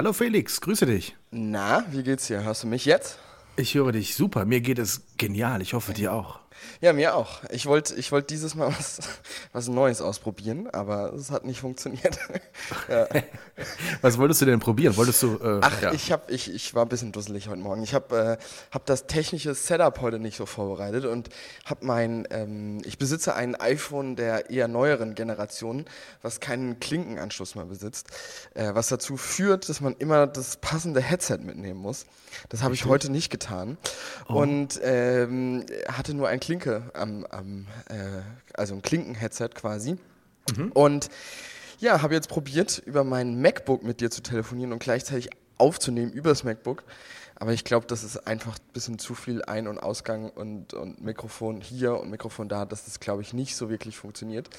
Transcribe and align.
Hallo 0.00 0.14
Felix, 0.14 0.62
grüße 0.62 0.86
dich. 0.86 1.14
Na, 1.30 1.84
wie 1.90 2.02
geht's 2.02 2.26
dir? 2.26 2.42
Hörst 2.42 2.62
du 2.62 2.68
mich 2.68 2.86
jetzt? 2.86 3.18
Ich 3.56 3.74
höre 3.74 3.92
dich 3.92 4.14
super. 4.14 4.46
Mir 4.46 4.62
geht 4.62 4.78
es 4.78 5.02
genial. 5.18 5.60
Ich 5.60 5.74
hoffe 5.74 5.92
dir 5.92 6.14
auch. 6.14 6.40
Ja, 6.80 6.92
mir 6.92 7.14
auch. 7.14 7.42
Ich 7.50 7.66
wollte 7.66 7.94
ich 7.94 8.10
wollt 8.12 8.30
dieses 8.30 8.54
Mal 8.54 8.68
was, 8.78 8.98
was 9.52 9.68
Neues 9.68 10.00
ausprobieren, 10.00 10.68
aber 10.70 11.12
es 11.12 11.30
hat 11.30 11.44
nicht 11.44 11.60
funktioniert. 11.60 12.18
ja. 12.88 13.06
Was 14.00 14.18
wolltest 14.18 14.40
du 14.40 14.46
denn 14.46 14.60
probieren? 14.60 14.96
Wolltest 14.96 15.22
du. 15.22 15.36
Äh, 15.36 15.60
Ach, 15.62 15.82
ja. 15.82 15.92
ich, 15.92 16.12
hab, 16.12 16.30
ich, 16.30 16.52
ich 16.52 16.74
war 16.74 16.84
ein 16.84 16.88
bisschen 16.88 17.12
dusselig 17.12 17.48
heute 17.48 17.60
Morgen. 17.60 17.82
Ich 17.82 17.94
habe 17.94 18.38
äh, 18.40 18.44
hab 18.70 18.86
das 18.86 19.06
technische 19.06 19.54
Setup 19.54 20.00
heute 20.00 20.18
nicht 20.18 20.36
so 20.36 20.46
vorbereitet 20.46 21.04
und 21.04 21.28
habe 21.64 21.84
mein. 21.84 22.26
Ähm, 22.30 22.80
ich 22.84 22.98
besitze 22.98 23.34
ein 23.34 23.54
iPhone 23.54 24.16
der 24.16 24.50
eher 24.50 24.68
neueren 24.68 25.14
Generation, 25.14 25.84
was 26.22 26.40
keinen 26.40 26.80
Klinkenanschluss 26.80 27.54
mehr 27.54 27.66
besitzt, 27.66 28.08
äh, 28.54 28.74
was 28.74 28.88
dazu 28.88 29.16
führt, 29.16 29.68
dass 29.68 29.80
man 29.80 29.94
immer 29.98 30.26
das 30.26 30.56
passende 30.56 31.00
Headset 31.00 31.38
mitnehmen 31.38 31.80
muss. 31.80 32.06
Das 32.48 32.62
habe 32.62 32.74
ich 32.74 32.84
heute 32.84 33.10
nicht 33.10 33.30
getan 33.30 33.76
oh. 34.28 34.34
und 34.34 34.80
ähm, 34.82 35.64
hatte 35.88 36.14
nur 36.14 36.28
ein 36.28 36.40
Klinke 36.50 36.90
am, 36.94 37.24
am 37.26 37.68
äh, 37.88 38.22
also 38.54 38.74
ein 38.74 38.82
Klinken-Headset 38.82 39.50
quasi. 39.54 39.98
Mhm. 40.56 40.72
Und 40.72 41.08
ja, 41.78 42.02
habe 42.02 42.14
jetzt 42.14 42.28
probiert, 42.28 42.82
über 42.86 43.04
mein 43.04 43.40
MacBook 43.40 43.84
mit 43.84 44.00
dir 44.00 44.10
zu 44.10 44.20
telefonieren 44.20 44.72
und 44.72 44.80
gleichzeitig 44.80 45.30
aufzunehmen 45.58 46.10
über 46.10 46.30
das 46.30 46.42
MacBook. 46.42 46.82
Aber 47.40 47.54
ich 47.54 47.64
glaube, 47.64 47.86
das 47.86 48.04
ist 48.04 48.26
einfach 48.26 48.58
ein 48.58 48.72
bisschen 48.74 48.98
zu 48.98 49.14
viel 49.14 49.42
Ein- 49.42 49.66
und 49.66 49.78
Ausgang 49.78 50.28
und, 50.28 50.74
und 50.74 51.02
Mikrofon 51.02 51.62
hier 51.62 51.98
und 51.98 52.10
Mikrofon 52.10 52.50
da, 52.50 52.66
dass 52.66 52.84
das, 52.84 53.00
glaube 53.00 53.22
ich, 53.22 53.32
nicht 53.32 53.56
so 53.56 53.70
wirklich 53.70 53.96
funktioniert. 53.96 54.50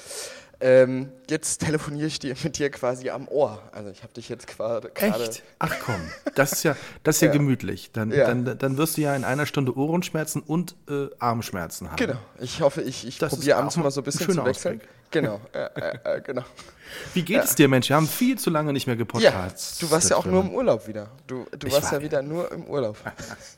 Ähm, 0.60 1.12
jetzt 1.30 1.58
telefoniere 1.58 2.08
ich 2.08 2.18
dir 2.18 2.34
mit 2.42 2.58
dir 2.58 2.70
quasi 2.70 3.08
am 3.08 3.28
Ohr. 3.28 3.62
Also 3.70 3.90
ich 3.90 4.02
habe 4.02 4.12
dich 4.12 4.28
jetzt 4.28 4.48
gerade. 4.48 4.92
Echt? 4.96 5.44
Ach 5.60 5.74
komm, 5.84 6.00
das 6.34 6.52
ist 6.52 6.64
ja, 6.64 6.76
das 7.04 7.16
ist 7.16 7.22
ja, 7.22 7.28
ja. 7.28 7.34
gemütlich. 7.34 7.92
Dann, 7.92 8.10
ja. 8.10 8.26
Dann, 8.26 8.58
dann 8.58 8.76
wirst 8.76 8.96
du 8.96 9.02
ja 9.02 9.14
in 9.14 9.22
einer 9.22 9.46
Stunde 9.46 9.76
Ohrenschmerzen 9.76 10.42
und 10.42 10.74
äh, 10.88 11.06
Armschmerzen 11.20 11.88
haben. 11.88 11.96
Genau. 11.96 12.18
Ich 12.40 12.62
hoffe, 12.62 12.82
ich, 12.82 13.06
ich 13.06 13.20
probiere 13.20 13.58
abends 13.58 13.76
mal 13.76 13.92
so 13.92 14.00
ein 14.00 14.04
bisschen 14.04 14.28
zu 14.28 14.44
wechseln. 14.44 14.80
Ausblick. 14.80 14.88
Genau, 15.12 15.40
äh, 15.52 16.16
äh, 16.16 16.20
genau. 16.22 16.42
Wie 17.14 17.22
geht 17.22 17.44
es 17.44 17.54
dir, 17.54 17.68
Mensch? 17.68 17.88
Wir 17.88 17.96
haben 17.96 18.08
viel 18.08 18.38
zu 18.38 18.50
lange 18.50 18.72
nicht 18.72 18.86
mehr 18.86 18.96
gepodcast. 18.96 19.80
Ja, 19.80 19.86
du 19.86 19.92
warst 19.92 20.10
ja 20.10 20.16
auch 20.16 20.24
nur 20.24 20.42
im 20.42 20.50
Urlaub 20.54 20.88
wieder. 20.88 21.10
Du, 21.26 21.46
du 21.56 21.70
warst 21.70 21.92
war, 21.92 21.98
ja 21.98 22.04
wieder 22.04 22.22
nur 22.22 22.50
im 22.50 22.64
Urlaub. 22.64 22.96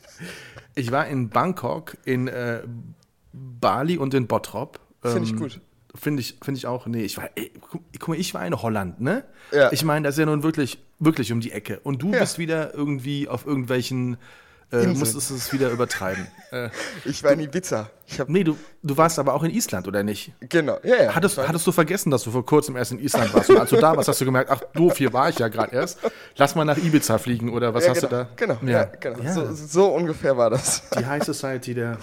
ich 0.74 0.90
war 0.90 1.06
in 1.06 1.30
Bangkok, 1.30 1.96
in 2.04 2.28
äh, 2.28 2.62
Bali 3.32 3.96
und 3.96 4.14
in 4.14 4.26
Bottrop. 4.26 4.80
Finde 5.02 5.22
ich 5.22 5.30
ähm, 5.30 5.38
gut. 5.38 5.60
Finde 5.94 6.20
ich, 6.20 6.36
find 6.42 6.58
ich 6.58 6.66
auch. 6.66 6.86
Nee, 6.86 7.04
ich 7.04 7.16
war, 7.16 7.30
ey, 7.36 7.52
guck 7.98 8.08
mal, 8.08 8.18
ich 8.18 8.34
war 8.34 8.44
in 8.44 8.60
Holland, 8.60 9.00
ne? 9.00 9.24
Ja. 9.52 9.70
Ich 9.70 9.84
meine, 9.84 10.04
das 10.04 10.16
ist 10.16 10.18
ja 10.18 10.26
nun 10.26 10.42
wirklich, 10.42 10.78
wirklich 10.98 11.30
um 11.30 11.40
die 11.40 11.52
Ecke. 11.52 11.78
Und 11.84 12.02
du 12.02 12.12
ja. 12.12 12.18
bist 12.18 12.38
wieder 12.38 12.74
irgendwie 12.74 13.28
auf 13.28 13.46
irgendwelchen 13.46 14.16
äh, 14.72 14.86
musstest 14.86 15.30
es 15.30 15.52
wieder 15.52 15.70
übertreiben. 15.70 16.26
Äh, 16.54 16.70
ich 17.04 17.24
war 17.24 17.32
in 17.32 17.40
Ibiza. 17.40 17.90
Ich 18.06 18.20
hab 18.20 18.28
nee, 18.28 18.44
du, 18.44 18.56
du 18.80 18.96
warst 18.96 19.18
aber 19.18 19.34
auch 19.34 19.42
in 19.42 19.50
Island, 19.50 19.88
oder 19.88 20.04
nicht? 20.04 20.30
Genau, 20.38 20.78
ja, 20.84 21.02
ja. 21.02 21.14
Hattest, 21.16 21.36
hattest 21.36 21.66
du 21.66 21.72
vergessen, 21.72 22.12
dass 22.12 22.22
du 22.22 22.30
vor 22.30 22.46
kurzem 22.46 22.76
erst 22.76 22.92
in 22.92 23.00
Island 23.00 23.34
warst? 23.34 23.50
Und 23.50 23.58
als 23.58 23.70
du 23.70 23.76
da 23.76 23.96
warst, 23.96 24.08
hast 24.08 24.20
du 24.20 24.24
gemerkt, 24.24 24.50
ach 24.52 24.60
doof, 24.72 24.96
hier 24.96 25.12
war 25.12 25.28
ich 25.28 25.40
ja 25.40 25.48
gerade 25.48 25.74
erst. 25.74 25.98
Lass 26.36 26.54
mal 26.54 26.64
nach 26.64 26.76
Ibiza 26.76 27.18
fliegen, 27.18 27.52
oder 27.52 27.74
was 27.74 27.86
ja, 27.86 27.90
hast 27.90 28.02
genau, 28.02 28.10
du 28.10 28.16
da? 28.16 28.28
Genau, 28.36 28.58
ja, 28.62 28.70
ja 28.70 28.84
genau. 28.84 29.18
Ja. 29.20 29.32
So, 29.32 29.52
so, 29.52 29.86
ungefähr 29.88 30.36
war 30.36 30.50
das. 30.50 30.88
Die 30.96 31.04
High 31.04 31.24
Society 31.24 31.74
der, 31.74 31.98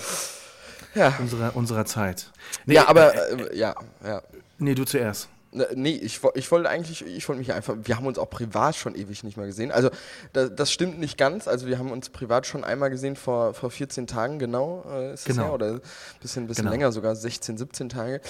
unserer, 1.20 1.56
unserer 1.56 1.86
Zeit. 1.86 2.30
Nee, 2.66 2.74
ja, 2.74 2.90
aber, 2.90 3.16
äh, 3.16 3.44
äh, 3.44 3.58
ja, 3.58 3.76
ja. 4.04 4.22
Nee, 4.58 4.76
du 4.76 4.84
zuerst. 4.84 5.30
Ne, 5.54 5.68
nee, 5.76 5.92
ich, 5.92 6.22
ich 6.36 6.52
wollte 6.52 6.70
eigentlich, 6.70 7.06
ich 7.06 7.28
wollte 7.28 7.40
mich 7.40 7.52
einfach, 7.52 7.76
wir 7.84 7.98
haben 7.98 8.06
uns 8.06 8.18
auch 8.18 8.30
privat 8.30 8.74
schon 8.78 8.96
ewig 8.96 9.24
nicht 9.26 9.36
mehr 9.36 9.48
gesehen. 9.48 9.70
Also 9.72 9.90
das, 10.32 10.56
das, 10.56 10.72
stimmt 10.72 10.98
nicht 10.98 11.18
ganz. 11.18 11.46
Also 11.46 11.68
wir 11.68 11.78
haben 11.78 11.92
uns 11.92 12.10
privat 12.10 12.48
schon 12.48 12.64
einmal 12.64 12.90
gesehen 12.90 13.18
vor, 13.18 13.54
vor 13.54 13.70
14 13.70 14.08
Tagen, 14.08 14.40
genau, 14.40 14.86
äh, 14.90 15.14
ist 15.14 15.26
genau. 15.26 15.54
Oder 15.54 15.74
ein 15.74 15.82
bisschen, 16.22 16.48
bisschen 16.48 16.64
genau. 16.64 16.72
länger, 16.72 16.92
sogar 16.94 17.18
16, 17.18 17.58
17 17.58 17.90
Tage. 17.90 18.22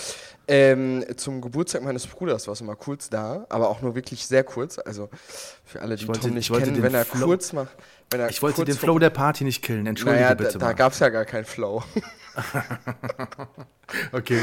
Ähm, 0.47 1.05
zum 1.15 1.41
Geburtstag 1.41 1.83
meines 1.83 2.07
Bruders 2.07 2.47
war 2.47 2.53
es 2.53 2.61
immer 2.61 2.75
kurz 2.75 3.09
da, 3.09 3.45
aber 3.49 3.69
auch 3.69 3.81
nur 3.81 3.93
wirklich 3.93 4.25
sehr 4.25 4.43
kurz. 4.43 4.79
Also 4.79 5.09
für 5.63 5.81
alle, 5.81 5.97
die 5.97 6.07
wollte, 6.07 6.21
Tom 6.21 6.33
nicht 6.33 6.51
kennen, 6.51 6.81
wenn 6.81 6.95
er 6.95 7.05
Flow, 7.05 7.27
kurz 7.27 7.53
macht. 7.53 7.75
Wenn 8.09 8.19
er 8.19 8.29
ich 8.29 8.41
wollte 8.41 8.65
den 8.65 8.75
Flow 8.75 8.97
der 8.97 9.11
Party 9.11 9.43
nicht 9.43 9.61
killen, 9.61 9.85
entschuldige 9.85 10.23
naja, 10.23 10.33
bitte. 10.33 10.57
Da, 10.57 10.67
da 10.67 10.73
gab 10.73 10.93
es 10.93 10.99
ja 10.99 11.09
gar 11.09 11.25
keinen 11.25 11.45
Flow. 11.45 11.83
okay. 14.11 14.41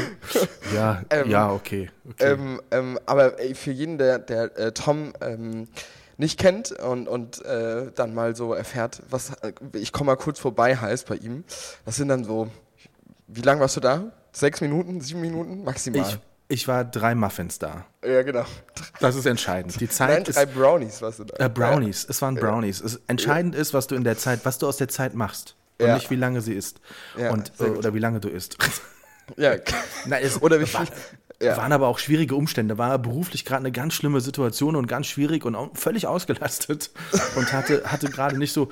Ja, 0.73 1.01
ähm, 1.09 1.29
ja, 1.29 1.51
okay. 1.51 1.89
okay. 2.09 2.31
Ähm, 2.31 2.61
ähm, 2.71 2.99
aber 3.05 3.39
ey, 3.39 3.55
für 3.55 3.71
jeden, 3.71 3.97
der, 3.97 4.19
der 4.19 4.57
äh, 4.57 4.71
Tom 4.71 5.13
ähm, 5.21 5.67
nicht 6.17 6.39
kennt 6.39 6.71
und, 6.71 7.07
und 7.07 7.43
äh, 7.45 7.91
dann 7.95 8.13
mal 8.13 8.35
so 8.35 8.53
erfährt, 8.53 9.01
was 9.09 9.31
äh, 9.41 9.53
ich 9.73 9.91
komme 9.91 10.11
mal 10.11 10.17
kurz 10.17 10.39
vorbei 10.39 10.75
heißt 10.75 11.07
bei 11.07 11.15
ihm, 11.15 11.43
das 11.85 11.95
sind 11.95 12.09
dann 12.09 12.23
so, 12.23 12.49
wie 13.27 13.41
lange 13.41 13.61
warst 13.61 13.77
du 13.77 13.81
da? 13.81 14.11
Sechs 14.31 14.61
Minuten, 14.61 15.01
sieben 15.01 15.21
Minuten 15.21 15.63
maximal? 15.63 16.01
Ich, 16.01 16.19
ich 16.49 16.67
war 16.67 16.83
drei 16.83 17.15
Muffins 17.15 17.57
da. 17.57 17.85
Ja, 18.03 18.21
genau. 18.23 18.45
Das 18.99 19.15
ist 19.15 19.25
entscheidend. 19.25 19.79
Die 19.79 19.89
Zeit 19.89 20.09
Nein, 20.09 20.33
drei 20.33 20.43
ist, 20.43 20.53
Brownies 20.53 21.01
warst 21.01 21.19
du 21.19 21.23
da. 21.23 21.45
Äh, 21.45 21.49
Brownies, 21.49 22.05
es 22.07 22.21
waren 22.21 22.35
Brownies. 22.35 22.81
Es, 22.81 22.99
entscheidend 23.07 23.55
ist, 23.55 23.73
was 23.73 23.87
du 23.87 23.95
in 23.95 24.03
der 24.03 24.17
Zeit, 24.17 24.41
was 24.43 24.57
du 24.57 24.67
aus 24.67 24.77
der 24.77 24.89
Zeit 24.89 25.13
machst 25.15 25.55
und 25.79 25.87
ja. 25.87 25.95
nicht 25.95 26.09
wie 26.09 26.15
lange 26.15 26.41
sie 26.41 26.53
ist. 26.53 26.81
Ja, 27.17 27.31
und, 27.31 27.51
äh, 27.59 27.63
oder 27.63 27.93
wie 27.93 27.99
lange 27.99 28.19
du 28.19 28.29
isst. 28.29 28.57
Ja. 29.37 29.55
Na, 30.05 30.19
es 30.19 30.41
oder 30.41 30.59
wie 30.59 30.65
viel. 30.65 30.87
Ja. 31.41 31.55
Waren 31.55 31.71
aber 31.71 31.87
auch 31.87 31.99
schwierige 31.99 32.35
Umstände. 32.35 32.77
War 32.77 32.99
beruflich 32.99 33.45
gerade 33.45 33.61
eine 33.61 33.71
ganz 33.71 33.93
schlimme 33.93 34.19
Situation 34.19 34.75
und 34.75 34.87
ganz 34.87 35.07
schwierig 35.07 35.45
und 35.45 35.55
völlig 35.77 36.05
ausgelastet 36.05 36.91
und 37.37 37.53
hatte, 37.53 37.83
hatte 37.85 38.09
gerade 38.09 38.37
nicht 38.37 38.51
so 38.51 38.69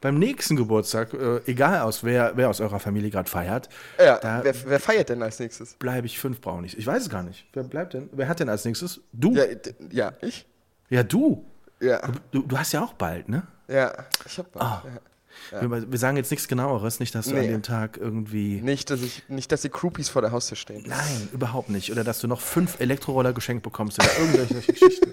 beim 0.00 0.18
nächsten 0.18 0.56
Geburtstag, 0.56 1.12
äh, 1.12 1.40
egal 1.46 1.80
aus 1.80 2.04
wer, 2.04 2.32
wer 2.36 2.48
aus 2.48 2.62
eurer 2.62 2.80
Familie 2.80 3.10
gerade 3.10 3.28
feiert. 3.28 3.68
Ja, 3.98 4.18
wer, 4.22 4.54
wer, 4.64 4.80
feiert 4.80 5.10
denn 5.10 5.22
als 5.22 5.38
nächstes? 5.40 5.74
Bleibe 5.74 6.06
ich 6.06 6.18
fünf 6.18 6.40
Brownies. 6.40 6.72
Ich 6.72 6.86
weiß 6.86 7.02
es 7.02 7.10
gar 7.10 7.22
nicht. 7.22 7.46
Wer 7.52 7.64
bleibt 7.64 7.92
denn? 7.92 8.08
Wer 8.12 8.28
hat 8.28 8.40
denn 8.40 8.48
als 8.48 8.64
nächstes? 8.64 9.02
Du? 9.12 9.34
Ja, 9.34 9.44
ja 9.90 10.12
ich? 10.22 10.46
Ja, 10.88 11.02
du. 11.02 11.44
Ja. 11.80 12.00
Du, 12.30 12.42
du 12.42 12.56
hast 12.56 12.72
ja 12.72 12.82
auch 12.82 12.94
bald, 12.94 13.28
ne? 13.28 13.42
Ja, 13.68 13.92
ich 14.24 14.38
hab 14.38 14.50
bald. 14.52 14.64
Oh. 14.64 14.88
Ja. 14.88 15.00
Ja. 15.52 15.62
Wir, 15.62 15.90
wir, 15.92 15.98
sagen 15.98 16.16
jetzt 16.16 16.30
nichts 16.30 16.48
genaueres, 16.48 17.00
nicht, 17.00 17.14
dass 17.14 17.26
du 17.26 17.34
nee. 17.34 17.40
an 17.40 17.48
dem 17.48 17.62
Tag 17.62 17.96
irgendwie. 17.96 18.60
Nicht, 18.60 18.90
dass 18.90 19.02
ich, 19.02 19.22
nicht, 19.28 19.50
dass 19.52 19.62
die 19.62 19.70
Groupies 19.70 20.08
vor 20.08 20.22
der 20.22 20.32
Haustür 20.32 20.56
stehen. 20.56 20.84
Nein, 20.86 21.28
überhaupt 21.32 21.70
nicht. 21.70 21.90
Oder 21.92 22.04
dass 22.04 22.20
du 22.20 22.28
noch 22.28 22.40
fünf 22.40 22.80
Elektroroller 22.80 23.32
geschenkt 23.32 23.62
bekommst 23.62 23.98
oder 24.02 24.18
irgendwelche 24.18 24.54
Geschichten. 24.72 25.12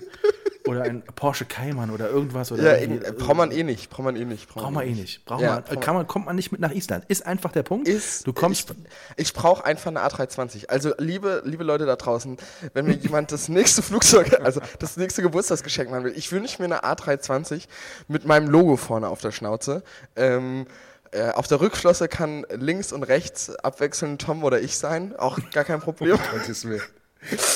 Oder 0.66 0.84
ein 0.84 1.04
Porsche 1.16 1.46
Cayman 1.46 1.90
oder 1.90 2.10
irgendwas. 2.10 2.52
Oder 2.52 2.80
ja, 2.80 2.86
äh, 2.86 3.12
braucht 3.12 3.36
man 3.36 3.52
eh 3.52 3.64
nicht. 3.64 3.90
Braucht 3.90 4.06
man 4.06 4.16
eh 4.16 4.24
nicht. 4.24 4.48
Braucht 4.48 4.72
man 4.72 4.88
eh 4.88 4.92
nicht. 4.92 5.26
Braucht 5.26 5.42
ja, 5.42 5.62
man, 5.68 5.80
kann 5.82 5.96
man, 5.96 6.08
kommt 6.08 6.26
man 6.26 6.36
nicht 6.38 6.52
mit 6.54 6.62
nach 6.62 6.72
Island. 6.72 7.04
Ist 7.10 7.26
einfach 7.26 7.52
der 7.52 7.64
Punkt. 7.64 7.88
Ist, 7.88 8.26
du 8.26 8.32
kommst. 8.32 8.70
Ich, 9.18 9.28
ich 9.28 9.34
brauche 9.34 9.66
einfach 9.66 9.88
eine 9.88 10.00
A320. 10.00 10.68
Also, 10.68 10.94
liebe, 10.98 11.42
liebe 11.46 11.66
Leute 11.66 11.86
da 11.86 11.98
draußen, 11.98 12.38
wenn 12.74 12.86
mir 12.86 12.96
jemand 12.96 13.34
das 13.34 13.50
nächste 13.50 13.82
Flugzeug, 13.82 14.40
also 14.44 14.62
das 14.80 14.96
nächste 14.96 15.22
Geburtstagsgeschenk 15.22 15.92
machen 15.92 16.06
will, 16.06 16.14
ich 16.16 16.32
wünsche 16.32 16.62
mir 16.62 16.66
eine 16.66 16.84
A320 16.84 17.68
mit 18.08 18.26
meinem 18.26 18.50
Logo 18.50 18.78
vorne 18.78 19.10
auf 19.10 19.20
der 19.20 19.32
Schnauze. 19.32 19.84
Ähm, 20.16 20.66
äh, 21.12 21.30
auf 21.32 21.48
der 21.48 21.60
Rückschlosse 21.60 22.08
kann 22.08 22.46
links 22.50 22.94
und 22.94 23.04
rechts 23.04 23.54
abwechselnd 23.58 24.22
Tom 24.22 24.44
oder 24.44 24.62
ich 24.62 24.78
sein. 24.78 25.14
Auch 25.18 25.40
gar 25.52 25.66
kein 25.66 25.82
Problem. 25.82 26.18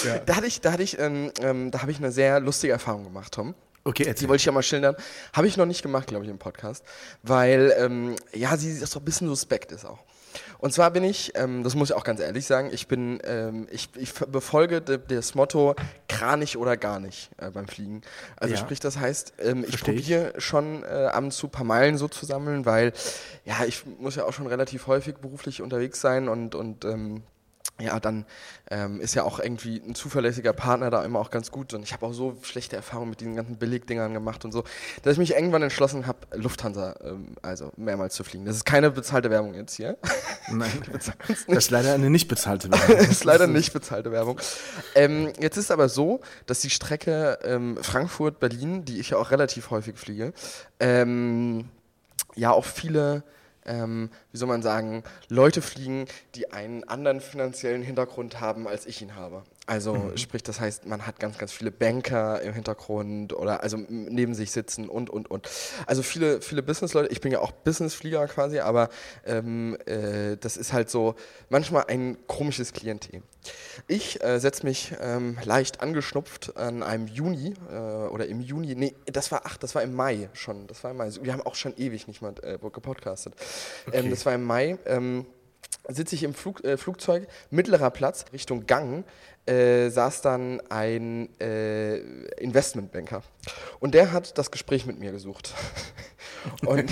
Ja. 0.05 0.19
Da 0.19 0.35
hatte 0.35 0.47
ich, 0.47 0.61
da 0.61 0.71
hatte 0.71 0.83
ich, 0.83 0.99
ähm, 0.99 1.31
ähm, 1.41 1.71
da 1.71 1.81
habe 1.81 1.91
ich 1.91 1.97
eine 1.97 2.11
sehr 2.11 2.39
lustige 2.39 2.73
Erfahrung 2.73 3.03
gemacht, 3.03 3.33
Tom. 3.33 3.55
Okay, 3.83 4.03
erzähl. 4.03 4.25
Die 4.25 4.29
wollte 4.29 4.41
ich 4.41 4.45
ja 4.45 4.51
mal 4.51 4.63
schildern. 4.63 4.95
Habe 5.33 5.47
ich 5.47 5.55
noch 5.55 5.65
nicht 5.65 5.81
gemacht, 5.81 6.07
glaube 6.07 6.25
ich, 6.25 6.31
im 6.31 6.37
Podcast, 6.37 6.83
weil 7.23 7.73
ähm, 7.77 8.15
ja, 8.33 8.57
sie 8.57 8.73
so 8.73 8.99
ein 8.99 9.05
bisschen 9.05 9.27
suspekt 9.27 9.71
ist 9.71 9.85
auch. 9.85 10.03
Und 10.59 10.73
zwar 10.73 10.91
bin 10.91 11.03
ich, 11.03 11.33
ähm, 11.35 11.63
das 11.63 11.75
muss 11.75 11.89
ich 11.89 11.95
auch 11.95 12.03
ganz 12.03 12.19
ehrlich 12.19 12.45
sagen, 12.45 12.69
ich 12.71 12.87
bin, 12.87 13.19
ähm, 13.23 13.67
ich, 13.71 13.89
ich 13.95 14.13
befolge 14.13 14.81
das 14.81 15.35
Motto 15.35 15.75
kranich 16.07 16.57
oder 16.57 16.77
gar 16.77 16.99
nicht 16.99 17.29
äh, 17.37 17.49
beim 17.51 17.67
Fliegen. 17.67 18.01
Also 18.35 18.55
ja. 18.55 18.59
sprich, 18.59 18.79
das 18.79 18.97
heißt, 18.97 19.33
ähm, 19.39 19.65
ich 19.67 19.79
probiere 19.79 20.33
schon 20.37 20.83
äh, 20.83 20.87
ab 20.87 21.23
und 21.23 21.31
zu 21.31 21.47
ein 21.47 21.51
paar 21.51 21.63
Meilen 21.63 21.97
so 21.97 22.07
zu 22.07 22.25
sammeln, 22.25 22.65
weil 22.65 22.91
ja, 23.45 23.65
ich 23.65 23.85
muss 23.99 24.15
ja 24.15 24.25
auch 24.25 24.33
schon 24.33 24.47
relativ 24.47 24.87
häufig 24.87 25.15
beruflich 25.15 25.61
unterwegs 25.61 26.01
sein 26.01 26.27
und, 26.27 26.55
und 26.55 26.85
ähm, 26.85 27.23
ja, 27.79 27.99
dann 27.99 28.25
ähm, 28.71 28.99
ist 28.99 29.13
ja 29.13 29.23
auch 29.23 29.39
irgendwie 29.39 29.77
ein 29.77 29.93
zuverlässiger 29.93 30.51
Partner 30.51 30.89
da 30.89 31.03
immer 31.05 31.19
auch 31.19 31.29
ganz 31.29 31.51
gut. 31.51 31.73
Und 31.73 31.83
ich 31.83 31.93
habe 31.93 32.05
auch 32.07 32.13
so 32.13 32.35
schlechte 32.41 32.75
Erfahrungen 32.75 33.11
mit 33.11 33.19
diesen 33.19 33.35
ganzen 33.35 33.57
Billigdingern 33.57 34.13
gemacht 34.13 34.45
und 34.45 34.51
so, 34.51 34.63
dass 35.03 35.13
ich 35.13 35.19
mich 35.19 35.31
irgendwann 35.33 35.61
entschlossen 35.61 36.07
habe, 36.07 36.19
Lufthansa 36.33 36.95
ähm, 37.03 37.35
also 37.43 37.71
mehrmals 37.77 38.15
zu 38.15 38.23
fliegen. 38.23 38.45
Das 38.45 38.55
ist 38.55 38.65
keine 38.65 38.89
bezahlte 38.89 39.29
Werbung 39.29 39.53
jetzt 39.53 39.75
hier. 39.75 39.97
Nein, 40.51 40.71
das 40.91 41.11
ist 41.47 41.71
leider 41.71 41.93
eine 41.93 42.09
nicht 42.09 42.27
bezahlte 42.27 42.71
Werbung. 42.71 42.95
das 42.97 43.09
ist 43.09 43.23
leider 43.23 43.45
nicht 43.45 43.73
bezahlte 43.73 44.11
Werbung. 44.11 44.39
Ähm, 44.95 45.31
jetzt 45.39 45.57
ist 45.57 45.69
aber 45.69 45.87
so, 45.87 46.21
dass 46.47 46.61
die 46.61 46.71
Strecke 46.71 47.37
ähm, 47.43 47.77
Frankfurt-Berlin, 47.79 48.85
die 48.85 48.99
ich 48.99 49.11
ja 49.11 49.17
auch 49.17 49.29
relativ 49.29 49.69
häufig 49.69 49.97
fliege, 49.97 50.33
ähm, 50.79 51.69
ja 52.35 52.51
auch 52.51 52.65
viele 52.65 53.23
ähm, 53.67 54.09
wie 54.31 54.37
soll 54.37 54.47
man 54.47 54.61
sagen, 54.61 55.03
Leute 55.29 55.61
fliegen, 55.61 56.05
die 56.35 56.51
einen 56.51 56.83
anderen 56.83 57.21
finanziellen 57.21 57.81
Hintergrund 57.81 58.39
haben, 58.39 58.67
als 58.67 58.85
ich 58.85 59.01
ihn 59.01 59.15
habe. 59.15 59.43
Also 59.67 59.95
mhm. 59.95 60.17
sprich, 60.17 60.43
das 60.43 60.61
heißt, 60.61 60.85
man 60.85 61.05
hat 61.05 61.19
ganz, 61.19 61.37
ganz 61.37 61.51
viele 61.51 61.71
Banker 61.71 62.41
im 62.41 62.53
Hintergrund 62.53 63.33
oder 63.33 63.61
also 63.63 63.77
neben 63.89 64.33
sich 64.33 64.51
sitzen 64.51 64.87
und, 64.87 65.09
und, 65.09 65.29
und. 65.29 65.49
Also 65.85 66.03
viele, 66.03 66.41
viele 66.41 66.63
Businessleute, 66.63 67.11
ich 67.11 67.19
bin 67.19 67.33
ja 67.33 67.39
auch 67.39 67.51
Businessflieger 67.51 68.25
quasi, 68.27 68.59
aber 68.59 68.87
ähm, 69.25 69.77
äh, 69.85 70.37
das 70.37 70.55
ist 70.55 70.71
halt 70.71 70.89
so 70.89 71.15
manchmal 71.49 71.83
ein 71.89 72.17
komisches 72.27 72.71
Klientel. 72.71 73.21
Ich 73.89 74.23
äh, 74.23 74.39
setze 74.39 74.65
mich 74.65 74.93
ähm, 75.01 75.37
leicht 75.43 75.81
angeschnupft 75.81 76.55
an 76.55 76.81
einem 76.81 77.07
Juni 77.07 77.53
äh, 77.69 77.75
oder 77.75 78.25
im 78.27 78.39
Juni, 78.39 78.73
nee, 78.73 78.95
das 79.05 79.33
war, 79.33 79.41
ach, 79.43 79.57
das 79.57 79.75
war 79.75 79.83
im 79.83 79.93
Mai 79.93 80.29
schon, 80.31 80.65
das 80.67 80.81
war 80.85 80.91
im 80.91 80.97
Mai. 80.97 81.11
Wir 81.21 81.33
haben 81.33 81.41
auch 81.41 81.55
schon 81.55 81.75
ewig 81.75 82.07
nicht 82.07 82.21
mehr 82.21 82.33
äh, 82.41 82.57
gepodcastet. 82.57 83.33
Okay. 83.85 83.97
Ähm, 83.97 84.09
das 84.11 84.25
war 84.25 84.33
im 84.33 84.43
Mai. 84.43 84.77
Ähm, 84.85 85.25
sitze 85.89 86.15
ich 86.15 86.23
im 86.23 86.33
Flug, 86.33 86.63
äh, 86.63 86.77
Flugzeug, 86.77 87.27
mittlerer 87.49 87.91
Platz, 87.91 88.25
Richtung 88.33 88.65
Gang, 88.65 89.05
äh, 89.47 89.89
saß 89.89 90.21
dann 90.21 90.61
ein 90.69 91.29
äh, 91.39 91.97
Investmentbanker. 92.41 93.23
Und 93.79 93.93
der 93.93 94.11
hat 94.11 94.37
das 94.37 94.51
Gespräch 94.51 94.85
mit 94.85 94.99
mir 94.99 95.11
gesucht. 95.11 95.53
und, 96.65 96.91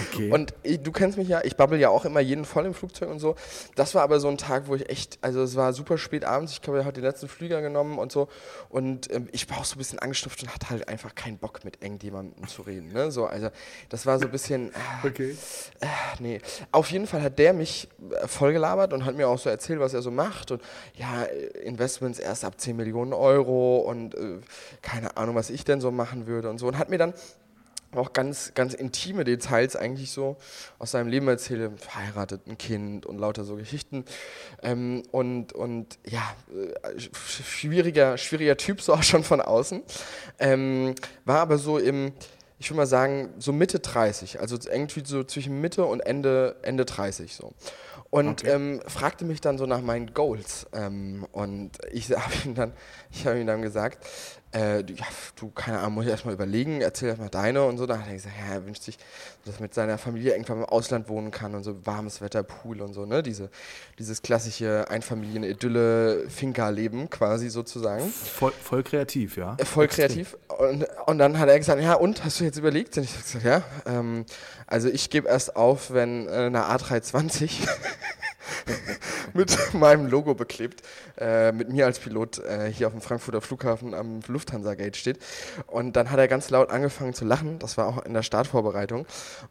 okay. 0.00 0.30
und 0.30 0.54
ich, 0.62 0.82
du 0.82 0.92
kennst 0.92 1.18
mich 1.18 1.28
ja, 1.28 1.40
ich 1.44 1.56
babbel 1.56 1.78
ja 1.78 1.88
auch 1.88 2.04
immer 2.04 2.20
jeden 2.20 2.44
voll 2.44 2.66
im 2.66 2.74
Flugzeug 2.74 3.10
und 3.10 3.18
so. 3.18 3.36
Das 3.74 3.94
war 3.94 4.02
aber 4.02 4.20
so 4.20 4.28
ein 4.28 4.38
Tag, 4.38 4.66
wo 4.66 4.74
ich 4.74 4.88
echt, 4.88 5.18
also 5.20 5.42
es 5.42 5.56
war 5.56 5.72
super 5.72 5.98
spät 5.98 6.24
abends, 6.24 6.52
ich 6.52 6.62
glaube, 6.62 6.80
er 6.80 6.84
hat 6.84 6.96
den 6.96 7.04
letzten 7.04 7.28
Flüger 7.28 7.62
genommen 7.62 7.98
und 7.98 8.12
so. 8.12 8.28
Und 8.68 9.12
ähm, 9.12 9.28
ich 9.32 9.48
war 9.50 9.58
auch 9.58 9.64
so 9.64 9.76
ein 9.76 9.78
bisschen 9.78 9.98
angestuft 9.98 10.42
und 10.42 10.52
hatte 10.52 10.70
halt 10.70 10.88
einfach 10.88 11.14
keinen 11.14 11.38
Bock 11.38 11.64
mit 11.64 11.82
irgendjemandem 11.82 12.46
zu 12.48 12.62
reden. 12.62 12.92
Ne? 12.92 13.10
So, 13.10 13.26
also 13.26 13.50
das 13.88 14.06
war 14.06 14.18
so 14.18 14.26
ein 14.26 14.32
bisschen. 14.32 14.70
Äh, 14.70 15.06
okay. 15.06 15.36
Äh, 15.80 15.86
nee. 16.18 16.40
Auf 16.72 16.90
jeden 16.90 17.06
Fall 17.06 17.22
hat 17.22 17.38
der 17.38 17.52
mich 17.52 17.88
äh, 18.10 18.26
vollgelabert 18.26 18.92
und 18.92 19.04
hat 19.04 19.16
mir 19.16 19.28
auch 19.28 19.38
so 19.38 19.48
erzählt, 19.48 19.80
was 19.80 19.94
er 19.94 20.02
so 20.02 20.10
macht. 20.10 20.50
Und 20.50 20.62
ja, 20.94 21.26
Investments 21.62 22.18
erst 22.18 22.44
ab 22.44 22.60
10 22.60 22.76
Millionen 22.76 23.12
Euro 23.12 23.78
und 23.78 24.14
äh, 24.14 24.38
keine 24.80 25.16
Ahnung, 25.16 25.34
was 25.34 25.50
ich 25.50 25.64
denn 25.64 25.80
so 25.80 25.90
machen 25.90 26.26
würde 26.26 26.50
und 26.50 26.58
so. 26.58 26.66
Und 26.66 26.78
hat 26.78 26.90
mir 26.90 26.98
dann 26.98 27.14
auch 27.94 28.12
ganz, 28.12 28.52
ganz 28.54 28.74
intime 28.74 29.24
Details 29.24 29.76
eigentlich 29.76 30.10
so 30.10 30.36
aus 30.78 30.92
seinem 30.92 31.08
Leben 31.08 31.28
erzählt, 31.28 31.78
verheiratet, 31.80 32.46
ein 32.46 32.58
Kind 32.58 33.06
und 33.06 33.18
lauter 33.18 33.44
so 33.44 33.56
Geschichten. 33.56 34.04
Ähm, 34.62 35.02
und, 35.10 35.52
und 35.52 35.98
ja, 36.06 36.22
äh, 36.50 37.00
schwieriger, 37.00 38.16
schwieriger 38.16 38.56
Typ, 38.56 38.80
so 38.80 38.94
auch 38.94 39.02
schon 39.02 39.24
von 39.24 39.40
außen. 39.40 39.82
Ähm, 40.38 40.94
war 41.24 41.40
aber 41.40 41.58
so 41.58 41.78
im, 41.78 42.12
ich 42.58 42.70
würde 42.70 42.78
mal 42.78 42.86
sagen, 42.86 43.34
so 43.38 43.52
Mitte 43.52 43.80
30, 43.80 44.40
also 44.40 44.56
irgendwie 44.70 45.02
so 45.04 45.24
zwischen 45.24 45.60
Mitte 45.60 45.84
und 45.84 46.00
Ende, 46.00 46.56
Ende 46.62 46.84
30 46.84 47.34
so 47.34 47.52
und 48.12 48.42
okay. 48.42 48.50
ähm, 48.50 48.82
fragte 48.86 49.24
mich 49.24 49.40
dann 49.40 49.56
so 49.56 49.64
nach 49.64 49.80
meinen 49.80 50.12
Goals. 50.12 50.66
Ähm, 50.74 51.26
und 51.32 51.78
ich 51.92 52.10
habe 52.14 52.34
ihm, 52.44 52.54
dann, 52.54 52.74
hab 53.24 53.36
ihm 53.36 53.46
dann 53.46 53.62
gesagt, 53.62 54.06
äh, 54.54 54.80
ja, 54.80 55.06
du, 55.36 55.50
keine 55.50 55.78
Ahnung, 55.78 55.94
muss 55.94 56.04
ich 56.04 56.10
erstmal 56.10 56.34
überlegen, 56.34 56.82
erzähl 56.82 57.08
erstmal 57.08 57.30
deine 57.30 57.64
und 57.64 57.78
so. 57.78 57.86
Dann 57.86 58.00
hat 58.00 58.08
er 58.08 58.14
gesagt, 58.14 58.34
ja, 58.38 58.44
er 58.54 58.66
wünscht 58.66 58.82
sich, 58.82 58.98
dass 59.44 59.56
er 59.56 59.62
mit 59.62 59.72
seiner 59.74 59.98
Familie 59.98 60.32
irgendwann 60.32 60.58
im 60.58 60.64
Ausland 60.64 61.08
wohnen 61.08 61.30
kann 61.30 61.54
und 61.54 61.62
so 61.64 61.86
warmes 61.86 62.20
Wetter, 62.20 62.42
Pool 62.42 62.82
und 62.82 62.92
so, 62.92 63.06
ne? 63.06 63.22
Diese, 63.22 63.48
dieses 63.98 64.20
klassische 64.22 64.90
Einfamilien-Idylle-Finca-Leben 64.90 67.08
quasi 67.08 67.48
sozusagen. 67.48 68.08
Voll, 68.08 68.52
voll 68.52 68.82
kreativ, 68.82 69.36
ja. 69.36 69.54
Äh, 69.58 69.64
voll 69.64 69.86
kreativ. 69.88 70.36
Und, 70.58 70.84
und 71.06 71.18
dann 71.18 71.38
hat 71.38 71.48
er 71.48 71.58
gesagt, 71.58 71.80
ja, 71.80 71.94
und, 71.94 72.24
hast 72.24 72.40
du 72.40 72.44
jetzt 72.44 72.58
überlegt? 72.58 72.98
Und 72.98 73.04
ich 73.04 73.12
habe 73.12 73.22
gesagt, 73.22 73.44
ja, 73.44 73.62
ähm, 73.86 74.26
also 74.66 74.88
ich 74.88 75.08
gebe 75.10 75.28
erst 75.28 75.54
auf, 75.56 75.92
wenn 75.92 76.26
äh, 76.28 76.32
eine 76.32 76.64
A320 76.64 77.68
mit 79.34 79.56
meinem 79.74 80.06
Logo 80.06 80.34
beklebt, 80.34 80.82
äh, 81.18 81.52
mit 81.52 81.70
mir 81.70 81.86
als 81.86 81.98
Pilot 81.98 82.38
äh, 82.38 82.72
hier 82.72 82.86
auf 82.86 82.92
dem 82.92 83.02
Frankfurter 83.02 83.40
Flughafen 83.40 83.94
am 83.94 84.20
Lufthansa 84.26 84.74
Gate 84.74 84.96
steht. 84.96 85.18
Und 85.66 85.96
dann 85.96 86.10
hat 86.10 86.18
er 86.18 86.28
ganz 86.28 86.50
laut 86.50 86.70
angefangen 86.70 87.14
zu 87.14 87.24
lachen, 87.24 87.58
das 87.58 87.76
war 87.76 87.86
auch 87.86 88.04
in 88.04 88.14
der 88.14 88.22
Startvorbereitung, 88.22 89.06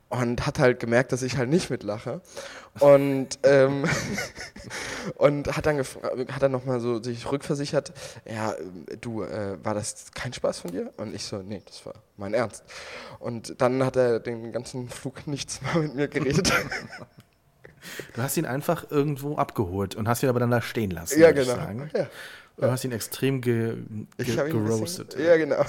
und 0.10 0.46
hat 0.46 0.60
halt 0.60 0.80
gemerkt, 0.80 1.12
dass 1.12 1.22
ich 1.22 1.38
halt 1.38 1.50
nicht 1.50 1.70
mitlache. 1.70 2.22
Und, 2.80 3.40
ähm, 3.44 3.86
und 5.16 5.56
hat 5.56 5.66
dann, 5.66 5.80
hat 5.80 6.42
dann 6.42 6.52
nochmal 6.52 6.80
so 6.80 7.02
sich 7.02 7.30
rückversichert, 7.30 7.92
ja, 8.26 8.56
du, 9.02 9.24
äh, 9.24 9.58
war 9.64 9.74
das 9.74 10.12
kein 10.14 10.34
Spaß 10.34 10.60
von 10.60 10.72
dir? 10.72 10.92
Und 10.98 11.14
ich 11.14 11.26
so, 11.26 11.38
nee, 11.38 11.62
das 11.66 11.86
war 11.86 11.96
mein 12.18 12.34
Ernst. 12.34 12.64
Und 13.20 13.62
dann 13.62 13.84
hat 13.84 13.96
er 13.96 14.20
den 14.20 14.52
ganzen 14.52 14.90
Flug 14.90 15.28
nichts 15.28 15.62
mehr 15.62 15.84
mit 15.84 15.96
mir 15.96 16.08
geredet. 16.08 16.54
Du 18.16 18.22
hast 18.22 18.38
ihn 18.38 18.46
einfach 18.46 18.90
irgendwo 18.90 19.36
abgeholt 19.36 19.96
und 19.96 20.08
hast 20.08 20.24
ihn 20.24 20.30
aber 20.30 20.40
dann 20.40 20.52
da 20.52 20.62
stehen 20.62 20.92
lassen. 20.92 21.20
Ja, 21.20 21.32
genau. 21.32 21.56
Ja. 21.94 22.08
Du 22.58 22.72
hast 22.72 22.84
ihn 22.84 22.92
extrem 22.92 23.42
ge, 23.42 23.78
ge 24.18 24.36
geroastet. 24.50 25.18
ja, 25.18 25.38
genau. 25.38 25.66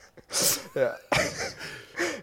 ja. 0.74 0.94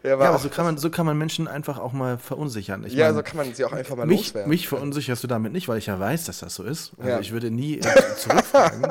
Ja, 0.04 0.18
ja 0.18 0.20
aber 0.20 0.38
so 0.38 0.50
kann, 0.50 0.66
man, 0.66 0.78
so 0.78 0.90
kann 0.90 1.06
man 1.06 1.18
Menschen 1.18 1.48
einfach 1.48 1.80
auch 1.80 1.94
mal 1.94 2.18
verunsichern. 2.18 2.84
Ich 2.86 2.94
ja, 2.94 3.08
mein, 3.08 3.16
so 3.16 3.24
kann 3.24 3.38
man 3.38 3.54
sie 3.54 3.64
auch 3.66 3.72
einfach 3.72 3.96
mal 3.96 4.06
mich, 4.06 4.28
loswerden. 4.28 4.50
Mich 4.50 4.68
verunsicherst 4.68 5.24
du 5.24 5.28
damit 5.28 5.54
nicht, 5.54 5.68
weil 5.68 5.78
ich 5.78 5.86
ja 5.86 6.00
weiß, 6.00 6.26
dass 6.26 6.40
das 6.40 6.56
so 6.56 6.64
ist. 6.64 6.92
Also 6.98 7.10
ja. 7.10 7.20
ich 7.20 7.32
würde 7.32 7.50
nie 7.52 7.80
äh, 7.80 7.82
zurückfragen. 8.18 8.84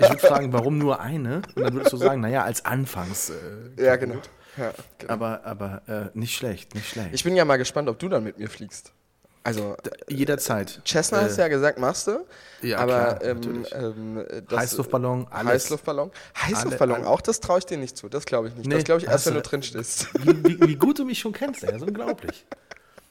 ich 0.00 0.08
würde 0.08 0.18
fragen, 0.18 0.52
warum 0.52 0.78
nur 0.78 1.00
eine? 1.00 1.42
Und 1.54 1.62
dann 1.62 1.74
würdest 1.74 1.92
du 1.92 1.96
sagen, 1.96 2.20
naja, 2.20 2.44
als 2.44 2.64
Anfangs. 2.64 3.30
Äh, 3.30 3.84
ja, 3.84 3.96
genau. 3.96 4.16
Ja, 4.56 4.72
genau. 4.98 5.12
Aber, 5.12 5.44
aber 5.44 5.82
äh, 5.86 6.18
nicht 6.18 6.36
schlecht, 6.36 6.74
nicht 6.74 6.88
schlecht. 6.90 7.10
Ich 7.12 7.24
bin 7.24 7.34
ja 7.36 7.44
mal 7.44 7.56
gespannt, 7.56 7.88
ob 7.88 7.98
du 7.98 8.08
dann 8.08 8.24
mit 8.24 8.38
mir 8.38 8.50
fliegst. 8.50 8.92
Also 9.42 9.76
jederzeit. 10.08 10.82
Cessna 10.86 11.20
äh, 11.20 11.24
hast 11.24 11.38
ja 11.38 11.48
gesagt, 11.48 11.78
machst 11.78 12.06
du. 12.06 12.26
Ja, 12.60 12.78
aber 12.78 13.14
klar, 13.14 13.24
ähm, 13.24 13.66
ähm, 13.72 14.26
Heißluftballon, 14.50 15.28
alles. 15.30 15.64
Heißluftballon. 15.64 16.10
Heißluftballon, 16.36 16.96
alle, 16.96 17.06
auch 17.06 17.22
das 17.22 17.40
traue 17.40 17.58
ich 17.58 17.66
dir 17.66 17.78
nicht 17.78 17.96
zu. 17.96 18.10
Das 18.10 18.26
glaube 18.26 18.48
ich 18.48 18.54
nicht. 18.54 18.66
Nee, 18.66 18.74
das 18.74 18.84
glaube 18.84 19.00
ich 19.00 19.06
erst, 19.06 19.26
wenn 19.26 19.34
du 19.34 19.42
drin 19.42 19.62
stehst. 19.62 20.08
Wie, 20.22 20.44
wie, 20.44 20.60
wie, 20.60 20.76
gut 20.76 20.98
du 20.98 21.06
mich 21.06 21.20
schon 21.20 21.32
kennst, 21.32 21.64
ey, 21.64 21.72
das 21.72 21.80
ist 21.80 21.88
unglaublich. 21.88 22.44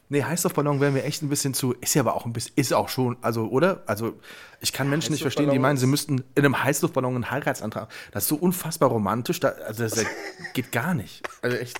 Nee, 0.10 0.24
Heißluftballon 0.24 0.80
wäre 0.82 0.92
mir 0.92 1.04
echt 1.04 1.24
ein 1.24 1.30
bisschen 1.30 1.56
zu. 1.56 1.74
Ist 1.82 1.96
ja 1.96 2.02
aber 2.02 2.16
auch 2.16 2.26
ein 2.26 2.34
bisschen, 2.34 2.54
ist 2.56 2.74
auch 2.74 2.90
schon, 2.90 3.18
also, 3.22 3.48
oder? 3.48 3.82
Also, 3.88 4.14
ich 4.60 4.72
kann 4.72 4.88
Menschen 4.90 5.12
nicht 5.12 5.22
verstehen, 5.22 5.50
die 5.50 5.60
meinen, 5.60 5.78
sie 5.78 5.88
müssten 5.88 6.24
in 6.36 6.46
einem 6.46 6.64
Heißluftballon 6.64 7.16
einen 7.16 7.32
Heiratsantrag. 7.32 7.90
Das 8.12 8.24
ist 8.24 8.30
so 8.30 8.36
unfassbar 8.36 8.90
romantisch, 8.90 9.40
da, 9.40 9.50
also, 9.50 9.84
das 9.84 10.06
geht 10.54 10.72
gar 10.72 10.94
nicht. 10.94 11.28
Also, 11.42 11.58
echt. 11.58 11.80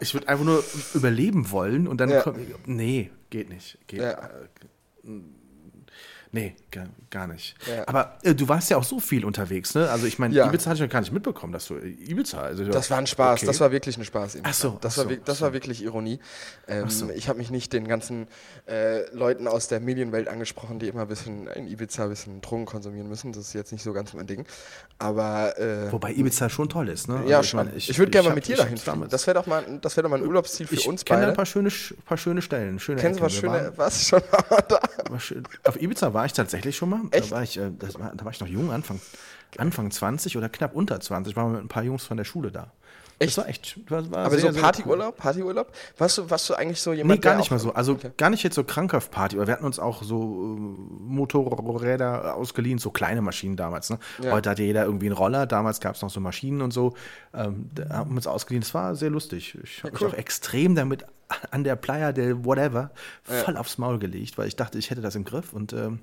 Ich 0.00 0.14
würde 0.14 0.28
einfach 0.28 0.44
nur 0.44 0.64
überleben 0.92 1.50
wollen 1.50 1.86
und 1.86 2.00
dann. 2.00 2.10
Ja. 2.10 2.22
Komm, 2.22 2.36
nee, 2.66 3.10
geht 3.32 3.48
nicht. 3.48 3.78
Geht, 3.88 4.00
ja. 4.00 4.12
äh, 4.12 5.10
Nee, 6.34 6.56
gar, 6.70 6.86
gar 7.10 7.26
nicht. 7.26 7.54
Ja. 7.68 7.86
Aber 7.86 8.16
äh, 8.22 8.34
du 8.34 8.48
warst 8.48 8.70
ja 8.70 8.78
auch 8.78 8.84
so 8.84 9.00
viel 9.00 9.26
unterwegs, 9.26 9.74
ne? 9.74 9.90
Also 9.90 10.06
ich 10.06 10.18
meine, 10.18 10.34
ja. 10.34 10.46
Ibiza 10.46 10.70
hatte 10.70 10.76
ich 10.76 10.80
noch 10.80 10.88
gar 10.90 11.00
nicht 11.00 11.12
mitbekommen, 11.12 11.52
dass 11.52 11.66
du 11.66 11.76
äh, 11.76 11.88
Ibiza. 11.88 12.40
Also, 12.40 12.64
das 12.64 12.90
war 12.90 12.96
ein 12.96 13.06
Spaß, 13.06 13.40
okay. 13.40 13.46
das 13.46 13.60
war 13.60 13.70
wirklich 13.70 13.98
ein 13.98 14.04
Spaß. 14.06 14.38
Ach 14.42 14.54
so, 14.54 14.78
das, 14.80 14.98
ach 14.98 15.04
war, 15.04 15.12
so, 15.12 15.20
das 15.22 15.38
so. 15.38 15.44
war 15.44 15.52
wirklich 15.52 15.84
Ironie. 15.84 16.20
Ähm, 16.66 16.88
so. 16.88 17.10
Ich 17.10 17.28
habe 17.28 17.38
mich 17.38 17.50
nicht 17.50 17.74
den 17.74 17.86
ganzen 17.86 18.28
äh, 18.66 19.14
Leuten 19.14 19.46
aus 19.46 19.68
der 19.68 19.80
Medienwelt 19.80 20.26
angesprochen, 20.26 20.78
die 20.78 20.88
immer 20.88 21.02
ein 21.02 21.08
bisschen 21.08 21.48
in 21.48 21.66
Ibiza 21.66 22.04
ein 22.04 22.08
bisschen 22.08 22.40
Drogen 22.40 22.64
konsumieren 22.64 23.10
müssen. 23.10 23.32
Das 23.32 23.48
ist 23.48 23.52
jetzt 23.52 23.70
nicht 23.70 23.82
so 23.82 23.92
ganz 23.92 24.14
mein 24.14 24.26
Ding. 24.26 24.46
Aber 24.98 25.58
äh, 25.58 25.92
wobei 25.92 26.12
Ibiza 26.12 26.48
schon 26.48 26.70
toll 26.70 26.88
ist, 26.88 27.08
ne? 27.08 27.24
Ja, 27.26 27.38
also 27.38 27.46
ich, 27.46 27.54
mein, 27.54 27.76
ich, 27.76 27.90
ich 27.90 27.98
würde 27.98 28.10
gerne 28.10 28.30
mal 28.30 28.34
mit 28.34 28.48
dir 28.48 28.56
dahin 28.56 28.78
fliegen. 28.78 29.06
Das 29.10 29.26
wäre 29.26 29.34
doch 29.34 29.46
mal, 29.46 29.64
das 29.82 29.98
wäre 29.98 30.04
doch 30.04 30.10
mal 30.10 30.18
ein 30.18 30.26
Urlaubsziel 30.26 30.66
für 30.66 30.76
ich 30.76 30.88
uns 30.88 31.04
beide. 31.04 31.20
Ich 31.20 31.20
kenne 31.20 31.32
ein 31.32 31.36
paar 31.36 31.44
schöne, 31.44 31.70
paar 32.06 32.16
schöne 32.16 32.40
Stellen, 32.40 32.78
schöne 32.78 33.02
Kennst 33.02 33.20
du 33.20 33.24
was 33.24 33.34
schöne? 33.34 33.72
Was 33.76 34.08
schon 34.08 34.22
mal 34.48 34.64
da? 34.66 34.80
Auf 35.64 35.78
Ibiza 35.78 36.14
war 36.14 36.21
ich 36.26 36.32
tatsächlich 36.32 36.76
schon 36.76 36.90
mal. 36.90 37.00
Echt? 37.10 37.30
Da 37.30 37.36
war 37.36 37.42
ich, 37.42 37.58
äh, 37.58 37.70
war, 37.98 38.12
da 38.14 38.24
war 38.24 38.32
ich 38.32 38.40
noch 38.40 38.48
jung, 38.48 38.70
Anfang, 38.70 39.00
Anfang 39.58 39.90
20 39.90 40.36
oder 40.36 40.48
knapp 40.48 40.74
unter 40.74 41.00
20. 41.00 41.36
War 41.36 41.48
mit 41.48 41.60
ein 41.60 41.68
paar 41.68 41.82
Jungs 41.82 42.04
von 42.04 42.16
der 42.16 42.24
Schule 42.24 42.50
da. 42.50 42.72
Echt? 43.22 43.36
Das 43.36 43.44
war 43.44 43.48
echt. 43.48 43.90
War, 43.90 44.10
war 44.10 44.26
Aber 44.26 44.38
sehr, 44.38 44.52
so 44.52 44.60
Partyurlaub? 44.60 45.16
Partyurlaub? 45.16 45.72
Warst 45.98 46.18
du, 46.18 46.30
warst 46.30 46.48
du 46.50 46.54
eigentlich 46.54 46.80
so 46.80 46.92
jemand? 46.92 47.20
Nee, 47.20 47.20
gar 47.20 47.36
nicht 47.36 47.50
mal 47.50 47.58
so. 47.58 47.72
Also 47.72 47.92
okay. 47.92 48.10
gar 48.16 48.30
nicht 48.30 48.42
jetzt 48.42 48.54
so 48.54 48.64
krankhaft 48.64 49.10
Party. 49.10 49.36
Aber 49.36 49.46
wir 49.46 49.54
hatten 49.54 49.64
uns 49.64 49.78
auch 49.78 50.02
so 50.02 50.56
äh, 50.56 50.60
Motorräder 51.04 52.34
ausgeliehen, 52.34 52.78
so 52.78 52.90
kleine 52.90 53.22
Maschinen 53.22 53.56
damals. 53.56 53.90
Ne? 53.90 53.98
Ja. 54.22 54.32
Heute 54.32 54.50
hat 54.50 54.58
ja 54.58 54.64
jeder 54.64 54.84
irgendwie 54.84 55.06
einen 55.06 55.16
Roller. 55.16 55.46
Damals 55.46 55.80
gab 55.80 55.94
es 55.94 56.02
noch 56.02 56.10
so 56.10 56.20
Maschinen 56.20 56.62
und 56.62 56.72
so. 56.72 56.94
Ähm, 57.32 57.70
da 57.74 57.90
haben 57.90 58.10
wir 58.10 58.16
uns 58.16 58.26
ausgeliehen. 58.26 58.62
Das 58.62 58.74
war 58.74 58.96
sehr 58.96 59.10
lustig. 59.10 59.56
Ich 59.62 59.84
habe 59.84 59.92
ja, 59.92 59.98
cool. 60.00 60.08
mich 60.08 60.14
auch 60.14 60.18
extrem 60.18 60.74
damit 60.74 61.04
an 61.50 61.64
der 61.64 61.76
Playa 61.76 62.12
del 62.12 62.44
Whatever 62.44 62.90
voll 63.22 63.54
ja. 63.54 63.60
aufs 63.60 63.78
Maul 63.78 63.98
gelegt, 63.98 64.38
weil 64.38 64.48
ich 64.48 64.56
dachte, 64.56 64.78
ich 64.78 64.90
hätte 64.90 65.00
das 65.00 65.14
im 65.14 65.24
Griff 65.24 65.52
und 65.52 65.72
ähm, 65.72 66.00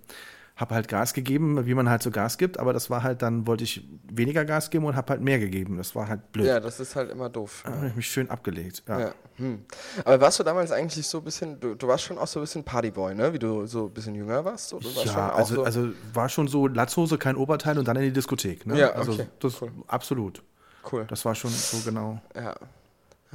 habe 0.60 0.76
halt 0.76 0.90
Gas 0.90 1.14
gegeben, 1.14 1.66
wie 1.66 1.74
man 1.74 1.90
halt 1.90 2.04
so 2.04 2.12
Gas 2.12 2.38
gibt, 2.38 2.60
aber 2.60 2.74
das 2.74 2.90
war 2.90 3.02
halt, 3.02 3.22
dann 3.22 3.48
wollte 3.48 3.64
ich 3.64 3.88
weniger 4.12 4.44
Gas 4.44 4.70
geben 4.70 4.86
und 4.86 4.96
habe 4.96 5.12
halt 5.12 5.22
mehr 5.22 5.40
gegeben. 5.40 5.78
Das 5.78 5.96
war 5.96 6.10
halt 6.10 6.34
blöd. 6.34 6.48
Ja, 6.48 6.60
das 6.60 6.82
ist 6.82 6.98
halt 6.98 7.10
immer 7.12 7.30
doof. 7.30 7.64
Da 7.66 7.72
habe 7.72 7.88
ich 7.88 7.96
mich 7.96 8.08
schön 8.08 8.30
abgelegt. 8.30 8.84
Ja. 8.88 9.00
Ja. 9.00 9.12
Hm. 9.38 9.64
Aber 10.04 10.20
warst 10.20 10.38
du 10.38 10.44
damals 10.44 10.74
eigentlich 10.74 11.08
so 11.08 11.20
ein 11.20 11.24
bisschen, 11.24 11.58
du, 11.62 11.76
du 11.76 11.88
warst 11.88 12.04
schon 12.04 12.18
auch 12.18 12.28
so 12.28 12.42
ein 12.42 12.44
bisschen 12.44 12.66
Partyboy, 12.66 13.16
ne? 13.16 13.32
Wie 13.32 13.40
du 13.40 13.66
so 13.68 13.86
ein 13.86 13.94
bisschen 13.94 14.16
jünger 14.16 14.44
warst? 14.44 14.74
Du 14.74 14.84
warst 14.84 15.06
Ja, 15.06 15.30
also, 15.30 15.56
so, 15.56 15.64
also 15.64 15.90
war 16.14 16.28
schon 16.28 16.50
so 16.50 16.68
Latzhose, 16.68 17.18
kein 17.18 17.38
Oberteil 17.38 17.80
und 17.80 17.88
dann 17.88 17.96
in 17.96 18.04
die 18.04 18.12
Diskothek. 18.12 18.66
Ne? 18.66 18.78
Ja, 18.78 18.92
also 18.92 19.14
okay, 19.14 19.28
das 19.40 19.62
cool. 19.62 19.72
absolut. 19.88 20.44
cool. 20.92 21.06
Das 21.08 21.24
war 21.24 21.36
schon 21.36 21.52
so 21.52 21.78
genau. 21.86 22.20
ja. 22.36 22.54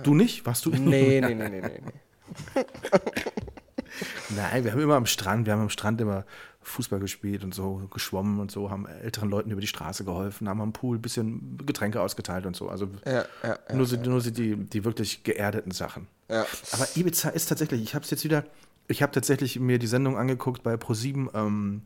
Du 0.02 0.14
nicht? 0.14 0.44
Warst 0.46 0.66
du? 0.66 0.70
Nee, 0.70 1.20
nee, 1.20 1.34
nee, 1.34 1.48
nee, 1.48 1.60
nee. 1.60 1.80
nee. 1.84 2.64
Nein, 4.36 4.64
wir 4.64 4.72
haben 4.72 4.80
immer 4.80 4.96
am 4.96 5.06
Strand, 5.06 5.46
wir 5.46 5.52
haben 5.52 5.60
am 5.60 5.70
Strand 5.70 6.00
immer 6.00 6.24
Fußball 6.62 6.98
gespielt 6.98 7.44
und 7.44 7.54
so, 7.54 7.86
geschwommen 7.92 8.40
und 8.40 8.50
so, 8.50 8.70
haben 8.70 8.86
älteren 8.86 9.28
Leuten 9.28 9.50
über 9.50 9.60
die 9.60 9.66
Straße 9.66 10.04
geholfen, 10.04 10.48
haben 10.48 10.60
am 10.60 10.72
Pool 10.72 10.98
ein 10.98 11.02
bisschen 11.02 11.58
Getränke 11.64 12.00
ausgeteilt 12.00 12.46
und 12.46 12.56
so. 12.56 12.68
Also 12.68 12.88
Ja, 13.04 13.12
ja, 13.12 13.58
ja. 13.68 13.74
nur, 13.74 13.86
so, 13.86 13.96
nur 13.96 14.20
so 14.20 14.30
die, 14.30 14.56
die 14.56 14.84
wirklich 14.84 15.22
geerdeten 15.22 15.70
Sachen. 15.70 16.08
Aber 16.28 16.88
Ibiza 16.96 17.28
ist 17.30 17.46
tatsächlich, 17.46 17.82
ich 17.82 17.94
habe 17.94 18.04
es 18.04 18.10
jetzt 18.10 18.24
wieder, 18.24 18.44
ich 18.88 19.02
habe 19.02 19.12
tatsächlich 19.12 19.60
mir 19.60 19.78
die 19.78 19.86
Sendung 19.86 20.16
angeguckt 20.16 20.62
bei 20.62 20.74
Pro7, 20.74 21.28
ähm, 21.34 21.82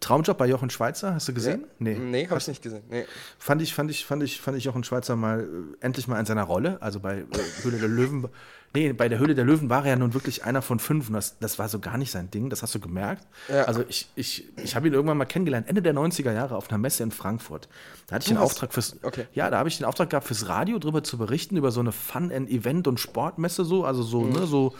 Traumjob 0.00 0.38
bei 0.38 0.46
Jochen 0.46 0.70
Schweizer, 0.70 1.14
hast 1.14 1.28
du 1.28 1.34
gesehen? 1.34 1.64
Nee, 1.78 1.94
nee 1.94 2.26
hab 2.28 2.38
ich 2.38 2.48
nicht 2.48 2.62
gesehen. 2.62 2.82
Nee. 2.88 3.04
Fand 3.38 3.60
ich, 3.60 3.74
fand 3.74 3.90
ich, 3.90 4.06
fand 4.06 4.22
ich, 4.22 4.40
fand 4.40 4.56
ich 4.56 4.64
Jochen 4.64 4.84
Schweizer 4.84 5.16
mal 5.16 5.40
äh, 5.40 5.46
endlich 5.84 6.08
mal 6.08 6.18
in 6.18 6.24
seiner 6.24 6.44
Rolle. 6.44 6.78
Also 6.80 6.98
bei 7.00 7.18
äh, 7.18 7.24
Höhle 7.62 7.78
der 7.78 7.88
Löwen. 7.88 8.26
Nee, 8.74 8.94
bei 8.94 9.10
der 9.10 9.18
Höhle 9.18 9.34
der 9.34 9.44
Löwen 9.44 9.68
war 9.68 9.84
er 9.84 9.90
ja 9.90 9.96
nun 9.96 10.14
wirklich 10.14 10.44
einer 10.44 10.62
von 10.62 10.78
fünf 10.78 11.08
und 11.08 11.12
das, 11.14 11.38
das 11.40 11.58
war 11.58 11.68
so 11.68 11.78
gar 11.78 11.98
nicht 11.98 12.10
sein 12.10 12.30
Ding, 12.30 12.48
das 12.48 12.62
hast 12.62 12.74
du 12.74 12.80
gemerkt. 12.80 13.26
Ja. 13.50 13.64
Also 13.64 13.84
ich, 13.86 14.08
ich, 14.14 14.48
ich 14.56 14.74
habe 14.74 14.86
ihn 14.88 14.94
irgendwann 14.94 15.18
mal 15.18 15.26
kennengelernt, 15.26 15.68
Ende 15.68 15.82
der 15.82 15.92
90er 15.92 16.32
Jahre 16.32 16.56
auf 16.56 16.70
einer 16.70 16.78
Messe 16.78 17.02
in 17.02 17.10
Frankfurt. 17.10 17.68
Da 18.06 18.14
hatte 18.14 18.22
ich 18.22 18.28
Du 18.28 18.34
den 18.34 18.38
hast- 18.38 18.44
Auftrag 18.52 18.72
fürs, 18.72 18.96
okay. 19.02 19.26
ja, 19.34 19.50
da 19.50 19.58
habe 19.58 19.68
ich 19.68 19.76
den 19.76 19.84
Auftrag 19.84 20.08
gehabt, 20.08 20.26
fürs 20.26 20.48
Radio 20.48 20.78
drüber 20.78 21.04
zu 21.04 21.18
berichten, 21.18 21.58
über 21.58 21.70
so 21.70 21.80
eine 21.80 21.92
Fun- 21.92 22.32
and 22.32 22.48
Event- 22.48 22.88
und 22.88 22.98
Sportmesse 22.98 23.66
so, 23.66 23.84
also 23.84 24.02
so, 24.02 24.22
Mhm. 24.22 24.32
ne, 24.32 24.46
so. 24.46 24.74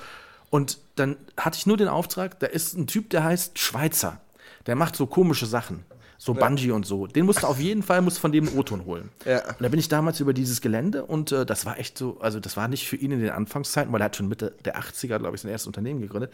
Und 0.49 0.79
dann 0.97 1.17
hatte 1.37 1.59
ich 1.59 1.67
nur 1.67 1.77
den 1.77 1.89
Auftrag, 1.89 2.41
da 2.41 2.47
ist 2.47 2.75
ein 2.79 2.87
Typ, 2.87 3.11
der 3.11 3.25
heißt 3.25 3.59
Schweizer. 3.59 4.23
Der 4.67 4.77
macht 4.77 4.97
so 4.97 5.07
komische 5.07 5.47
Sachen. 5.47 5.85
So 6.19 6.35
Bungee 6.35 6.71
und 6.71 6.87
so. 6.87 7.09
Den 7.09 7.27
musst 7.27 7.43
du 7.43 7.49
auf 7.49 7.59
jeden 7.59 7.83
Fall 7.83 8.01
musst 8.01 8.21
von 8.21 8.31
dem 8.31 8.47
einen 8.47 8.57
O-Ton 8.57 8.85
holen. 8.85 9.09
Ja. 9.25 9.45
Und 9.45 9.57
da 9.61 9.69
bin 9.69 9.81
ich 9.81 9.89
damals 9.89 10.21
über 10.21 10.33
dieses 10.33 10.61
Gelände 10.61 11.05
und 11.05 11.33
äh, 11.33 11.45
das 11.45 11.67
war 11.67 11.81
echt 11.81 11.99
so, 11.99 12.19
also 12.21 12.39
das 12.39 12.57
war 12.57 12.69
nicht 12.69 12.87
für 12.87 12.95
ihn 12.95 13.11
in 13.11 13.19
den 13.19 13.31
Anfangszeiten, 13.31 13.93
weil 13.93 14.01
er 14.01 14.05
hat 14.05 14.15
schon 14.15 14.29
Mitte 14.29 14.55
der 14.65 14.79
80er, 14.79 15.19
glaube 15.19 15.35
ich, 15.35 15.41
sein 15.43 15.51
erstes 15.51 15.67
Unternehmen 15.67 16.01
gegründet. 16.01 16.33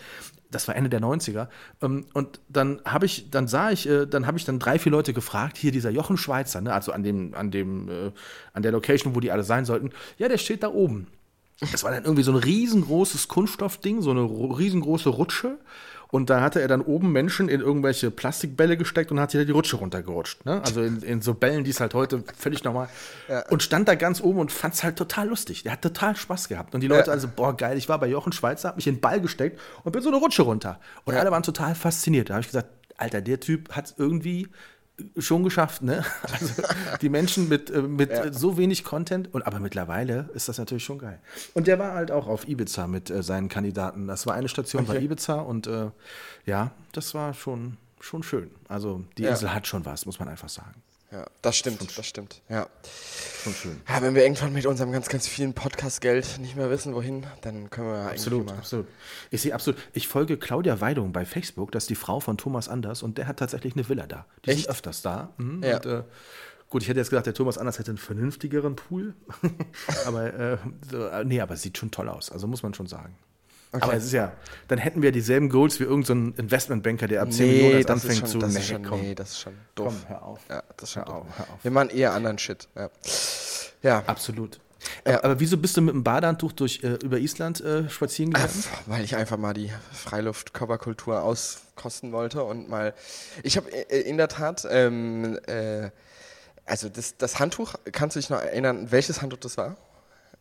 Das 0.50 0.68
war 0.68 0.76
Ende 0.76 0.90
der 0.90 1.00
90er. 1.00 1.48
Ähm, 1.80 2.04
und 2.12 2.38
dann 2.50 2.82
habe 2.84 3.06
ich, 3.06 3.30
dann 3.30 3.48
sah 3.48 3.70
ich, 3.70 3.88
äh, 3.88 4.04
dann 4.04 4.26
habe 4.26 4.36
ich 4.36 4.44
dann 4.44 4.58
drei, 4.58 4.78
vier 4.78 4.92
Leute 4.92 5.14
gefragt, 5.14 5.56
hier 5.56 5.72
dieser 5.72 5.88
Jochen 5.88 6.18
Schweizer, 6.18 6.60
ne, 6.60 6.74
also 6.74 6.92
an 6.92 7.02
dem, 7.02 7.32
an 7.32 7.50
dem, 7.50 7.88
äh, 7.88 8.10
an 8.52 8.62
der 8.62 8.72
Location, 8.72 9.14
wo 9.14 9.20
die 9.20 9.32
alle 9.32 9.42
sein 9.42 9.64
sollten. 9.64 9.88
Ja, 10.18 10.28
der 10.28 10.36
steht 10.36 10.62
da 10.64 10.68
oben. 10.68 11.06
Das 11.72 11.82
war 11.82 11.92
dann 11.92 12.04
irgendwie 12.04 12.24
so 12.24 12.32
ein 12.32 12.36
riesengroßes 12.38 13.26
Kunststoffding, 13.28 14.02
so 14.02 14.10
eine 14.10 14.20
ro- 14.20 14.52
riesengroße 14.52 15.08
Rutsche. 15.08 15.56
Und 16.10 16.30
da 16.30 16.40
hatte 16.40 16.60
er 16.60 16.68
dann 16.68 16.80
oben 16.80 17.12
Menschen 17.12 17.48
in 17.50 17.60
irgendwelche 17.60 18.10
Plastikbälle 18.10 18.78
gesteckt 18.78 19.12
und 19.12 19.20
hat 19.20 19.30
sich 19.30 19.40
da 19.40 19.44
die 19.44 19.52
Rutsche 19.52 19.76
runtergerutscht. 19.76 20.44
Ne? 20.46 20.62
Also 20.64 20.82
in, 20.82 21.02
in 21.02 21.20
so 21.20 21.34
Bällen, 21.34 21.64
die 21.64 21.70
es 21.70 21.80
halt 21.80 21.92
heute 21.92 22.24
völlig 22.36 22.64
normal. 22.64 22.88
Und 23.50 23.62
stand 23.62 23.88
da 23.88 23.94
ganz 23.94 24.22
oben 24.22 24.38
und 24.38 24.50
fand 24.50 24.72
es 24.74 24.82
halt 24.84 24.96
total 24.96 25.28
lustig. 25.28 25.64
Der 25.64 25.72
hat 25.72 25.82
total 25.82 26.16
Spaß 26.16 26.48
gehabt. 26.48 26.74
Und 26.74 26.80
die 26.80 26.88
Leute 26.88 27.08
Ja. 27.08 27.12
also, 27.12 27.28
boah, 27.28 27.54
geil, 27.54 27.76
ich 27.76 27.88
war 27.90 27.98
bei 27.98 28.06
Jochen 28.08 28.32
Schweizer, 28.32 28.70
hab 28.70 28.76
mich 28.76 28.86
in 28.86 28.96
den 28.96 29.00
Ball 29.00 29.20
gesteckt 29.20 29.60
und 29.84 29.92
bin 29.92 30.00
so 30.00 30.08
eine 30.08 30.16
Rutsche 30.18 30.42
runter. 30.42 30.80
Und 31.04 31.14
alle 31.14 31.30
waren 31.30 31.42
total 31.42 31.74
fasziniert. 31.74 32.30
Da 32.30 32.34
habe 32.34 32.40
ich 32.40 32.48
gesagt, 32.48 32.68
Alter, 32.96 33.20
der 33.20 33.38
Typ 33.40 33.72
hat 33.76 33.94
irgendwie 33.98 34.48
schon 35.16 35.44
geschafft, 35.44 35.82
ne? 35.82 36.04
Also 36.22 36.62
die 37.00 37.08
Menschen 37.08 37.48
mit, 37.48 37.70
äh, 37.70 37.82
mit 37.82 38.10
äh, 38.10 38.32
so 38.32 38.56
wenig 38.58 38.84
Content 38.84 39.32
und 39.32 39.46
aber 39.46 39.60
mittlerweile 39.60 40.28
ist 40.34 40.48
das 40.48 40.58
natürlich 40.58 40.84
schon 40.84 40.98
geil. 40.98 41.20
Und 41.54 41.66
der 41.66 41.78
war 41.78 41.92
halt 41.94 42.10
auch 42.10 42.26
auf 42.26 42.48
Ibiza 42.48 42.86
mit 42.86 43.10
äh, 43.10 43.22
seinen 43.22 43.48
Kandidaten. 43.48 44.06
Das 44.06 44.26
war 44.26 44.34
eine 44.34 44.48
Station 44.48 44.86
bei 44.86 44.98
Ibiza 45.00 45.34
und 45.40 45.66
äh, 45.66 45.90
ja, 46.46 46.70
das 46.92 47.14
war 47.14 47.34
schon 47.34 47.76
schon 48.00 48.22
schön. 48.22 48.50
Also 48.68 49.04
die 49.16 49.22
Ja. 49.22 49.30
Insel 49.30 49.52
hat 49.52 49.66
schon 49.66 49.84
was, 49.84 50.06
muss 50.06 50.18
man 50.20 50.28
einfach 50.28 50.48
sagen. 50.48 50.82
Ja, 51.10 51.26
das 51.40 51.56
stimmt, 51.56 51.96
das 51.96 52.06
stimmt. 52.06 52.42
Ja. 52.50 52.68
Schon 53.42 53.54
schön. 53.54 53.80
ja, 53.88 54.02
wenn 54.02 54.14
wir 54.14 54.22
irgendwann 54.24 54.52
mit 54.52 54.66
unserem 54.66 54.92
ganz, 54.92 55.08
ganz 55.08 55.26
vielen 55.26 55.54
Podcast-Geld 55.54 56.38
nicht 56.38 56.54
mehr 56.54 56.68
wissen, 56.68 56.94
wohin, 56.94 57.26
dann 57.40 57.70
können 57.70 57.88
wir 57.88 57.94
ja 57.94 58.02
eigentlich 58.08 58.20
Absolut, 58.20 58.46
mal. 58.46 58.58
absolut. 58.58 58.86
Ich 59.30 59.40
sehe 59.40 59.54
absolut. 59.54 59.80
Ich 59.94 60.06
folge 60.06 60.36
Claudia 60.36 60.82
Weidung 60.82 61.12
bei 61.12 61.24
Facebook, 61.24 61.72
das 61.72 61.84
ist 61.84 61.90
die 61.90 61.94
Frau 61.94 62.20
von 62.20 62.36
Thomas 62.36 62.68
Anders 62.68 63.02
und 63.02 63.16
der 63.16 63.26
hat 63.26 63.38
tatsächlich 63.38 63.74
eine 63.74 63.88
Villa 63.88 64.06
da. 64.06 64.26
Die 64.44 64.50
Echt? 64.50 64.60
sind 64.60 64.70
öfters 64.70 65.00
da. 65.00 65.32
Mhm. 65.38 65.62
Ja. 65.62 65.76
Und, 65.76 65.86
äh, 65.86 66.02
gut, 66.68 66.82
ich 66.82 66.88
hätte 66.88 67.00
jetzt 67.00 67.08
gedacht, 67.08 67.24
der 67.24 67.32
Thomas 67.34 67.56
Anders 67.56 67.78
hätte 67.78 67.90
einen 67.90 67.98
vernünftigeren 67.98 68.76
Pool. 68.76 69.14
aber 70.06 70.34
äh, 70.34 70.52
äh, 70.92 71.24
nee, 71.24 71.40
aber 71.40 71.56
sieht 71.56 71.78
schon 71.78 71.90
toll 71.90 72.10
aus. 72.10 72.30
Also 72.30 72.46
muss 72.46 72.62
man 72.62 72.74
schon 72.74 72.86
sagen. 72.86 73.16
Aber 73.72 73.92
es 73.94 74.04
ist 74.06 74.12
ja, 74.12 74.32
dann 74.68 74.78
hätten 74.78 75.02
wir 75.02 75.12
dieselben 75.12 75.48
Goals 75.50 75.78
wie 75.78 75.84
irgendein 75.84 76.32
so 76.36 76.42
Investmentbanker, 76.42 77.06
der 77.06 77.22
ab 77.22 77.32
10 77.32 77.46
Millionen 77.46 77.68
Nee, 77.68 77.76
erst 77.76 77.84
ist, 77.88 77.90
anfängt 77.90 78.18
schon, 78.20 78.28
zu. 78.28 78.38
das 78.38 78.54
nee, 78.54 78.62
schon, 78.62 78.82
komm, 78.82 79.00
nee, 79.02 79.14
das 79.14 79.30
ist 79.30 79.40
schon 79.40 79.54
doof. 79.74 79.94
komm, 80.00 80.08
hör 80.08 80.22
auf. 80.22 80.40
Ja, 80.48 80.62
das 80.76 80.88
ist 80.88 80.92
schon 80.94 81.04
Hör 81.04 81.12
doof. 81.14 81.26
auf, 81.28 81.38
hör 81.38 81.44
auf. 81.54 81.64
Wir 81.64 81.70
machen 81.70 81.90
eher 81.90 82.12
anderen 82.14 82.38
Shit. 82.38 82.66
Ja. 82.74 82.90
ja. 83.82 84.02
Absolut. 84.06 84.58
Ja. 85.06 85.22
Aber 85.22 85.38
wieso 85.40 85.56
bist 85.58 85.76
du 85.76 85.82
mit 85.82 85.92
dem 85.94 86.02
Badehandtuch 86.04 86.52
durch, 86.52 86.82
äh, 86.82 86.94
über 87.04 87.18
Island 87.18 87.60
äh, 87.60 87.90
spazieren 87.90 88.32
gegangen? 88.32 88.64
Weil 88.86 89.04
ich 89.04 89.16
einfach 89.16 89.36
mal 89.36 89.52
die 89.52 89.70
Freiluft-Coverkultur 89.92 91.22
auskosten 91.22 92.12
wollte 92.12 92.44
und 92.44 92.68
mal. 92.68 92.94
Ich 93.42 93.56
habe 93.56 93.70
äh, 93.70 94.00
in 94.00 94.16
der 94.16 94.28
Tat, 94.28 94.66
ähm, 94.70 95.38
äh, 95.46 95.90
also 96.64 96.88
das, 96.88 97.16
das 97.18 97.38
Handtuch, 97.38 97.74
kannst 97.92 98.16
du 98.16 98.20
dich 98.20 98.30
noch 98.30 98.40
erinnern, 98.40 98.90
welches 98.90 99.20
Handtuch 99.20 99.40
das 99.40 99.56
war? 99.58 99.76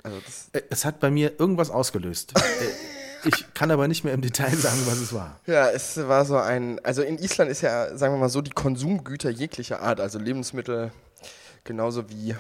Also 0.04 0.20
das, 0.26 0.50
Äh, 0.54 0.62
Es 0.70 0.86
hat 0.86 1.00
bei 1.00 1.10
mir 1.10 1.34
irgendwas 1.40 1.70
ausgelöst. 1.72 2.34
Ich 3.28 3.54
kann 3.54 3.72
aber 3.72 3.88
nicht 3.88 4.04
mehr 4.04 4.14
im 4.14 4.22
Detail 4.22 4.56
sagen, 4.56 4.82
was 4.86 5.00
es 5.00 5.14
war. 5.14 5.40
ja, 5.46 5.70
es 5.70 5.98
war 6.08 6.26
so 6.26 6.38
ein. 6.38 6.80
Also 6.84 7.02
in 7.02 7.18
Island 7.18 7.52
ist 7.52 7.62
ja, 7.62 7.96
sagen 7.98 8.14
wir 8.14 8.20
mal 8.20 8.30
so, 8.30 8.42
die 8.42 8.52
Konsumgüter 8.52 9.30
jeglicher 9.30 9.82
Art, 9.82 10.00
also 10.00 10.20
Lebensmittel 10.20 10.92
genauso 11.64 12.10
wie. 12.10 12.36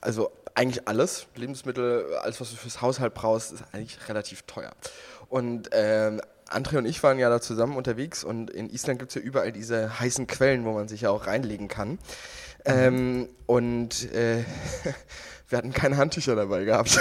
Also 0.00 0.30
eigentlich 0.54 0.88
alles. 0.88 1.26
Lebensmittel, 1.34 2.16
alles, 2.22 2.40
was 2.40 2.50
du 2.50 2.56
fürs 2.56 2.82
Haushalt 2.82 3.14
brauchst, 3.14 3.52
ist 3.52 3.64
eigentlich 3.72 4.08
relativ 4.08 4.42
teuer. 4.42 4.72
Und 5.28 5.70
ähm, 5.72 6.20
André 6.48 6.78
und 6.78 6.86
ich 6.86 7.02
waren 7.02 7.18
ja 7.18 7.28
da 7.28 7.40
zusammen 7.40 7.76
unterwegs 7.76 8.24
und 8.24 8.50
in 8.50 8.70
Island 8.70 8.98
gibt 8.98 9.10
es 9.10 9.14
ja 9.16 9.20
überall 9.20 9.52
diese 9.52 10.00
heißen 10.00 10.26
Quellen, 10.26 10.64
wo 10.64 10.72
man 10.72 10.88
sich 10.88 11.02
ja 11.02 11.10
auch 11.10 11.26
reinlegen 11.26 11.68
kann. 11.68 11.98
Ähm, 12.64 13.28
und 13.46 14.12
äh, 14.12 14.44
wir 15.48 15.58
hatten 15.58 15.72
keine 15.72 15.96
Handtücher 15.96 16.36
dabei 16.36 16.64
gehabt. 16.64 16.98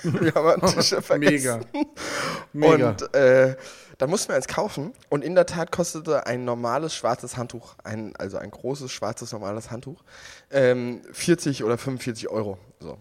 wir 0.20 0.34
haben 0.34 0.62
Handtücher 0.62 1.02
vergessen. 1.02 1.64
Mega. 2.52 2.70
Mega. 2.76 2.88
Und 2.90 3.14
äh, 3.14 3.56
da 3.98 4.06
mussten 4.06 4.28
wir 4.30 4.36
eins 4.36 4.48
kaufen 4.48 4.92
und 5.10 5.22
in 5.22 5.34
der 5.34 5.44
Tat 5.46 5.70
kostete 5.72 6.26
ein 6.26 6.44
normales 6.44 6.94
schwarzes 6.94 7.36
Handtuch, 7.36 7.74
ein, 7.84 8.14
also 8.16 8.38
ein 8.38 8.50
großes 8.50 8.90
schwarzes 8.90 9.32
normales 9.32 9.70
Handtuch, 9.70 10.02
ähm, 10.50 11.02
40 11.12 11.64
oder 11.64 11.76
45 11.76 12.28
Euro. 12.30 12.56
So. 12.80 12.96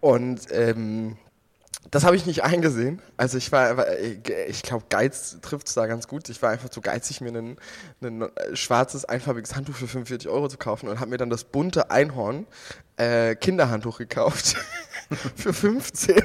Und 0.00 0.40
ähm, 0.52 1.16
das 1.90 2.04
habe 2.04 2.14
ich 2.14 2.26
nicht 2.26 2.44
eingesehen. 2.44 3.00
Also 3.16 3.38
ich 3.38 3.50
war, 3.52 3.78
war- 3.78 3.98
ich 3.98 4.62
glaube, 4.62 4.84
Geiz 4.90 5.38
trifft 5.40 5.68
es 5.68 5.74
da 5.74 5.86
ganz 5.86 6.06
gut. 6.06 6.28
Ich 6.28 6.42
war 6.42 6.50
einfach 6.50 6.68
zu 6.68 6.82
geizig, 6.82 7.22
mir 7.22 7.30
ein, 7.32 7.56
ein 8.02 8.22
äh, 8.22 8.28
schwarzes, 8.54 9.06
einfarbiges 9.06 9.56
Handtuch 9.56 9.74
für 9.76 9.88
45 9.88 10.28
Euro 10.28 10.48
zu 10.48 10.58
kaufen 10.58 10.88
und 10.88 11.00
habe 11.00 11.08
mir 11.10 11.16
dann 11.16 11.30
das 11.30 11.44
bunte 11.44 11.90
Einhorn 11.90 12.46
äh, 12.98 13.34
Kinderhandtuch 13.34 13.96
gekauft 13.96 14.56
für 15.36 15.52
15. 15.52 16.22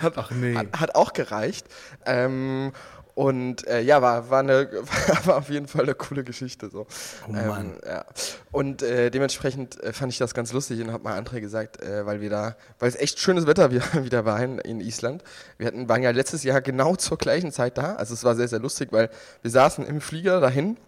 Hat, 0.00 0.14
Ach 0.16 0.30
nee. 0.30 0.54
hat, 0.54 0.66
hat 0.78 0.94
auch 0.94 1.12
gereicht. 1.12 1.66
Ähm, 2.04 2.72
und 3.14 3.66
äh, 3.66 3.82
ja, 3.82 4.00
war, 4.00 4.30
war, 4.30 4.40
eine, 4.40 4.70
war 5.24 5.36
auf 5.36 5.50
jeden 5.50 5.68
Fall 5.68 5.82
eine 5.82 5.94
coole 5.94 6.24
Geschichte. 6.24 6.70
So. 6.70 6.86
Oh 7.28 7.32
Mann. 7.32 7.74
Ähm, 7.74 7.80
ja. 7.86 8.04
Und 8.50 8.82
äh, 8.82 9.10
dementsprechend 9.10 9.82
äh, 9.82 9.92
fand 9.92 10.12
ich 10.12 10.18
das 10.18 10.32
ganz 10.32 10.52
lustig 10.52 10.80
und 10.80 10.92
habe 10.92 11.04
mal 11.04 11.20
André 11.20 11.40
gesagt, 11.40 11.82
äh, 11.82 12.06
weil 12.06 12.20
wir 12.20 12.30
da, 12.30 12.56
weil 12.78 12.88
es 12.88 12.96
echt 12.96 13.18
schönes 13.18 13.46
Wetter 13.46 13.70
wieder, 13.70 13.84
wieder 14.04 14.24
war 14.24 14.42
in, 14.42 14.58
in 14.58 14.80
Island. 14.80 15.22
Wir 15.58 15.66
hatten, 15.66 15.88
waren 15.88 16.02
ja 16.02 16.10
letztes 16.10 16.42
Jahr 16.42 16.62
genau 16.62 16.96
zur 16.96 17.18
gleichen 17.18 17.52
Zeit 17.52 17.76
da. 17.76 17.96
Also 17.96 18.14
es 18.14 18.24
war 18.24 18.34
sehr, 18.34 18.48
sehr 18.48 18.60
lustig, 18.60 18.92
weil 18.92 19.10
wir 19.42 19.50
saßen 19.50 19.86
im 19.86 20.00
Flieger 20.00 20.40
dahin 20.40 20.78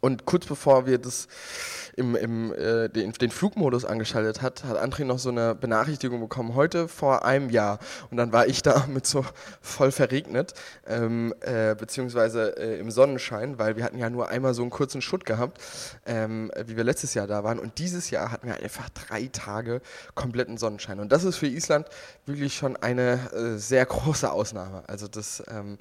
und 0.00 0.24
kurz 0.24 0.46
bevor 0.46 0.86
wir 0.86 0.98
das 0.98 1.28
im, 1.96 2.14
im, 2.14 2.52
äh, 2.52 2.88
den, 2.88 3.12
den 3.12 3.30
Flugmodus 3.30 3.84
angeschaltet 3.84 4.42
hat, 4.42 4.64
hat 4.64 4.76
André 4.76 5.04
noch 5.04 5.18
so 5.18 5.30
eine 5.30 5.54
Benachrichtigung 5.54 6.20
bekommen, 6.20 6.54
heute 6.54 6.88
vor 6.88 7.24
einem 7.24 7.50
Jahr. 7.50 7.78
Und 8.10 8.18
dann 8.18 8.32
war 8.32 8.46
ich 8.46 8.62
da 8.62 8.86
mit 8.88 9.06
so 9.06 9.24
voll 9.62 9.90
verregnet, 9.90 10.52
ähm, 10.86 11.34
äh, 11.40 11.74
beziehungsweise 11.74 12.56
äh, 12.58 12.78
im 12.78 12.90
Sonnenschein, 12.90 13.58
weil 13.58 13.76
wir 13.76 13.84
hatten 13.84 13.98
ja 13.98 14.10
nur 14.10 14.28
einmal 14.28 14.52
so 14.52 14.62
einen 14.62 14.70
kurzen 14.70 15.00
Schutt 15.00 15.24
gehabt, 15.24 15.60
ähm, 16.04 16.52
wie 16.66 16.76
wir 16.76 16.84
letztes 16.84 17.14
Jahr 17.14 17.26
da 17.26 17.42
waren. 17.44 17.58
Und 17.58 17.78
dieses 17.78 18.10
Jahr 18.10 18.30
hatten 18.30 18.46
wir 18.46 18.56
einfach 18.56 18.90
drei 18.90 19.28
Tage 19.32 19.80
kompletten 20.14 20.58
Sonnenschein. 20.58 21.00
Und 21.00 21.12
das 21.12 21.24
ist 21.24 21.36
für 21.36 21.46
Island 21.46 21.88
wirklich 22.26 22.54
schon 22.54 22.76
eine 22.76 23.30
äh, 23.32 23.58
sehr 23.58 23.86
große 23.86 24.30
Ausnahme. 24.30 24.84
Also 24.86 25.08
das, 25.08 25.42
ähm, 25.48 25.78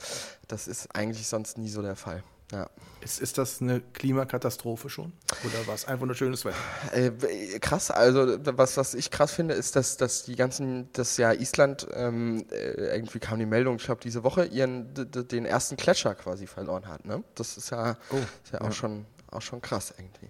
das 0.48 0.68
ist 0.68 0.96
eigentlich 0.96 1.28
sonst 1.28 1.58
nie 1.58 1.70
so 1.70 1.82
der 1.82 1.98
Fall. 1.98 2.24
Ja. 2.52 2.70
Ist, 3.02 3.20
ist 3.20 3.38
das 3.38 3.62
eine 3.62 3.82
Klimakatastrophe 3.82 4.90
schon? 4.90 5.14
Oder 5.44 5.68
war 5.68 5.76
es 5.76 5.86
einfach 5.86 6.06
nur 6.06 6.16
schönes 6.16 6.44
Wetter? 6.46 6.58
Äh, 6.92 7.60
krass, 7.60 7.92
also 7.92 8.38
was, 8.58 8.78
was 8.78 8.94
ich 8.94 9.12
krass 9.12 9.32
finde, 9.32 9.54
ist, 9.54 9.76
dass, 9.76 9.98
dass 9.98 10.24
die 10.24 10.36
ganzen, 10.36 10.90
das 10.94 11.18
ja 11.18 11.32
Island, 11.34 11.88
ähm, 11.94 12.46
äh, 12.52 12.96
irgendwie 12.96 13.20
kam 13.20 13.40
die 13.40 13.46
Meldung, 13.46 13.76
ich 13.76 13.86
glaube 13.86 14.02
diese 14.02 14.24
Woche, 14.24 14.46
ihren 14.46 14.94
den 14.94 15.46
ersten 15.46 15.76
Gletscher 15.76 16.16
quasi 16.16 16.48
verloren 16.48 16.88
hat. 16.88 17.06
Ne? 17.06 17.24
Das 17.36 17.58
ist 17.58 17.70
ja, 17.70 17.98
oh, 18.10 18.16
ist 18.16 18.54
ja, 18.54 18.60
ja, 18.60 18.68
auch 18.68 18.72
schon 18.72 19.06
auch 19.36 19.42
schon 19.42 19.62
krass 19.62 19.94
irgendwie. 19.98 20.30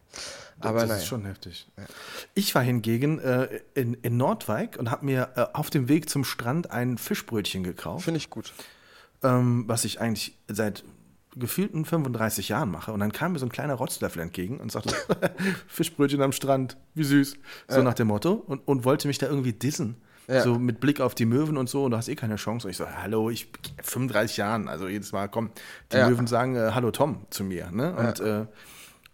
Aber 0.59 0.79
das 0.79 0.89
naja. 0.89 1.01
ist 1.01 1.07
schon 1.07 1.25
heftig. 1.25 1.67
Ja. 1.77 1.83
Ich 2.33 2.55
war 2.55 2.63
hingegen 2.63 3.19
äh, 3.19 3.61
in, 3.73 3.93
in 3.95 4.17
Nordwijk 4.17 4.77
und 4.77 4.91
habe 4.91 5.05
mir 5.05 5.31
äh, 5.35 5.45
auf 5.53 5.69
dem 5.69 5.87
Weg 5.87 6.09
zum 6.09 6.23
Strand 6.23 6.71
ein 6.71 6.97
Fischbrötchen 6.97 7.63
gekauft. 7.63 8.05
Finde 8.05 8.17
ich 8.17 8.29
gut. 8.29 8.53
Ähm, 9.23 9.65
was 9.67 9.85
ich 9.85 10.01
eigentlich 10.01 10.37
seit 10.47 10.83
gefühlten 11.35 11.85
35 11.85 12.49
Jahren 12.49 12.71
mache. 12.71 12.91
Und 12.91 12.99
dann 12.99 13.11
kam 13.11 13.33
mir 13.33 13.39
so 13.39 13.45
ein 13.45 13.51
kleiner 13.51 13.75
Rotzlöffel 13.75 14.21
entgegen 14.21 14.59
und 14.59 14.71
sagte, 14.71 14.95
Fischbrötchen 15.67 16.21
am 16.21 16.31
Strand, 16.31 16.77
wie 16.93 17.03
süß. 17.03 17.37
So 17.67 17.77
ja. 17.77 17.83
nach 17.83 17.93
dem 17.93 18.07
Motto. 18.07 18.33
Und, 18.33 18.67
und 18.67 18.85
wollte 18.85 19.07
mich 19.07 19.17
da 19.17 19.27
irgendwie 19.27 19.53
dissen. 19.53 19.97
Ja. 20.27 20.41
So 20.41 20.57
mit 20.57 20.79
Blick 20.79 21.01
auf 21.01 21.13
die 21.13 21.25
Möwen 21.25 21.55
und 21.55 21.69
so, 21.69 21.83
und 21.83 21.91
du 21.91 21.97
hast 21.97 22.07
eh 22.07 22.15
keine 22.15 22.37
Chance. 22.37 22.67
Und 22.67 22.71
ich 22.71 22.77
so, 22.77 22.87
hallo, 22.87 23.29
ich 23.29 23.51
35 23.83 24.37
Jahren, 24.37 24.67
also 24.67 24.87
jedes 24.87 25.11
Mal, 25.11 25.27
komm, 25.27 25.51
die 25.91 25.97
ja. 25.97 26.09
Möwen 26.09 26.25
sagen, 26.25 26.55
äh, 26.55 26.71
hallo 26.73 26.91
Tom 26.91 27.25
zu 27.29 27.43
mir. 27.43 27.69
Ne? 27.71 27.93
Und 27.95 28.19
äh, 28.21 28.45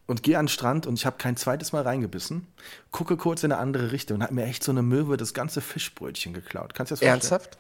und 0.07 0.23
gehe 0.23 0.37
an 0.37 0.45
den 0.45 0.49
Strand 0.49 0.87
und 0.87 0.95
ich 0.95 1.05
habe 1.05 1.15
kein 1.17 1.37
zweites 1.37 1.71
Mal 1.71 1.83
reingebissen, 1.83 2.47
gucke 2.91 3.15
kurz 3.15 3.43
in 3.43 3.51
eine 3.53 3.61
andere 3.61 3.93
Richtung 3.93 4.17
und 4.17 4.23
hat 4.23 4.31
mir 4.31 4.43
echt 4.43 4.61
so 4.61 4.71
eine 4.71 4.81
Möwe 4.81 5.15
das 5.15 5.33
ganze 5.33 5.61
Fischbrötchen 5.61 6.33
geklaut. 6.33 6.73
Kannst 6.73 6.91
du 6.91 6.93
das 6.93 6.99
vorstellen? 6.99 7.13
Ernsthaft? 7.13 7.57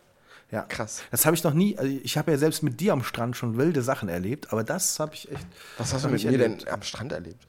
Ja. 0.51 0.63
Krass. 0.63 1.01
Das 1.11 1.25
habe 1.25 1.35
ich 1.35 1.43
noch 1.43 1.53
nie, 1.53 1.77
also 1.77 1.89
ich 2.03 2.17
habe 2.17 2.31
ja 2.31 2.37
selbst 2.37 2.61
mit 2.61 2.79
dir 2.79 2.93
am 2.93 3.03
Strand 3.03 3.37
schon 3.37 3.57
wilde 3.57 3.81
Sachen 3.81 4.09
erlebt, 4.09 4.51
aber 4.51 4.63
das 4.63 4.99
habe 4.99 5.13
ich 5.13 5.31
echt. 5.31 5.47
Was 5.77 5.93
hast 5.93 6.05
du 6.05 6.09
mit 6.09 6.23
mir 6.23 6.37
denn 6.37 6.67
am 6.69 6.81
Strand 6.81 7.13
erlebt? 7.13 7.47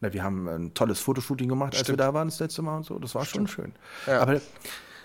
Na, 0.00 0.12
wir 0.12 0.24
haben 0.24 0.48
ein 0.48 0.74
tolles 0.74 0.98
Fotoshooting 0.98 1.48
gemacht, 1.48 1.74
Stimmt. 1.74 1.80
als 1.80 1.88
wir 1.90 1.96
da 1.96 2.14
waren 2.14 2.28
das 2.28 2.40
letzte 2.40 2.62
Mal 2.62 2.78
und 2.78 2.86
so. 2.86 2.98
Das 2.98 3.14
war 3.14 3.24
Stimmt. 3.24 3.50
schon 3.50 3.64
schön. 3.64 3.72
Ja. 4.06 4.20
Aber 4.20 4.40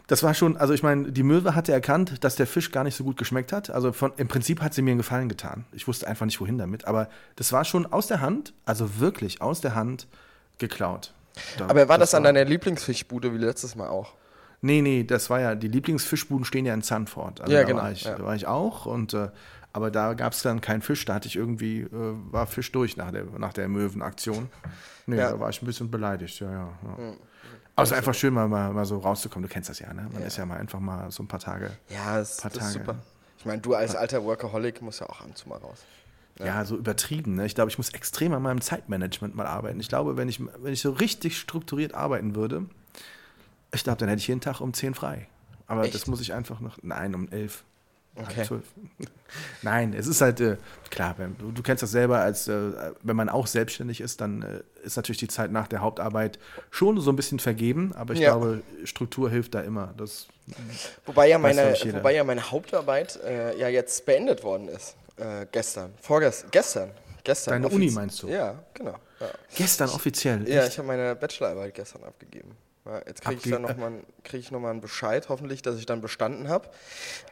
das 0.07 0.23
war 0.23 0.33
schon, 0.33 0.57
also 0.57 0.73
ich 0.73 0.83
meine, 0.83 1.11
die 1.11 1.23
Möwe 1.23 1.55
hatte 1.55 1.71
erkannt, 1.71 2.23
dass 2.23 2.35
der 2.35 2.47
Fisch 2.47 2.71
gar 2.71 2.83
nicht 2.83 2.95
so 2.95 3.03
gut 3.03 3.17
geschmeckt 3.17 3.51
hat. 3.51 3.69
Also 3.69 3.91
von, 3.91 4.13
im 4.17 4.27
Prinzip 4.27 4.61
hat 4.61 4.73
sie 4.73 4.81
mir 4.81 4.91
einen 4.91 4.99
Gefallen 4.99 5.29
getan. 5.29 5.65
Ich 5.71 5.87
wusste 5.87 6.07
einfach 6.07 6.25
nicht, 6.25 6.39
wohin 6.39 6.57
damit. 6.57 6.85
Aber 6.85 7.09
das 7.35 7.51
war 7.51 7.65
schon 7.65 7.85
aus 7.85 8.07
der 8.07 8.21
Hand, 8.21 8.53
also 8.65 8.99
wirklich 8.99 9.41
aus 9.41 9.61
der 9.61 9.75
Hand 9.75 10.07
geklaut. 10.59 11.13
Da, 11.57 11.67
aber 11.67 11.89
war 11.89 11.97
das, 11.97 12.11
das 12.11 12.17
an 12.17 12.23
deiner 12.23 12.45
Lieblingsfischbude 12.45 13.33
wie 13.33 13.37
letztes 13.37 13.75
Mal 13.75 13.89
auch? 13.89 14.13
Nee, 14.62 14.81
nee, 14.81 15.03
das 15.03 15.29
war 15.29 15.39
ja, 15.39 15.55
die 15.55 15.67
Lieblingsfischbuden 15.67 16.45
stehen 16.45 16.65
ja 16.65 16.74
in 16.74 16.81
Zandvoort. 16.81 17.41
Also 17.41 17.53
ja, 17.53 17.62
da 17.62 17.67
genau. 17.67 17.81
War 17.81 17.91
ich, 17.91 18.03
ja. 18.03 18.15
Da 18.15 18.24
war 18.24 18.35
ich 18.35 18.47
auch 18.47 18.85
und 18.85 19.13
äh, 19.13 19.29
aber 19.74 19.91
da 19.91 20.13
gab 20.13 20.31
es 20.31 20.41
dann 20.41 20.62
keinen 20.62 20.81
Fisch, 20.81 21.03
da 21.03 21.15
hatte 21.15 21.27
ich 21.27 21.35
irgendwie, 21.35 21.81
äh, 21.81 21.89
war 21.91 22.47
Fisch 22.47 22.71
durch 22.71 22.95
nach 22.95 23.12
der, 23.12 23.25
nach 23.38 23.51
der 23.51 23.67
Möwenaktion. 23.67 24.50
Nee, 25.05 25.17
ja. 25.17 25.31
da 25.31 25.39
war 25.39 25.50
ich 25.50 25.62
ein 25.62 25.65
bisschen 25.65 25.91
beleidigt, 25.91 26.39
ja, 26.39 26.50
ja. 26.50 26.69
ja. 26.81 27.03
Mhm. 27.03 27.17
Aber 27.75 27.83
es 27.83 27.91
ist 27.91 27.97
einfach 27.97 28.13
schön, 28.13 28.33
mal, 28.33 28.47
mal, 28.47 28.71
mal 28.71 28.85
so 28.85 29.00
rauszukommen. 29.00 29.47
Du 29.47 29.53
kennst 29.53 29.69
das 29.69 29.79
ja, 29.79 29.93
ne? 29.93 30.07
Man 30.12 30.21
ja. 30.21 30.27
ist 30.27 30.38
ja 30.38 30.45
mal 30.45 30.57
einfach 30.57 30.79
mal 30.79 31.12
so 31.12 31.24
ein 31.24 31.27
paar 31.27 31.41
Tage. 31.41 31.71
Ja, 31.89 32.17
das, 32.17 32.38
paar 32.38 32.51
das 32.51 32.59
Tage, 32.59 32.69
ist 32.69 32.74
super. 32.74 32.95
Ich 33.38 33.45
meine, 33.45 33.62
du 33.62 33.75
als 33.75 33.95
alter 33.95 34.24
Workaholic 34.24 34.81
musst 34.81 35.01
ja 35.01 35.09
auch 35.09 35.19
ab 35.19 35.27
und 35.27 35.38
zu 35.38 35.50
mal 35.50 35.57
raus. 35.57 35.83
Ja. 36.39 36.45
ja, 36.45 36.65
so 36.65 36.77
übertrieben. 36.77 37.35
Ne? 37.35 37.45
Ich 37.45 37.55
glaube, 37.55 37.69
ich 37.69 37.77
muss 37.77 37.89
extrem 37.89 38.33
an 38.33 38.41
meinem 38.41 38.62
Zeitmanagement 38.62 39.35
mal 39.35 39.45
arbeiten. 39.45 39.79
Ich 39.79 39.89
glaube, 39.89 40.17
wenn 40.17 40.27
ich, 40.27 40.41
wenn 40.62 40.74
ich 40.74 40.81
so 40.81 40.91
richtig 40.91 41.38
strukturiert 41.38 41.93
arbeiten 41.93 42.35
würde, 42.35 42.65
ich 43.75 43.84
glaube, 43.84 43.98
dann 43.98 44.10
hätte 44.10 44.20
ich 44.20 44.27
jeden 44.27 44.41
Tag 44.41 44.62
um 44.62 44.74
10 44.74 44.94
frei. 44.96 45.27
Aber 45.67 45.84
Echt? 45.84 45.96
das 45.96 46.08
muss 46.08 46.22
ich 46.22 46.34
einfach 46.34 46.60
noch. 46.60 46.77
Nein, 46.82 47.15
um 47.15 47.29
11. 47.29 47.63
Okay. 48.17 48.48
Nein, 49.62 49.94
es 49.94 50.08
ist 50.08 50.22
halt, 50.22 50.39
äh, 50.39 50.55
klar, 50.89 51.15
wenn, 51.17 51.38
du, 51.38 51.51
du, 51.51 51.62
kennst 51.62 51.84
das 51.84 51.91
selber, 51.91 52.20
als 52.20 52.48
äh, 52.48 52.72
wenn 53.03 53.15
man 53.15 53.27
auch 53.27 53.46
selbstständig 53.46 54.00
ist, 54.00 54.22
dann 54.22 54.41
äh, 54.41 54.86
ist 54.86 54.96
natürlich 54.96 55.20
die 55.20 55.27
Zeit 55.27 55.51
nach 55.51 55.67
der 55.67 55.82
Hauptarbeit 55.82 56.39
schon 56.72 57.00
so 57.01 57.12
ein 57.12 57.17
bisschen 57.17 57.39
vergeben, 57.39 57.94
aber 57.94 58.13
ich 58.13 58.22
ja. 58.22 58.29
glaube, 58.29 58.62
Struktur 58.86 59.29
hilft 59.29 59.53
da 59.53 59.62
immer. 59.62 59.94
Das 59.98 60.27
wobei, 61.05 61.27
ja 61.27 61.38
meine, 61.38 61.74
wobei 61.74 62.15
ja 62.15 62.24
meine 62.24 62.50
Hauptarbeit 62.50 63.20
äh, 63.25 63.58
ja 63.60 63.67
jetzt 63.67 64.05
beendet 64.05 64.44
worden 64.44 64.70
ist. 64.70 64.96
Äh, 65.17 65.45
gestern. 65.52 65.93
Vorgestern. 66.02 66.52
Gestern. 66.52 66.91
Gestern. 67.23 67.63
Deine 67.63 67.73
Uni 67.73 67.91
meinst 67.91 68.23
du? 68.23 68.30
Ja, 68.30 68.63
genau. 68.73 68.95
Ja. 69.19 69.30
Gestern 69.56 69.89
offiziell? 69.89 70.47
Ja, 70.47 70.65
ich 70.65 70.78
habe 70.78 70.88
meine 70.88 71.15
Bachelorarbeit 71.15 71.73
gestern 71.73 72.04
abgegeben. 72.04 72.52
Jetzt 73.08 73.21
kriege 73.24 73.41
ich, 73.43 73.52
dann 73.52 73.63
noch 73.63 73.78
mal, 73.78 73.93
krieg 74.24 74.41
ich 74.41 74.52
nochmal 74.52 74.71
einen 74.71 74.82
Bescheid, 74.82 75.28
hoffentlich, 75.30 75.63
dass 75.63 75.78
ich 75.78 75.88
dann 75.88 76.02
bestanden 76.02 76.50
habe. 76.50 76.69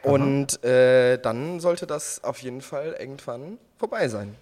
Und 0.02 0.62
äh, 0.64 1.16
dann 1.18 1.60
sollte 1.60 1.86
das 1.86 2.24
auf 2.24 2.40
jeden 2.42 2.60
Fall 2.60 2.96
irgendwann 2.98 3.58
vorbei 3.76 4.08
sein. 4.08 4.34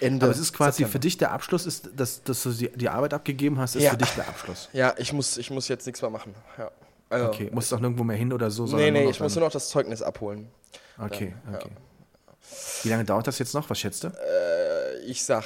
Ende 0.00 0.26
Aber 0.26 0.32
es 0.34 0.40
ist 0.40 0.52
quasi 0.52 0.78
September. 0.78 0.92
für 0.92 0.98
dich 0.98 1.18
der 1.18 1.30
Abschluss, 1.32 1.66
ist, 1.66 1.90
dass, 1.94 2.22
dass 2.22 2.42
du 2.42 2.50
die, 2.50 2.68
die 2.70 2.88
Arbeit 2.88 3.14
abgegeben 3.14 3.58
hast, 3.58 3.76
ist 3.76 3.84
ja. 3.84 3.92
für 3.92 3.96
dich 3.96 4.10
der 4.10 4.28
Abschluss. 4.28 4.68
Ja, 4.72 4.94
ich 4.98 5.12
muss, 5.12 5.38
ich 5.38 5.50
muss 5.50 5.68
jetzt 5.68 5.86
nichts 5.86 6.02
mehr 6.02 6.10
machen. 6.10 6.34
Ja. 6.58 6.70
Also, 7.08 7.28
okay, 7.28 7.50
musst 7.52 7.70
du 7.70 7.76
auch 7.76 7.80
nirgendwo 7.80 8.02
mehr 8.02 8.16
hin 8.16 8.32
oder 8.32 8.50
so? 8.50 8.66
Nee, 8.66 8.90
nee, 8.90 9.08
ich 9.08 9.20
muss 9.20 9.34
nur 9.36 9.44
noch 9.44 9.52
das 9.52 9.68
Zeugnis 9.68 10.02
abholen. 10.02 10.50
Okay, 10.98 11.34
dann, 11.44 11.54
okay. 11.54 11.70
Ja. 11.70 12.34
Wie 12.82 12.88
lange 12.88 13.04
dauert 13.04 13.26
das 13.26 13.38
jetzt 13.38 13.54
noch? 13.54 13.70
Was 13.70 13.78
schätzt 13.78 14.04
du? 14.04 14.08
Äh, 14.08 14.98
ich 15.06 15.24
sag 15.24 15.44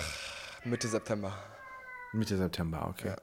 Mitte 0.64 0.88
September. 0.88 1.32
Mitte 2.12 2.36
September, 2.36 2.88
okay. 2.88 3.08
Ja. 3.08 3.16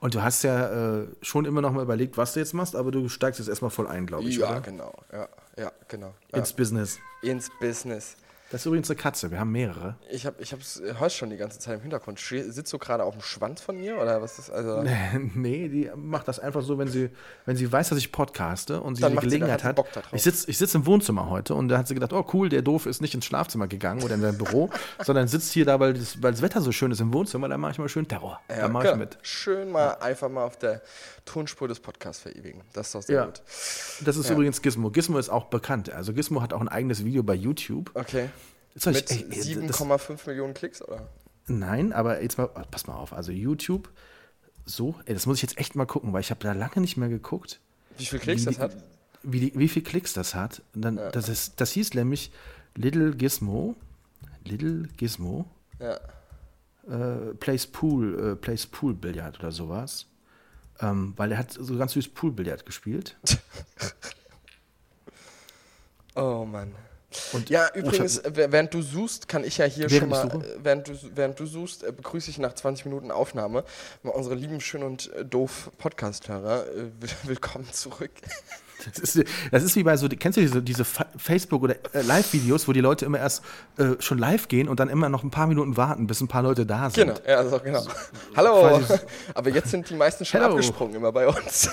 Und 0.00 0.14
du 0.14 0.22
hast 0.22 0.42
ja 0.42 1.00
äh, 1.00 1.06
schon 1.20 1.44
immer 1.44 1.60
noch 1.60 1.72
mal 1.72 1.82
überlegt, 1.82 2.16
was 2.16 2.32
du 2.32 2.40
jetzt 2.40 2.54
machst, 2.54 2.74
aber 2.74 2.90
du 2.90 3.08
steigst 3.08 3.38
jetzt 3.38 3.48
erstmal 3.48 3.70
voll 3.70 3.86
ein, 3.86 4.06
glaube 4.06 4.28
ich. 4.28 4.36
Ja, 4.36 4.50
oder? 4.50 4.60
genau. 4.60 4.94
Ja, 5.12 5.28
ja 5.56 5.72
genau. 5.88 6.14
Ins. 6.32 6.52
Business. 6.52 6.98
Ins 7.22 7.50
Business. 7.60 8.16
Das 8.50 8.62
ist 8.62 8.66
übrigens 8.66 8.90
eine 8.90 8.96
Katze, 8.96 9.30
wir 9.30 9.38
haben 9.38 9.52
mehrere. 9.52 9.94
Ich 10.10 10.26
habe 10.26 10.42
ich 10.42 10.52
hab's, 10.52 10.82
hörst 10.98 11.14
schon 11.14 11.30
die 11.30 11.36
ganze 11.36 11.60
Zeit 11.60 11.76
im 11.76 11.82
Hintergrund. 11.82 12.18
Sitzt 12.18 12.72
du 12.72 12.78
gerade 12.78 13.04
auf 13.04 13.14
dem 13.14 13.22
Schwanz 13.22 13.60
von 13.60 13.78
mir 13.78 13.96
oder 13.96 14.20
was 14.22 14.40
ist 14.40 14.50
also? 14.50 14.82
nee, 15.34 15.68
die 15.68 15.88
macht 15.94 16.26
das 16.26 16.40
einfach 16.40 16.62
so, 16.62 16.76
wenn 16.76 16.88
sie, 16.88 17.10
wenn 17.46 17.54
sie 17.54 17.70
weiß, 17.70 17.90
dass 17.90 17.98
ich 17.98 18.10
podcaste 18.10 18.80
und 18.80 18.96
sie 18.96 19.08
die 19.08 19.16
Gelegenheit 19.16 19.60
sie, 19.60 19.66
hat. 19.68 19.80
Ich 20.10 20.24
sitze 20.24 20.50
ich 20.50 20.58
sitz 20.58 20.74
im 20.74 20.84
Wohnzimmer 20.84 21.30
heute 21.30 21.54
und 21.54 21.68
da 21.68 21.78
hat 21.78 21.86
sie 21.86 21.94
gedacht, 21.94 22.12
oh 22.12 22.26
cool, 22.32 22.48
der 22.48 22.62
doof 22.62 22.86
ist 22.86 23.00
nicht 23.00 23.14
ins 23.14 23.24
Schlafzimmer 23.24 23.68
gegangen 23.68 24.02
oder 24.02 24.16
in 24.16 24.20
sein 24.20 24.36
Büro, 24.36 24.68
sondern 25.04 25.28
sitzt 25.28 25.52
hier 25.52 25.64
da, 25.64 25.78
weil 25.78 25.94
das, 25.94 26.20
weil 26.20 26.32
das 26.32 26.42
Wetter 26.42 26.60
so 26.60 26.72
schön 26.72 26.90
ist 26.90 27.00
im 27.00 27.14
Wohnzimmer, 27.14 27.48
da 27.48 27.56
mache 27.56 27.70
ich 27.70 27.78
mal 27.78 27.88
schön 27.88 28.08
Terror. 28.08 28.40
Ja, 28.48 28.62
da 28.62 28.68
mache 28.68 28.88
ich 28.88 28.96
mit. 28.96 29.16
Schön 29.22 29.70
mal 29.70 29.92
einfach 30.00 30.28
mal 30.28 30.42
auf 30.42 30.56
der 30.58 30.82
Tonspur 31.30 31.68
des 31.68 31.78
Podcasts 31.78 32.22
verewigen. 32.22 32.62
Das 32.72 32.88
ist 32.88 32.94
doch 32.96 33.02
sehr 33.02 33.16
ja. 33.16 33.24
gut. 33.26 33.40
Das 34.04 34.16
ist 34.16 34.28
ja. 34.28 34.34
übrigens 34.34 34.60
Gizmo. 34.62 34.90
Gizmo 34.90 35.16
ist 35.18 35.28
auch 35.28 35.44
bekannt. 35.44 35.90
Also 35.90 36.12
Gizmo 36.12 36.42
hat 36.42 36.52
auch 36.52 36.60
ein 36.60 36.68
eigenes 36.68 37.04
Video 37.04 37.22
bei 37.22 37.34
YouTube. 37.34 37.92
Okay. 37.94 38.30
Mit 38.74 38.84
7,5 38.84 40.26
Millionen 40.26 40.54
Klicks, 40.54 40.82
oder? 40.82 41.08
Nein, 41.46 41.92
aber 41.92 42.20
jetzt 42.22 42.36
mal, 42.36 42.48
pass 42.48 42.86
mal 42.86 42.94
auf, 42.94 43.12
also 43.12 43.30
YouTube, 43.32 43.90
so, 44.64 44.96
ey, 45.06 45.14
das 45.14 45.26
muss 45.26 45.38
ich 45.38 45.42
jetzt 45.42 45.58
echt 45.58 45.74
mal 45.74 45.86
gucken, 45.86 46.12
weil 46.12 46.20
ich 46.20 46.30
habe 46.30 46.40
da 46.40 46.52
lange 46.52 46.80
nicht 46.80 46.96
mehr 46.96 47.08
geguckt. 47.08 47.60
Wie 47.98 48.06
viele 48.06 48.22
Klicks 48.22 48.42
wie, 48.42 48.46
das 48.46 48.58
hat? 48.58 48.76
Wie, 49.22 49.40
wie, 49.40 49.52
wie 49.58 49.68
viel 49.68 49.82
Klicks 49.82 50.12
das 50.12 50.34
hat. 50.34 50.62
Und 50.74 50.82
dann, 50.82 50.96
ja. 50.96 51.10
das, 51.10 51.28
ist, 51.28 51.60
das 51.60 51.72
hieß 51.72 51.94
nämlich 51.94 52.32
Little 52.74 53.12
Gizmo, 53.12 53.76
Little 54.44 54.88
Gizmo, 54.96 55.46
ja. 55.78 55.98
äh, 56.88 57.34
Plays 57.34 57.66
Pool, 57.66 58.32
äh, 58.32 58.36
Plays 58.36 58.66
Pool 58.66 58.94
Billard 58.94 59.38
oder 59.38 59.52
sowas. 59.52 60.06
Ähm, 60.80 61.14
weil 61.16 61.32
er 61.32 61.38
hat 61.38 61.52
so 61.52 61.76
ganz 61.76 61.92
süß 61.92 62.08
Pool 62.08 62.32
Billard 62.32 62.64
gespielt. 62.64 63.16
oh 66.14 66.44
Mann. 66.44 66.74
Und 67.32 67.50
ja, 67.50 67.68
übrigens, 67.74 68.22
während 68.24 68.72
du 68.72 68.82
suchst, 68.82 69.26
kann 69.26 69.42
ich 69.42 69.58
ja 69.58 69.64
hier 69.64 69.90
schon 69.90 70.08
mal, 70.08 70.30
während 70.62 70.86
du, 70.86 70.96
während 71.14 71.40
du 71.40 71.46
suchst, 71.46 71.82
äh, 71.82 71.90
begrüße 71.90 72.30
ich 72.30 72.38
nach 72.38 72.54
20 72.54 72.84
Minuten 72.84 73.10
Aufnahme 73.10 73.64
mal 74.02 74.10
unsere 74.10 74.36
lieben 74.36 74.60
Schön 74.60 74.84
und 74.84 75.12
äh, 75.12 75.24
Doof 75.24 75.72
Podcast-Hörer. 75.78 76.66
Äh, 76.68 76.90
willkommen 77.24 77.70
zurück. 77.72 78.12
Das 78.84 78.98
ist, 78.98 79.24
das 79.50 79.62
ist 79.62 79.76
wie 79.76 79.82
bei 79.82 79.96
so, 79.96 80.08
kennst 80.08 80.36
du 80.36 80.40
diese, 80.40 80.62
diese 80.62 80.84
Facebook- 80.84 81.62
oder 81.62 81.74
äh, 81.92 82.02
Live-Videos, 82.02 82.68
wo 82.68 82.72
die 82.72 82.80
Leute 82.80 83.04
immer 83.04 83.18
erst 83.18 83.42
äh, 83.78 84.00
schon 84.00 84.18
live 84.18 84.48
gehen 84.48 84.68
und 84.68 84.80
dann 84.80 84.88
immer 84.88 85.08
noch 85.08 85.22
ein 85.22 85.30
paar 85.30 85.46
Minuten 85.46 85.76
warten, 85.76 86.06
bis 86.06 86.20
ein 86.20 86.28
paar 86.28 86.42
Leute 86.42 86.66
da 86.66 86.90
sind. 86.90 87.08
Genau, 87.08 87.20
ja, 87.26 87.36
also 87.38 87.58
genau. 87.58 87.80
So, 87.80 87.90
Hallo! 88.36 88.80
Aber 89.34 89.50
jetzt 89.50 89.70
sind 89.70 89.88
die 89.90 89.94
meisten 89.94 90.24
schon 90.24 90.40
Hello. 90.40 90.54
abgesprungen 90.54 90.94
immer 90.94 91.12
bei 91.12 91.28
uns. 91.28 91.70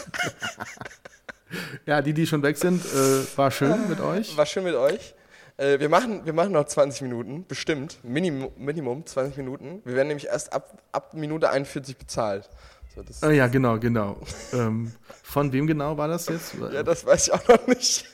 ja, 1.85 2.01
die, 2.01 2.13
die 2.13 2.27
schon 2.27 2.43
weg 2.43 2.57
sind, 2.57 2.83
äh, 2.85 3.37
war 3.37 3.51
schön 3.51 3.89
mit 3.89 3.99
euch. 3.99 4.35
War 4.35 4.45
schön 4.45 4.63
mit 4.63 4.75
euch. 4.75 5.13
Äh, 5.57 5.79
wir, 5.79 5.89
machen, 5.89 6.25
wir 6.25 6.33
machen 6.33 6.51
noch 6.51 6.65
20 6.65 7.01
Minuten, 7.01 7.45
bestimmt. 7.47 7.97
Minimum, 8.03 8.51
Minimum 8.57 9.05
20 9.05 9.37
Minuten. 9.37 9.81
Wir 9.85 9.95
werden 9.95 10.09
nämlich 10.09 10.27
erst 10.27 10.53
ab, 10.53 10.77
ab 10.91 11.13
Minute 11.13 11.49
41 11.49 11.97
bezahlt. 11.97 12.47
So, 13.09 13.27
oh 13.27 13.29
ja, 13.29 13.47
genau, 13.47 13.79
genau. 13.79 14.17
ähm, 14.53 14.91
von 15.23 15.51
wem 15.51 15.67
genau 15.67 15.97
war 15.97 16.07
das 16.07 16.27
jetzt? 16.27 16.55
Ja, 16.71 16.83
das 16.83 17.05
weiß 17.05 17.27
ich 17.27 17.33
auch 17.33 17.47
noch 17.47 17.67
nicht. 17.67 18.05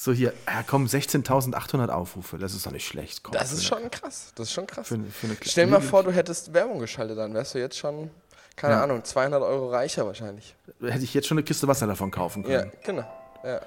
So 0.00 0.12
hier, 0.12 0.32
ja 0.46 0.62
komm, 0.64 0.86
16.800 0.86 1.88
Aufrufe, 1.88 2.38
das 2.38 2.54
ist 2.54 2.64
doch 2.64 2.70
nicht 2.70 2.86
schlecht. 2.86 3.24
Komm, 3.24 3.32
das 3.32 3.50
ist 3.50 3.64
schon 3.64 3.90
krass, 3.90 4.32
das 4.36 4.46
ist 4.46 4.52
schon 4.52 4.66
krass. 4.66 4.86
Für, 4.86 4.98
für 5.00 5.26
Stell 5.42 5.66
dir 5.66 5.72
mal 5.72 5.80
vor, 5.80 6.04
du 6.04 6.12
hättest 6.12 6.54
Werbung 6.54 6.78
geschaltet, 6.78 7.18
dann 7.18 7.34
wärst 7.34 7.54
du 7.54 7.58
jetzt 7.58 7.76
schon, 7.76 8.08
keine 8.54 8.74
ja. 8.74 8.84
Ahnung, 8.84 9.02
200 9.02 9.42
Euro 9.42 9.70
reicher 9.70 10.06
wahrscheinlich. 10.06 10.54
Hätte 10.80 11.02
ich 11.02 11.14
jetzt 11.14 11.26
schon 11.26 11.36
eine 11.36 11.42
Kiste 11.42 11.66
Wasser 11.66 11.88
davon 11.88 12.12
kaufen 12.12 12.44
können. 12.44 12.70
Ja, 12.72 12.80
genau. 12.84 13.04
Ja. 13.42 13.60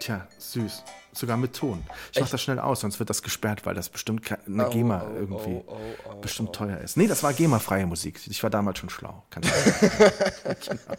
Tja, 0.00 0.26
süß. 0.38 0.82
Sogar 1.12 1.36
mit 1.36 1.54
Ton. 1.54 1.84
Ich 2.12 2.20
mach 2.20 2.28
das 2.28 2.42
schnell 2.42 2.58
aus, 2.58 2.80
sonst 2.80 2.98
wird 2.98 3.08
das 3.08 3.22
gesperrt, 3.22 3.64
weil 3.66 3.74
das 3.74 3.88
bestimmt 3.88 4.22
eine 4.46 4.68
GEMA 4.68 5.06
oh, 5.06 5.14
irgendwie 5.14 5.62
oh, 5.64 5.64
oh, 5.66 6.10
oh, 6.10 6.20
bestimmt 6.20 6.50
oh. 6.50 6.52
teuer 6.52 6.78
ist. 6.78 6.96
Nee, 6.96 7.06
das 7.06 7.22
war 7.22 7.32
GEMA-freie 7.32 7.86
Musik. 7.86 8.20
Ich 8.26 8.42
war 8.42 8.50
damals 8.50 8.80
schon 8.80 8.90
schlau. 8.90 9.22
Kann 9.30 9.44
ich 9.44 9.50
genau. 10.68 10.96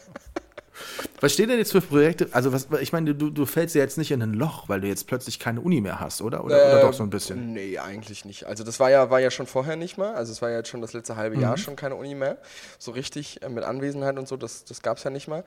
Was 1.22 1.34
steht 1.34 1.50
denn 1.50 1.58
jetzt 1.58 1.72
für 1.72 1.82
Projekte? 1.82 2.28
Also, 2.32 2.52
was, 2.54 2.68
ich 2.82 2.92
meine, 2.94 3.16
du, 3.16 3.30
du 3.30 3.46
fällst 3.46 3.76
ja 3.76 3.82
jetzt 3.82 3.98
nicht 3.98 4.12
in 4.12 4.22
ein 4.22 4.34
Loch, 4.34 4.68
weil 4.70 4.82
du 4.82 4.88
jetzt 4.88 5.08
plötzlich 5.08 5.40
keine 5.40 5.62
Uni 5.62 5.82
mehr 5.82 6.00
hast, 6.00 6.22
oder? 6.22 6.44
Oder, 6.44 6.66
oder 6.68 6.80
doch 6.82 6.94
so 6.94 7.04
ein 7.04 7.10
bisschen? 7.10 7.54
Nee, 7.54 7.80
eigentlich 7.80 8.26
nicht. 8.26 8.46
Also 8.46 8.64
das 8.64 8.80
war 8.80 8.90
ja, 8.90 9.10
war 9.10 9.20
ja 9.20 9.32
schon 9.32 9.48
vorher 9.48 9.76
nicht 9.76 9.98
mal. 9.98 10.14
Also 10.16 10.32
es 10.32 10.42
war 10.42 10.50
ja 10.50 10.58
jetzt 10.58 10.70
schon 10.70 10.82
das 10.82 10.94
letzte 10.94 11.16
halbe 11.16 11.36
Mhm. 11.36 11.42
Jahr 11.42 11.58
schon 11.58 11.76
keine 11.76 11.96
Uni 11.96 12.16
mehr. 12.16 12.38
So 12.80 12.92
richtig 12.92 13.42
äh, 13.42 13.50
mit 13.50 13.64
Anwesenheit 13.64 14.18
und 14.18 14.28
so, 14.28 14.38
das, 14.38 14.66
das 14.66 14.82
gab 14.82 14.98
es 14.98 15.04
ja 15.04 15.10
nicht 15.10 15.28
mal. 15.28 15.44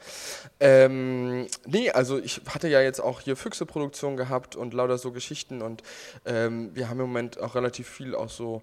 Ähm, 0.60 1.46
nee, 1.66 1.90
also 1.90 2.18
ich 2.18 2.40
hatte 2.48 2.68
ja 2.68 2.80
jetzt 2.80 3.00
auch 3.00 3.20
hier 3.20 3.36
Füchse-Produktion 3.36 4.16
gehabt 4.16 4.56
und 4.56 4.74
lauter 4.74 4.98
so 4.98 5.12
Geschichten 5.12 5.62
und 5.62 5.82
ähm, 6.24 6.70
wir 6.74 6.88
haben 6.88 7.00
im 7.00 7.06
Moment 7.06 7.40
auch 7.40 7.54
relativ 7.54 7.88
viel 7.88 8.14
auch 8.14 8.30
so 8.30 8.62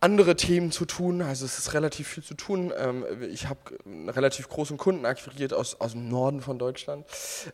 andere 0.00 0.36
Themen 0.36 0.70
zu 0.70 0.84
tun. 0.84 1.22
Also 1.22 1.44
es 1.44 1.58
ist 1.58 1.74
relativ 1.74 2.08
viel 2.08 2.22
zu 2.22 2.34
tun. 2.34 2.72
Ähm, 2.76 3.04
ich 3.30 3.48
habe 3.48 3.58
einen 3.84 4.08
relativ 4.08 4.48
großen 4.48 4.76
Kunden 4.76 5.04
akquiriert 5.04 5.52
aus, 5.52 5.80
aus 5.80 5.92
dem 5.92 6.08
Norden 6.08 6.40
von 6.40 6.58
Deutschland, 6.58 7.04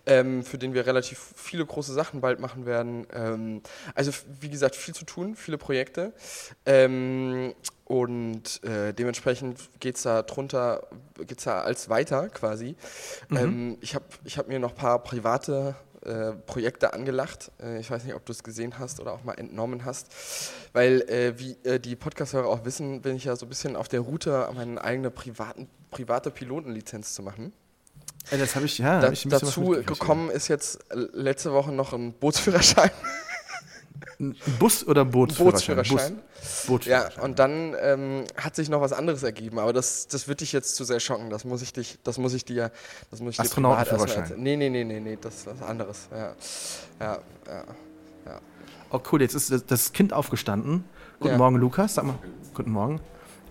ähm, 0.06 0.44
für 0.44 0.58
den 0.58 0.74
wir 0.74 0.86
relativ 0.86 1.32
viele 1.36 1.64
große 1.64 1.92
Sachen 1.92 2.20
bald 2.20 2.40
machen 2.40 2.66
werden. 2.66 3.06
Ähm, 3.12 3.62
also 3.94 4.12
wie 4.40 4.50
gesagt, 4.50 4.76
viel 4.76 4.94
zu 4.94 5.04
tun, 5.04 5.36
viele 5.36 5.58
Projekte. 5.58 6.12
Und 7.84 8.64
äh, 8.64 8.94
dementsprechend 8.94 9.58
geht 9.80 9.96
es 9.96 10.02
da 10.02 10.22
drunter, 10.22 10.86
geht 11.18 11.38
es 11.38 11.44
da 11.44 11.60
als 11.60 11.88
weiter 11.88 12.28
quasi. 12.28 12.76
Ähm, 13.30 13.76
ich 13.80 13.94
habe 13.94 14.04
ich 14.24 14.38
hab 14.38 14.48
mir 14.48 14.58
noch 14.58 14.70
ein 14.70 14.76
paar 14.76 15.02
private 15.02 15.76
äh, 16.04 16.32
Projekte 16.32 16.92
angelacht. 16.92 17.50
Äh, 17.62 17.80
ich 17.80 17.90
weiß 17.90 18.04
nicht, 18.04 18.14
ob 18.14 18.24
du 18.26 18.32
es 18.32 18.42
gesehen 18.42 18.78
hast 18.78 19.00
oder 19.00 19.12
auch 19.12 19.24
mal 19.24 19.34
entnommen 19.34 19.84
hast. 19.84 20.08
Weil, 20.72 21.02
äh, 21.02 21.38
wie 21.38 21.56
äh, 21.64 21.78
die 21.80 21.96
Podcast-Hörer 21.96 22.46
auch 22.46 22.64
wissen, 22.64 23.02
bin 23.02 23.16
ich 23.16 23.24
ja 23.24 23.36
so 23.36 23.46
ein 23.46 23.48
bisschen 23.48 23.76
auf 23.76 23.88
der 23.88 24.00
Route, 24.00 24.48
meine 24.54 24.82
eigene 24.82 25.10
privaten, 25.10 25.68
private 25.90 26.30
Pilotenlizenz 26.30 27.14
zu 27.14 27.22
machen. 27.22 27.52
Das 28.30 28.54
habe 28.56 28.66
ich, 28.66 28.78
ja, 28.78 29.00
Da, 29.00 29.06
hab 29.08 29.12
ich 29.12 29.26
dazu 29.28 29.70
gekommen 29.84 30.30
ist 30.30 30.48
jetzt 30.48 30.80
äh, 30.90 30.96
letzte 31.12 31.52
Woche 31.52 31.72
noch 31.72 31.92
ein 31.92 32.12
Bootsführerschein. 32.14 32.90
ja. 34.18 34.26
Ein 34.26 34.36
Bus- 34.58 34.86
oder 34.86 35.04
Bootsführerschein? 35.04 35.76
Bootsführerschein. 35.76 36.16
Bus, 36.16 36.66
Bootsführerschein. 36.66 37.12
Ja, 37.16 37.22
und 37.22 37.38
dann 37.38 37.74
ähm, 37.80 38.24
hat 38.36 38.54
sich 38.56 38.68
noch 38.68 38.80
was 38.80 38.92
anderes 38.92 39.22
ergeben, 39.22 39.58
aber 39.58 39.72
das, 39.72 40.06
das 40.08 40.28
wird 40.28 40.40
dich 40.40 40.52
jetzt 40.52 40.76
zu 40.76 40.84
sehr 40.84 41.00
schocken. 41.00 41.30
Das 41.30 41.44
muss 41.44 41.62
ich 41.62 41.72
dich, 41.72 41.98
das 42.04 42.18
muss 42.18 42.34
ich 42.34 42.44
dir, 42.44 42.70
das 43.10 43.20
muss 43.20 43.38
ich 43.38 43.40
dir 43.40 43.48
privat 43.48 43.90
erstmal. 43.90 44.38
Nee, 44.38 44.56
nee, 44.56 44.68
nee, 44.70 44.84
nee, 44.84 45.00
nee, 45.00 45.18
das 45.20 45.34
ist 45.36 45.46
was 45.46 45.62
anderes. 45.62 46.08
Ja, 46.12 46.34
ja, 47.00 47.18
ja. 47.46 47.64
Oh 48.90 49.00
cool, 49.10 49.22
jetzt 49.22 49.34
ist 49.34 49.50
das- 49.50 49.66
das 49.66 49.92
Kind 49.92 50.12
aufgestanden. 50.12 50.84
Guten 51.18 51.32
Ja. 51.32 51.38
Morgen, 51.38 51.56
Lukas. 51.56 51.94
Sag 51.94 52.04
mal, 52.04 52.14
guten 52.54 52.70
Morgen. 52.70 53.00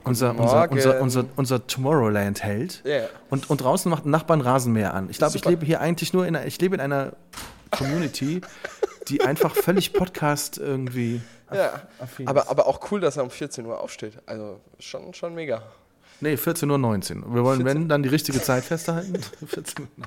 Unser, 0.06 0.32
unser, 0.38 0.70
unser, 0.70 1.02
unser, 1.02 1.26
unser 1.38 1.66
Tomorrowland-Held. 1.68 2.82
Ja. 2.86 3.04
Und, 3.30 3.50
und 3.50 3.62
draußen 3.62 3.90
macht 3.90 4.06
ein 4.06 4.10
Nachbarn 4.10 4.42
Rasenmäher 4.42 4.94
an. 4.94 5.10
Ich 5.10 5.18
glaube, 5.18 5.38
ich 5.38 5.46
lebe 5.46 5.66
hier 5.66 5.80
eigentlich 5.80 6.12
nur 6.14 6.28
in 6.28 6.36
einer, 6.36 6.46
ich 6.46 6.60
lebe 6.60 6.76
in 6.76 6.82
einer 6.82 7.14
Community, 7.72 8.42
die 9.08 9.22
einfach 9.22 9.56
völlig 9.56 9.94
Podcast 9.94 10.58
irgendwie. 10.58 11.22
Ja, 11.54 11.82
aber, 12.26 12.50
aber 12.50 12.68
auch 12.68 12.92
cool, 12.92 13.00
dass 13.00 13.18
er 13.18 13.24
um 13.24 13.30
14 13.30 13.66
Uhr 13.66 13.80
aufsteht. 13.80 14.14
Also 14.26 14.60
schon, 14.80 15.14
schon 15.14 15.36
mega. 15.36 15.64
Nee, 16.20 16.36
14.19 16.36 17.24
Uhr. 17.24 17.36
Wir 17.36 17.44
wollen, 17.44 17.62
14. 17.62 17.66
wenn, 17.66 17.90
dann 17.90 18.04
die 18.04 18.10
richtige 18.10 18.42
Zeit 18.42 18.64
festhalten. 18.64 19.14
14 19.48 19.88
Uhr. 19.98 20.06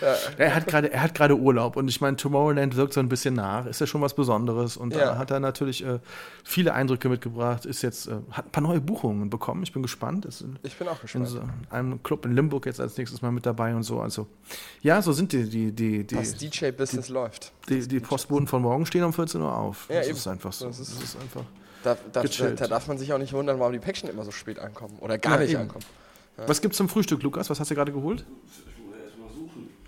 Ja. 0.00 0.14
Er 0.38 0.54
hat 0.54 0.66
gerade, 0.66 0.92
er 0.92 1.02
hat 1.02 1.14
gerade 1.14 1.36
Urlaub 1.36 1.76
und 1.76 1.88
ich 1.88 2.00
meine, 2.00 2.16
Tomorrowland 2.16 2.76
wirkt 2.76 2.92
so 2.92 3.00
ein 3.00 3.08
bisschen 3.08 3.34
nach. 3.34 3.64
Ist 3.66 3.80
ja 3.80 3.86
schon 3.86 4.00
was 4.02 4.14
Besonderes 4.14 4.76
und 4.76 4.92
Ja. 4.94 5.00
da 5.12 5.18
hat 5.18 5.30
er 5.30 5.40
natürlich 5.40 5.84
äh, 5.84 5.98
viele 6.44 6.74
Eindrücke 6.74 7.08
mitgebracht. 7.08 7.64
Ist 7.64 7.82
jetzt, 7.82 8.06
äh, 8.08 8.12
hat 8.30 8.46
ein 8.46 8.50
paar 8.50 8.62
neue 8.62 8.80
Buchungen 8.80 9.30
bekommen. 9.30 9.62
Ich 9.62 9.72
bin 9.72 9.82
gespannt. 9.82 10.24
Ist 10.26 10.42
in, 10.42 10.58
Ich 10.62 10.76
bin 10.76 10.86
auch 10.88 10.96
in 10.96 11.00
gespannt. 11.02 11.28
so 11.28 11.40
einem 11.70 12.02
Club 12.02 12.26
in 12.26 12.34
Limburg 12.34 12.66
jetzt 12.66 12.80
als 12.80 12.96
nächstes 12.98 13.22
Mal 13.22 13.30
mit 13.32 13.46
dabei 13.46 13.74
und 13.74 13.84
so. 13.84 14.00
Also 14.00 14.26
ja, 14.82 15.00
so 15.00 15.12
sind 15.12 15.32
die 15.32 15.48
die 15.48 15.72
die 15.72 16.04
die, 16.06 16.14
Das 16.16 16.36
DJ-Business 16.36 17.08
läuft. 17.08 17.52
die, 17.68 17.86
die 17.88 18.00
Postboten 18.00 18.46
von 18.46 18.62
morgen 18.62 18.84
stehen 18.86 19.04
um 19.04 19.12
14 19.12 19.40
Uhr 19.40 19.56
auf. 19.56 19.86
Ja, 19.88 19.96
das 19.98 20.08
eben. 20.08 20.16
ist 20.18 20.26
einfach 20.26 20.52
so. 20.52 20.66
Das 20.66 20.78
Das 20.78 20.88
ist- 20.90 21.02
ist, 21.02 21.16
einfach. 21.20 21.42
Da, 21.84 21.96
da, 22.12 22.22
da, 22.22 22.50
da 22.50 22.66
darf 22.66 22.88
man 22.88 22.98
sich 22.98 23.12
auch 23.12 23.18
nicht 23.18 23.32
wundern, 23.32 23.60
warum 23.60 23.72
die 23.72 23.78
Päckchen 23.78 24.08
immer 24.10 24.24
so 24.24 24.32
spät 24.32 24.58
ankommen. 24.58 24.98
Oder 25.00 25.18
gar 25.18 25.34
Ja, 25.36 25.40
nicht 25.42 25.52
eben. 25.52 25.60
ankommen. 25.62 25.84
Was 26.46 26.60
gibt's 26.60 26.76
zum 26.76 26.88
Frühstück, 26.88 27.22
Lukas? 27.22 27.48
Was 27.48 27.60
hast 27.60 27.70
du 27.70 27.74
gerade 27.74 27.92
geholt? 27.92 28.24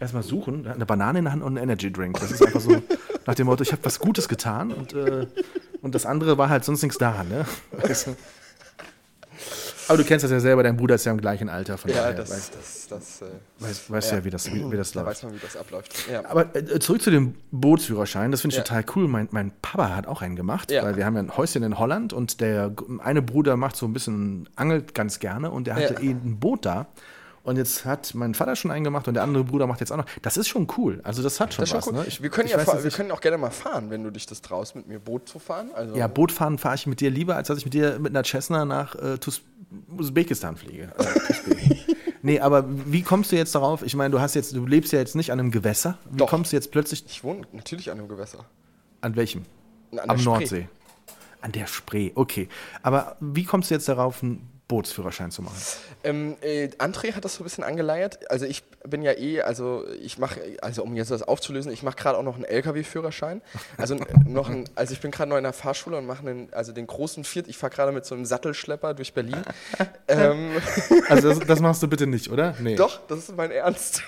Erstmal 0.00 0.22
suchen. 0.22 0.66
Eine 0.66 0.86
Banane 0.86 1.18
in 1.18 1.24
der 1.24 1.32
Hand 1.32 1.42
und 1.42 1.56
einen 1.56 1.64
Energy 1.70 1.92
Drink. 1.92 2.20
Das 2.20 2.30
ist 2.30 2.44
einfach 2.44 2.60
so 2.60 2.82
nach 3.26 3.34
dem 3.34 3.46
Motto, 3.46 3.62
ich 3.62 3.72
habe 3.72 3.84
was 3.84 3.98
Gutes 3.98 4.28
getan 4.28 4.72
und, 4.72 4.92
äh, 4.94 5.26
und 5.82 5.94
das 5.94 6.06
andere 6.06 6.38
war 6.38 6.48
halt 6.48 6.64
sonst 6.64 6.82
nichts 6.82 6.98
da. 6.98 7.24
Ne? 7.24 7.44
Weißt 7.72 8.06
du? 8.08 8.16
Aber 9.88 9.96
du 9.96 10.04
kennst 10.04 10.22
das 10.22 10.30
ja 10.30 10.38
selber, 10.40 10.62
dein 10.62 10.76
Bruder 10.76 10.96
ist 10.96 11.06
ja 11.06 11.12
im 11.12 11.20
gleichen 11.20 11.48
Alter. 11.48 11.78
Von 11.78 11.90
Ja, 11.90 11.96
daher 12.02 12.12
das, 12.14 12.30
weißt, 12.30 12.54
das, 12.54 12.86
das, 12.88 13.22
äh, 13.22 13.26
weißt, 13.60 13.90
weißt 13.90 14.12
ja, 14.12 14.24
wie 14.24 14.28
das, 14.30 14.52
wie, 14.52 14.70
wie 14.70 14.76
das 14.76 14.92
da 14.92 15.00
läuft. 15.00 15.10
weiß 15.10 15.22
man, 15.24 15.34
wie 15.34 15.38
das 15.38 15.56
abläuft. 15.56 15.94
Ja. 16.12 16.24
Aber 16.28 16.54
äh, 16.54 16.78
zurück 16.78 17.00
zu 17.00 17.10
dem 17.10 17.34
Bootsführerschein, 17.52 18.30
das 18.30 18.42
finde 18.42 18.52
ich 18.54 18.58
Ja. 18.58 18.64
total 18.64 18.84
cool. 18.96 19.08
Mein, 19.08 19.28
mein 19.30 19.50
Papa 19.62 19.96
hat 19.96 20.06
auch 20.06 20.20
einen 20.20 20.36
gemacht, 20.36 20.70
Ja. 20.70 20.82
weil 20.82 20.96
wir 20.96 21.06
haben 21.06 21.14
ja 21.14 21.22
ein 21.22 21.36
Häuschen 21.36 21.62
in 21.62 21.78
Holland 21.78 22.12
und 22.12 22.40
der 22.42 22.72
eine 22.98 23.22
Bruder 23.22 23.56
macht 23.56 23.76
so 23.76 23.86
ein 23.86 23.94
bisschen, 23.94 24.48
angelt 24.56 24.94
ganz 24.94 25.20
gerne 25.20 25.50
und 25.50 25.66
der 25.66 25.76
hatte 25.76 25.94
Ja. 25.94 26.00
eh 26.00 26.10
ein 26.10 26.38
Boot 26.38 26.66
da. 26.66 26.86
Und 27.48 27.56
jetzt 27.56 27.86
hat 27.86 28.14
mein 28.14 28.34
Vater 28.34 28.56
schon 28.56 28.70
einen 28.70 28.84
gemacht 28.84 29.08
und 29.08 29.14
der 29.14 29.22
andere 29.22 29.42
Bruder 29.42 29.66
macht 29.66 29.80
jetzt 29.80 29.90
auch 29.90 29.96
noch. 29.96 30.04
Das 30.20 30.36
ist 30.36 30.48
schon 30.48 30.66
cool. 30.76 31.00
Also 31.02 31.22
das 31.22 31.40
hat 31.40 31.54
schon 31.54 31.62
Das 31.62 31.72
was. 31.72 31.84
schon 31.86 31.94
cool. 31.94 32.00
Ne? 32.02 32.06
Ich, 32.06 32.22
wir 32.22 32.28
können, 32.28 32.44
ich 32.44 32.52
ja 32.52 32.58
weiß, 32.58 32.84
wir 32.84 32.90
können 32.90 33.10
auch 33.10 33.22
gerne 33.22 33.38
mal 33.38 33.50
fahren, 33.50 33.88
wenn 33.88 34.04
du 34.04 34.10
dich 34.10 34.26
das 34.26 34.42
traust, 34.42 34.76
mit 34.76 34.86
mir 34.86 34.98
Boot 34.98 35.30
zu 35.30 35.38
fahren. 35.38 35.70
Also, 35.74 35.96
ja, 35.96 36.08
Bootfahren 36.08 36.58
fahre 36.58 36.74
ich 36.74 36.86
mit 36.86 37.00
dir 37.00 37.08
lieber, 37.10 37.36
als 37.36 37.48
dass 37.48 37.56
ich 37.56 37.64
mit 37.64 37.72
dir 37.72 37.98
mit 38.00 38.14
einer 38.14 38.22
Cessna 38.22 38.66
nach 38.66 38.96
äh, 38.96 39.16
Usbekistan 39.96 40.56
fliege. 40.58 40.92
Tusbek. 40.98 41.96
nee, 42.20 42.38
aber 42.38 42.66
wie 42.68 43.00
kommst 43.00 43.32
du 43.32 43.36
jetzt 43.36 43.54
darauf? 43.54 43.82
Ich 43.82 43.96
meine, 43.96 44.10
du 44.10 44.20
hast 44.20 44.34
jetzt, 44.34 44.54
du 44.54 44.66
lebst 44.66 44.92
ja 44.92 44.98
jetzt 44.98 45.16
nicht 45.16 45.32
an 45.32 45.40
einem 45.40 45.50
Gewässer. 45.50 45.96
Wie 46.10 46.18
Doch. 46.18 46.28
kommst 46.28 46.52
du 46.52 46.56
jetzt 46.56 46.70
plötzlich 46.70 47.02
Ich 47.06 47.24
wohne 47.24 47.46
natürlich 47.52 47.90
an 47.90 47.98
einem 47.98 48.08
Gewässer. 48.08 48.44
An 49.00 49.16
welchem? 49.16 49.46
An 49.92 49.96
der 49.96 50.10
Am 50.10 50.18
Spree. 50.18 50.24
Nordsee. 50.30 50.68
An 51.40 51.52
der 51.52 51.66
Spree, 51.66 52.12
okay. 52.14 52.50
Aber 52.82 53.16
wie 53.20 53.44
kommst 53.44 53.70
du 53.70 53.74
jetzt 53.74 53.88
darauf, 53.88 54.22
einen 54.22 54.57
Bootsführerschein 54.68 55.30
zu 55.30 55.42
machen? 55.42 55.56
Ähm, 56.04 56.36
äh, 56.42 56.68
André 56.78 57.14
hat 57.14 57.24
das 57.24 57.34
so 57.34 57.42
ein 57.42 57.44
bisschen 57.44 57.64
angeleiert. 57.64 58.30
Also 58.30 58.44
ich 58.44 58.62
bin 58.86 59.02
ja 59.02 59.12
eh, 59.12 59.40
also 59.40 59.84
ich 60.00 60.18
mache, 60.18 60.40
also 60.60 60.82
um 60.82 60.94
jetzt 60.94 61.10
das 61.10 61.22
aufzulösen, 61.22 61.72
ich 61.72 61.82
mache 61.82 61.96
gerade 61.96 62.18
auch 62.18 62.22
noch 62.22 62.36
einen 62.36 62.44
LKW-Führerschein. 62.44 63.40
Also 63.78 63.96
noch 64.26 64.50
ein, 64.50 64.68
also 64.74 64.92
ich 64.92 65.00
bin 65.00 65.10
gerade 65.10 65.30
noch 65.30 65.38
in 65.38 65.44
der 65.44 65.54
Fahrschule 65.54 65.96
und 65.96 66.06
mache 66.06 66.20
einen, 66.20 66.52
also 66.52 66.72
den 66.72 66.86
großen 66.86 67.24
Viert. 67.24 67.48
Ich 67.48 67.56
fahre 67.56 67.72
gerade 67.72 67.92
mit 67.92 68.04
so 68.04 68.14
einem 68.14 68.26
Sattelschlepper 68.26 68.94
durch 68.94 69.14
Berlin. 69.14 69.42
ähm, 70.08 70.50
Also 71.08 71.30
das, 71.30 71.40
das 71.46 71.60
machst 71.60 71.82
du 71.82 71.88
bitte 71.88 72.06
nicht, 72.06 72.30
oder? 72.30 72.54
Nee. 72.60 72.76
doch, 72.76 73.00
das 73.06 73.20
ist 73.20 73.36
mein 73.36 73.50
Ernst. 73.50 74.02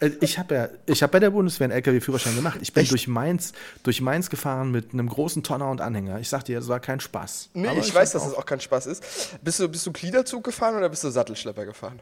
Äh, 0.00 0.10
Ich 0.20 0.38
habe 0.38 0.54
ja, 0.54 0.68
ich 0.86 1.02
habe 1.02 1.10
bei 1.12 1.20
der 1.20 1.30
Bundeswehr 1.30 1.66
einen 1.66 1.72
LKW-Führerschein 1.74 2.34
gemacht. 2.36 2.58
Ich 2.62 2.72
bin 2.72 2.82
Echt? 2.82 2.92
durch 2.92 3.08
Mainz, 3.08 3.52
durch 3.82 4.00
Mainz 4.00 4.30
gefahren 4.30 4.70
mit 4.70 4.92
einem 4.92 5.08
großen 5.08 5.42
Tonner 5.42 5.70
und 5.70 5.80
Anhänger. 5.80 6.18
Ich 6.20 6.28
sag 6.28 6.44
dir, 6.44 6.58
das 6.58 6.68
war 6.68 6.80
kein 6.80 7.00
Spaß. 7.00 7.50
Nee, 7.54 7.68
Aber 7.68 7.78
ich 7.80 7.94
weiß, 7.94 8.12
dass 8.12 8.26
es 8.26 8.34
auch 8.34 8.46
kein 8.46 8.60
Spaß 8.60 8.86
ist. 8.86 9.38
Bist 9.42 9.60
du, 9.60 9.68
bist 9.68 9.86
du 9.86 9.92
Gliederzug 9.92 10.44
gefahren 10.44 10.76
oder 10.76 10.88
bist 10.88 11.04
du 11.04 11.10
Sattelschlepper 11.10 11.64
gefahren? 11.66 11.98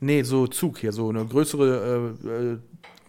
Nee, 0.00 0.22
so 0.24 0.46
Zug 0.48 0.78
hier, 0.78 0.92
so 0.92 1.10
eine 1.10 1.24
größere, 1.24 2.16
äh, 2.24 2.28
äh, 2.28 2.58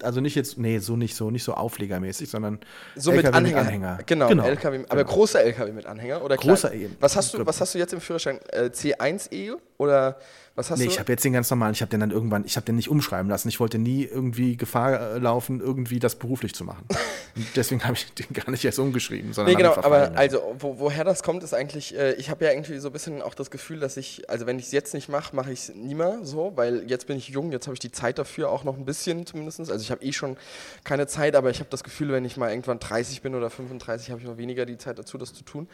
also 0.04 0.22
nicht 0.22 0.36
jetzt, 0.36 0.60
nee, 0.60 0.78
so 0.78 0.96
nicht 0.96 1.16
so, 1.16 1.32
nicht 1.32 1.44
so 1.44 1.54
auflegermäßig, 1.56 2.30
sondern 2.30 2.60
So 2.96 3.12
mit 3.12 3.26
LKW 3.26 3.56
Anhänger. 3.56 4.00
Genau, 4.06 4.30
LKW, 4.30 4.86
aber 4.90 5.04
großer 5.04 5.42
LKW 5.42 5.72
mit 5.72 5.86
Anhänger 5.88 6.24
oder 6.24 6.36
Großer 6.38 6.70
klein? 6.70 6.82
eben. 6.82 6.98
Was 7.00 7.16
hast 7.16 7.34
du, 7.34 7.44
was 7.46 7.60
hast 7.62 7.74
du 7.74 7.80
jetzt 7.80 7.94
im 7.94 8.02
Führerschein? 8.02 8.40
Äh, 8.52 8.70
C1E 8.74 9.54
oder 9.78 10.20
was 10.56 10.70
hast 10.70 10.80
Nee, 10.80 10.86
du? 10.86 10.92
ich 10.92 11.00
habe 11.00 11.12
jetzt 11.12 11.24
den 11.26 11.34
ganz 11.34 11.50
normalen, 11.50 11.74
ich 11.74 11.82
habe 11.82 11.90
den 11.90 12.00
dann 12.00 12.12
irgendwann, 12.12 12.46
ich 12.46 12.56
habe 12.58 12.66
den 12.66 12.76
nicht 12.76 12.90
umschreiben 12.90 13.28
lassen. 13.30 13.50
Ich 13.50 13.60
wollte 13.60 13.80
nie 13.80 14.04
irgendwie 14.04 14.56
Gefahr 14.56 15.16
äh, 15.16 15.18
laufen, 15.18 15.60
irgendwie 15.60 16.00
das 16.00 16.16
beruflich 16.16 16.54
zu 16.54 16.64
machen. 16.64 16.86
Deswegen 17.56 17.84
habe 17.84 17.94
ich 17.96 18.14
den 18.14 18.28
gar 18.34 18.52
nicht 18.52 18.64
erst 18.64 18.78
umgeschrieben, 18.78 19.34
sondern 19.34 19.52
Nee, 19.56 19.58
genau, 19.58 19.76
aber 19.76 20.00
lassen. 20.00 20.16
also 20.18 20.56
wo, 20.60 20.78
woher 20.78 21.04
das 21.04 21.24
kommt, 21.24 21.42
ist 21.44 21.54
eigentlich, 21.56 21.98
äh, 21.98 22.14
ich 22.14 22.30
habe 22.30 22.46
ja 22.46 22.52
irgendwie 22.52 22.78
so 22.78 22.90
ein 22.90 22.94
bisschen 22.94 23.24
auch 23.24 23.34
das 23.34 23.50
Gefühl, 23.50 23.80
dass 23.80 23.98
ich, 23.98 24.30
also 24.30 24.46
wenn 24.46 24.60
ich 24.60 24.66
es 24.66 24.72
jetzt 24.72 24.94
nicht 24.94 25.10
mache, 25.10 25.36
mache 25.36 25.52
ich 25.52 25.60
es 25.70 25.76
nie 25.76 25.96
mehr 25.96 26.20
so, 26.22 26.52
weil 26.56 26.84
jetzt 26.88 27.08
bin 27.08 27.18
ich 27.18 27.30
jung, 27.30 27.52
jetzt 27.52 27.66
habe 27.66 27.74
ich 27.74 27.80
die 27.80 27.92
Zeit 27.92 28.20
dafür 28.20 28.50
auch 28.52 28.64
noch 28.64 28.78
ein 28.78 28.86
bisschen 28.86 29.26
zumindest. 29.26 29.60
Also 29.60 29.76
ich 29.82 29.90
habe 29.90 30.04
eh 30.06 30.14
schon 30.14 30.38
keine 30.84 31.08
Zeit, 31.08 31.36
aber 31.36 31.50
ich 31.50 31.60
habe 31.60 31.70
das 31.72 31.84
Gefühl, 31.84 32.12
wenn 32.12 32.26
ich 32.26 32.38
mal 32.38 32.50
irgendwann 32.52 32.78
30 32.78 33.24
bin 33.24 33.34
oder 33.34 33.50
35, 33.50 34.12
habe 34.12 34.22
ich 34.22 34.28
noch 34.28 34.38
weniger 34.38 34.68
die 34.68 34.78
Zeit 34.78 35.00
dazu, 35.00 35.18
das 35.18 35.34
zu 35.34 35.44
tun. 35.44 35.68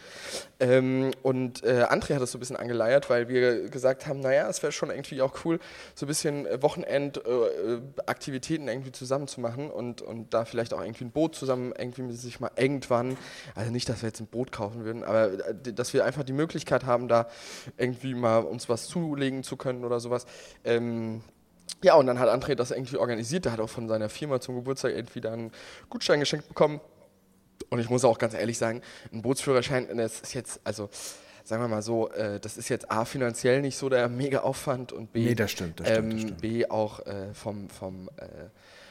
Ähm, 0.62 1.12
und 1.22 1.64
äh, 1.66 1.84
André 1.90 2.16
hat 2.16 2.22
das 2.22 2.32
so 2.32 2.38
ein 2.38 2.40
bisschen 2.40 2.56
angeleiert, 2.56 3.10
weil 3.10 3.28
wir 3.28 3.68
gesagt 3.70 4.08
haben, 4.08 4.22
naja, 4.22 4.48
es 4.50 4.62
wäre 4.64 4.69
schon 4.72 4.90
irgendwie 4.90 5.22
auch 5.22 5.46
cool, 5.46 5.60
so 5.96 6.06
ein 6.06 6.08
bisschen 6.08 6.46
Wochenend-Aktivitäten 6.62 8.68
irgendwie 8.68 8.92
zusammen 8.92 9.28
zu 9.28 9.42
machen 9.42 9.72
und, 9.72 10.02
und 10.02 10.34
da 10.34 10.46
vielleicht 10.46 10.74
auch 10.74 10.82
irgendwie 10.82 11.06
ein 11.06 11.12
Boot 11.12 11.36
zusammen 11.36 11.74
irgendwie 11.78 12.04
mit 12.04 12.18
sich 12.18 12.40
mal 12.40 12.52
irgendwann, 12.56 13.18
also 13.56 13.72
nicht, 13.72 13.90
dass 13.90 14.02
wir 14.02 14.10
jetzt 14.10 14.20
ein 14.20 14.28
Boot 14.28 14.52
kaufen 14.52 14.86
würden, 14.86 15.04
aber 15.04 15.48
äh, 15.48 15.74
dass 15.74 15.94
wir 15.94 16.06
einfach 16.06 16.24
die 16.24 16.34
Möglichkeit 16.34 16.86
haben, 16.86 17.08
da 17.08 17.28
irgendwie 17.78 18.14
mal 18.14 18.40
uns 18.40 18.70
was 18.70 18.88
zulegen 18.88 19.44
zu 19.44 19.58
können 19.58 19.86
oder 19.86 20.00
sowas. 20.00 20.26
Ähm, 20.64 21.22
Ja, 21.82 21.96
und 21.96 22.08
dann 22.08 22.20
hat 22.20 22.30
André 22.30 22.56
das 22.56 22.72
irgendwie 22.72 22.98
organisiert. 22.98 23.46
Der 23.46 23.54
hat 23.54 23.60
auch 23.60 23.70
von 23.70 23.88
seiner 23.88 24.10
Firma 24.10 24.42
zum 24.42 24.56
Geburtstag 24.56 24.92
irgendwie 24.92 25.22
dann 25.22 25.40
einen 25.40 25.52
Gutschein 25.90 26.20
geschenkt 26.20 26.48
bekommen. 26.48 26.82
Und 27.70 27.80
ich 27.80 27.90
muss 27.90 28.04
auch 28.04 28.18
ganz 28.18 28.34
ehrlich 28.34 28.58
sagen, 28.58 28.82
ein 29.14 29.22
Bootsführerschein, 29.22 29.96
das 29.98 30.22
ist 30.22 30.34
jetzt, 30.34 30.60
also 30.64 30.90
sagen 31.50 31.64
wir 31.64 31.68
mal 31.68 31.82
so, 31.82 32.10
äh, 32.12 32.40
das 32.40 32.58
ist 32.58 32.70
jetzt 32.70 32.92
A, 32.92 33.06
finanziell 33.06 33.62
nicht 33.62 33.76
so 33.76 33.90
der 33.90 34.08
mega 34.08 34.42
Aufwand 34.42 34.94
und 34.94 35.12
B, 35.12 35.26
Nee, 35.26 35.36
das 35.36 35.50
stimmt, 35.50 35.80
das 35.80 35.88
stimmt, 35.88 36.14
das 36.14 36.20
ähm, 36.22 36.28
stimmt. 36.28 36.42
B 36.42 36.70
auch 36.70 37.06
äh, 37.08 37.34
vom, 37.34 37.70
vom, 37.70 38.08
äh, 38.18 38.28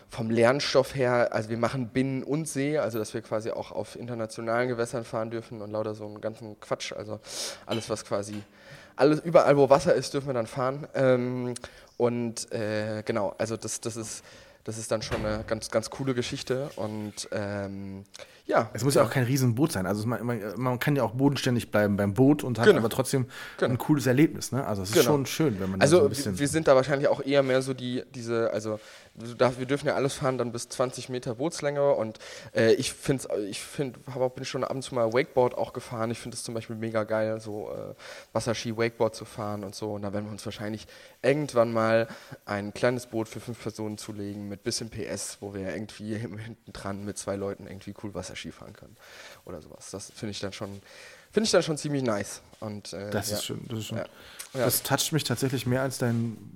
vom 0.08 0.28
Lernstoff 0.28 0.96
her, 0.96 1.32
also 1.32 1.50
wir 1.50 1.56
machen 1.56 1.90
Binnen- 1.90 2.24
und 2.24 2.48
See, 2.48 2.76
also 2.76 2.98
dass 2.98 3.14
wir 3.14 3.22
quasi 3.22 3.52
auch 3.52 3.70
auf 3.70 3.94
internationalen 3.94 4.68
Gewässern 4.68 5.04
fahren 5.04 5.30
dürfen 5.30 5.62
und 5.62 5.70
lauter 5.70 5.94
so 5.94 6.04
einen 6.04 6.20
ganzen 6.20 6.58
Quatsch, 6.58 6.92
also 6.92 7.20
alles, 7.64 7.88
was 7.90 8.04
quasi, 8.04 8.42
alles, 8.96 9.20
überall 9.20 9.56
wo 9.56 9.70
Wasser 9.70 9.94
ist, 9.94 10.12
dürfen 10.12 10.26
wir 10.26 10.34
dann 10.34 10.48
fahren. 10.48 10.88
Ähm, 10.94 11.54
und 11.96 12.50
äh, 12.50 13.04
genau, 13.04 13.36
also 13.38 13.56
das, 13.56 13.80
das 13.80 13.96
ist 13.96 14.24
das 14.68 14.76
ist 14.76 14.90
dann 14.92 15.00
schon 15.00 15.24
eine 15.24 15.44
ganz, 15.46 15.70
ganz 15.70 15.88
coole 15.88 16.12
Geschichte 16.12 16.68
und 16.76 17.26
ähm, 17.32 18.04
ja. 18.48 18.70
Es 18.72 18.82
muss 18.82 18.94
ja 18.94 19.04
auch 19.04 19.11
kein 19.11 19.24
Riesenboot 19.24 19.70
sein. 19.72 19.87
Also 19.87 20.06
man, 20.08 20.24
man, 20.26 20.40
man 20.56 20.78
kann 20.78 20.96
ja 20.96 21.02
auch 21.04 21.12
bodenständig 21.12 21.70
bleiben 21.70 21.96
beim 21.96 22.14
Boot 22.14 22.42
und 22.42 22.58
hat 22.58 22.66
Genau. 22.66 22.78
aber 22.78 22.88
trotzdem 22.88 23.26
Genau. 23.58 23.72
ein 23.72 23.78
cooles 23.78 24.06
Erlebnis. 24.06 24.50
Ne? 24.52 24.66
Also 24.66 24.82
es 24.82 24.88
ist 24.88 24.94
Genau. 24.96 25.06
schon 25.06 25.26
schön, 25.26 25.61
wenn 25.61 25.70
man 25.70 25.80
da 25.80 25.87
so 25.87 25.96
Also 25.98 26.06
ein 26.06 26.11
bisschen. 26.11 26.38
wir, 26.38 26.48
sind 26.48 26.66
da 26.66 26.74
wahrscheinlich 26.74 27.08
auch 27.08 27.20
eher 27.24 27.42
mehr 27.42 27.62
so 27.62 27.74
die, 27.74 28.02
diese, 28.14 28.50
also 28.50 28.80
wir 29.18 29.66
dürfen 29.66 29.87
ja 29.87 29.94
alles 29.94 30.14
fahren 30.14 30.38
dann 30.38 30.52
bis 30.52 30.68
20 30.68 31.09
Meter 31.09 31.35
Bootslänge 31.37 31.92
und 31.92 32.18
äh, 32.54 32.72
ich 32.74 32.92
finde, 32.92 33.28
ich 33.48 33.61
habe 34.12 34.24
auch 34.24 34.33
bin 34.33 34.44
schon 34.44 34.64
ab 34.64 34.70
und 34.70 34.83
zu 34.83 34.94
mal 34.94 35.12
Wakeboard 35.12 35.57
auch 35.57 35.72
gefahren. 35.72 36.11
Ich 36.11 36.18
finde 36.18 36.37
es 36.37 36.42
zum 36.42 36.54
Beispiel 36.54 36.76
mega 36.76 37.04
geil, 37.04 37.40
so 37.40 37.70
äh, 37.70 37.94
Wasserski, 38.33 38.76
Wakeboard 38.76 39.14
zu 39.14 39.24
fahren 39.24 39.64
und 39.64 39.74
so. 39.74 39.92
Und 39.92 40.02
da 40.02 40.12
werden 40.12 40.26
wir 40.26 40.33
uns 40.33 40.44
wahrscheinlich 40.44 40.87
irgendwann 41.22 41.72
mal 41.72 42.09
ein 42.44 42.72
kleines 42.74 43.07
Boot 43.07 43.28
für 43.28 43.40
fünf 43.40 43.62
Personen 43.62 43.98
zulegen 43.98 44.48
mit 44.48 44.62
bisschen 44.62 44.90
PS, 44.90 45.38
wo 45.40 45.54
wir 45.54 45.74
irgendwie 45.74 46.16
hinten 46.16 46.72
dran 46.72 47.04
mit 47.04 47.18
zwei 47.18 47.37
Leuten 47.37 47.66
irgendwie 47.66 47.94
cool 48.02 48.14
Wasserski 48.14 48.52
fahren 48.52 48.72
können 48.72 48.96
oder 49.44 49.61
sowas. 49.61 49.90
Das 49.90 50.11
finde 50.14 50.31
ich 50.33 50.40
dann 50.40 50.52
schon, 50.52 50.81
finde 51.33 51.46
ich 51.46 51.50
dann 51.50 51.62
schon 51.62 51.78
ziemlich 51.78 52.02
nice. 52.02 52.42
Und 52.61 52.92
äh, 52.92 53.11
das 53.11 53.31
ja. 53.31 53.37
ist 53.37 53.44
schön. 53.44 53.61
Das, 53.68 53.78
ist 53.78 53.87
schön. 53.87 53.98
Ja. 53.98 54.07
das 54.64 54.83
toucht 54.83 55.12
mich 55.12 55.24
tatsächlich 55.24 55.66
mehr 55.66 55.83
als 55.83 55.98
dein 55.98 56.54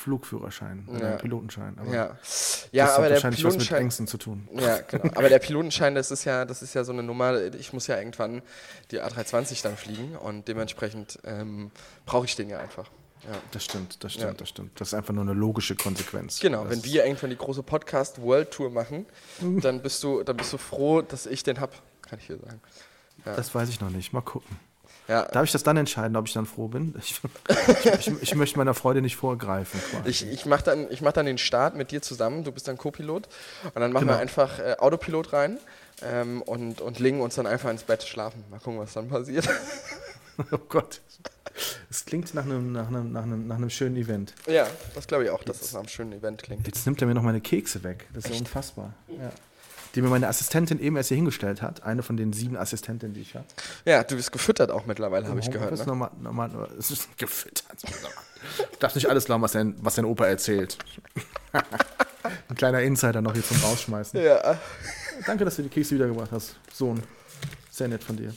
Flugführerschein, 0.00 0.88
Ja. 1.00 1.16
Pilotenschein. 1.16 1.78
Aber 1.78 1.92
Ja, 1.94 2.16
das 2.20 2.68
ja 2.72 2.86
hat 2.86 2.94
aber 2.96 3.02
der 3.08 3.16
wahrscheinlich 3.16 3.44
was 3.44 3.52
mit 3.54 3.58
Pilotenschein. 3.60 3.82
Ängsten 3.82 4.06
zu 4.06 4.18
tun. 4.18 4.48
Ja, 4.54 4.80
genau. 4.80 5.04
Aber 5.14 5.28
der 5.28 5.38
Pilotenschein, 5.38 5.94
das 5.94 6.10
ist 6.10 6.24
ja, 6.24 6.44
das 6.44 6.62
ist 6.62 6.74
ja 6.74 6.84
so 6.84 6.92
eine 6.92 7.02
Nummer. 7.02 7.40
Ich 7.54 7.72
muss 7.72 7.86
ja 7.86 7.98
irgendwann 7.98 8.42
die 8.90 9.00
A320 9.00 9.62
dann 9.62 9.76
fliegen 9.76 10.16
und 10.16 10.48
dementsprechend 10.48 11.18
ähm, 11.24 11.70
brauche 12.06 12.24
ich 12.24 12.34
den 12.36 12.48
ja 12.48 12.58
einfach. 12.58 12.90
Ja. 13.24 13.36
Das 13.52 13.64
stimmt, 13.64 14.02
das 14.02 14.12
stimmt, 14.14 14.26
Ja. 14.28 14.32
das 14.34 14.48
stimmt. 14.48 14.80
Das 14.80 14.88
ist 14.88 14.94
einfach 14.94 15.12
nur 15.12 15.22
eine 15.24 15.34
logische 15.34 15.76
Konsequenz. 15.76 16.40
Genau, 16.40 16.64
das 16.64 16.72
wenn 16.72 16.84
wir 16.84 17.04
irgendwann 17.04 17.28
die 17.30 17.36
große 17.36 17.62
Podcast 17.62 18.22
World 18.22 18.50
Tour 18.50 18.70
machen, 18.70 19.04
dann 19.60 19.82
bist 19.82 20.02
du, 20.02 20.22
dann 20.22 20.36
bist 20.38 20.52
du 20.54 20.56
froh, 20.58 21.02
dass 21.02 21.26
ich 21.26 21.42
den 21.42 21.60
hab, 21.60 21.72
kann 22.00 22.18
ich 22.18 22.26
hier 22.26 22.38
sagen. 22.38 22.60
Das 23.24 23.54
weiß 23.54 23.68
ich 23.68 23.80
noch 23.82 23.90
nicht. 23.90 24.14
Mal 24.14 24.22
gucken. 24.22 24.56
Ja, 25.10 25.24
Darf 25.24 25.44
ich 25.44 25.50
das 25.50 25.64
dann 25.64 25.76
entscheiden, 25.76 26.16
ob 26.16 26.28
ich 26.28 26.32
dann 26.32 26.46
froh 26.46 26.68
bin? 26.68 26.94
Ich, 26.98 27.20
ich, 27.48 28.06
ich, 28.06 28.22
ich 28.22 28.34
möchte 28.36 28.56
meiner 28.58 28.74
Freude 28.74 29.02
nicht 29.02 29.16
vorgreifen. 29.16 29.80
Quasi. 29.90 30.08
ich, 30.08 30.26
ich 30.30 30.46
mache 30.46 30.62
dann, 30.62 30.86
ich 30.90 31.02
mach 31.02 31.12
dann 31.12 31.26
den 31.26 31.36
Start 31.36 31.74
mit 31.74 31.90
dir 31.90 32.00
zusammen, 32.00 32.44
du 32.44 32.52
bist 32.52 32.68
dann 32.68 32.78
Co-Pilot 32.78 33.28
und 33.74 33.80
dann 33.80 33.92
machen 33.92 34.06
wir 34.06 34.12
Genau. 34.12 34.22
einfach 34.22 34.60
äh, 34.60 34.76
Autopilot 34.78 35.32
rein 35.32 35.58
ähm, 36.02 36.42
und, 36.42 36.80
und 36.80 37.00
legen 37.00 37.20
uns 37.20 37.34
dann 37.34 37.46
einfach 37.48 37.70
ins 37.70 37.82
Bett 37.82 38.04
schlafen. 38.04 38.44
Mal 38.50 38.60
gucken, 38.60 38.78
was 38.78 38.92
dann 38.92 39.08
passiert. 39.08 39.48
oh 40.52 40.58
Gott. 40.68 41.00
Es 41.90 42.04
klingt 42.06 42.32
nach 42.34 42.44
einem, 42.44 42.70
nach, 42.72 42.86
einem, 42.86 43.10
nach, 43.12 43.24
einem, 43.24 43.46
nach 43.48 43.56
einem 43.56 43.68
schönen 43.70 43.96
Event. 43.96 44.32
ja, 44.46 44.66
das 44.94 45.08
glaube 45.08 45.24
ich 45.24 45.30
auch, 45.30 45.42
dass 45.42 45.58
das 45.58 45.72
nach 45.72 45.80
einem 45.80 45.88
schönen 45.88 46.12
Event 46.12 46.42
klingt. 46.42 46.66
Jetzt 46.66 46.86
nimmt 46.86 47.00
er 47.02 47.08
mir 47.08 47.14
noch 47.14 47.22
meine 47.22 47.40
Kekse 47.40 47.82
weg. 47.82 48.06
Das 48.14 48.24
ist 48.26 48.30
ja 48.34 48.38
unfassbar. 48.38 48.94
Ja. 49.08 49.32
Die 49.94 50.02
mir 50.02 50.08
meine 50.08 50.28
Assistentin 50.28 50.78
eben 50.80 50.96
erst 50.96 51.08
hier 51.08 51.16
hingestellt 51.16 51.62
hat. 51.62 51.82
Eine 51.82 52.02
von 52.02 52.16
den 52.16 52.32
sieben 52.32 52.56
Assistentinnen, 52.56 53.12
die 53.14 53.22
ich 53.22 53.34
habe. 53.34 53.44
Ja, 53.84 54.04
du 54.04 54.16
bist 54.16 54.30
gefüttert 54.32 54.70
auch 54.70 54.86
mittlerweile, 54.86 55.26
habe 55.28 55.40
ich 55.40 55.50
gehört. 55.50 55.72
Das 55.72 55.80
ist 55.80 55.86
Ne? 55.86 55.92
normal, 55.92 56.10
normal, 56.20 56.68
es 56.78 56.90
ist 56.90 57.08
gefüttert. 57.18 57.64
Du 58.56 58.78
darfst 58.78 58.94
nicht 58.96 59.08
alles 59.08 59.24
glauben, 59.24 59.42
was 59.42 59.52
dein, 59.52 59.74
was 59.80 59.96
dein 59.96 60.04
Opa 60.04 60.26
erzählt. 60.26 60.78
Ein 62.48 62.54
kleiner 62.56 62.80
Insider 62.82 63.20
noch 63.20 63.32
hier 63.32 63.44
zum 63.44 63.56
Rausschmeißen. 63.58 64.20
Ja, 64.22 64.58
Danke, 65.26 65.44
dass 65.44 65.56
du 65.56 65.62
die 65.62 65.68
Kekse 65.68 65.94
wiedergebracht 65.96 66.30
hast, 66.32 66.56
Sohn. 66.72 67.02
Sehr 67.70 67.88
nett 67.88 68.02
von 68.04 68.16
dir. 68.16 68.32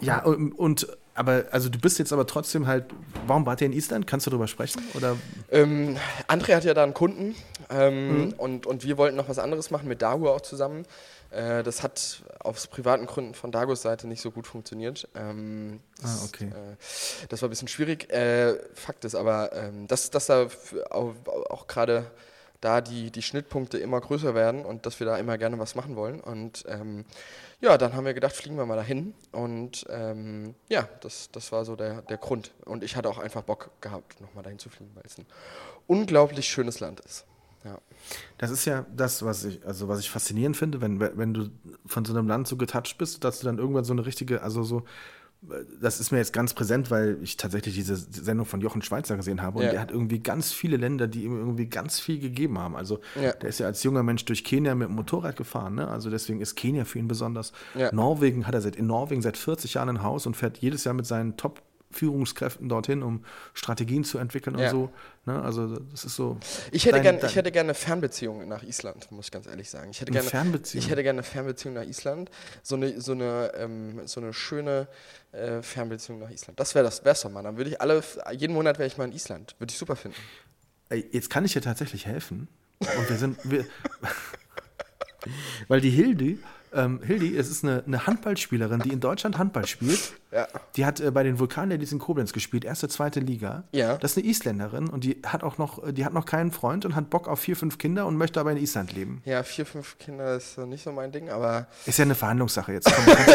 Ja, 0.00 0.22
und, 0.24 0.52
und 0.52 0.86
aber 1.14 1.46
also 1.50 1.68
du 1.68 1.78
bist 1.80 1.98
jetzt 1.98 2.12
aber 2.12 2.26
trotzdem 2.26 2.66
halt. 2.68 2.84
Warum 3.26 3.44
wart 3.44 3.60
ihr 3.60 3.66
in 3.66 3.72
Island? 3.72 4.06
Kannst 4.06 4.26
du 4.26 4.30
darüber 4.30 4.46
sprechen? 4.46 4.80
Oder 4.94 5.16
ähm, 5.50 5.96
André 6.28 6.54
hat 6.54 6.64
ja 6.64 6.74
da 6.74 6.84
einen 6.84 6.94
Kunden 6.94 7.34
ähm, 7.70 8.26
Mhm. 8.26 8.32
und, 8.38 8.66
und 8.66 8.84
wir 8.84 8.96
wollten 8.98 9.16
noch 9.16 9.28
was 9.28 9.38
anderes 9.40 9.70
machen 9.70 9.88
mit 9.88 10.00
Dago 10.00 10.30
auch 10.32 10.40
zusammen. 10.40 10.84
Äh, 11.30 11.62
das 11.64 11.82
hat 11.82 12.22
aus 12.38 12.68
privaten 12.68 13.06
Gründen 13.06 13.34
von 13.34 13.50
Dagos 13.50 13.82
Seite 13.82 14.06
nicht 14.06 14.22
so 14.22 14.30
gut 14.30 14.46
funktioniert. 14.46 15.08
Ähm, 15.16 15.80
Ah, 15.98 16.02
das, 16.02 16.24
okay. 16.28 16.44
Äh, 16.46 16.76
das 17.28 17.42
war 17.42 17.48
ein 17.48 17.50
bisschen 17.50 17.68
schwierig. 17.68 18.08
Äh, 18.12 18.54
Fakt 18.74 19.04
ist 19.04 19.16
aber, 19.16 19.52
ähm, 19.52 19.88
dass, 19.88 20.10
dass 20.10 20.26
da 20.26 20.46
auch, 20.90 21.14
auch 21.50 21.66
gerade 21.66 22.06
da 22.60 22.80
die, 22.80 23.10
die 23.10 23.22
Schnittpunkte 23.22 23.78
immer 23.78 24.00
größer 24.00 24.34
werden 24.34 24.64
und 24.64 24.86
dass 24.86 24.98
wir 25.00 25.06
da 25.06 25.16
immer 25.18 25.36
gerne 25.36 25.58
was 25.58 25.74
machen 25.74 25.96
wollen. 25.96 26.20
Und 26.20 26.64
ähm, 26.68 27.04
ja, 27.60 27.76
dann 27.76 27.94
haben 27.94 28.04
wir 28.04 28.14
gedacht, 28.14 28.34
fliegen 28.34 28.56
wir 28.56 28.66
mal 28.66 28.76
dahin. 28.76 29.14
Und 29.32 29.84
ähm, 29.90 30.54
ja, 30.68 30.88
das, 31.00 31.30
das 31.32 31.50
war 31.50 31.64
so 31.64 31.74
der, 31.76 32.02
der 32.02 32.16
Grund. 32.16 32.52
Und 32.64 32.84
ich 32.84 32.96
hatte 32.96 33.08
auch 33.08 33.18
einfach 33.18 33.42
Bock 33.42 33.70
gehabt, 33.80 34.20
nochmal 34.20 34.44
dahin 34.44 34.58
zu 34.58 34.68
fliegen, 34.68 34.92
weil 34.94 35.04
es 35.04 35.18
ein 35.18 35.26
unglaublich 35.86 36.48
schönes 36.48 36.80
Land 36.80 37.00
ist. 37.00 37.26
Ja. 37.64 37.76
das 38.38 38.52
ist 38.52 38.64
ja 38.66 38.86
das, 38.94 39.24
was 39.24 39.44
ich, 39.44 39.66
also 39.66 39.88
was 39.88 39.98
ich 39.98 40.08
faszinierend 40.08 40.56
finde, 40.56 40.80
wenn, 40.80 41.00
wenn 41.00 41.34
du 41.34 41.50
von 41.86 42.04
so 42.04 42.16
einem 42.16 42.28
Land 42.28 42.46
so 42.46 42.56
getoucht 42.56 42.96
bist, 42.98 43.24
dass 43.24 43.40
du 43.40 43.46
dann 43.46 43.58
irgendwann 43.58 43.84
so 43.84 43.92
eine 43.92 44.06
richtige, 44.06 44.42
also 44.42 44.62
so, 44.62 44.84
das 45.80 46.00
ist 46.00 46.10
mir 46.10 46.18
jetzt 46.18 46.32
ganz 46.32 46.52
präsent, 46.52 46.90
weil 46.90 47.18
ich 47.22 47.36
tatsächlich 47.36 47.74
diese 47.74 47.96
Sendung 47.96 48.44
von 48.44 48.60
Jochen 48.60 48.82
Schweizer 48.82 49.16
gesehen 49.16 49.40
habe 49.40 49.58
und 49.58 49.64
Ja. 49.64 49.70
der 49.70 49.80
hat 49.80 49.90
irgendwie 49.92 50.18
ganz 50.18 50.52
viele 50.52 50.76
Länder, 50.76 51.06
die 51.06 51.24
ihm 51.24 51.38
irgendwie 51.38 51.66
ganz 51.66 52.00
viel 52.00 52.18
gegeben 52.18 52.58
haben. 52.58 52.74
Also 52.76 52.98
Ja. 53.14 53.32
der 53.32 53.48
ist 53.48 53.60
ja 53.60 53.66
als 53.66 53.82
junger 53.84 54.02
Mensch 54.02 54.24
durch 54.24 54.42
Kenia 54.42 54.74
mit 54.74 54.88
dem 54.88 54.96
Motorrad 54.96 55.36
gefahren, 55.36 55.76
ne? 55.76 55.86
Also 55.88 56.10
deswegen 56.10 56.40
ist 56.40 56.56
Kenia 56.56 56.84
für 56.84 56.98
ihn 56.98 57.06
besonders. 57.08 57.52
Ja. 57.76 57.94
Norwegen 57.94 58.46
hat 58.48 58.54
er 58.54 58.60
seit 58.60 58.74
in 58.76 58.86
Norwegen 58.88 59.22
seit 59.22 59.36
40 59.36 59.74
Jahren 59.74 59.88
ein 59.90 60.02
Haus 60.02 60.26
und 60.26 60.36
fährt 60.36 60.58
jedes 60.58 60.82
Jahr 60.84 60.94
mit 60.94 61.06
seinen 61.06 61.36
Top 61.36 61.62
Führungskräften 61.90 62.68
dorthin, 62.68 63.02
um 63.02 63.24
Strategien 63.54 64.04
zu 64.04 64.18
entwickeln 64.18 64.58
Ja. 64.58 64.66
und 64.66 64.70
so. 64.70 64.90
Ne? 65.32 65.40
Also 65.42 65.76
das 65.78 66.04
ist 66.04 66.16
so. 66.16 66.38
Ich 66.70 66.84
hätte 66.84 66.96
dein- 66.96 67.02
gerne 67.02 67.18
dein- 67.18 67.30
ich 67.30 67.36
hätte 67.36 67.50
gerne 67.50 67.68
eine 67.68 67.74
Fernbeziehung 67.74 68.46
nach 68.46 68.62
Island, 68.62 69.10
muss 69.10 69.26
ich 69.26 69.30
ganz 69.30 69.46
ehrlich 69.46 69.70
sagen. 69.70 69.90
Ich 69.90 70.00
hätte 70.00 70.10
Eine 70.10 70.18
gerne 70.20 70.30
Fernbeziehung? 70.30 70.84
Ich 70.84 70.90
hätte 70.90 71.02
gerne 71.02 71.18
eine 71.20 71.22
Fernbeziehung 71.26 71.74
nach 71.74 71.84
Island, 71.86 72.30
so 72.62 72.76
eine 72.76 73.00
so 73.00 73.12
eine 73.12 73.52
ähm, 73.56 74.00
so 74.06 74.20
eine 74.20 74.32
schöne 74.34 74.86
äh, 75.32 75.62
Fernbeziehung 75.62 76.18
nach 76.18 76.30
Island. 76.30 76.60
Das 76.60 76.74
wäre 76.74 76.84
das 76.84 77.04
wär's 77.04 77.22
doch 77.22 77.30
mal. 77.30 77.42
Dann 77.42 77.56
würde 77.56 77.70
ich 77.70 77.80
alle 77.80 78.02
jeden 78.32 78.52
Monat 78.54 78.78
wäre 78.78 78.86
ich 78.86 78.98
mal 78.98 79.04
in 79.06 79.12
Island. 79.12 79.54
Würde 79.58 79.70
ich 79.72 79.78
super 79.78 79.96
finden. 79.96 80.18
Ey, 80.90 81.06
jetzt 81.12 81.30
kann 81.30 81.44
ich 81.44 81.52
dir 81.54 81.62
tatsächlich 81.62 82.06
helfen. 82.06 82.48
Und 82.80 83.08
wir 83.10 83.16
sind. 83.16 83.38
Wir, 83.44 83.66
weil 85.68 85.80
die 85.80 85.90
Hildi, 85.90 86.38
ähm, 86.72 87.00
Hildi, 87.02 87.36
es 87.36 87.50
ist 87.50 87.64
eine, 87.64 87.82
eine 87.86 88.06
Handballspielerin, 88.06 88.80
die 88.80 88.90
in 88.92 89.00
Deutschland 89.00 89.38
Handball 89.38 89.66
spielt. 89.66 90.12
Ja. 90.30 90.46
Die 90.76 90.84
hat 90.84 91.00
äh, 91.00 91.10
bei 91.10 91.22
den 91.22 91.38
Vulkanladies 91.38 91.90
in 91.92 91.98
Koblenz 91.98 92.32
gespielt, 92.32 92.64
erste, 92.64 92.88
zweite 92.88 93.20
Liga. 93.20 93.64
Ja. 93.72 93.96
Das 93.96 94.12
ist 94.12 94.18
eine 94.18 94.26
Isländerin 94.26 94.88
und 94.88 95.04
die 95.04 95.22
hat 95.24 95.42
auch 95.42 95.56
noch, 95.58 95.90
die 95.92 96.04
hat 96.04 96.12
noch 96.12 96.26
keinen 96.26 96.50
Freund 96.52 96.84
und 96.84 96.94
hat 96.94 97.08
Bock 97.10 97.28
auf 97.28 97.40
vier, 97.40 97.56
fünf 97.56 97.78
Kinder 97.78 98.04
und 98.06 98.16
möchte 98.16 98.38
aber 98.38 98.52
in 98.52 98.58
Island 98.58 98.92
leben. 98.94 99.22
Ja, 99.24 99.42
vier, 99.42 99.64
fünf 99.64 99.96
Kinder 99.98 100.36
ist 100.36 100.58
nicht 100.58 100.84
so 100.84 100.92
mein 100.92 101.12
Ding, 101.12 101.30
aber 101.30 101.66
Ist 101.86 101.98
ja 101.98 102.04
eine 102.04 102.14
Verhandlungssache 102.14 102.72
jetzt. 102.72 102.92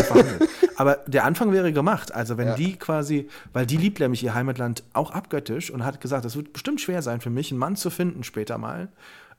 Komm. 0.10 0.24
Aber 0.76 0.96
der 1.06 1.24
Anfang 1.26 1.52
wäre 1.52 1.72
gemacht. 1.72 2.14
Also 2.16 2.38
wenn 2.38 2.48
Ja. 2.48 2.56
die 2.56 2.76
quasi, 2.78 3.30
weil 3.54 3.68
die 3.68 3.78
liebt 3.78 4.00
nämlich 4.00 4.24
ihr 4.24 4.34
Heimatland 4.34 4.84
auch 4.94 5.12
abgöttisch 5.12 5.70
und 5.70 5.86
hat 5.86 6.02
gesagt, 6.02 6.26
es 6.26 6.36
wird 6.36 6.52
bestimmt 6.52 6.82
schwer 6.82 7.04
sein 7.04 7.22
für 7.22 7.30
mich, 7.30 7.52
einen 7.52 7.60
Mann 7.60 7.76
zu 7.76 7.92
finden 7.92 8.24
später 8.24 8.58
mal. 8.58 8.90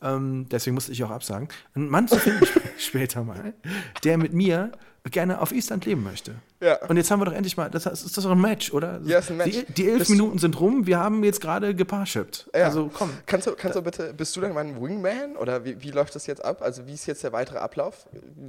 Ähm, 0.02 0.46
deswegen 0.50 0.74
musste 0.74 0.92
ich 0.92 1.02
auch 1.04 1.10
absagen. 1.10 1.48
Einen 1.74 1.88
Mann 1.88 2.08
zu 2.08 2.16
finden 2.18 2.44
sp- 2.44 2.60
später 2.78 3.22
mal, 3.24 3.54
der 4.04 4.18
mit 4.18 4.32
mir 4.32 4.72
gerne 5.10 5.40
auf 5.42 5.52
Island 5.52 5.84
leben 5.84 6.02
möchte. 6.02 6.34
Ja. 6.62 6.78
Und 6.88 6.96
jetzt 6.96 7.10
haben 7.10 7.20
wir 7.20 7.26
doch 7.26 7.34
endlich 7.34 7.58
mal, 7.58 7.68
das 7.70 7.84
ist 7.84 8.16
das 8.16 8.24
doch 8.24 8.30
ein 8.30 8.40
Match, 8.40 8.72
oder? 8.72 9.00
Ja, 9.04 9.18
ist 9.18 9.30
ein 9.30 9.36
Match. 9.36 9.50
Die, 9.68 9.72
die 9.74 9.88
elf 9.88 9.98
Bist- 9.98 10.10
Minuten 10.10 10.38
sind 10.38 10.58
rum, 10.58 10.86
wir 10.86 10.98
haben 10.98 11.22
jetzt 11.24 11.42
gerade 11.42 11.74
geparshippt. 11.74 12.48
ja. 12.54 12.64
Also 12.64 12.90
komm. 12.92 13.10
Kannst 13.26 13.46
du, 13.46 13.52
kannst 13.54 13.76
du 13.76 13.82
bitte, 13.82 14.14
bist 14.14 14.34
du 14.34 14.40
denn 14.40 14.54
mein 14.54 14.80
Wingman 14.80 15.36
oder 15.36 15.64
wie, 15.66 15.82
wie 15.82 15.90
läuft 15.90 16.14
das 16.14 16.26
jetzt 16.26 16.42
ab? 16.42 16.62
Also 16.62 16.86
wie 16.86 16.94
ist 16.94 17.04
jetzt 17.06 17.22
der 17.22 17.32
weitere 17.32 17.58
Ablauf? 17.58 18.06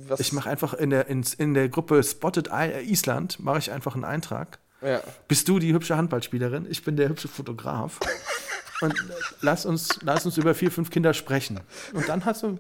Was, 0.08 0.22
Ich 0.22 0.32
mache 0.32 0.50
einfach 0.50 0.74
in 0.74 0.92
der, 0.92 1.08
in, 1.08 1.26
in 1.38 1.54
der 1.54 1.68
Gruppe 1.68 2.02
Spotted 2.04 2.50
Island, 2.54 3.40
mache 3.42 3.58
ich 3.60 3.72
einfach 3.72 3.96
einen 3.96 4.06
Eintrag. 4.06 4.60
Ja. 4.86 5.02
Bist 5.28 5.48
du 5.48 5.60
die 5.60 5.74
hübsche 5.74 5.98
Handballspielerin? 5.98 6.66
Ich 6.70 6.84
bin 6.84 6.96
der 6.98 7.10
hübsche 7.10 7.28
Fotograf. 7.28 8.00
Und 8.82 8.94
lass 9.42 9.66
uns, 9.66 10.00
lass 10.02 10.26
uns 10.26 10.38
über 10.38 10.54
vier, 10.54 10.70
fünf 10.72 10.90
Kinder 10.90 11.14
sprechen. 11.14 11.60
Und 11.94 12.10
dann 12.10 12.26
hast 12.26 12.44
du, 12.44 12.60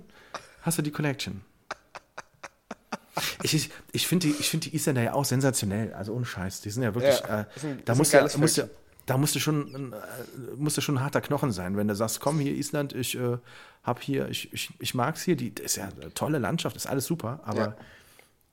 hast 0.61 0.77
du 0.77 0.81
die 0.81 0.91
Collection. 0.91 1.41
Ich, 3.43 3.53
ich, 3.53 3.69
ich 3.91 4.07
finde 4.07 4.27
die, 4.27 4.33
ich 4.39 4.49
find 4.49 4.65
die 4.65 4.75
Isländer 4.75 5.01
ja 5.03 5.13
auch 5.13 5.25
sensationell, 5.25 5.93
also 5.93 6.13
ohne 6.13 6.25
Scheiß. 6.25 6.61
Die 6.61 6.69
sind 6.69 6.83
ja 6.83 6.93
wirklich, 6.95 7.19
Ja, 7.19 7.41
äh, 7.41 7.45
ein- 7.63 7.81
da 7.85 7.93
ist 7.93 7.95
ein 7.95 7.97
muss 7.97 8.11
ja, 8.11 8.19
geiles 8.19 8.37
muss 8.37 8.55
ja, 8.57 8.63
Völkchen. 8.65 8.81
da 9.05 9.17
musste 9.17 9.39
schon, 9.39 9.93
äh, 9.93 9.97
musste 10.57 10.81
schon 10.81 10.97
ein 10.97 11.03
harter 11.03 11.21
Knochen 11.21 11.51
sein, 11.51 11.77
wenn 11.77 11.87
du 11.87 11.95
sagst, 11.95 12.19
komm 12.19 12.39
hier 12.39 12.53
Island, 12.53 12.93
ich 12.93 13.17
äh, 13.17 13.37
hab 13.83 14.01
hier, 14.01 14.27
ich, 14.29 14.51
ich, 14.53 14.69
ich 14.79 14.93
mag's 14.95 15.21
hier, 15.23 15.35
die 15.35 15.53
das 15.55 15.65
ist 15.65 15.75
ja 15.77 15.89
eine 16.01 16.13
tolle 16.13 16.39
Landschaft, 16.39 16.75
ist 16.75 16.87
alles 16.87 17.05
super, 17.05 17.39
aber 17.45 17.59
ja. 17.59 17.75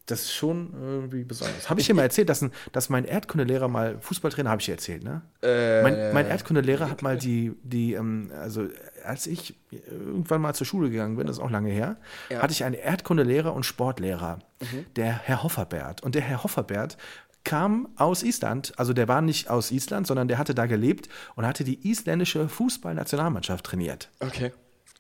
Das 0.06 0.22
ist 0.22 0.32
schon 0.32 0.72
irgendwie 0.74 1.24
besonders. 1.24 1.70
Habe 1.70 1.80
ich 1.80 1.86
dir 1.86 1.94
mal 1.94 2.02
erzählt, 2.02 2.28
dass, 2.28 2.42
ein, 2.42 2.52
dass 2.72 2.88
mein 2.88 3.04
Erdkundelehrer 3.04 3.68
mal, 3.68 3.98
Fußballtrainer 4.00 4.50
habe 4.50 4.60
ich 4.60 4.66
dir 4.66 4.72
erzählt, 4.72 5.04
ne? 5.04 5.22
Äh, 5.42 5.82
mein, 5.82 6.12
mein 6.12 6.26
Erdkundelehrer 6.26 6.90
hat 6.90 7.02
mal 7.02 7.16
die, 7.16 7.52
die 7.62 7.94
ähm, 7.94 8.30
also 8.38 8.68
als 9.04 9.26
ich 9.26 9.54
irgendwann 9.70 10.40
mal 10.40 10.54
zur 10.54 10.66
Schule 10.66 10.90
gegangen 10.90 11.16
bin, 11.16 11.26
das 11.26 11.36
ist 11.36 11.42
auch 11.42 11.50
lange 11.50 11.70
her, 11.70 11.96
ja. 12.30 12.42
hatte 12.42 12.52
ich 12.52 12.64
einen 12.64 12.74
Erdkundelehrer 12.74 13.52
und 13.52 13.64
Sportlehrer, 13.64 14.38
mhm. 14.60 14.86
der 14.96 15.12
Herr 15.12 15.42
Hofferbert. 15.42 16.02
Und 16.02 16.14
der 16.14 16.22
Herr 16.22 16.42
Hofferbert 16.42 16.96
kam 17.44 17.88
aus 17.96 18.22
Island, 18.22 18.72
also 18.76 18.92
der 18.92 19.08
war 19.08 19.20
nicht 19.20 19.50
aus 19.50 19.70
Island, 19.72 20.06
sondern 20.06 20.28
der 20.28 20.38
hatte 20.38 20.54
da 20.54 20.66
gelebt 20.66 21.08
und 21.34 21.46
hatte 21.46 21.64
die 21.64 21.88
isländische 21.88 22.48
Fußballnationalmannschaft 22.48 23.64
trainiert. 23.64 24.10
Okay. 24.20 24.52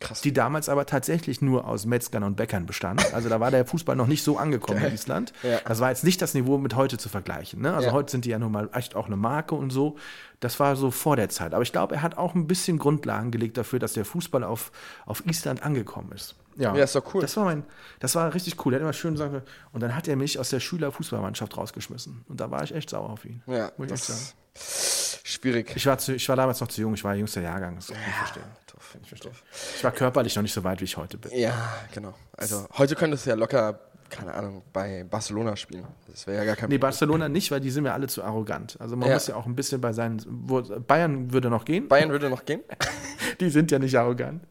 Krass. 0.02 0.20
Die 0.20 0.32
damals 0.32 0.68
aber 0.68 0.86
tatsächlich 0.86 1.40
nur 1.40 1.66
aus 1.66 1.86
Metzgern 1.86 2.22
und 2.24 2.36
Bäckern 2.36 2.66
bestand. 2.66 3.14
Also 3.14 3.28
da 3.28 3.40
war 3.40 3.50
der 3.50 3.64
Fußball 3.64 3.96
noch 3.96 4.06
nicht 4.06 4.22
so 4.22 4.36
angekommen 4.36 4.80
Geil. 4.80 4.88
in 4.88 4.94
Island. 4.94 5.32
Ja. 5.42 5.60
Das 5.64 5.80
war 5.80 5.90
jetzt 5.90 6.04
nicht 6.04 6.20
das 6.20 6.34
Niveau 6.34 6.58
mit 6.58 6.74
heute 6.74 6.98
zu 6.98 7.08
vergleichen. 7.08 7.62
Ne? 7.62 7.72
Also 7.72 7.88
ja. 7.88 7.92
heute 7.92 8.10
sind 8.10 8.24
die 8.24 8.30
ja 8.30 8.38
nun 8.38 8.52
mal 8.52 8.68
echt 8.74 8.94
auch 8.94 9.06
eine 9.06 9.16
Marke 9.16 9.54
und 9.54 9.70
so. 9.70 9.96
Das 10.40 10.58
war 10.58 10.76
so 10.76 10.90
vor 10.90 11.16
der 11.16 11.28
Zeit. 11.28 11.54
Aber 11.54 11.62
ich 11.62 11.72
glaube, 11.72 11.94
er 11.94 12.02
hat 12.02 12.18
auch 12.18 12.34
ein 12.34 12.46
bisschen 12.46 12.78
Grundlagen 12.78 13.30
gelegt 13.30 13.56
dafür, 13.56 13.78
dass 13.78 13.92
der 13.92 14.04
Fußball 14.04 14.42
auf, 14.42 14.72
auf 15.06 15.24
Island 15.26 15.62
angekommen 15.62 16.12
ist. 16.12 16.34
Ja, 16.56 16.74
ja 16.74 16.84
ist 16.84 16.94
doch 16.94 17.14
cool. 17.14 17.22
Das 17.22 17.36
war, 17.36 17.44
mein, 17.44 17.64
das 18.00 18.14
war 18.14 18.34
richtig 18.34 18.64
cool. 18.64 18.72
Er 18.72 18.76
hat 18.76 18.82
immer 18.82 18.92
schön 18.92 19.14
gesagt, 19.14 19.48
und 19.72 19.82
dann 19.82 19.94
hat 19.94 20.08
er 20.08 20.16
mich 20.16 20.38
aus 20.38 20.50
der 20.50 20.60
Schülerfußballmannschaft 20.60 21.56
rausgeschmissen. 21.56 22.24
Und 22.28 22.40
da 22.40 22.50
war 22.50 22.62
ich 22.62 22.74
echt 22.74 22.90
sauer 22.90 23.10
auf 23.10 23.24
ihn. 23.24 23.42
Ja, 23.46 23.72
muss 23.76 23.86
ich 23.86 23.92
echt 23.92 24.04
sagen. 24.04 25.01
Schwierig. 25.32 25.72
Ich 25.74 25.86
war, 25.86 25.98
zu, 25.98 26.14
ich 26.14 26.28
war 26.28 26.36
damals 26.36 26.60
noch 26.60 26.68
zu 26.68 26.80
jung, 26.80 26.94
ich 26.94 27.02
war 27.04 27.14
jüngster 27.14 27.40
Jahrgang. 27.40 27.76
Das 27.76 27.88
kann 27.88 27.96
ich 28.06 28.14
verstehen. 28.14 28.44
Doof, 28.72 28.96
ich, 29.00 29.08
verstehen. 29.08 29.32
ich 29.76 29.84
war 29.84 29.92
körperlich 29.92 30.36
noch 30.36 30.42
nicht 30.42 30.52
so 30.52 30.62
weit, 30.62 30.80
wie 30.80 30.84
ich 30.84 30.96
heute 30.96 31.16
bin. 31.18 31.32
Ja, 31.32 31.72
genau. 31.92 32.14
Also 32.36 32.66
heute 32.76 32.94
könntest 32.94 33.26
du 33.26 33.30
ja 33.30 33.36
locker 33.36 33.78
keine 34.12 34.34
Ahnung, 34.34 34.62
bei 34.72 35.04
Barcelona 35.04 35.56
spielen. 35.56 35.86
Das 36.06 36.26
wäre 36.26 36.36
ja 36.38 36.44
gar 36.44 36.56
kein 36.56 36.68
Nee, 36.68 36.76
Barcelona 36.76 37.30
nicht, 37.30 37.50
weil 37.50 37.60
die 37.60 37.70
sind 37.70 37.82
mir 37.82 37.94
alle 37.94 38.08
zu 38.08 38.22
arrogant. 38.22 38.76
Also 38.78 38.94
man 38.94 39.08
ja. 39.08 39.14
muss 39.14 39.26
ja 39.26 39.36
auch 39.36 39.46
ein 39.46 39.56
bisschen 39.56 39.80
bei 39.80 39.94
seinen. 39.94 40.22
Wo, 40.28 40.60
Bayern 40.60 41.32
würde 41.32 41.48
noch 41.48 41.64
gehen. 41.64 41.88
Bayern 41.88 42.10
würde 42.10 42.28
noch 42.28 42.44
gehen? 42.44 42.60
die 43.40 43.48
sind 43.48 43.70
ja 43.70 43.78
nicht 43.78 43.96
arrogant. 43.98 44.42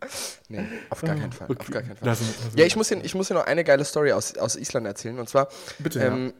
Nee, 0.50 0.68
auf 0.90 1.02
gar 1.02 1.16
keinen 1.16 1.32
Fall. 1.32 1.48
Okay. 1.50 1.62
Auf 1.62 1.70
gar 1.70 1.82
keinen 1.84 1.96
Fall. 1.96 2.08
Lassen, 2.08 2.26
lassen 2.44 2.58
ja, 2.58 2.66
ich 2.66 2.76
muss, 2.76 2.90
Ihnen, 2.90 3.06
ich 3.06 3.14
muss 3.14 3.30
Ihnen 3.30 3.38
noch 3.38 3.46
eine 3.46 3.64
geile 3.64 3.86
Story 3.86 4.12
aus, 4.14 4.36
aus 4.36 4.56
Island 4.56 4.88
erzählen. 4.88 5.20
Und 5.20 5.30
zwar. 5.30 5.48
Bitte. 5.78 6.00
Ähm, 6.00 6.26
ja 6.28 6.34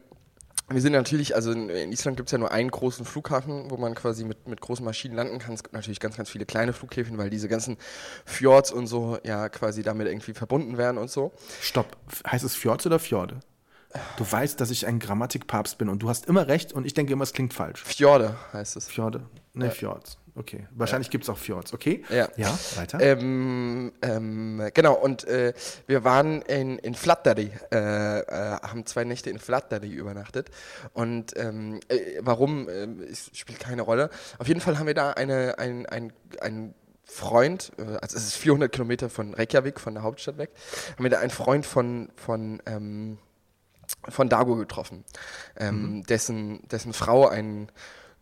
wir 0.68 0.80
sind 0.80 0.92
natürlich, 0.92 1.34
also 1.34 1.52
in, 1.52 1.68
Island 1.92 2.16
gibt 2.16 2.28
es 2.28 2.32
ja 2.32 2.38
nur 2.38 2.50
einen 2.50 2.70
großen 2.70 3.04
Flughafen, 3.04 3.70
wo 3.70 3.76
man 3.76 3.94
quasi 3.94 4.24
mit, 4.24 4.48
mit 4.48 4.60
großen 4.60 4.84
Maschinen 4.84 5.14
landen 5.14 5.38
kann. 5.38 5.54
Es 5.54 5.62
gibt 5.62 5.74
natürlich 5.74 6.00
ganz, 6.00 6.16
ganz 6.16 6.30
viele 6.30 6.46
kleine 6.46 6.72
Flughäfen, 6.72 7.18
weil 7.18 7.30
diese 7.30 7.48
ganzen 7.48 7.76
Fjords 8.24 8.72
und 8.72 8.86
so 8.86 9.18
ja 9.24 9.48
quasi 9.48 9.82
damit 9.82 10.08
irgendwie 10.08 10.34
verbunden 10.34 10.78
werden 10.78 10.98
und 10.98 11.10
so. 11.10 11.32
Stopp, 11.60 11.96
heißt 12.26 12.44
es 12.44 12.54
Fjords 12.54 12.86
oder 12.86 12.98
Fjorde? 12.98 13.40
Du 14.16 14.30
weißt, 14.30 14.58
dass 14.60 14.70
ich 14.70 14.86
ein 14.86 14.98
Grammatikpapst 14.98 15.76
bin 15.76 15.88
und 15.88 16.02
du 16.02 16.08
hast 16.08 16.26
immer 16.26 16.48
recht 16.48 16.72
und 16.72 16.86
ich 16.86 16.94
denke 16.94 17.12
immer, 17.12 17.24
es 17.24 17.32
klingt 17.32 17.52
falsch. 17.52 17.82
Fjorde 17.84 18.36
heißt 18.52 18.76
es. 18.76 18.88
Fjorde? 18.88 19.26
Ne, 19.52 19.66
ja. 19.66 19.70
Fjords. 19.70 20.16
Okay. 20.34 20.66
Wahrscheinlich 20.70 21.08
ja. 21.08 21.12
gibt 21.12 21.24
es 21.24 21.30
auch 21.30 21.36
Fjords. 21.36 21.74
Okay. 21.74 22.04
Ja. 22.08 22.28
Ja, 22.36 22.58
weiter. 22.76 23.00
Ähm, 23.00 23.92
ähm, 24.00 24.70
genau, 24.72 24.94
und 24.94 25.24
äh, 25.24 25.52
wir 25.86 26.04
waren 26.04 26.40
in, 26.42 26.78
in 26.78 26.94
Flatteri, 26.94 27.50
äh, 27.70 28.20
äh, 28.20 28.58
haben 28.62 28.86
zwei 28.86 29.04
Nächte 29.04 29.28
in 29.28 29.38
Flatteri 29.38 29.90
übernachtet. 29.90 30.50
Und 30.94 31.36
ähm, 31.36 31.80
äh, 31.88 32.18
warum, 32.20 32.68
äh, 32.68 32.88
spielt 33.34 33.60
keine 33.60 33.82
Rolle. 33.82 34.08
Auf 34.38 34.48
jeden 34.48 34.60
Fall 34.60 34.78
haben 34.78 34.86
wir 34.86 34.94
da 34.94 35.10
eine, 35.10 35.58
ein, 35.58 35.84
ein, 35.86 36.12
ein 36.40 36.74
Freund, 37.04 37.72
äh, 37.76 37.82
also 38.00 38.16
es 38.16 38.24
ist 38.24 38.36
400 38.36 38.72
Kilometer 38.72 39.10
von 39.10 39.34
Reykjavik, 39.34 39.80
von 39.80 39.94
der 39.94 40.02
Hauptstadt 40.02 40.38
weg, 40.38 40.50
haben 40.94 41.04
wir 41.04 41.10
da 41.10 41.18
einen 41.18 41.30
Freund 41.30 41.66
von, 41.66 42.10
von 42.16 42.62
ähm, 42.66 43.18
von 44.08 44.28
Dago 44.28 44.56
getroffen, 44.56 45.04
ähm, 45.56 45.96
mhm. 45.96 46.02
dessen, 46.04 46.66
dessen 46.68 46.92
Frau 46.92 47.28
ein 47.28 47.70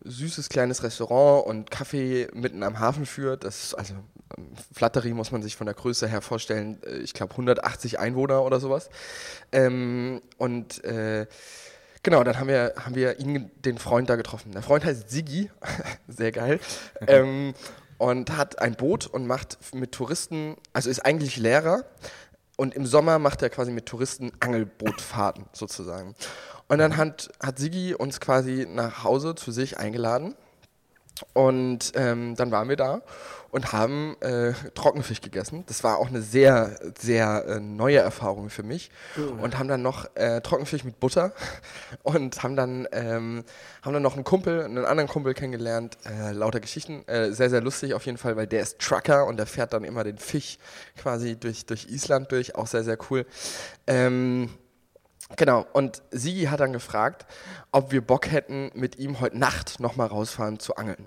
süßes 0.03 0.49
kleines 0.49 0.83
Restaurant 0.83 1.45
und 1.45 1.71
Kaffee 1.71 2.27
mitten 2.33 2.63
am 2.63 2.79
Hafen 2.79 3.05
führt. 3.05 3.43
Das 3.43 3.63
ist 3.63 3.73
also 3.75 3.93
ähm, 4.37 4.49
Flattery 4.73 5.13
muss 5.13 5.31
man 5.31 5.41
sich 5.43 5.55
von 5.55 5.65
der 5.65 5.75
Größe 5.75 6.07
her 6.07 6.21
vorstellen, 6.21 6.81
äh, 6.83 6.97
ich 6.97 7.13
glaube 7.13 7.31
180 7.31 7.99
Einwohner 7.99 8.43
oder 8.43 8.59
sowas. 8.59 8.89
Ähm, 9.51 10.21
und 10.37 10.83
äh, 10.83 11.27
genau, 12.03 12.23
dann 12.23 12.39
haben 12.39 12.47
wir, 12.47 12.73
haben 12.77 12.95
wir 12.95 13.19
ihn, 13.19 13.51
den 13.63 13.77
Freund 13.77 14.09
da 14.09 14.15
getroffen. 14.15 14.51
Der 14.51 14.63
Freund 14.63 14.85
heißt 14.85 15.09
Sigi, 15.09 15.49
sehr 16.07 16.31
geil. 16.31 16.59
ähm, 17.07 17.53
und 17.97 18.35
hat 18.35 18.59
ein 18.59 18.75
Boot 18.75 19.05
und 19.05 19.27
macht 19.27 19.59
mit 19.75 19.91
Touristen, 19.91 20.57
also 20.73 20.89
ist 20.89 21.05
eigentlich 21.05 21.37
Lehrer, 21.37 21.85
und 22.57 22.75
im 22.75 22.85
Sommer 22.85 23.17
macht 23.17 23.41
er 23.41 23.49
quasi 23.49 23.71
mit 23.71 23.87
Touristen 23.87 24.31
Angelbootfahrten 24.39 25.45
sozusagen. 25.51 26.15
Und 26.71 26.77
dann 26.77 26.95
hat, 26.95 27.29
hat 27.43 27.59
Sigi 27.59 27.95
uns 27.95 28.21
quasi 28.21 28.65
nach 28.65 29.03
Hause 29.03 29.35
zu 29.35 29.51
sich 29.51 29.77
eingeladen. 29.77 30.35
Und 31.33 31.91
ähm, 31.95 32.37
dann 32.37 32.49
waren 32.51 32.69
wir 32.69 32.77
da 32.77 33.01
und 33.49 33.73
haben 33.73 34.15
äh, 34.21 34.53
Trockenfisch 34.73 35.19
gegessen. 35.19 35.65
Das 35.67 35.83
war 35.83 35.97
auch 35.97 36.07
eine 36.07 36.21
sehr, 36.21 36.79
sehr 36.97 37.45
äh, 37.45 37.59
neue 37.59 37.97
Erfahrung 37.97 38.49
für 38.49 38.63
mich. 38.63 38.89
Oh. 39.17 39.43
Und 39.43 39.59
haben 39.59 39.67
dann 39.67 39.81
noch 39.81 40.15
äh, 40.15 40.39
Trockenfisch 40.39 40.85
mit 40.85 41.01
Butter 41.01 41.33
und 42.03 42.41
haben 42.41 42.55
dann, 42.55 42.87
ähm, 42.93 43.43
haben 43.81 43.91
dann 43.91 44.01
noch 44.01 44.15
einen 44.15 44.23
Kumpel, 44.23 44.63
einen 44.63 44.85
anderen 44.85 45.09
Kumpel 45.09 45.33
kennengelernt. 45.33 45.97
Äh, 46.05 46.31
lauter 46.31 46.61
Geschichten. 46.61 47.05
Äh, 47.05 47.33
sehr, 47.33 47.49
sehr 47.49 47.59
lustig 47.59 47.95
auf 47.95 48.05
jeden 48.05 48.17
Fall, 48.17 48.37
weil 48.37 48.47
der 48.47 48.61
ist 48.61 48.79
Trucker 48.79 49.25
und 49.27 49.35
der 49.35 49.45
fährt 49.45 49.73
dann 49.73 49.83
immer 49.83 50.05
den 50.05 50.17
Fisch 50.17 50.57
quasi 50.97 51.35
durch, 51.35 51.65
durch 51.65 51.89
Island 51.89 52.31
durch. 52.31 52.55
Auch 52.55 52.67
sehr, 52.67 52.85
sehr 52.85 52.97
cool. 53.09 53.25
Ähm, 53.87 54.49
Genau, 55.37 55.65
und 55.73 56.01
Sigi 56.11 56.45
hat 56.45 56.59
dann 56.59 56.73
gefragt, 56.73 57.25
ob 57.71 57.91
wir 57.91 58.01
Bock 58.01 58.29
hätten, 58.31 58.71
mit 58.73 58.97
ihm 58.97 59.19
heute 59.19 59.37
Nacht 59.37 59.79
nochmal 59.79 60.07
rausfahren 60.07 60.59
zu 60.59 60.75
angeln. 60.75 61.05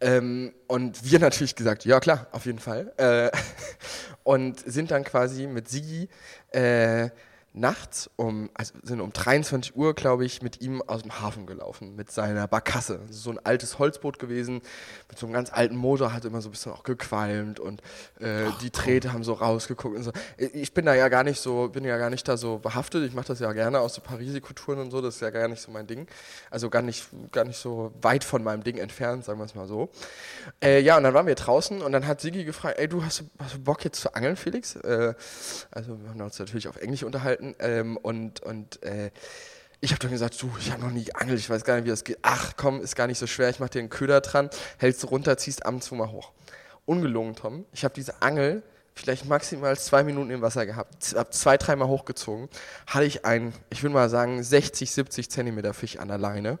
Ähm, 0.00 0.52
und 0.66 1.10
wir 1.10 1.18
natürlich 1.18 1.54
gesagt, 1.54 1.84
ja 1.84 2.00
klar, 2.00 2.26
auf 2.32 2.44
jeden 2.46 2.58
Fall. 2.58 2.92
Äh, 2.98 3.30
und 4.24 4.60
sind 4.60 4.90
dann 4.90 5.04
quasi 5.04 5.46
mit 5.46 5.68
Sigi 5.68 6.08
äh, 6.50 7.08
nachts 7.56 8.10
um, 8.16 8.50
also 8.54 8.74
sind 8.82 9.00
um 9.00 9.12
23 9.12 9.74
Uhr, 9.74 9.94
glaube 9.94 10.24
ich, 10.24 10.42
mit 10.42 10.60
ihm 10.60 10.82
aus 10.82 11.02
dem 11.02 11.20
Hafen 11.20 11.46
gelaufen, 11.46 11.96
mit 11.96 12.10
seiner 12.10 12.46
Barkasse. 12.46 13.00
So 13.10 13.30
ein 13.30 13.38
altes 13.44 13.78
Holzboot 13.78 14.18
gewesen, 14.18 14.60
mit 15.08 15.18
so 15.18 15.26
einem 15.26 15.32
ganz 15.32 15.50
alten 15.52 15.76
Motor, 15.76 16.12
hat 16.12 16.24
immer 16.24 16.42
so 16.42 16.48
ein 16.48 16.52
bisschen 16.52 16.72
auch 16.72 16.82
gequalmt 16.82 17.58
und 17.58 17.80
äh, 18.20 18.44
Ach, 18.48 18.58
die 18.58 18.70
Drähte 18.70 19.12
haben 19.12 19.24
so 19.24 19.32
rausgeguckt 19.32 19.96
und 19.96 20.02
so. 20.02 20.12
Ich 20.36 20.74
bin 20.74 20.84
da 20.84 20.94
ja 20.94 21.08
gar 21.08 21.24
nicht 21.24 21.40
so, 21.40 21.68
bin 21.68 21.84
ja 21.84 21.96
gar 21.96 22.10
nicht 22.10 22.28
da 22.28 22.36
so 22.36 22.58
behaftet. 22.58 23.06
Ich 23.06 23.14
mache 23.14 23.28
das 23.28 23.40
ja 23.40 23.52
gerne 23.52 23.80
aus 23.80 23.94
so 23.94 24.02
paar 24.02 24.18
Risikoturen 24.18 24.78
und 24.78 24.90
so, 24.90 25.00
das 25.00 25.16
ist 25.16 25.20
ja 25.22 25.30
gar 25.30 25.48
nicht 25.48 25.62
so 25.62 25.72
mein 25.72 25.86
Ding. 25.86 26.06
Also 26.50 26.68
gar 26.68 26.82
nicht, 26.82 27.08
gar 27.32 27.44
nicht 27.44 27.58
so 27.58 27.92
weit 28.02 28.22
von 28.22 28.44
meinem 28.44 28.64
Ding 28.64 28.76
entfernt, 28.76 29.24
sagen 29.24 29.38
wir 29.38 29.44
es 29.44 29.54
mal 29.54 29.66
so. 29.66 29.88
Äh, 30.62 30.80
ja, 30.80 30.98
und 30.98 31.04
dann 31.04 31.14
waren 31.14 31.26
wir 31.26 31.34
draußen 31.34 31.80
und 31.80 31.92
dann 31.92 32.06
hat 32.06 32.20
Sigi 32.20 32.44
gefragt, 32.44 32.78
ey, 32.78 32.86
du 32.86 33.02
hast, 33.02 33.24
hast 33.38 33.54
du 33.54 33.58
Bock 33.60 33.82
jetzt 33.84 34.00
zu 34.00 34.14
angeln, 34.14 34.36
Felix? 34.36 34.76
Äh, 34.76 35.14
also 35.70 35.98
wir 36.02 36.10
haben 36.10 36.20
uns 36.20 36.38
natürlich 36.38 36.68
auf 36.68 36.76
Englisch 36.76 37.02
unterhalten 37.02 37.45
Leuten 37.46 37.54
ähm, 37.60 37.96
und, 37.96 38.40
und 38.40 38.82
äh, 38.82 39.10
ich 39.80 39.90
habe 39.90 40.00
dann 40.00 40.10
gesagt, 40.10 40.40
du, 40.40 40.50
ich 40.58 40.72
habe 40.72 40.82
noch 40.82 40.90
nie 40.90 41.04
geangelt, 41.04 41.38
ich 41.38 41.50
weiß 41.50 41.64
gar 41.64 41.76
nicht, 41.76 41.84
wie 41.84 41.90
das 41.90 42.04
geht. 42.04 42.18
Ach 42.22 42.54
komm, 42.56 42.80
ist 42.80 42.96
gar 42.96 43.06
nicht 43.06 43.18
so 43.18 43.26
schwer, 43.26 43.50
ich 43.50 43.60
mache 43.60 43.70
dir 43.70 43.80
einen 43.80 43.90
Köder 43.90 44.20
dran, 44.20 44.50
hältst 44.78 45.02
du 45.02 45.08
runter, 45.08 45.36
ziehst 45.36 45.64
ab 45.64 45.74
und 45.74 45.82
zu 45.84 45.94
mal 45.94 46.10
hoch. 46.10 46.32
Ungelungen, 46.86 47.34
Tom. 47.34 47.66
Ich 47.72 47.84
habe 47.84 47.94
diese 47.94 48.22
Angel 48.22 48.62
vielleicht 48.94 49.26
maximal 49.26 49.76
zwei 49.76 50.04
Minuten 50.04 50.30
im 50.30 50.40
Wasser 50.40 50.64
gehabt, 50.64 51.14
habe 51.14 51.28
zwei, 51.30 51.58
dreimal 51.58 51.88
hochgezogen, 51.88 52.48
hatte 52.86 53.04
ich 53.04 53.26
einen, 53.26 53.52
ich 53.68 53.82
würde 53.82 53.92
mal 53.92 54.08
sagen, 54.08 54.42
60, 54.42 54.90
70 54.90 55.30
Zentimeter 55.30 55.74
Fisch 55.74 55.98
an 55.98 56.08
der 56.08 56.16
Leine 56.16 56.58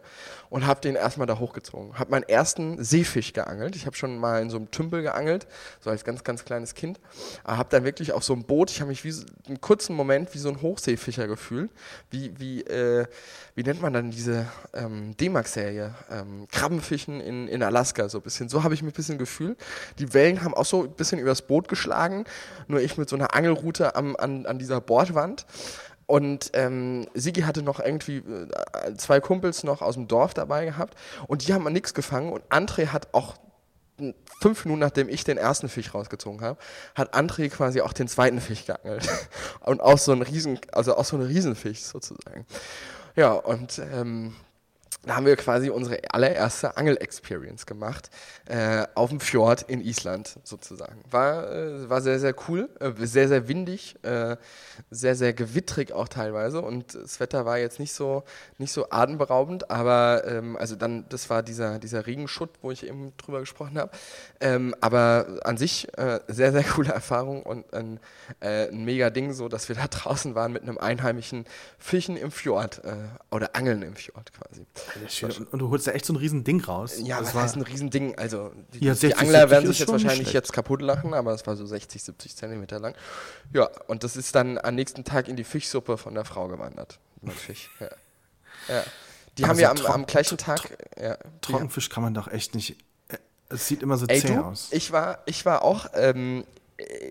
und 0.50 0.66
habe 0.66 0.80
den 0.80 0.94
erstmal 0.94 1.26
da 1.26 1.38
hochgezogen. 1.38 1.98
Habe 1.98 2.10
meinen 2.10 2.24
ersten 2.24 2.82
Seefisch 2.82 3.32
geangelt. 3.32 3.76
Ich 3.76 3.86
habe 3.86 3.96
schon 3.96 4.18
mal 4.18 4.42
in 4.42 4.50
so 4.50 4.56
einem 4.56 4.70
Tümpel 4.70 5.02
geangelt, 5.02 5.46
so 5.80 5.90
als 5.90 6.04
ganz, 6.04 6.24
ganz 6.24 6.44
kleines 6.44 6.74
Kind. 6.74 7.00
Aber 7.44 7.58
habe 7.58 7.68
dann 7.70 7.84
wirklich 7.84 8.12
auf 8.12 8.24
so 8.24 8.32
einem 8.32 8.44
Boot, 8.44 8.70
ich 8.70 8.80
habe 8.80 8.88
mich 8.88 9.04
wie 9.04 9.12
so, 9.12 9.24
einen 9.46 9.60
kurzen 9.60 9.94
Moment 9.94 10.34
wie 10.34 10.38
so 10.38 10.48
ein 10.48 10.62
Hochseefischer 10.62 11.26
gefühlt. 11.26 11.70
Wie, 12.10 12.32
wie, 12.38 12.62
äh, 12.62 13.06
wie 13.54 13.62
nennt 13.62 13.82
man 13.82 13.92
dann 13.92 14.10
diese 14.10 14.46
ähm, 14.74 15.16
D-Max-Serie? 15.16 15.94
Ähm, 16.10 16.46
Krabbenfischen 16.50 17.20
in, 17.20 17.48
in 17.48 17.62
Alaska, 17.62 18.08
so 18.08 18.18
ein 18.18 18.22
bisschen. 18.22 18.48
So 18.48 18.62
habe 18.62 18.74
ich 18.74 18.82
mich 18.82 18.92
ein 18.92 18.96
bisschen 18.96 19.18
gefühlt. 19.18 19.58
Die 19.98 20.12
Wellen 20.14 20.42
haben 20.42 20.54
auch 20.54 20.64
so 20.64 20.84
ein 20.84 20.90
bisschen 20.90 21.18
übers 21.18 21.42
Boot 21.42 21.68
geschlagen 21.68 22.24
nur 22.68 22.80
ich 22.80 22.96
mit 22.96 23.08
so 23.08 23.16
einer 23.16 23.34
Angelrute 23.34 23.94
am, 23.94 24.16
an, 24.16 24.46
an 24.46 24.58
dieser 24.58 24.80
Bordwand. 24.80 25.46
Und 26.06 26.50
ähm, 26.54 27.06
Sigi 27.14 27.42
hatte 27.42 27.62
noch 27.62 27.80
irgendwie 27.80 28.18
äh, 28.18 28.94
zwei 28.96 29.20
Kumpels 29.20 29.64
noch 29.64 29.82
aus 29.82 29.94
dem 29.94 30.06
Dorf 30.06 30.34
dabei 30.34 30.64
gehabt 30.64 30.96
und 31.26 31.46
die 31.46 31.52
haben 31.52 31.64
nichts 31.72 31.94
gefangen 31.94 32.32
und 32.32 32.44
André 32.44 32.88
hat 32.88 33.12
auch 33.12 33.34
fünf 34.40 34.64
Minuten 34.64 34.80
nachdem 34.80 35.08
ich 35.08 35.24
den 35.24 35.38
ersten 35.38 35.68
Fisch 35.68 35.94
rausgezogen 35.94 36.42
habe, 36.42 36.58
hat 36.94 37.14
André 37.14 37.48
quasi 37.48 37.80
auch 37.80 37.92
den 37.92 38.08
zweiten 38.08 38.40
Fisch 38.40 38.66
geangelt 38.66 39.08
und 39.60 39.80
auch 39.80 39.98
so 39.98 40.12
ein 40.12 40.22
Riesen, 40.22 40.60
also 40.72 40.96
auch 40.96 41.04
so 41.04 41.16
ein 41.16 41.22
Riesenfisch 41.22 41.80
sozusagen. 41.80 42.46
Ja 43.16 43.32
und 43.32 43.80
ähm, 43.92 44.34
da 45.06 45.14
haben 45.14 45.26
wir 45.26 45.36
quasi 45.36 45.70
unsere 45.70 46.00
allererste 46.10 46.76
Angel-Experience 46.76 47.64
gemacht 47.66 48.10
äh, 48.46 48.86
auf 48.96 49.10
dem 49.10 49.20
Fjord 49.20 49.62
in 49.62 49.80
Island 49.80 50.36
sozusagen. 50.42 51.00
War, 51.10 51.50
äh, 51.52 51.88
war 51.88 52.00
sehr, 52.00 52.18
sehr 52.18 52.34
cool, 52.48 52.68
äh, 52.80 52.90
sehr, 53.06 53.28
sehr 53.28 53.46
windig, 53.46 53.96
äh, 54.02 54.36
sehr, 54.90 55.14
sehr 55.14 55.32
gewittrig 55.32 55.92
auch 55.92 56.08
teilweise 56.08 56.60
und 56.60 56.94
das 56.94 57.20
Wetter 57.20 57.44
war 57.44 57.58
jetzt 57.58 57.78
nicht 57.78 57.92
so, 57.92 58.24
nicht 58.58 58.72
so 58.72 58.90
atemberaubend, 58.90 59.70
aber 59.70 60.24
ähm, 60.26 60.56
also 60.56 60.74
dann, 60.74 61.08
das 61.08 61.30
war 61.30 61.44
dieser, 61.44 61.78
dieser 61.78 62.06
Regenschutt, 62.06 62.50
wo 62.62 62.72
ich 62.72 62.84
eben 62.84 63.12
drüber 63.16 63.38
gesprochen 63.38 63.78
habe. 63.78 63.92
Ähm, 64.40 64.74
aber 64.80 65.40
an 65.44 65.56
sich 65.56 65.86
äh, 65.96 66.18
sehr, 66.26 66.50
sehr 66.50 66.64
coole 66.64 66.90
Erfahrung 66.90 67.44
und 67.44 67.72
ein, 67.72 68.00
äh, 68.40 68.68
ein 68.68 68.84
mega 68.84 69.10
Ding, 69.10 69.32
so 69.32 69.48
dass 69.48 69.68
wir 69.68 69.76
da 69.76 69.86
draußen 69.90 70.34
waren 70.34 70.52
mit 70.52 70.62
einem 70.62 70.78
einheimischen 70.78 71.44
Fischen 71.78 72.16
im 72.16 72.32
Fjord 72.32 72.82
oder 73.30 73.54
Angeln 73.54 73.82
im 73.82 73.94
Fjord 73.94 74.32
quasi. 74.32 74.66
Und, 75.22 75.52
und, 75.52 75.58
du 75.58 75.70
holst 75.70 75.86
da 75.86 75.92
echt 75.92 76.04
so 76.04 76.12
ein 76.12 76.16
riesen 76.16 76.44
Ding 76.44 76.62
raus. 76.62 76.96
Ja, 77.02 77.18
das, 77.18 77.32
das 77.32 77.42
heißt 77.42 77.56
ein 77.56 77.62
riesen 77.62 77.90
Ding. 77.90 78.16
Also 78.18 78.52
die, 78.74 78.80
die 78.80 78.86
60, 78.86 79.18
Angler 79.18 79.50
werden 79.50 79.66
sich 79.66 79.78
jetzt 79.78 79.90
wahrscheinlich 79.90 80.32
jetzt 80.32 80.52
kaputt 80.52 80.82
lachen, 80.82 81.14
aber 81.14 81.32
es 81.32 81.46
war 81.46 81.56
so 81.56 81.66
60, 81.66 82.02
70 82.02 82.36
Zentimeter 82.36 82.78
lang. 82.78 82.94
Ja, 83.52 83.68
und 83.86 84.04
das 84.04 84.16
ist 84.16 84.34
dann 84.34 84.58
am 84.58 84.74
nächsten 84.74 85.04
Tag 85.04 85.28
in 85.28 85.36
die 85.36 85.44
Fischsuppe 85.44 85.98
von 85.98 86.14
der 86.14 86.24
Frau 86.24 86.48
gewandert. 86.48 86.98
Mit 87.22 87.34
Fisch. 87.34 87.70
Ja. 87.80 87.88
ja. 88.68 88.84
Die 89.38 89.44
aber 89.44 89.50
haben 89.50 89.58
wir 89.58 89.70
am, 89.70 89.86
am, 89.86 90.06
gleichen 90.06 90.38
Tag. 90.38 90.78
Ja, 91.00 91.18
Trockenfisch 91.40 91.90
kann 91.90 92.02
man 92.02 92.14
doch 92.14 92.28
echt 92.28 92.54
nicht. 92.54 92.76
Äh, 93.08 93.18
es 93.48 93.68
sieht 93.68 93.82
immer 93.82 93.96
so 93.96 94.06
Ey, 94.06 94.20
zäh 94.20 94.28
du, 94.28 94.44
aus. 94.44 94.68
Ich 94.70 94.92
war, 94.92 95.18
ich 95.26 95.44
war 95.44 95.62
auch 95.62 95.86
ähm, 95.94 96.44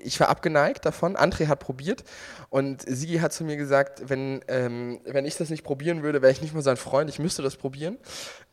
ich 0.04 0.20
war 0.20 0.30
abgeneigt 0.30 0.86
davon. 0.86 1.16
André 1.16 1.48
hat 1.48 1.60
probiert 1.60 2.04
und 2.50 2.84
Sigi 2.88 3.18
hat 3.18 3.34
zu 3.34 3.44
mir 3.44 3.58
gesagt, 3.58 4.10
wenn, 4.10 4.42
ähm, 4.48 5.00
wenn 5.06 5.26
ich 5.26 5.38
das 5.38 5.50
nicht 5.50 5.64
probieren 5.64 6.04
würde, 6.04 6.22
wäre 6.22 6.32
ich 6.32 6.42
nicht 6.42 6.54
mehr 6.54 6.64
sein 6.64 6.78
Freund. 6.78 7.10
Ich 7.10 7.20
müsste 7.20 7.42
das 7.42 7.56
probieren. 7.56 7.98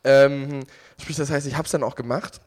Ähm, 0.03 0.61
sprich, 0.99 1.17
das 1.17 1.29
heißt, 1.29 1.47
ich 1.47 1.55
habe 1.55 1.65
es 1.65 1.71
dann 1.71 1.83
auch 1.83 1.95
gemacht 1.95 2.41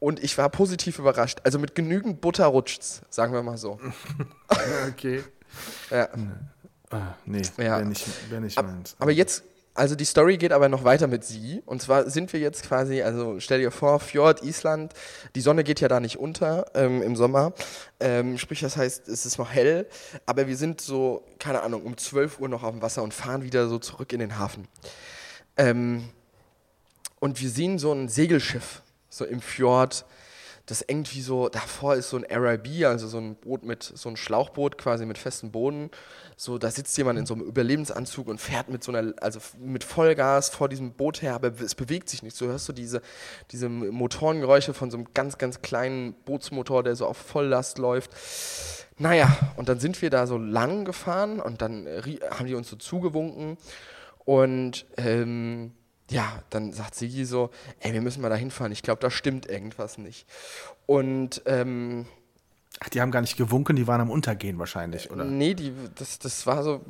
und 0.00 0.22
ich 0.22 0.36
war 0.36 0.48
positiv 0.50 0.98
überrascht. 0.98 1.40
Also 1.44 1.58
mit 1.58 1.74
genügend 1.74 2.20
Butter 2.20 2.46
rutscht's, 2.46 3.02
sagen 3.08 3.32
wir 3.32 3.42
mal 3.42 3.56
so. 3.56 3.80
okay. 4.88 5.24
Ja. 5.90 6.08
Ah, 6.90 7.14
nee, 7.24 7.42
ja. 7.42 7.56
wäre 7.56 7.86
nicht, 7.86 8.30
wär 8.30 8.40
nicht 8.40 8.62
meins. 8.62 8.96
Aber 8.98 9.12
jetzt 9.12 9.44
also 9.74 9.96
die 9.96 10.04
Story 10.04 10.36
geht 10.36 10.52
aber 10.52 10.68
noch 10.68 10.84
weiter 10.84 11.08
mit 11.08 11.24
sie. 11.24 11.60
Und 11.66 11.82
zwar 11.82 12.08
sind 12.08 12.32
wir 12.32 12.38
jetzt 12.38 12.62
quasi, 12.62 13.02
also 13.02 13.40
stell 13.40 13.58
dir 13.60 13.72
vor, 13.72 13.98
Fjord, 13.98 14.42
Island, 14.44 14.94
die 15.34 15.40
Sonne 15.40 15.64
geht 15.64 15.80
ja 15.80 15.88
da 15.88 15.98
nicht 15.98 16.16
unter 16.16 16.66
ähm, 16.74 17.02
im 17.02 17.16
Sommer. 17.16 17.52
Ähm, 17.98 18.38
sprich, 18.38 18.60
das 18.60 18.76
heißt, 18.76 19.08
es 19.08 19.26
ist 19.26 19.36
noch 19.36 19.50
hell, 19.50 19.88
aber 20.26 20.46
wir 20.46 20.56
sind 20.56 20.80
so, 20.80 21.24
keine 21.40 21.62
Ahnung, 21.62 21.82
um 21.82 21.96
12 21.96 22.38
Uhr 22.38 22.48
noch 22.48 22.62
auf 22.62 22.70
dem 22.70 22.82
Wasser 22.82 23.02
und 23.02 23.12
fahren 23.12 23.42
wieder 23.42 23.68
so 23.68 23.80
zurück 23.80 24.12
in 24.12 24.20
den 24.20 24.38
Hafen. 24.38 24.68
Ähm, 25.56 26.08
und 27.18 27.40
wir 27.40 27.50
sehen 27.50 27.78
so 27.80 27.92
ein 27.92 28.08
Segelschiff, 28.08 28.82
so 29.08 29.24
im 29.24 29.40
Fjord, 29.40 30.04
das 30.66 30.82
irgendwie 30.86 31.20
so, 31.20 31.50
davor 31.50 31.94
ist 31.94 32.08
so 32.08 32.16
ein 32.16 32.24
RIB, 32.24 32.86
also 32.86 33.06
so 33.06 33.18
ein 33.18 33.36
Boot 33.36 33.64
mit, 33.64 33.82
so 33.82 34.08
ein 34.08 34.16
Schlauchboot 34.16 34.78
quasi 34.78 35.04
mit 35.04 35.18
festem 35.18 35.50
Boden. 35.50 35.90
So, 36.36 36.56
da 36.56 36.70
sitzt 36.70 36.96
jemand 36.96 37.18
in 37.18 37.26
so 37.26 37.34
einem 37.34 37.42
Überlebensanzug 37.42 38.28
und 38.28 38.40
fährt 38.40 38.70
mit 38.70 38.82
so 38.82 38.90
einer, 38.90 39.12
also 39.20 39.40
mit 39.58 39.84
Vollgas 39.84 40.48
vor 40.48 40.70
diesem 40.70 40.92
Boot 40.92 41.20
her, 41.20 41.34
aber 41.34 41.52
es 41.60 41.74
bewegt 41.74 42.08
sich 42.08 42.22
nicht. 42.22 42.34
So 42.34 42.46
hörst 42.46 42.66
du 42.68 42.72
diese, 42.72 43.02
diese 43.50 43.68
Motorengeräusche 43.68 44.72
von 44.72 44.90
so 44.90 44.96
einem 44.96 45.08
ganz, 45.12 45.36
ganz 45.36 45.60
kleinen 45.60 46.14
Bootsmotor, 46.24 46.82
der 46.82 46.96
so 46.96 47.06
auf 47.06 47.18
Volllast 47.18 47.76
läuft. 47.76 48.10
Naja, 48.96 49.36
und 49.56 49.68
dann 49.68 49.80
sind 49.80 50.00
wir 50.00 50.08
da 50.08 50.26
so 50.26 50.38
lang 50.38 50.86
gefahren 50.86 51.40
und 51.40 51.60
dann 51.60 51.86
haben 52.30 52.46
die 52.46 52.54
uns 52.54 52.70
so 52.70 52.76
zugewunken 52.76 53.58
und 54.24 54.86
ähm, 54.96 55.72
ja, 56.10 56.42
dann 56.50 56.72
sagt 56.72 56.94
Sigi 56.94 57.24
so, 57.24 57.50
ey, 57.80 57.92
wir 57.92 58.00
müssen 58.00 58.20
mal 58.20 58.28
da 58.28 58.36
hinfahren. 58.36 58.72
Ich 58.72 58.82
glaube, 58.82 59.00
da 59.00 59.10
stimmt 59.10 59.46
irgendwas 59.46 59.98
nicht. 59.98 60.26
Und 60.86 61.42
ähm, 61.46 62.06
Ach, 62.80 62.88
die 62.88 63.00
haben 63.00 63.12
gar 63.12 63.20
nicht 63.20 63.36
gewunken, 63.36 63.76
die 63.76 63.86
waren 63.86 64.00
am 64.00 64.10
Untergehen 64.10 64.58
wahrscheinlich, 64.58 65.10
oder? 65.10 65.24
Nee, 65.24 65.54
die, 65.54 65.72
das, 65.94 66.18
das 66.18 66.44
war 66.44 66.64
so. 66.64 66.84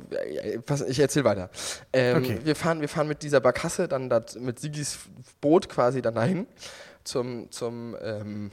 Ich 0.87 0.99
erzähle 0.99 1.25
weiter. 1.25 1.49
Ähm, 1.93 2.17
okay. 2.17 2.39
wir, 2.43 2.55
fahren, 2.55 2.81
wir 2.81 2.89
fahren 2.89 3.07
mit 3.07 3.21
dieser 3.21 3.39
Barkasse 3.39 3.87
dann 3.87 4.09
dat, 4.09 4.35
mit 4.39 4.59
Sigis 4.59 4.97
Boot 5.41 5.69
quasi 5.69 6.01
dann 6.01 6.15
dahin 6.15 6.47
zum, 7.03 7.51
zum, 7.51 7.95
ähm, 8.01 8.51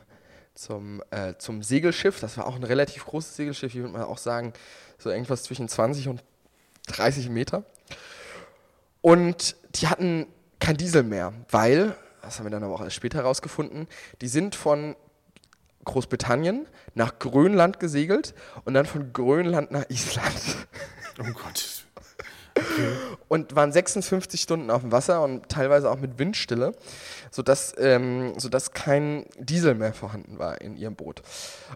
zum, 0.54 1.02
äh, 1.10 1.34
zum 1.38 1.62
Segelschiff. 1.62 2.20
Das 2.20 2.36
war 2.36 2.46
auch 2.46 2.54
ein 2.54 2.64
relativ 2.64 3.06
großes 3.06 3.34
Segelschiff, 3.34 3.74
ich 3.74 3.80
würde 3.80 3.92
mal 3.92 4.04
auch 4.04 4.18
sagen, 4.18 4.52
so 4.98 5.08
irgendwas 5.08 5.42
zwischen 5.42 5.68
20 5.68 6.08
und 6.08 6.22
30 6.88 7.30
Meter. 7.30 7.64
Und 9.00 9.56
die 9.74 9.88
hatten 9.88 10.26
kein 10.62 10.76
Diesel 10.76 11.02
mehr, 11.02 11.32
weil, 11.50 11.96
das 12.22 12.38
haben 12.38 12.46
wir 12.46 12.50
dann 12.50 12.62
aber 12.62 12.74
auch 12.74 12.82
erst 12.82 12.94
später 12.94 13.18
herausgefunden, 13.18 13.88
die 14.20 14.28
sind 14.28 14.54
von 14.54 14.94
Großbritannien 15.84 16.66
nach 16.94 17.18
Grönland 17.18 17.80
gesegelt 17.80 18.32
und 18.64 18.74
dann 18.74 18.86
von 18.86 19.12
Grönland 19.12 19.72
nach 19.72 19.90
Island. 19.90 20.68
Oh 21.18 21.32
Gott. 21.34 21.82
Und 23.28 23.57
waren 23.57 23.72
56 23.72 24.40
Stunden 24.40 24.70
auf 24.70 24.82
dem 24.82 24.92
Wasser 24.92 25.22
und 25.22 25.48
teilweise 25.48 25.90
auch 25.90 25.98
mit 25.98 26.18
Windstille, 26.18 26.72
sodass, 27.30 27.74
ähm, 27.78 28.34
sodass 28.38 28.72
kein 28.72 29.24
Diesel 29.38 29.74
mehr 29.74 29.94
vorhanden 29.94 30.38
war 30.38 30.61
in 30.61 30.76
ihrem 30.76 30.96
Boot. 30.96 31.22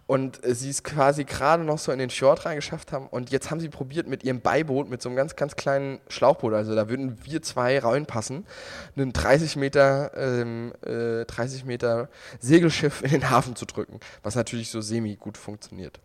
Und 0.07 0.45
äh, 0.45 0.55
sie 0.55 0.69
es 0.69 0.83
quasi 0.83 1.25
gerade 1.25 1.65
noch 1.65 1.79
so 1.79 1.93
in 1.93 1.99
den 1.99 2.11
Fjord 2.11 2.45
reingeschafft 2.45 2.93
haben. 2.93 3.07
Und 3.07 3.31
jetzt 3.31 3.51
haben 3.51 3.61
sie 3.61 3.71
probiert 3.71 4.07
mit 4.07 4.23
ihrem 4.23 4.43
Beiboot, 4.43 4.91
mit 4.91 5.01
so 5.01 5.09
einem 5.09 5.17
ganz, 5.17 5.35
ganz 5.35 5.57
kleinen 5.57 5.99
Schlauchboot, 6.09 6.53
also 6.53 6.75
da 6.75 6.91
würden 6.91 7.17
wir 7.25 7.41
zwei 7.41 7.79
reinpassen, 7.79 8.47
einen 8.95 9.15
30 9.15 9.57
Meter, 9.57 10.13
ähm, 10.15 10.73
äh, 10.85 11.25
30 11.25 11.65
Meter 11.65 12.11
Segelschiff 12.39 13.03
in 13.03 13.11
den 13.11 13.31
Hafen 13.31 13.57
zu 13.57 13.65
drücken, 13.65 14.01
was 14.23 14.35
natürlich 14.35 14.71
so 14.71 14.83
semi 14.83 15.17
gut 15.17 15.39
funktioniert. 15.39 16.01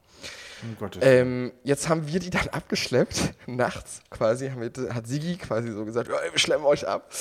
Um 0.63 0.77
ähm, 1.01 1.51
jetzt 1.63 1.89
haben 1.89 2.07
wir 2.07 2.19
die 2.19 2.29
dann 2.29 2.47
abgeschleppt, 2.51 3.33
nachts 3.47 4.01
quasi, 4.09 4.51
wir, 4.55 4.93
hat 4.93 5.07
Sigi 5.07 5.37
quasi 5.37 5.71
so 5.71 5.85
gesagt, 5.85 6.09
wir 6.09 6.39
schleppen 6.39 6.65
euch 6.65 6.87
ab. 6.87 7.11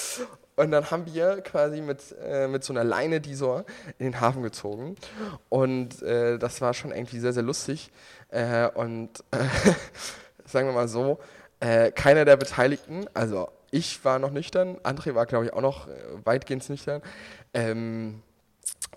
Und 0.57 0.72
dann 0.72 0.91
haben 0.91 1.07
wir 1.07 1.41
quasi 1.41 1.80
mit, 1.80 2.14
äh, 2.22 2.47
mit 2.47 2.64
so 2.64 2.74
einer 2.74 2.84
Leine 2.84 3.20
die 3.20 3.34
so 3.34 3.64
in 3.99 4.12
den 4.12 4.20
Hafen 4.20 4.43
gezogen. 4.43 4.97
Und 5.49 6.03
äh, 6.03 6.38
das 6.38 6.61
war 6.61 6.74
schon 6.74 6.93
irgendwie 6.93 7.18
sehr, 7.18 7.32
sehr 7.32 7.43
lustig. 7.43 7.91
Äh, 8.28 8.68
und 8.68 9.24
sagen 10.45 10.68
wir 10.68 10.74
mal 10.74 10.88
so, 10.88 11.18
äh, 11.61 11.93
keiner 11.93 12.24
der 12.24 12.36
Beteiligten, 12.36 13.07
also 13.14 13.49
ich 13.70 14.05
war 14.05 14.18
noch 14.18 14.32
nüchtern, 14.32 14.76
André 14.78 15.14
war, 15.14 15.26
glaube 15.26 15.47
ich, 15.47 15.53
auch 15.53 15.61
noch 15.61 15.86
äh, 15.88 15.93
weitgehend 16.24 16.68
nüchtern. 16.68 17.03
Ähm, 17.55 18.22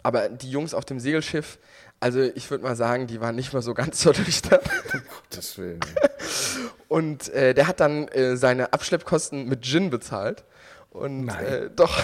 aber 0.04 0.30
die 0.30 0.50
Jungs 0.50 0.74
auf 0.74 0.86
dem 0.86 1.00
Segelschiff, 1.00 1.60
also 2.00 2.22
ich 2.22 2.52
würde 2.52 2.64
mal 2.64 2.76
sagen, 2.76 3.08
die 3.08 3.22
waren 3.22 3.36
nicht 3.36 3.54
mal 3.54 3.62
so 3.62 3.74
ganz 3.74 4.02
so 4.02 4.12
nüchtern. 4.18 4.60
Um 4.94 5.02
Gottes 5.08 5.58
Willen. 5.58 5.80
Und 6.90 7.30
äh, 7.30 7.54
der 7.54 7.68
hat 7.68 7.80
dann 7.80 8.08
äh, 8.10 8.36
seine 8.36 8.74
Abschleppkosten 8.74 9.48
mit 9.48 9.64
Gin 9.64 9.90
bezahlt. 9.90 10.44
Und 10.90 11.30
äh, 11.30 11.70
doch. 11.76 12.04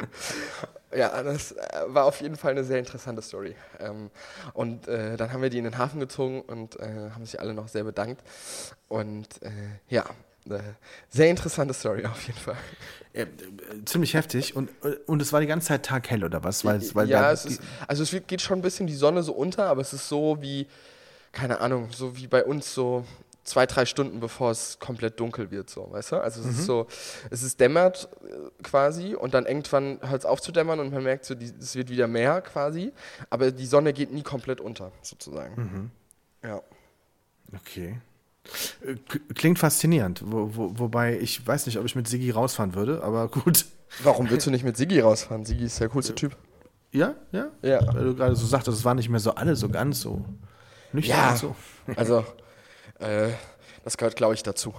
ja, 0.96 1.22
das 1.22 1.52
äh, 1.52 1.82
war 1.88 2.04
auf 2.04 2.20
jeden 2.20 2.36
Fall 2.36 2.52
eine 2.52 2.64
sehr 2.64 2.78
interessante 2.78 3.22
Story. 3.22 3.56
Ähm, 3.80 4.10
und 4.54 4.86
äh, 4.86 5.16
dann 5.16 5.32
haben 5.32 5.42
wir 5.42 5.50
die 5.50 5.58
in 5.58 5.64
den 5.64 5.78
Hafen 5.78 5.98
gezogen 5.98 6.40
und 6.40 6.78
äh, 6.78 7.10
haben 7.12 7.26
sich 7.26 7.40
alle 7.40 7.54
noch 7.54 7.68
sehr 7.68 7.84
bedankt. 7.84 8.22
Und 8.88 9.28
ja, 9.88 10.04
sehr 11.08 11.30
interessante 11.30 11.74
Story 11.74 12.04
auf 12.04 12.26
jeden 12.26 12.38
Fall. 12.38 12.56
Ja, 13.14 13.26
ziemlich 13.84 14.14
heftig 14.14 14.56
und, 14.56 14.70
und 15.06 15.20
es 15.20 15.32
war 15.32 15.40
die 15.40 15.46
ganze 15.46 15.68
Zeit 15.68 15.84
taghell 15.84 16.24
oder 16.24 16.42
was? 16.44 16.64
Weil, 16.64 16.82
weil 16.94 17.08
ja, 17.08 17.30
es 17.30 17.44
ist, 17.44 17.60
also 17.86 18.02
es 18.02 18.26
geht 18.26 18.40
schon 18.40 18.60
ein 18.60 18.62
bisschen 18.62 18.86
die 18.86 18.94
Sonne 18.94 19.22
so 19.22 19.32
unter, 19.32 19.66
aber 19.66 19.82
es 19.82 19.92
ist 19.92 20.08
so 20.08 20.38
wie, 20.40 20.66
keine 21.30 21.60
Ahnung, 21.60 21.90
so 21.92 22.16
wie 22.16 22.26
bei 22.26 22.42
uns 22.42 22.72
so 22.72 23.04
zwei, 23.44 23.66
drei 23.66 23.84
Stunden 23.84 24.20
bevor 24.20 24.50
es 24.50 24.78
komplett 24.78 25.20
dunkel 25.20 25.50
wird, 25.50 25.68
so, 25.68 25.90
weißt 25.90 26.12
du? 26.12 26.16
Also 26.16 26.40
es 26.40 26.46
mhm. 26.46 26.52
ist 26.52 26.64
so, 26.64 26.86
es 27.30 27.42
ist 27.42 27.60
dämmert 27.60 28.08
äh, 28.24 28.62
quasi 28.62 29.14
und 29.14 29.34
dann 29.34 29.46
irgendwann 29.46 29.98
hört 30.02 30.20
es 30.20 30.26
auf 30.26 30.40
zu 30.40 30.52
dämmern 30.52 30.80
und 30.80 30.92
man 30.92 31.02
merkt 31.02 31.24
so, 31.24 31.34
die, 31.34 31.52
es 31.60 31.74
wird 31.74 31.90
wieder 31.90 32.06
mehr 32.06 32.40
quasi, 32.40 32.92
aber 33.30 33.50
die 33.50 33.66
Sonne 33.66 33.92
geht 33.92 34.12
nie 34.12 34.22
komplett 34.22 34.60
unter, 34.60 34.92
sozusagen. 35.02 35.90
Mhm. 36.42 36.48
Ja. 36.48 36.62
Okay. 37.54 38.00
Klingt 39.34 39.58
faszinierend, 39.58 40.22
wo, 40.24 40.50
wo, 40.54 40.78
wobei 40.78 41.18
ich 41.18 41.46
weiß 41.46 41.66
nicht, 41.66 41.78
ob 41.78 41.84
ich 41.84 41.94
mit 41.94 42.08
Sigi 42.08 42.30
rausfahren 42.30 42.74
würde, 42.74 43.02
aber 43.02 43.28
gut. 43.28 43.66
Warum 44.02 44.30
willst 44.30 44.46
du 44.46 44.50
nicht 44.50 44.64
mit 44.64 44.76
Sigi 44.76 45.00
rausfahren? 45.00 45.44
Sigi 45.44 45.64
ist 45.64 45.80
der 45.80 45.88
coolste 45.88 46.14
Typ. 46.14 46.36
Ja, 46.92 47.14
ja? 47.30 47.48
Ja. 47.62 47.80
Weil 47.94 48.04
du 48.04 48.14
gerade 48.14 48.36
so 48.36 48.46
sagtest, 48.46 48.78
es 48.78 48.84
waren 48.84 48.96
nicht 48.96 49.08
mehr 49.08 49.20
so 49.20 49.34
alle 49.34 49.56
so 49.56 49.68
ganz 49.68 50.00
so 50.00 50.24
nüchtern 50.92 51.16
ja, 51.16 51.36
so. 51.36 51.56
Also, 51.96 52.24
äh, 52.98 53.30
das 53.84 53.96
gehört, 53.96 54.16
glaube 54.16 54.34
ich, 54.34 54.42
dazu. 54.42 54.74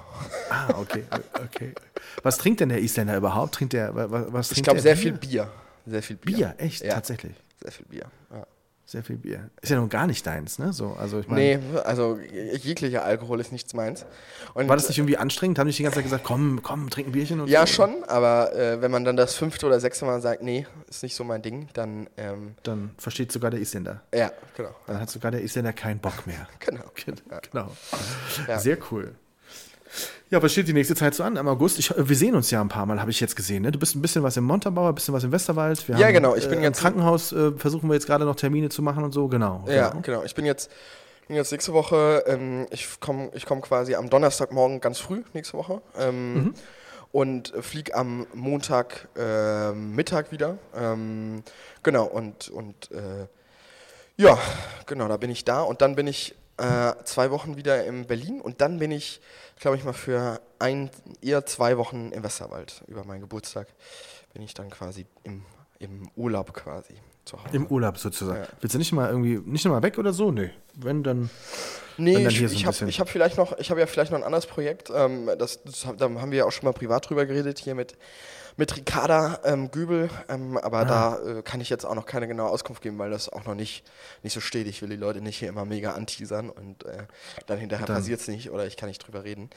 Ah, 0.49 0.69
okay, 0.79 1.03
okay. 1.43 1.73
Was 2.21 2.37
trinkt 2.37 2.59
denn 2.59 2.69
der 2.69 2.79
Isländer 2.79 3.17
überhaupt? 3.17 3.55
Trinkt 3.55 3.73
der, 3.73 3.93
was, 3.93 4.31
was 4.31 4.51
ich 4.51 4.63
glaube, 4.63 4.79
sehr 4.79 4.95
viel 4.95 5.13
Bier. 5.13 5.49
Sehr 5.85 6.01
viel 6.01 6.15
Bier. 6.15 6.35
Bier, 6.35 6.55
echt, 6.57 6.83
ja. 6.83 6.93
tatsächlich. 6.93 7.33
Sehr 7.61 7.71
viel 7.71 7.85
Bier, 7.87 8.05
ja. 8.31 8.47
Sehr 8.85 9.01
viel 9.01 9.15
Bier. 9.15 9.49
Ist 9.61 9.69
ja 9.69 9.77
nun 9.77 9.87
gar 9.87 10.07
nicht 10.07 10.27
deins, 10.27 10.59
ne? 10.59 10.73
So, 10.73 10.95
also 10.99 11.19
ich 11.19 11.27
meine. 11.27 11.57
Nee, 11.57 11.79
also 11.85 12.19
jeglicher 12.19 13.05
Alkohol 13.05 13.39
ist 13.39 13.53
nichts 13.53 13.73
meins. 13.73 14.05
Und 14.53 14.67
war 14.67 14.75
das 14.75 14.89
nicht 14.89 14.97
irgendwie 14.97 15.15
anstrengend? 15.15 15.57
Haben 15.57 15.67
die 15.69 15.73
die 15.73 15.83
ganze 15.83 15.95
Zeit 15.95 16.03
gesagt, 16.03 16.25
komm, 16.25 16.59
komm, 16.61 16.89
trink 16.89 17.07
ein 17.07 17.11
Bierchen? 17.13 17.39
Und 17.39 17.47
ja, 17.47 17.65
so? 17.65 17.73
schon, 17.73 18.03
aber 18.03 18.53
äh, 18.53 18.81
wenn 18.81 18.91
man 18.91 19.05
dann 19.05 19.15
das 19.15 19.35
fünfte 19.35 19.65
oder 19.67 19.79
sechste 19.79 20.03
Mal 20.05 20.21
sagt, 20.21 20.43
nee, 20.43 20.67
ist 20.89 21.01
nicht 21.01 21.15
so 21.15 21.23
mein 21.23 21.41
Ding, 21.41 21.69
dann. 21.73 22.09
Ähm, 22.17 22.55
dann 22.63 22.91
versteht 22.97 23.31
sogar 23.31 23.51
der 23.51 23.61
Isländer. 23.61 24.01
Ja, 24.13 24.31
genau. 24.55 24.75
Dann 24.85 24.99
hat 24.99 25.09
sogar 25.09 25.31
der 25.31 25.41
Isländer 25.41 25.71
keinen 25.71 25.99
Bock 25.99 26.27
mehr. 26.27 26.47
genau. 26.59 26.83
genau. 27.51 27.71
Ja. 28.47 28.59
Sehr 28.59 28.77
cool. 28.91 29.15
Ja, 30.33 30.41
was 30.41 30.51
steht 30.51 30.67
die 30.67 30.73
nächste 30.73 30.95
Zeit 30.95 31.13
so 31.13 31.21
an? 31.21 31.35
Im 31.35 31.47
August? 31.47 31.77
Ich, 31.77 31.93
wir 31.95 32.15
sehen 32.15 32.33
uns 32.33 32.49
ja 32.49 32.59
ein 32.59 32.67
paar 32.67 32.87
Mal, 32.87 32.99
habe 32.99 33.11
ich 33.11 33.19
jetzt 33.19 33.35
gesehen. 33.35 33.61
Ne? 33.61 33.71
Du 33.71 33.77
bist 33.77 33.95
ein 33.95 34.01
bisschen 34.01 34.23
was 34.23 34.35
im 34.35 34.43
Montabaur, 34.45 34.89
ein 34.89 34.95
bisschen 34.95 35.13
was 35.13 35.23
im 35.23 35.31
Westerwald. 35.31 35.87
Wir 35.87 35.95
ja, 35.95 36.07
haben, 36.07 36.13
genau. 36.15 36.35
Ich 36.35 36.49
bin 36.49 36.57
äh, 36.57 36.63
jetzt 36.63 36.79
im 36.79 36.81
Krankenhaus 36.85 37.31
äh, 37.33 37.51
versuchen 37.51 37.87
wir 37.87 37.93
jetzt 37.93 38.07
gerade 38.07 38.25
noch 38.25 38.35
Termine 38.35 38.69
zu 38.69 38.81
machen 38.81 39.03
und 39.03 39.11
so. 39.11 39.27
Genau. 39.27 39.63
Ja, 39.67 39.89
genau. 39.89 40.01
genau. 40.01 40.23
Ich 40.23 40.33
bin 40.33 40.45
jetzt, 40.45 40.71
bin 41.27 41.35
jetzt 41.35 41.51
nächste 41.51 41.71
Woche. 41.73 42.23
Ähm, 42.25 42.65
ich 42.71 42.99
komme 42.99 43.29
ich 43.35 43.45
komm 43.45 43.61
quasi 43.61 43.93
am 43.93 44.09
Donnerstagmorgen 44.09 44.81
ganz 44.81 44.97
früh 44.97 45.21
nächste 45.33 45.55
Woche. 45.55 45.83
Ähm, 45.99 46.33
mhm. 46.33 46.53
Und 47.11 47.53
fliege 47.61 47.93
am 47.93 48.25
Montag 48.33 49.09
äh, 49.15 49.71
Mittag 49.73 50.31
wieder. 50.31 50.57
Ähm, 50.75 51.43
genau, 51.83 52.05
und, 52.05 52.49
und 52.49 52.89
äh, 52.89 53.27
ja, 54.17 54.39
genau, 54.87 55.07
da 55.07 55.17
bin 55.17 55.29
ich 55.29 55.45
da. 55.45 55.61
Und 55.61 55.83
dann 55.83 55.95
bin 55.95 56.07
ich 56.07 56.33
äh, 56.57 56.93
zwei 57.03 57.31
Wochen 57.31 57.57
wieder 57.57 57.85
in 57.85 58.05
Berlin 58.05 58.41
und 58.41 58.61
dann 58.61 58.79
bin 58.79 58.91
ich, 58.91 59.21
glaube 59.59 59.77
ich 59.77 59.83
mal, 59.83 59.93
für 59.93 60.39
ein, 60.59 60.89
eher 61.21 61.45
zwei 61.45 61.77
Wochen 61.77 62.11
im 62.11 62.23
Westerwald. 62.23 62.83
Über 62.87 63.03
meinen 63.05 63.21
Geburtstag 63.21 63.67
bin 64.33 64.41
ich 64.41 64.53
dann 64.53 64.69
quasi 64.69 65.05
im, 65.23 65.43
im 65.79 66.09
Urlaub 66.15 66.53
quasi 66.53 66.95
zu 67.25 67.37
Hause. 67.37 67.55
Im 67.55 67.67
Urlaub 67.67 67.97
sozusagen. 67.97 68.41
Ja. 68.41 68.47
Willst 68.61 68.73
du 68.73 68.79
nicht 68.79 68.91
mal 68.91 69.09
irgendwie, 69.09 69.39
nicht 69.45 69.65
mal 69.65 69.81
weg 69.81 69.97
oder 69.97 70.13
so? 70.13 70.31
Nee. 70.31 70.51
Wenn 70.73 71.03
dann. 71.03 71.29
Nee, 71.97 72.13
dann 72.13 72.27
ich, 72.27 72.39
so 72.39 72.45
ich 72.45 72.65
habe 72.65 72.91
hab 72.91 73.09
vielleicht 73.09 73.37
noch, 73.37 73.57
ich 73.59 73.69
habe 73.69 73.79
ja 73.79 73.85
vielleicht 73.85 74.11
noch 74.11 74.17
ein 74.17 74.23
anderes 74.23 74.47
Projekt, 74.47 74.91
ähm, 74.93 75.29
das, 75.37 75.63
das, 75.63 75.87
da 75.95 76.09
haben 76.09 76.31
wir 76.31 76.39
ja 76.39 76.45
auch 76.45 76.51
schon 76.51 76.65
mal 76.65 76.73
privat 76.73 77.07
drüber 77.07 77.27
geredet, 77.27 77.59
hier 77.59 77.75
mit 77.75 77.95
mit 78.57 78.75
Ricarda 78.75 79.39
ähm, 79.43 79.71
Gübel, 79.71 80.09
ähm, 80.29 80.57
aber 80.57 80.79
ah. 80.79 80.85
da 80.85 81.19
äh, 81.19 81.41
kann 81.41 81.61
ich 81.61 81.69
jetzt 81.69 81.85
auch 81.85 81.95
noch 81.95 82.05
keine 82.05 82.27
genaue 82.27 82.49
Auskunft 82.49 82.81
geben, 82.81 82.99
weil 82.99 83.09
das 83.09 83.29
auch 83.29 83.45
noch 83.45 83.55
nicht, 83.55 83.83
nicht 84.21 84.33
so 84.33 84.39
steht. 84.39 84.67
Ich 84.67 84.81
will 84.81 84.89
die 84.89 84.95
Leute 84.95 85.21
nicht 85.21 85.37
hier 85.37 85.49
immer 85.49 85.65
mega 85.65 85.93
anteasern 85.93 86.49
und 86.49 86.85
äh, 86.85 87.03
dann 87.47 87.57
hinterher 87.57 87.85
passiert 87.85 88.19
es 88.21 88.27
nicht 88.27 88.51
oder 88.51 88.65
ich 88.65 88.77
kann 88.77 88.89
nicht 88.89 88.99
drüber 88.99 89.23
reden. 89.23 89.49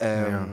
Ähm, 0.00 0.30
ja. 0.30 0.46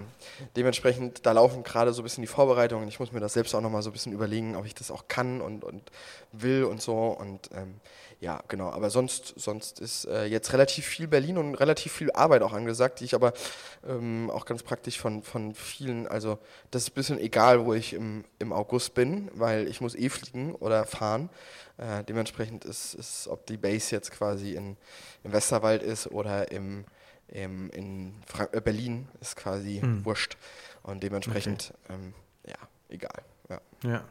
Dementsprechend, 0.55 1.25
da 1.25 1.31
laufen 1.31 1.63
gerade 1.63 1.93
so 1.93 2.01
ein 2.01 2.03
bisschen 2.03 2.21
die 2.21 2.27
Vorbereitungen. 2.27 2.87
Ich 2.87 2.99
muss 2.99 3.11
mir 3.11 3.19
das 3.19 3.33
selbst 3.33 3.53
auch 3.55 3.61
noch 3.61 3.69
mal 3.69 3.81
so 3.81 3.89
ein 3.89 3.93
bisschen 3.93 4.13
überlegen, 4.13 4.55
ob 4.55 4.65
ich 4.65 4.75
das 4.75 4.91
auch 4.91 5.07
kann 5.07 5.41
und, 5.41 5.63
und 5.63 5.91
will 6.31 6.63
und 6.63 6.81
so 6.81 7.07
und 7.07 7.49
ähm, 7.53 7.75
ja, 8.21 8.39
genau. 8.47 8.69
Aber 8.69 8.91
sonst, 8.91 9.33
sonst 9.35 9.79
ist 9.79 10.05
äh, 10.05 10.25
jetzt 10.25 10.53
relativ 10.53 10.85
viel 10.85 11.07
Berlin 11.07 11.39
und 11.39 11.55
relativ 11.55 11.91
viel 11.91 12.11
Arbeit 12.11 12.43
auch 12.43 12.53
angesagt, 12.53 12.99
die 12.99 13.05
ich 13.05 13.15
aber 13.15 13.33
ähm, 13.83 14.29
auch 14.29 14.45
ganz 14.45 14.61
praktisch 14.61 14.99
von, 14.99 15.23
von 15.23 15.55
vielen, 15.55 16.07
also 16.07 16.37
das 16.69 16.83
ist 16.83 16.91
ein 16.91 16.93
bisschen 16.93 17.19
egal, 17.19 17.65
wo 17.65 17.73
ich 17.73 17.93
im, 17.93 18.23
im 18.37 18.53
August 18.53 18.93
bin, 18.93 19.31
weil 19.33 19.67
ich 19.67 19.81
muss 19.81 19.95
eh 19.95 20.09
fliegen 20.09 20.53
oder 20.53 20.85
fahren. 20.85 21.31
Äh, 21.77 22.03
dementsprechend 22.03 22.63
ist, 22.63 22.93
ist, 22.93 23.27
ob 23.27 23.47
die 23.47 23.57
Base 23.57 23.95
jetzt 23.95 24.11
quasi 24.11 24.53
in, 24.53 24.77
im 25.23 25.33
Westerwald 25.33 25.81
ist 25.81 26.05
oder 26.05 26.51
im, 26.51 26.85
im, 27.27 27.71
in 27.71 28.13
Frank 28.27 28.53
äh, 28.53 28.61
Berlin, 28.61 29.07
ist 29.19 29.35
quasi 29.35 29.79
hm. 29.79 30.05
wurscht. 30.05 30.37
Und 30.83 31.01
dementsprechend, 31.01 31.73
okay. 31.85 31.95
ähm, 31.95 32.13
ja, 32.45 32.57
egal. 32.89 33.23
Ja. 33.49 33.61
ja. 33.83 34.03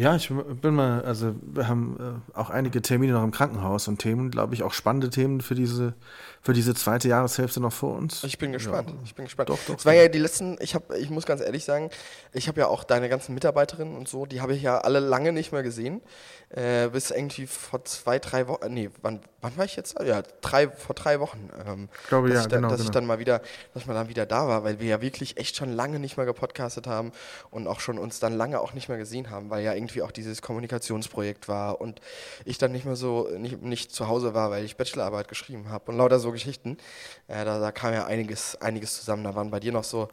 Ja, 0.00 0.16
ich 0.16 0.32
bin 0.62 0.76
mal, 0.76 1.02
also 1.02 1.34
wir 1.42 1.68
haben 1.68 1.98
äh, 2.00 2.38
auch 2.38 2.48
einige 2.48 2.80
Termine 2.80 3.12
noch 3.12 3.22
im 3.22 3.32
Krankenhaus 3.32 3.86
und 3.86 3.98
Themen, 3.98 4.30
glaube 4.30 4.54
ich, 4.54 4.62
auch 4.62 4.72
spannende 4.72 5.10
Themen 5.10 5.42
für 5.42 5.54
diese, 5.54 5.92
für 6.42 6.54
diese 6.54 6.74
zweite 6.74 7.08
Jahreshälfte 7.08 7.60
noch 7.60 7.72
vor 7.72 7.96
uns. 7.96 8.24
Ich 8.24 8.38
bin 8.38 8.52
gespannt. 8.52 8.90
Ja. 8.90 8.96
Ich 9.04 9.14
bin 9.14 9.26
gespannt. 9.26 9.50
Doch, 9.50 9.58
doch. 9.66 9.76
Es 9.76 9.84
war 9.84 9.92
ja 9.92 10.08
die 10.08 10.18
letzten, 10.18 10.56
ich 10.60 10.74
habe, 10.74 10.98
ich 10.98 11.10
muss 11.10 11.26
ganz 11.26 11.42
ehrlich 11.42 11.64
sagen, 11.64 11.90
ich 12.32 12.48
habe 12.48 12.60
ja 12.60 12.66
auch 12.66 12.82
deine 12.82 13.08
ganzen 13.10 13.34
Mitarbeiterinnen 13.34 13.94
und 13.94 14.08
so, 14.08 14.24
die 14.24 14.40
habe 14.40 14.54
ich 14.54 14.62
ja 14.62 14.78
alle 14.78 15.00
lange 15.00 15.32
nicht 15.32 15.52
mehr 15.52 15.62
gesehen. 15.62 16.00
Äh, 16.52 16.88
bis 16.88 17.12
irgendwie 17.12 17.46
vor 17.46 17.84
zwei, 17.84 18.18
drei 18.18 18.48
Wochen, 18.48 18.74
nee, 18.74 18.90
wann, 19.02 19.20
wann 19.40 19.56
war 19.56 19.64
ich 19.64 19.76
jetzt? 19.76 19.96
Ja, 20.04 20.22
drei, 20.40 20.68
vor 20.68 20.96
drei 20.96 21.20
Wochen. 21.20 21.48
Ähm, 21.64 21.88
ich 22.02 22.08
glaube, 22.08 22.28
dass 22.28 22.38
ja, 22.38 22.42
ich 22.42 22.48
da, 22.48 22.56
genau. 22.56 22.68
Dass 22.68 22.78
genau. 22.78 22.88
ich 22.88 22.92
dann 22.92 23.06
mal 23.06 23.20
wieder, 23.20 23.40
dass 23.72 23.86
man 23.86 23.94
dann 23.94 24.08
wieder 24.08 24.26
da 24.26 24.48
war, 24.48 24.64
weil 24.64 24.80
wir 24.80 24.88
ja 24.88 25.00
wirklich 25.00 25.36
echt 25.36 25.54
schon 25.54 25.70
lange 25.70 26.00
nicht 26.00 26.16
mehr 26.16 26.26
gepodcastet 26.26 26.88
haben 26.88 27.12
und 27.52 27.68
auch 27.68 27.78
schon 27.78 27.98
uns 27.98 28.18
dann 28.18 28.32
lange 28.32 28.60
auch 28.60 28.72
nicht 28.72 28.88
mehr 28.88 28.98
gesehen 28.98 29.30
haben, 29.30 29.48
weil 29.50 29.62
ja 29.62 29.74
irgendwie 29.74 30.02
auch 30.02 30.10
dieses 30.10 30.42
Kommunikationsprojekt 30.42 31.46
war 31.46 31.80
und 31.80 32.00
ich 32.44 32.58
dann 32.58 32.72
nicht 32.72 32.84
mehr 32.84 32.96
so, 32.96 33.28
nicht, 33.38 33.62
nicht 33.62 33.92
zu 33.92 34.08
Hause 34.08 34.34
war, 34.34 34.50
weil 34.50 34.64
ich 34.64 34.76
Bachelorarbeit 34.76 35.28
geschrieben 35.28 35.68
habe 35.68 35.92
und 35.92 35.98
lauter 35.98 36.18
so 36.18 36.29
Geschichten. 36.32 36.78
Äh, 37.28 37.44
da, 37.44 37.58
da 37.58 37.72
kam 37.72 37.92
ja 37.92 38.06
einiges, 38.06 38.60
einiges 38.60 38.96
zusammen. 38.96 39.24
Da 39.24 39.34
waren 39.34 39.50
bei 39.50 39.60
dir 39.60 39.72
noch 39.72 39.84
so 39.84 40.08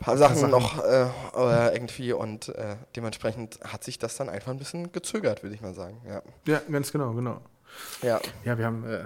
paar 0.00 0.16
Sachen, 0.16 0.36
Sachen. 0.36 0.50
noch 0.50 0.82
äh, 0.82 1.02
äh, 1.02 1.74
irgendwie 1.74 2.12
und 2.12 2.48
äh, 2.48 2.76
dementsprechend 2.96 3.60
hat 3.62 3.84
sich 3.84 3.98
das 3.98 4.16
dann 4.16 4.28
einfach 4.28 4.50
ein 4.50 4.58
bisschen 4.58 4.90
gezögert, 4.92 5.42
würde 5.42 5.54
ich 5.54 5.60
mal 5.60 5.74
sagen. 5.74 6.00
Ja, 6.08 6.22
ja 6.46 6.60
ganz 6.70 6.90
genau, 6.90 7.12
genau. 7.12 7.40
Ja, 8.02 8.18
ja 8.44 8.58
wir 8.58 8.64
haben 8.64 8.84
äh, 8.88 9.04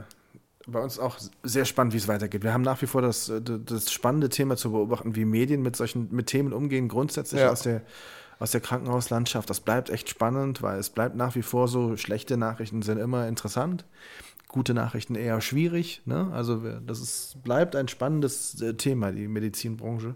bei 0.67 0.81
uns 0.81 0.99
auch 0.99 1.19
sehr 1.43 1.65
spannend, 1.65 1.93
wie 1.93 1.99
es 1.99 2.09
weitergeht. 2.09 2.43
Wir 2.45 2.55
haben 2.55 2.63
nach 2.63 2.81
wie 2.81 2.87
vor 2.87 3.03
das, 3.03 3.31
das 3.43 3.93
spannende 3.93 4.29
Thema 4.31 4.57
zu 4.57 4.71
beobachten, 4.71 5.17
wie 5.17 5.25
Medien 5.25 5.63
mit 5.63 5.77
solchen 5.77 6.09
mit 6.15 6.29
Themen 6.29 6.53
umgehen, 6.53 6.89
grundsätzlich 6.89 7.43
ja. 7.43 7.51
aus 7.51 7.63
der 7.63 7.83
aus 8.39 8.51
der 8.51 8.61
Krankenhauslandschaft. 8.61 9.49
Das 9.49 9.61
bleibt 9.61 9.91
echt 9.91 10.09
spannend, 10.09 10.61
weil 10.61 10.79
es 10.79 10.91
bleibt 10.91 11.15
nach 11.15 11.35
wie 11.37 11.43
vor 11.43 11.69
so, 11.69 11.97
schlechte 11.97 12.37
Nachrichten 12.37 12.83
sind 12.83 12.99
immer 12.99 13.29
interessant 13.29 13.85
gute 14.55 14.73
Nachrichten 14.73 15.17
eher 15.17 15.41
schwierig. 15.41 16.01
Ne? 16.05 16.31
Also 16.33 16.63
das 16.87 17.01
ist, 17.01 17.43
bleibt 17.43 17.75
ein 17.75 17.89
spannendes 17.89 18.61
äh, 18.63 18.75
Thema, 18.75 19.11
die 19.11 19.27
Medizinbranche. 19.27 20.15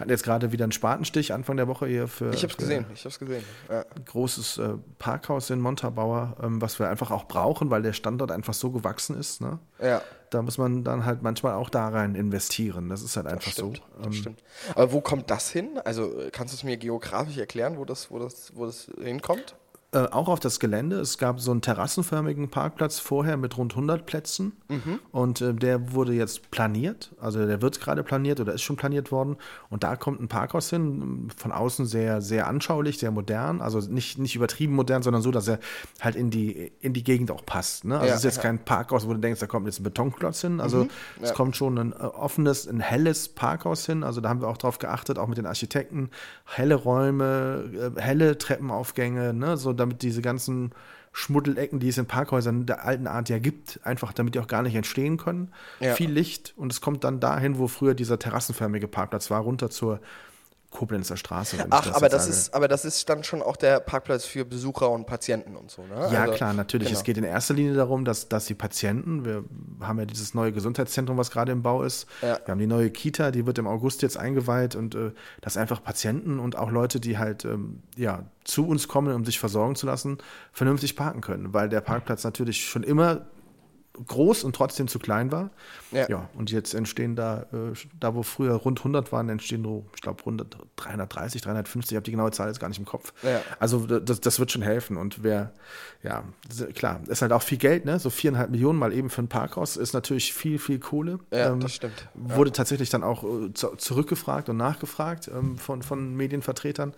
Hatten 0.00 0.10
jetzt 0.10 0.24
gerade 0.24 0.50
wieder 0.50 0.64
einen 0.64 0.72
Spatenstich 0.72 1.32
Anfang 1.32 1.56
der 1.56 1.68
Woche 1.68 1.86
hier 1.86 2.08
für. 2.08 2.34
Ich 2.34 2.42
habe 2.42 2.50
es 2.50 2.56
gesehen, 2.56 2.84
ich 2.92 3.04
habe 3.04 3.16
gesehen. 3.16 3.44
Ja. 3.70 3.84
Großes 4.06 4.58
äh, 4.58 4.70
Parkhaus 4.98 5.50
in 5.50 5.60
Montabaur, 5.60 6.36
ähm, 6.42 6.60
was 6.60 6.80
wir 6.80 6.90
einfach 6.90 7.12
auch 7.12 7.28
brauchen, 7.28 7.70
weil 7.70 7.82
der 7.82 7.92
Standort 7.92 8.32
einfach 8.32 8.54
so 8.54 8.72
gewachsen 8.72 9.16
ist. 9.16 9.40
Ne? 9.40 9.60
Ja. 9.80 10.02
Da 10.30 10.42
muss 10.42 10.58
man 10.58 10.82
dann 10.82 11.04
halt 11.04 11.22
manchmal 11.22 11.54
auch 11.54 11.70
da 11.70 11.88
rein 11.88 12.16
investieren. 12.16 12.88
Das 12.88 13.02
ist 13.02 13.16
halt 13.16 13.28
einfach 13.28 13.52
stimmt, 13.52 13.76
so. 13.76 13.82
Das 13.98 14.06
ähm, 14.06 14.12
stimmt. 14.14 14.42
Aber 14.74 14.90
wo 14.90 15.00
kommt 15.00 15.30
das 15.30 15.48
hin? 15.48 15.78
Also 15.84 16.12
kannst 16.32 16.52
du 16.52 16.56
es 16.56 16.64
mir 16.64 16.76
geografisch 16.76 17.38
erklären, 17.38 17.78
wo 17.78 17.84
das, 17.84 18.10
wo 18.10 18.18
das, 18.18 18.50
wo 18.56 18.66
das 18.66 18.90
hinkommt? 19.00 19.54
Äh, 19.92 19.98
auch 19.98 20.28
auf 20.28 20.40
das 20.40 20.58
Gelände. 20.58 20.98
Es 20.98 21.16
gab 21.16 21.40
so 21.40 21.52
einen 21.52 21.62
terrassenförmigen 21.62 22.50
Parkplatz 22.50 22.98
vorher 22.98 23.36
mit 23.36 23.56
rund 23.56 23.72
100 23.74 24.04
Plätzen 24.04 24.52
mhm. 24.68 24.98
und 25.12 25.40
äh, 25.40 25.54
der 25.54 25.92
wurde 25.92 26.12
jetzt 26.12 26.50
planiert. 26.50 27.14
Also 27.20 27.46
der 27.46 27.62
wird 27.62 27.80
gerade 27.80 28.02
planiert 28.02 28.40
oder 28.40 28.52
ist 28.52 28.62
schon 28.62 28.74
planiert 28.74 29.12
worden. 29.12 29.36
Und 29.70 29.84
da 29.84 29.94
kommt 29.94 30.20
ein 30.20 30.26
Parkhaus 30.26 30.70
hin, 30.70 31.28
von 31.36 31.52
außen 31.52 31.86
sehr, 31.86 32.20
sehr 32.20 32.48
anschaulich, 32.48 32.98
sehr 32.98 33.12
modern. 33.12 33.60
Also 33.60 33.78
nicht, 33.78 34.18
nicht 34.18 34.34
übertrieben 34.34 34.74
modern, 34.74 35.04
sondern 35.04 35.22
so, 35.22 35.30
dass 35.30 35.46
er 35.46 35.60
halt 36.00 36.16
in 36.16 36.30
die, 36.30 36.72
in 36.80 36.92
die 36.92 37.04
Gegend 37.04 37.30
auch 37.30 37.46
passt. 37.46 37.84
Ne? 37.84 37.94
Also 37.94 38.08
ja, 38.08 38.12
es 38.14 38.18
ist 38.18 38.24
jetzt 38.24 38.36
ja. 38.38 38.42
kein 38.42 38.64
Parkhaus, 38.64 39.06
wo 39.06 39.12
du 39.12 39.20
denkst, 39.20 39.38
da 39.38 39.46
kommt 39.46 39.66
jetzt 39.66 39.78
ein 39.78 39.84
Betonklotz 39.84 40.40
hin. 40.40 40.60
Also 40.60 40.78
mhm. 40.84 40.90
ja. 41.20 41.28
es 41.28 41.34
kommt 41.34 41.54
schon 41.54 41.78
ein 41.78 41.92
äh, 41.92 41.96
offenes, 41.96 42.66
ein 42.66 42.80
helles 42.80 43.28
Parkhaus 43.28 43.86
hin. 43.86 44.02
Also 44.02 44.20
da 44.20 44.30
haben 44.30 44.40
wir 44.40 44.48
auch 44.48 44.58
drauf 44.58 44.80
geachtet, 44.80 45.16
auch 45.16 45.28
mit 45.28 45.38
den 45.38 45.46
Architekten. 45.46 46.10
Helle 46.44 46.74
Räume, 46.74 47.92
äh, 47.96 48.00
helle 48.00 48.36
Treppenaufgänge, 48.36 49.32
ne? 49.32 49.56
so 49.56 49.75
damit 49.76 50.02
diese 50.02 50.22
ganzen 50.22 50.72
Schmuddelecken, 51.12 51.78
die 51.80 51.88
es 51.88 51.98
in 51.98 52.06
Parkhäusern 52.06 52.66
der 52.66 52.84
alten 52.84 53.06
Art 53.06 53.28
ja 53.28 53.38
gibt, 53.38 53.80
einfach 53.84 54.12
damit 54.12 54.34
die 54.34 54.38
auch 54.38 54.48
gar 54.48 54.62
nicht 54.62 54.74
entstehen 54.74 55.16
können. 55.16 55.50
Ja. 55.80 55.94
Viel 55.94 56.10
Licht 56.10 56.52
und 56.56 56.72
es 56.72 56.80
kommt 56.80 57.04
dann 57.04 57.20
dahin, 57.20 57.58
wo 57.58 57.68
früher 57.68 57.94
dieser 57.94 58.18
terrassenförmige 58.18 58.88
Parkplatz 58.88 59.30
war, 59.30 59.40
runter 59.40 59.70
zur 59.70 60.00
Koblenzer 60.70 61.16
Straße. 61.16 61.56
Ach, 61.70 61.86
das 61.86 61.94
aber, 61.94 62.08
das 62.08 62.28
ist, 62.28 62.52
aber 62.54 62.68
das 62.68 62.84
ist 62.84 63.08
dann 63.08 63.24
schon 63.24 63.40
auch 63.40 63.56
der 63.56 63.80
Parkplatz 63.80 64.24
für 64.24 64.44
Besucher 64.44 64.90
und 64.90 65.06
Patienten 65.06 65.56
und 65.56 65.70
so, 65.70 65.82
ne? 65.82 66.08
Ja, 66.12 66.22
also, 66.22 66.34
klar, 66.34 66.52
natürlich. 66.52 66.88
Genau. 66.88 66.98
Es 66.98 67.04
geht 67.04 67.16
in 67.16 67.24
erster 67.24 67.54
Linie 67.54 67.74
darum, 67.74 68.04
dass, 68.04 68.28
dass 68.28 68.46
die 68.46 68.54
Patienten, 68.54 69.24
wir 69.24 69.44
haben 69.80 69.98
ja 69.98 70.04
dieses 70.04 70.34
neue 70.34 70.52
Gesundheitszentrum, 70.52 71.16
was 71.16 71.30
gerade 71.30 71.52
im 71.52 71.62
Bau 71.62 71.82
ist. 71.82 72.06
Ja. 72.20 72.38
Wir 72.44 72.52
haben 72.52 72.58
die 72.58 72.66
neue 72.66 72.90
Kita, 72.90 73.30
die 73.30 73.46
wird 73.46 73.58
im 73.58 73.66
August 73.66 74.02
jetzt 74.02 74.16
eingeweiht 74.16 74.74
und 74.74 74.94
äh, 74.94 75.12
dass 75.40 75.56
einfach 75.56 75.82
Patienten 75.82 76.38
und 76.38 76.56
auch 76.56 76.70
Leute, 76.70 77.00
die 77.00 77.16
halt 77.16 77.44
ähm, 77.44 77.82
ja, 77.96 78.24
zu 78.44 78.66
uns 78.66 78.88
kommen, 78.88 79.14
um 79.14 79.24
sich 79.24 79.38
versorgen 79.38 79.76
zu 79.76 79.86
lassen, 79.86 80.18
vernünftig 80.52 80.96
parken 80.96 81.20
können, 81.20 81.54
weil 81.54 81.68
der 81.68 81.80
Parkplatz 81.80 82.24
natürlich 82.24 82.66
schon 82.66 82.82
immer 82.82 83.26
groß 84.06 84.44
und 84.44 84.54
trotzdem 84.54 84.88
zu 84.88 84.98
klein 84.98 85.32
war. 85.32 85.50
Ja. 85.90 86.08
ja 86.08 86.28
und 86.34 86.50
jetzt 86.50 86.74
entstehen 86.74 87.16
da, 87.16 87.46
äh, 87.52 87.74
da 87.98 88.14
wo 88.14 88.22
früher 88.22 88.54
rund 88.54 88.80
100 88.80 89.12
waren, 89.12 89.28
entstehen 89.28 89.62
so, 89.62 89.86
ich 89.94 90.02
glaube, 90.02 90.22
rund 90.24 90.44
330, 90.76 91.42
350, 91.42 91.92
ich 91.92 91.96
habe 91.96 92.04
die 92.04 92.10
genaue 92.10 92.30
Zahl 92.30 92.48
jetzt 92.48 92.60
gar 92.60 92.68
nicht 92.68 92.78
im 92.78 92.84
Kopf. 92.84 93.12
Ja. 93.22 93.40
Also 93.58 93.86
das, 93.86 94.20
das 94.20 94.38
wird 94.38 94.52
schon 94.52 94.62
helfen. 94.62 94.96
Und 94.96 95.22
wer, 95.22 95.52
ja, 96.02 96.24
klar, 96.74 97.00
ist 97.08 97.22
halt 97.22 97.32
auch 97.32 97.42
viel 97.42 97.58
Geld, 97.58 97.84
ne? 97.84 97.98
So 97.98 98.10
viereinhalb 98.10 98.50
Millionen 98.50 98.78
mal 98.78 98.92
eben 98.92 99.10
für 99.10 99.22
ein 99.22 99.28
Parkhaus 99.28 99.76
ist 99.76 99.92
natürlich 99.92 100.32
viel, 100.34 100.58
viel 100.58 100.78
Kohle. 100.78 101.18
Ja, 101.32 101.52
ähm, 101.52 101.60
das 101.60 101.74
stimmt. 101.74 102.08
Wurde 102.14 102.52
tatsächlich 102.52 102.90
dann 102.90 103.02
auch 103.02 103.24
äh, 103.24 103.52
zu, 103.54 103.76
zurückgefragt 103.76 104.48
und 104.48 104.56
nachgefragt 104.56 105.28
ähm, 105.28 105.58
von, 105.58 105.82
von 105.82 106.16
Medienvertretern. 106.16 106.94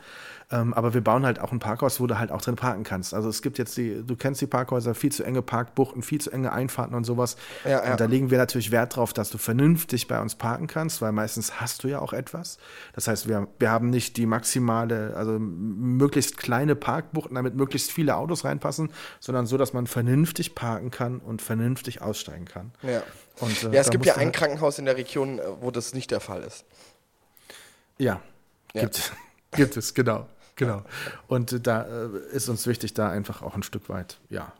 Ähm, 0.51 0.72
aber 0.72 0.94
wir 0.94 1.03
bauen 1.03 1.26
halt 1.26 1.40
auch 1.40 1.53
ein 1.53 1.59
Parkhaus, 1.59 2.01
wo 2.01 2.07
du 2.07 2.18
halt 2.18 2.32
auch 2.32 2.40
drin 2.40 2.57
parken 2.57 2.82
kannst. 2.82 3.12
Also 3.12 3.28
es 3.28 3.42
gibt 3.42 3.59
jetzt 3.59 3.76
die, 3.76 4.03
du 4.03 4.16
kennst 4.16 4.40
die 4.40 4.46
Parkhäuser, 4.46 4.94
viel 4.94 5.12
zu 5.12 5.22
enge 5.22 5.42
Parkbuchten, 5.42 6.03
viel 6.03 6.22
zu 6.22 6.30
enge 6.30 6.53
Einfahrten 6.53 6.94
und 6.94 7.05
sowas. 7.05 7.36
Ja, 7.64 7.84
ja. 7.84 7.90
Und 7.90 8.01
da 8.01 8.07
legen 8.07 8.30
wir 8.30 8.38
natürlich 8.38 8.70
Wert 8.70 8.96
drauf, 8.96 9.12
dass 9.12 9.28
du 9.28 9.36
vernünftig 9.36 10.09
bei 10.09 10.18
uns 10.18 10.36
parken 10.36 10.66
kannst, 10.66 11.03
weil 11.03 11.12
meistens 11.12 11.61
hast 11.61 11.84
du 11.84 11.88
ja 11.88 11.99
auch 11.99 12.14
etwas. 12.14 12.57
Das 12.94 13.09
heißt, 13.09 13.28
wir, 13.28 13.46
wir 13.59 13.70
haben 13.70 13.90
nicht 13.90 14.16
die 14.16 14.24
maximale, 14.24 15.14
also 15.16 15.32
möglichst 15.38 16.38
kleine 16.38 16.74
Parkbuchten, 16.76 17.34
damit 17.34 17.55
möglichst 17.55 17.92
viele 17.92 18.16
Autos 18.16 18.46
reinpassen, 18.46 18.90
sondern 19.20 19.44
so, 19.44 19.59
dass 19.59 19.74
man 19.74 19.86
vernünftig 19.86 20.55
parken 20.55 20.90
kann 20.90 21.18
und 21.18 21.42
vernünftig 21.42 22.01
aussteigen 22.01 22.46
kann. 22.46 22.72
Ja. 22.82 23.03
Und, 23.40 23.64
äh, 23.64 23.74
ja, 23.74 23.80
es 23.82 23.90
gibt 23.90 24.07
ja 24.07 24.14
ein 24.14 24.26
halt- 24.26 24.34
Krankenhaus 24.36 24.78
in 24.78 24.86
der 24.86 24.96
Region, 24.96 25.40
äh, 25.40 25.42
wo 25.61 25.70
das 25.70 25.92
nicht 25.92 26.11
der 26.11 26.20
Fall 26.20 26.42
ist. 26.42 26.64
Ja, 27.99 28.22
Ja. 28.72 28.80
Gibt, 28.82 29.12
gibt 29.53 29.76
es, 29.76 29.92
genau. 29.92 30.26
Genau. 30.59 30.82
Und 31.28 31.66
da 31.66 31.82
äh, 31.82 32.09
ist 32.32 32.48
uns 32.48 32.66
wichtig, 32.66 32.92
da 32.92 33.09
einfach 33.09 33.42
auch 33.42 33.54
ein 33.54 33.62
Stück 33.62 33.88
weit, 33.88 34.18
ja, 34.28 34.52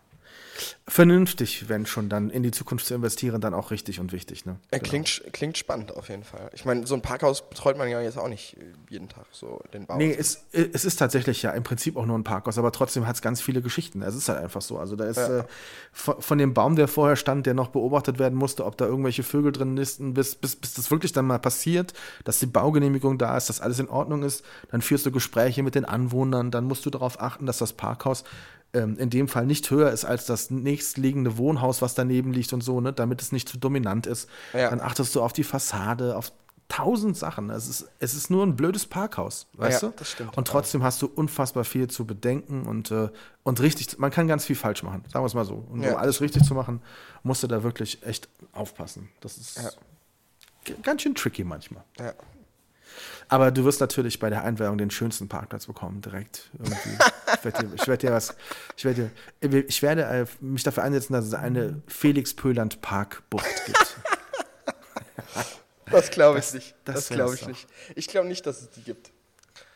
vernünftig, 0.87 1.69
wenn 1.69 1.87
schon 1.87 2.09
dann 2.09 2.31
in 2.31 2.43
die 2.43 2.51
Zukunft 2.51 2.87
zu 2.87 2.95
investieren, 2.95 3.41
dann 3.41 3.55
auch 3.55 3.71
richtig 3.71 4.01
und 4.01 4.13
wichtig. 4.13 4.47
Ne? 4.47 4.57
Äh, 4.71 4.79
Genau. 4.79 4.89
klingt, 4.91 5.23
klingt 5.33 5.59
spannend 5.59 5.95
auf 5.97 6.09
jeden 6.09 6.25
Fall. 6.25 6.51
Ich 6.55 6.65
meine, 6.65 6.87
so 6.87 6.95
ein 6.95 7.03
Parkhaus 7.03 7.49
betreut 7.49 7.77
man 7.77 7.89
ja 7.89 8.01
jetzt 8.01 8.19
auch 8.19 8.29
nicht 8.29 8.57
äh, 8.57 8.65
jeden 8.89 9.09
Tag, 9.09 9.27
so 9.33 9.61
den 9.73 9.87
Bau. 9.87 9.97
Nee, 9.97 10.15
es, 10.19 10.45
es 10.53 10.85
ist 10.85 10.97
tatsächlich 10.97 11.43
ja 11.43 11.51
im 11.51 11.63
Prinzip 11.63 11.97
auch 11.97 12.07
nur 12.07 12.19
ein 12.19 12.25
Parkhaus, 12.25 12.59
aber 12.59 12.73
trotzdem 12.73 13.07
hat 13.07 13.17
es 13.17 13.23
ganz 13.23 13.41
viele 13.41 13.63
Geschichten. 13.63 14.03
Es 14.03 14.15
ist 14.15 14.29
halt 14.29 14.39
einfach 14.43 14.63
so. 14.63 14.79
Also 14.79 14.97
da 14.97 15.05
ist 15.05 15.17
Ja. 15.19 15.41
äh, 15.41 15.45
von, 15.93 16.21
von 16.21 16.39
dem 16.39 16.55
Baum, 16.55 16.77
der 16.77 16.89
vorher 16.89 17.17
stand, 17.17 17.47
der 17.47 17.55
noch 17.55 17.69
beobachtet 17.69 18.19
werden 18.19 18.37
musste, 18.39 18.65
ob 18.65 18.77
da 18.79 18.87
irgendwelche 18.87 19.23
Vögel 19.23 19.53
drin 19.53 19.75
nisten, 19.75 20.15
bis, 20.15 20.35
bis, 20.35 20.57
bis 20.57 20.75
das 20.75 20.91
wirklich 20.91 21.13
dann 21.13 21.27
mal 21.27 21.39
passiert, 21.39 21.93
dass 22.25 22.39
die 22.39 22.47
Baugenehmigung 22.47 23.19
da 23.19 23.37
ist, 23.37 23.49
dass 23.49 23.61
alles 23.61 23.79
in 23.79 23.89
Ordnung 23.89 24.23
ist. 24.23 24.45
Dann 24.71 24.83
führst 24.83 25.05
du 25.07 25.11
Gespräche 25.13 25.63
mit 25.63 25.75
den 25.75 25.85
Anwohnern, 25.85 26.51
dann 26.51 26.65
musst 26.65 26.87
du 26.87 26.91
darauf 26.91 27.21
achten, 27.21 27.47
dass 27.47 27.59
das 27.59 27.73
Parkhaus 27.73 28.25
ähm, 28.75 28.99
in 28.99 29.11
dem 29.11 29.29
Fall 29.29 29.47
nicht 29.47 29.71
höher 29.71 29.91
ist 29.91 30.05
als 30.05 30.27
das 30.27 30.51
nächstliegende 30.51 31.39
Wohnhaus, 31.39 31.81
was 31.83 31.95
daneben 31.95 32.33
liegt 32.33 32.53
und 32.53 32.61
so, 32.63 32.81
ne, 32.81 32.93
damit 32.93 33.23
es 33.23 33.33
nicht 33.33 33.49
zu 33.49 33.59
dominant 33.59 34.07
ist. 34.07 34.29
Ja. 34.53 34.71
Dann 34.71 34.81
achtest 34.81 35.15
du 35.15 35.23
auf 35.23 35.33
die 35.33 35.45
Fassade, 35.45 36.17
auf 36.17 36.33
tausend 36.69 37.17
Sachen. 37.17 37.49
Es 37.49 37.67
ist, 37.67 37.89
es 37.99 38.13
ist 38.13 38.29
nur 38.31 38.45
ein 38.45 38.55
blödes 38.55 38.85
Parkhaus, 38.85 39.47
weißt 39.55 39.83
Ja, 39.83 39.89
du? 39.89 39.95
das 39.97 40.11
stimmt. 40.11 40.37
Und 40.37 40.47
trotzdem 40.49 40.83
hast 40.83 41.01
du 41.01 41.07
unfassbar 41.07 41.65
viel 41.65 41.89
zu 41.89 42.05
bedenken 42.07 42.67
und, 42.67 42.91
äh, 42.91 43.09
und 43.43 43.61
richtig, 43.61 43.99
man 43.99 44.11
kann 44.11 44.29
ganz 44.29 44.45
viel 44.45 44.55
falsch 44.57 44.83
machen, 44.83 45.03
sagen 45.11 45.23
wir 45.23 45.29
es 45.29 45.35
mal 45.35 45.47
so. 45.47 45.55
Und 45.71 45.83
Ja. 45.83 45.93
um 45.93 45.97
alles 45.97 46.21
richtig 46.21 46.43
zu 46.45 46.53
machen, 46.55 46.83
musst 47.23 47.43
du 47.43 47.47
da 47.47 47.63
wirklich 47.63 48.03
echt 48.03 48.29
aufpassen. 48.53 49.09
Das 49.21 49.39
ist 49.39 49.57
Ja. 49.57 50.75
ganz 50.83 51.01
schön 51.01 51.15
tricky 51.15 51.43
manchmal. 51.43 51.85
Ja. 51.99 52.13
Aber 53.29 53.51
du 53.51 53.65
wirst 53.65 53.81
natürlich 53.81 54.19
bei 54.19 54.31
der 54.31 54.43
Einweihung 54.43 54.79
den 54.79 54.91
schönsten 54.91 55.29
Parkplatz 55.29 55.67
bekommen, 55.67 56.01
direkt 56.01 56.51
irgendwie. 56.59 56.99
ich 57.37 57.45
werde 57.45 57.67
dir, 57.67 57.75
ich 57.75 57.87
werd 57.87 58.03
dir 58.03 58.13
was, 58.13 58.35
ich 58.77 58.85
werde, 58.85 59.11
ich 59.41 59.83
werde 59.83 60.03
äh, 60.05 60.27
mich 60.41 60.63
dafür 60.63 60.83
einsetzen, 60.83 61.13
dass 61.13 61.27
es 61.27 61.35
eine 61.35 61.83
Felix 61.87 62.35
Pöland 62.35 62.81
Parkbucht 62.81 63.67
gibt. 63.67 63.97
Das 65.91 66.11
glaube 66.11 66.39
ich 66.39 66.53
nicht. 66.55 66.75
das 66.85 66.95
Das, 66.95 67.09
glaube 67.09 67.35
ich 67.35 67.41
doch. 67.41 67.49
nicht. 67.49 67.67
Ich 67.95 68.09
glaube 68.09 68.29
nicht, 68.29 68.45
dass 68.47 68.61
es 68.63 68.71
die 68.71 68.83
gibt. 68.83 69.11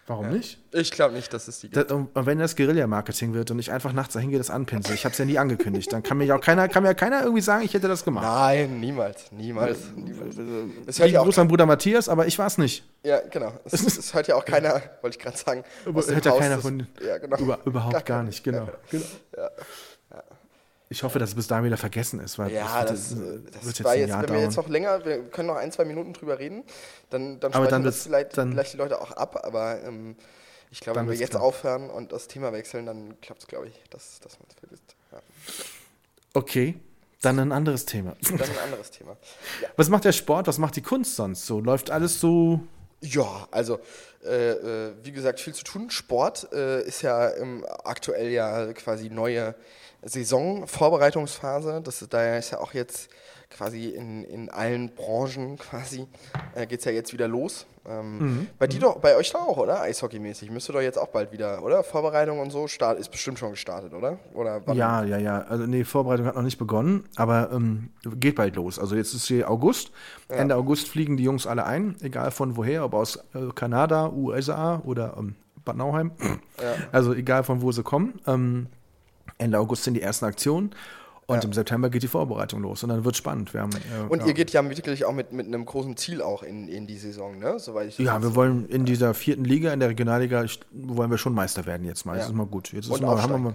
Warum 0.07 0.31
nicht? 0.31 0.59
Ich 0.73 0.91
glaube 0.91 1.15
nicht, 1.15 1.33
dass 1.33 1.47
es 1.47 1.61
die 1.61 1.71
gibt. 1.71 1.91
Das, 1.91 1.93
und 1.93 2.11
wenn 2.15 2.39
das 2.39 2.57
Guerilla-Marketing 2.57 3.35
wird 3.35 3.53
und 3.53 3.61
ich 3.61 3.71
einfach 3.71 3.93
nachts 3.93 4.15
dahin 4.15 4.31
gehe, 4.31 4.39
das 4.39 4.51
anpinsel, 4.51 4.95
ich 4.95 5.05
habe 5.05 5.13
es 5.13 5.19
ja 5.19 5.25
nie 5.25 5.39
angekündigt, 5.39 5.93
dann 5.93 6.03
kann 6.03 6.19
mir 6.19 6.25
ja 6.25 6.37
auch 6.37 6.41
keiner, 6.41 6.69
kann 6.69 6.83
mir 6.83 6.89
ja 6.89 6.95
keiner 6.95 7.23
irgendwie 7.23 7.41
sagen, 7.41 7.65
ich 7.65 7.73
hätte 7.73 7.87
das 7.87 8.05
gemacht. 8.05 8.27
Nein, 8.27 8.81
niemals. 8.81 9.31
Niemals. 9.31 9.79
niemals. 9.95 10.37
Es 10.87 10.99
hört 10.99 11.11
ja 11.11 11.21
auch, 11.21 11.39
an 11.39 11.47
Bruder 11.47 11.67
Matthias, 11.67 12.09
aber 12.09 12.27
ich 12.27 12.37
war 12.39 12.49
es 12.49 12.59
nicht. 12.59 12.85
ja, 13.05 13.21
genau. 13.31 13.53
Es, 13.65 13.75
es 13.99 14.13
hört 14.13 14.27
ja 14.27 14.35
auch 14.35 14.45
keiner, 14.45 14.83
wollte 15.03 15.17
ich 15.17 15.23
gerade 15.23 15.37
sagen. 15.37 15.63
dem 15.85 15.95
Hört 15.95 16.25
ja 16.25 16.33
keiner 16.33 16.59
von. 16.59 16.87
Ja, 17.01 17.19
genau. 17.19 17.37
Über, 17.39 17.59
überhaupt 17.65 18.05
gar 18.05 18.25
nicht, 18.25 18.43
genau. 18.43 18.69
genau. 18.91 19.05
Ja. 19.37 19.51
Ich 20.93 21.03
hoffe, 21.03 21.19
dass 21.19 21.31
es 21.31 21.35
bis 21.35 21.47
dahin 21.47 21.65
wieder 21.65 21.77
vergessen 21.79 22.21
ist, 22.21 22.39
weil 22.39 22.53
Ja, 22.53 22.81
wird 22.81 22.91
das, 22.91 23.13
äh, 23.13 23.17
wird 23.17 23.55
das 23.55 23.65
jetzt 23.67 23.85
war 23.85 23.93
ein 23.93 24.01
jetzt, 24.01 24.09
Jahr 24.11 24.23
wenn 24.23 24.35
wir 24.35 24.43
jetzt 24.43 24.57
noch 24.57 24.69
länger, 24.69 25.05
wir 25.05 25.23
können 25.31 25.49
noch 25.49 25.57
ein, 25.57 25.73
zwei 25.73 25.85
Minuten 25.87 26.13
drüber 26.13 26.39
reden, 26.39 26.63
dann, 27.11 27.41
dann 27.41 27.53
Aber 27.55 27.67
dann 27.69 27.83
das 27.83 28.03
vielleicht, 28.05 28.37
dann- 28.37 28.53
vielleicht 28.53 28.75
die 28.75 28.77
Leute 28.77 29.01
auch 29.01 29.11
ab, 29.13 29.41
aber 29.45 29.83
ähm, 29.83 30.17
ich 30.71 30.81
glaube, 30.81 31.01
wenn 31.01 31.09
wir 31.09 31.15
jetzt 31.17 31.31
klar. 31.31 31.43
aufhören 31.43 31.91
und 31.91 32.13
das 32.13 32.29
Thema 32.29 32.53
wechseln, 32.53 32.87
dann 32.87 33.21
klappt 33.21 33.41
es, 33.43 33.47
glaube 33.49 33.69
ich, 33.69 33.75
dass, 33.91 34.21
dass 34.21 34.39
man 34.39 34.47
es 34.51 34.55
vergisst. 34.55 34.95
Ja. 35.13 35.19
Okay, 36.35 36.75
dann 37.23 37.39
ein 37.39 37.53
anderes 37.53 37.85
Thema. 37.87 38.15
Dann 38.23 38.41
ein 38.41 38.59
anderes 38.65 38.91
Thema. 38.91 39.17
Was 39.77 39.89
macht 39.89 40.05
der 40.05 40.13
Sport, 40.13 40.47
was 40.47 40.59
macht 40.59 40.77
die 40.77 40.83
Kunst 40.83 41.17
sonst 41.17 41.47
so? 41.47 41.61
Läuft 41.61 41.91
alles 41.91 42.21
so 42.21 42.61
Ja, 43.01 43.47
also 43.51 43.81
äh, 44.25 44.51
äh, 44.51 44.93
wie 45.03 45.13
gesagt, 45.13 45.41
viel 45.41 45.55
zu 45.55 45.65
tun. 45.65 45.91
Sport 45.91 46.49
äh, 46.53 46.83
ist 46.83 47.03
ja 47.03 47.35
ähm, 47.37 47.65
aktuell 47.85 48.29
ja 48.31 48.73
quasi 48.75 49.09
neue 49.11 49.55
Saison, 50.03 50.67
Vorbereitungsphase. 50.67 51.81
Das 51.83 52.03
ist, 52.03 52.13
da 52.13 52.37
ist 52.37 52.51
ja 52.51 52.59
auch 52.59 52.75
jetzt 52.75 53.09
quasi 53.51 53.89
in, 53.89 54.25
in 54.25 54.51
allen 54.51 54.95
Branchen 54.95 55.59
quasi 55.59 56.07
äh, 56.55 56.67
geht 56.67 56.81
es 56.81 56.85
ja 56.85 56.93
jetzt 56.93 57.13
wieder 57.13 57.29
los. 57.29 57.67
Ähm, 57.85 58.47
Bei 58.59 58.69
dir 58.69 58.79
doch, 58.79 58.99
bei 59.01 59.17
euch 59.17 59.33
doch 59.33 59.41
auch, 59.41 59.57
oder? 59.57 59.83
Eishockeymäßig. 59.83 60.51
Müsste 60.51 60.73
doch 60.73 60.81
jetzt 60.81 60.99
auch 60.99 61.09
bald 61.09 61.33
wieder, 61.33 61.63
oder? 61.65 61.83
Vorbereitung 61.83 62.39
und 62.39 62.51
so 62.51 62.69
start, 62.69 62.99
ist 62.99 63.11
bestimmt 63.11 63.41
schon 63.41 63.51
gestartet, 63.51 63.93
oder? 63.93 64.19
Oder? 64.35 64.63
Ja, 64.73 65.03
ja, 65.03 65.19
ja. 65.19 65.43
Also 65.43 65.67
nee, 65.67 65.83
Vorbereitung 65.83 66.27
hat 66.27 66.37
noch 66.37 66.43
nicht 66.43 66.59
begonnen, 66.59 67.05
aber 67.17 67.51
ähm, 67.53 67.91
geht 68.05 68.37
bald 68.37 68.55
los. 68.55 68.79
Also 68.79 68.95
jetzt 68.95 69.15
ist 69.15 69.27
hier 69.27 69.51
August. 69.51 69.91
Ende 70.29 70.55
August 70.55 70.89
fliegen 70.89 71.17
die 71.17 71.25
Jungs 71.25 71.47
alle 71.47 71.67
ein, 71.67 71.97
egal 72.03 72.31
von 72.31 72.57
woher, 72.57 72.85
ob 72.85 72.95
aus 72.95 73.17
äh, 73.35 73.49
Kanada, 73.55 74.11
USA 74.11 74.81
oder 74.85 75.17
ähm, 75.19 75.35
Bad 75.65 75.77
Nauheim. 75.77 76.13
Also 76.93 77.15
egal 77.15 77.43
von 77.43 77.63
wo 77.63 77.73
sie 77.73 77.83
kommen. 77.83 78.21
Ähm, 78.27 78.69
Ende 79.43 79.59
August 79.59 79.85
sind 79.85 79.95
die 79.95 80.03
ersten 80.03 80.25
Aktionen. 80.25 80.71
Und 81.27 81.45
im 81.45 81.53
September 81.55 81.89
geht 81.89 82.03
die 82.03 82.09
Vorbereitung 82.09 82.61
los 82.61 82.83
und 82.83 82.91
dann 82.91 83.05
wird 83.07 83.17
spannend. 83.17 83.55
Wir 83.55 83.63
haben, 83.63 83.71
äh, 83.73 84.09
Und 84.11 84.21
ja. 84.21 84.27
ihr 84.27 84.35
geht 84.35 84.51
ja 84.51 84.63
wirklich 84.69 85.05
auch 85.07 85.15
mit, 85.15 85.33
mit 85.33 85.47
einem 85.47 85.65
großen 85.65 85.97
Ziel 85.97 86.21
auch 86.21 86.43
in, 86.43 86.69
in 86.69 86.87
die 86.87 86.99
Saison, 86.99 87.39
ne? 87.39 87.59
Soweit 87.59 87.89
ich 87.89 87.97
das 87.97 88.05
Ja, 88.05 88.21
wir 88.23 88.35
wollen 88.35 88.69
in 88.69 88.85
dieser 88.85 89.15
vierten 89.15 89.45
Liga, 89.45 89.73
in 89.73 89.81
der 89.81 89.89
Regionalliga, 89.89 90.45
ich- 90.45 90.61
wollen 90.73 91.11
wir 91.11 91.17
schon 91.17 91.33
Meister 91.33 91.65
werden 91.65 91.87
jetzt 91.87 92.05
mal. 92.05 92.17
Das 92.17 92.25
Ja. 92.25 92.31
ist 92.31 92.37
mal 92.37 92.45
gut. 92.47 92.73
Jetzt 92.73 92.87
ist 92.87 92.91
Und 92.91 93.03
mal, 93.03 93.23
haben 93.23 93.33
wir 93.33 93.39
mal. 93.39 93.55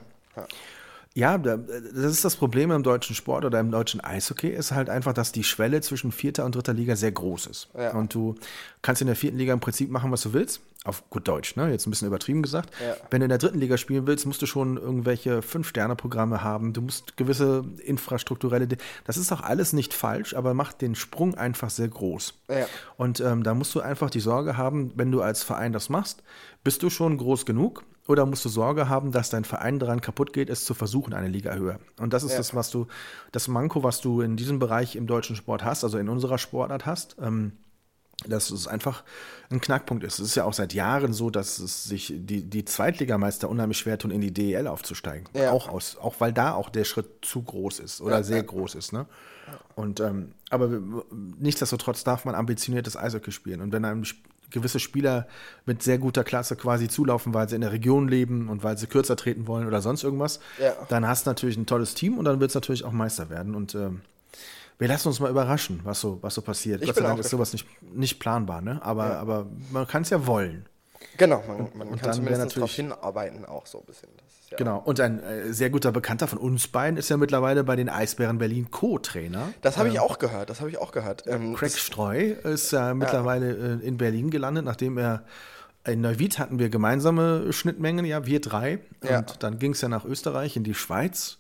Ja, 1.14 1.38
da- 1.38 1.58
das 1.58 2.12
ist 2.12 2.24
das 2.26 2.36
Problem 2.36 2.72
im 2.72 2.84
deutschen 2.84 3.16
Sport 3.16 3.44
oder 3.44 3.60
im 3.60 3.70
deutschen 3.72 4.02
Eishockey, 4.02 4.50
ist 4.50 4.72
halt 4.72 4.90
einfach, 4.90 5.14
dass 5.14 5.32
die 5.32 5.44
Schwelle 5.44 5.82
zwischen 5.82 6.12
vierter 6.12 6.46
und 6.46 6.56
dritter 6.56 6.74
Liga 6.74 6.96
sehr 6.96 7.12
groß 7.12 7.48
ist. 7.48 7.70
Ja. 7.78 7.92
Und 7.94 8.14
du 8.14 8.36
kannst 8.82 9.02
in 9.02 9.08
der 9.08 9.16
vierten 9.16 9.38
Liga 9.38 9.52
im 9.54 9.60
Prinzip 9.60 9.90
machen, 9.92 10.12
was 10.12 10.22
du 10.22 10.34
willst. 10.34 10.62
Auf 10.88 11.10
gut 11.10 11.28
Deutsch, 11.28 11.58
ne? 11.58 11.70
Jetzt 11.70 11.86
ein 11.86 11.90
bisschen 11.90 12.08
übertrieben 12.08 12.42
gesagt. 12.42 12.70
Ja. 12.82 12.96
Wenn 13.12 13.20
du 13.20 13.26
in 13.26 13.30
der 13.30 13.38
dritten 13.40 13.60
Liga 13.60 13.76
spielen 13.78 14.08
willst, 14.08 14.26
musst 14.26 14.42
du 14.42 14.46
schon 14.46 14.78
irgendwelche 14.78 15.42
Fünf-Sterne-Programme 15.42 16.44
haben. 16.44 16.72
Du 16.72 16.82
musst 16.82 17.18
gewisse 17.18 17.66
infrastrukturelle. 17.84 18.70
Das 19.04 19.18
ist 19.18 19.32
auch 19.34 19.42
alles 19.42 19.74
nicht 19.74 19.94
falsch, 19.94 20.34
aber 20.34 20.54
macht 20.54 20.82
den 20.82 20.96
Sprung 20.96 21.36
einfach 21.36 21.70
sehr 21.70 21.90
groß. 21.90 22.36
Ja. 22.50 22.68
Und 22.96 23.20
ähm, 23.20 23.44
da 23.44 23.54
musst 23.54 23.76
du 23.76 23.82
einfach 23.82 24.10
die 24.10 24.22
Sorge 24.22 24.56
haben, 24.56 24.94
wenn 24.96 25.12
du 25.12 25.22
als 25.22 25.44
Verein 25.44 25.74
das 25.74 25.90
machst, 25.90 26.24
bist 26.64 26.82
du 26.84 26.90
schon 26.90 27.18
groß 27.18 27.46
genug 27.46 27.84
oder 28.08 28.26
musst 28.26 28.46
du 28.46 28.50
Sorge 28.50 28.88
haben, 28.88 29.12
dass 29.12 29.30
dein 29.30 29.44
Verein 29.44 29.80
daran 29.80 30.00
kaputt 30.00 30.32
geht, 30.32 30.50
es 30.50 30.64
zu 30.64 30.74
versuchen, 30.74 31.14
eine 31.14 31.28
Liga 31.28 31.54
höher. 31.56 31.80
Und 32.00 32.14
das 32.14 32.24
ist 32.24 32.32
Ja. 32.32 32.38
das, 32.38 32.56
was 32.56 32.72
du, 32.72 32.88
das 33.34 33.50
Manko, 33.50 33.84
was 33.84 34.00
du 34.00 34.22
in 34.22 34.38
diesem 34.38 34.60
Bereich 34.60 34.96
im 34.96 35.06
deutschen 35.06 35.36
Sport 35.36 35.66
hast, 35.66 35.84
also 35.84 35.98
in 35.98 36.08
unserer 36.08 36.38
Sportart 36.38 36.86
hast. 36.86 37.18
Ähm, 37.22 37.52
dass 38.26 38.50
es 38.50 38.68
einfach 38.68 39.04
ein 39.50 39.62
Knackpunkt 39.62 40.04
ist. 40.04 40.20
Es 40.20 40.30
ist 40.30 40.36
ja 40.36 40.44
auch 40.44 40.54
seit 40.54 40.74
Jahren 40.74 41.14
so, 41.14 41.30
dass 41.30 41.60
es 41.60 41.84
sich 41.84 42.14
die, 42.16 42.44
die 42.44 42.66
Zweitligameister 42.66 43.50
unheimlich 43.50 43.78
schwer 43.78 43.98
tun, 44.00 44.12
in 44.12 44.22
die 44.22 44.34
DEL 44.34 44.68
aufzusteigen. 44.68 45.30
Ja. 45.34 45.52
Auch, 45.52 45.70
aus, 45.70 45.98
auch 45.98 46.16
weil 46.20 46.34
da 46.34 46.54
auch 46.54 46.70
der 46.70 46.84
Schritt 46.84 47.08
zu 47.22 47.44
groß 47.44 47.80
ist 47.80 48.02
oder 48.02 48.18
Ja, 48.18 48.24
sehr 48.24 48.38
ja. 48.38 48.44
groß 48.44 48.76
ist. 48.76 48.92
Ne? 48.92 49.06
Und, 49.76 50.00
ähm, 50.00 50.32
aber 50.50 50.82
nichtsdestotrotz 51.40 52.04
darf 52.04 52.26
man 52.26 52.36
ambitioniertes 52.36 52.98
Eishockey 52.98 53.32
spielen. 53.32 53.62
Und 53.62 53.72
wenn 53.72 53.86
einem 53.86 54.04
gewisse 54.50 54.80
Spieler 54.80 55.28
mit 55.66 55.84
sehr 55.84 55.98
guter 55.98 56.24
Klasse 56.24 56.56
quasi 56.56 56.88
zulaufen, 56.88 57.34
weil 57.34 57.48
sie 57.50 57.56
in 57.56 57.62
der 57.62 57.72
Region 57.72 58.08
leben 58.08 58.50
und 58.50 58.64
weil 58.64 58.78
sie 58.78 58.88
kürzer 58.88 59.16
treten 59.16 59.46
wollen 59.46 59.68
oder 59.68 59.82
sonst 59.82 60.04
irgendwas, 60.04 60.40
dann 60.90 61.08
hast 61.08 61.26
du 61.26 61.30
natürlich 61.30 61.58
ein 61.58 61.66
tolles 61.66 61.94
Team 61.94 62.18
und 62.18 62.26
dann 62.26 62.40
wird 62.40 62.52
es 62.52 62.56
natürlich 62.56 62.84
auch 62.84 62.92
Meister 62.92 63.30
werden. 63.30 63.56
Und 63.56 63.76
ähm, 63.76 64.02
wir 64.80 64.88
lassen 64.88 65.08
uns 65.08 65.20
mal 65.20 65.30
überraschen, 65.30 65.82
was 65.84 66.02
so, 66.02 66.20
was 66.22 66.36
so 66.36 66.42
passiert. 66.42 66.82
Ich 66.82 66.88
Gott 66.88 66.96
sei 66.96 67.02
Dank 67.02 67.20
ist 67.20 67.30
sowas 67.30 67.54
nicht, 67.54 67.68
nicht 67.82 68.20
planbar, 68.20 68.62
ne? 68.62 68.80
Aber, 68.84 69.18
aber 69.18 69.48
man 69.72 69.88
kann 69.88 70.04
es 70.04 70.10
ja 70.10 70.26
wollen. 70.28 70.66
Genau, 71.18 71.44
man, 71.48 71.70
man 71.76 71.88
und 71.90 72.02
kann 72.02 72.14
zumindest 72.14 72.56
darauf 72.56 72.72
hinarbeiten, 72.72 73.46
auch 73.46 73.66
so 73.66 73.80
ein 73.80 73.86
bisschen. 73.86 74.10
Ja 74.50 74.58
genau, 74.58 74.78
und 74.78 75.00
ein 75.02 75.22
äh, 75.22 75.52
sehr 75.52 75.70
guter 75.70 75.92
Bekannter 75.92 76.28
von 76.28 76.40
uns 76.40 76.70
beiden 76.70 76.98
ist 76.98 77.10
ja 77.10 77.18
mittlerweile 77.18 77.66
bei 77.66 77.76
den 77.76 77.90
Eisbären 77.90 78.38
Berlin 78.38 78.72
Co-Trainer. 78.72 79.50
Das 79.62 79.78
habe 79.78 79.90
ich 79.90 79.96
ähm, 79.96 80.02
auch 80.02 80.20
gehört, 80.20 80.50
das 80.50 80.62
habe 80.62 80.70
ich 80.70 80.78
auch 80.78 80.94
gehört. 80.94 81.26
Ähm, 81.28 81.54
Craig 81.56 81.78
Streu 81.78 82.18
ist 82.44 82.72
ja 82.72 82.94
mittlerweile 82.94 83.80
äh, 83.82 83.86
in 83.86 83.98
Berlin 83.98 84.30
gelandet, 84.30 84.64
nachdem 84.64 84.98
er 84.98 85.26
in 85.86 86.02
Neuwied 86.02 86.40
hatten 86.40 86.60
wir 86.60 86.70
gemeinsame 86.70 87.52
Schnittmengen, 87.52 88.06
ja, 88.06 88.26
wir 88.26 88.40
drei. 88.40 88.80
Ja. 89.04 89.20
Und 89.20 89.44
dann 89.44 89.60
ging 89.60 89.72
es 89.72 89.82
ja 89.82 89.90
nach 89.90 90.06
Österreich, 90.06 90.56
in 90.56 90.64
die 90.64 90.74
Schweiz. 90.74 91.40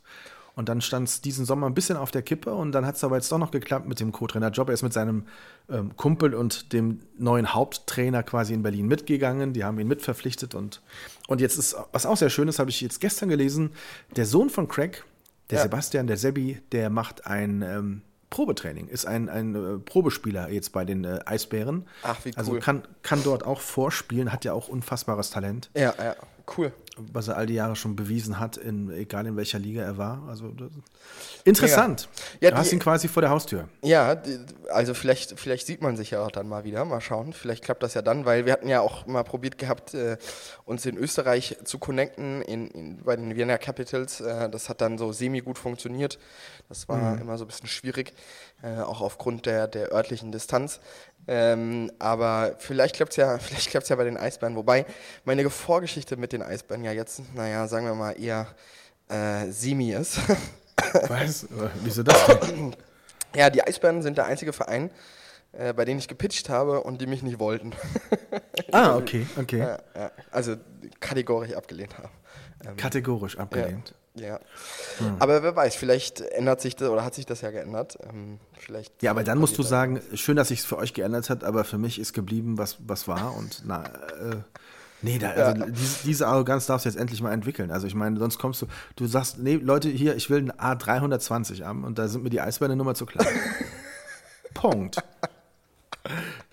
Und 0.57 0.69
dann 0.69 0.81
stand 0.81 1.07
es 1.07 1.21
diesen 1.21 1.45
Sommer 1.45 1.67
ein 1.67 1.75
bisschen 1.75 1.97
auf 1.97 2.09
der 2.09 2.23
Kippe 2.23 2.51
und 2.51 2.71
dann 2.71 2.83
hat 2.83 2.95
es 2.95 3.03
aber 3.03 3.15
jetzt 3.15 3.31
doch 3.31 3.37
noch 3.37 3.51
geklappt 3.51 3.87
mit 3.87 3.99
dem 3.99 4.11
Co-Trainer-Job. 4.11 4.69
Er 4.69 4.73
ist 4.73 4.81
mit 4.81 4.91
seinem 4.91 5.27
ähm, 5.69 5.95
Kumpel 5.95 6.33
und 6.33 6.73
dem 6.73 7.01
neuen 7.19 7.53
Haupttrainer 7.53 8.23
quasi 8.23 8.55
in 8.55 8.63
Berlin 8.63 8.87
mitgegangen. 8.87 9.53
Die 9.53 9.63
haben 9.63 9.77
ihn 9.77 9.87
mitverpflichtet 9.87 10.55
und, 10.55 10.81
und 11.27 11.41
jetzt 11.41 11.59
ist, 11.59 11.75
was 11.91 12.07
auch 12.07 12.17
sehr 12.17 12.31
schön 12.31 12.47
ist, 12.47 12.57
habe 12.57 12.71
ich 12.71 12.81
jetzt 12.81 12.99
gestern 12.99 13.29
gelesen, 13.29 13.69
der 14.15 14.25
Sohn 14.25 14.49
von 14.49 14.67
Craig, 14.67 15.05
der 15.51 15.59
ja. 15.59 15.63
Sebastian, 15.63 16.07
der 16.07 16.17
Sebi, 16.17 16.59
der 16.71 16.89
macht 16.89 17.27
ein 17.27 17.61
ähm, 17.61 18.01
Probetraining, 18.31 18.87
ist 18.87 19.05
ein, 19.05 19.29
ein 19.29 19.53
äh, 19.53 19.77
Probespieler 19.77 20.49
jetzt 20.49 20.71
bei 20.71 20.85
den 20.85 21.03
äh, 21.05 21.19
Eisbären. 21.27 21.85
Ach, 22.01 22.17
wie 22.25 22.35
also 22.35 22.53
cool. 22.53 22.57
Also 22.57 22.65
kann, 22.65 22.83
kann 23.03 23.23
dort 23.23 23.45
auch 23.45 23.61
vorspielen, 23.61 24.33
hat 24.33 24.43
ja 24.43 24.53
auch 24.53 24.69
unfassbares 24.69 25.29
Talent. 25.29 25.69
Ja, 25.75 25.93
ja, 25.99 26.15
cool 26.57 26.71
was 26.97 27.27
er 27.27 27.37
all 27.37 27.45
die 27.45 27.53
Jahre 27.53 27.75
schon 27.75 27.95
bewiesen 27.95 28.39
hat, 28.39 28.57
in, 28.57 28.89
egal 28.91 29.25
in 29.25 29.37
welcher 29.37 29.59
Liga 29.59 29.81
er 29.81 29.97
war. 29.97 30.23
Also 30.27 30.51
interessant. 31.43 32.09
Ja, 32.41 32.51
du 32.51 32.57
hast 32.57 32.73
ihn 32.73 32.79
quasi 32.79 33.07
vor 33.07 33.21
der 33.21 33.29
Haustür. 33.29 33.67
Ja, 33.83 34.21
also 34.69 34.93
vielleicht, 34.93 35.39
vielleicht 35.39 35.67
sieht 35.67 35.81
man 35.81 35.95
sich 35.95 36.11
ja 36.11 36.25
auch 36.25 36.31
dann 36.31 36.47
mal 36.47 36.63
wieder. 36.63 36.85
Mal 36.85 37.01
schauen. 37.01 37.33
Vielleicht 37.33 37.63
klappt 37.63 37.83
das 37.83 37.93
ja 37.93 38.01
dann, 38.01 38.25
weil 38.25 38.45
wir 38.45 38.53
hatten 38.53 38.67
ja 38.67 38.81
auch 38.81 39.05
mal 39.05 39.23
probiert 39.23 39.57
gehabt, 39.57 39.93
äh, 39.93 40.17
uns 40.65 40.85
in 40.85 40.97
Österreich 40.97 41.57
zu 41.63 41.77
connecten, 41.77 42.41
in, 42.41 42.67
in, 42.67 42.97
bei 43.03 43.15
den 43.15 43.35
Vienna 43.35 43.57
Capitals. 43.57 44.21
Äh, 44.21 44.49
das 44.49 44.69
hat 44.69 44.81
dann 44.81 44.97
so 44.97 45.11
semi-gut 45.11 45.57
funktioniert. 45.57 46.17
Das 46.69 46.89
war 46.89 47.15
mhm. 47.15 47.21
immer 47.21 47.37
so 47.37 47.45
ein 47.45 47.47
bisschen 47.47 47.69
schwierig, 47.69 48.13
äh, 48.63 48.79
auch 48.79 49.01
aufgrund 49.01 49.45
der, 49.45 49.67
der 49.67 49.91
örtlichen 49.91 50.31
Distanz. 50.31 50.79
Ähm, 51.27 51.91
aber 51.99 52.55
vielleicht 52.57 52.95
klappt 52.95 53.11
es 53.11 53.17
ja, 53.17 53.37
ja 53.87 53.95
bei 53.95 54.03
den 54.05 54.17
Eisbären. 54.17 54.55
Wobei 54.55 54.85
meine 55.25 55.49
Vorgeschichte 55.49 56.15
mit 56.17 56.31
den 56.31 56.41
Eisbären 56.41 56.83
ja 56.83 56.91
jetzt, 56.93 57.21
naja, 57.35 57.67
sagen 57.67 57.85
wir 57.85 57.95
mal, 57.95 58.13
eher 58.13 58.47
äh, 59.09 59.51
semi 59.51 59.91
ist. 59.91 60.19
Was? 61.07 61.47
Wieso 61.83 62.03
das 62.03 62.25
denn? 62.41 62.75
Ja, 63.35 63.49
die 63.49 63.61
Eisbären 63.61 64.01
sind 64.01 64.17
der 64.17 64.25
einzige 64.25 64.53
Verein, 64.53 64.89
äh, 65.51 65.73
bei 65.73 65.85
dem 65.85 65.97
ich 65.97 66.07
gepitcht 66.07 66.49
habe 66.49 66.81
und 66.81 67.01
die 67.01 67.07
mich 67.07 67.23
nicht 67.23 67.39
wollten. 67.39 67.73
ah, 68.71 68.95
okay, 68.95 69.27
okay. 69.37 69.59
Ja, 69.59 69.79
ja. 69.95 70.11
Also 70.31 70.55
kategorisch 70.99 71.53
abgelehnt 71.53 71.97
haben. 71.97 72.09
Ähm, 72.65 72.77
kategorisch 72.77 73.37
abgelehnt. 73.37 73.93
Ja. 74.19 74.39
Hm. 74.99 75.15
Aber 75.19 75.43
wer 75.43 75.55
weiß, 75.55 75.75
vielleicht 75.75 76.21
ändert 76.21 76.61
sich 76.61 76.75
das 76.75 76.89
oder 76.89 77.03
hat 77.03 77.15
sich 77.15 77.25
das 77.25 77.41
ja 77.41 77.51
geändert. 77.51 77.97
Ähm, 78.09 78.39
vielleicht 78.57 79.01
ja, 79.01 79.11
aber 79.11 79.23
dann 79.23 79.37
musst 79.37 79.57
du 79.57 79.63
sagen, 79.63 80.01
schön, 80.13 80.35
dass 80.35 80.49
sich 80.49 80.59
es 80.59 80.65
für 80.65 80.77
euch 80.77 80.93
geändert 80.93 81.29
hat, 81.29 81.43
aber 81.43 81.63
für 81.63 81.77
mich 81.77 81.99
ist 81.99 82.13
geblieben, 82.13 82.57
was, 82.57 82.77
was 82.85 83.07
war. 83.07 83.35
Und 83.35 83.63
na, 83.65 83.85
äh, 83.85 84.37
nee, 85.01 85.17
da, 85.19 85.31
also 85.31 85.61
ja. 85.61 85.65
diese, 85.67 86.03
diese, 86.03 86.27
Arroganz 86.27 86.65
darfst 86.65 86.85
du 86.85 86.89
jetzt 86.89 86.97
endlich 86.97 87.21
mal 87.21 87.31
entwickeln. 87.31 87.71
Also 87.71 87.87
ich 87.87 87.95
meine, 87.95 88.17
sonst 88.17 88.37
kommst 88.37 88.61
du, 88.61 88.67
du 88.95 89.05
sagst, 89.05 89.39
nee, 89.39 89.55
Leute, 89.55 89.89
hier, 89.89 90.15
ich 90.15 90.29
will 90.29 90.39
ein 90.39 90.51
A320 90.51 91.63
haben 91.63 91.83
und 91.83 91.97
da 91.97 92.07
sind 92.07 92.23
mir 92.23 92.29
die 92.29 92.41
Eisbeine 92.41 92.75
Nummer 92.75 92.95
zu 92.95 93.05
klein. 93.05 93.27
Punkt. 94.53 94.97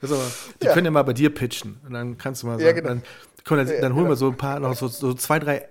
Aber, 0.02 0.18
die 0.60 0.66
ja. 0.66 0.72
können 0.72 0.86
ja 0.86 0.90
mal 0.90 1.02
bei 1.02 1.12
dir 1.12 1.32
pitchen. 1.32 1.80
Und 1.86 1.94
dann 1.94 2.18
kannst 2.18 2.42
du 2.42 2.46
mal 2.46 2.58
sagen, 2.58 2.64
ja, 2.64 2.72
genau. 2.72 2.88
dann, 2.88 3.02
komm, 3.44 3.58
dann, 3.58 3.68
dann, 3.80 3.94
holen 3.94 4.08
wir 4.08 4.16
so 4.16 4.28
ein 4.28 4.36
paar, 4.36 4.60
noch 4.60 4.74
so, 4.74 4.88
so 4.88 5.14
zwei, 5.14 5.38
drei 5.38 5.68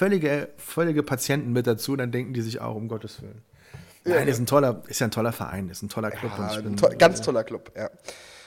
völlige, 0.00 0.48
völlige 0.56 1.02
Patienten 1.02 1.52
mit 1.52 1.66
dazu, 1.66 1.94
dann 1.94 2.10
denken 2.10 2.32
die 2.32 2.40
sich 2.40 2.58
auch, 2.58 2.74
um 2.74 2.88
Gottes 2.88 3.20
Willen. 3.20 3.42
Ja, 4.06 4.14
Nein, 4.14 4.28
ist 4.28 4.38
ein 4.38 4.46
toller, 4.46 4.82
ist 4.88 4.98
ja 4.98 5.08
ein 5.08 5.10
toller 5.10 5.32
Verein, 5.32 5.68
ist 5.68 5.82
ein 5.82 5.90
toller 5.90 6.10
Club. 6.10 6.32
Ja, 6.38 6.58
bin, 6.62 6.74
to 6.74 6.88
ganz 6.96 7.20
toller 7.20 7.44
Club, 7.44 7.70
ja. 7.76 7.90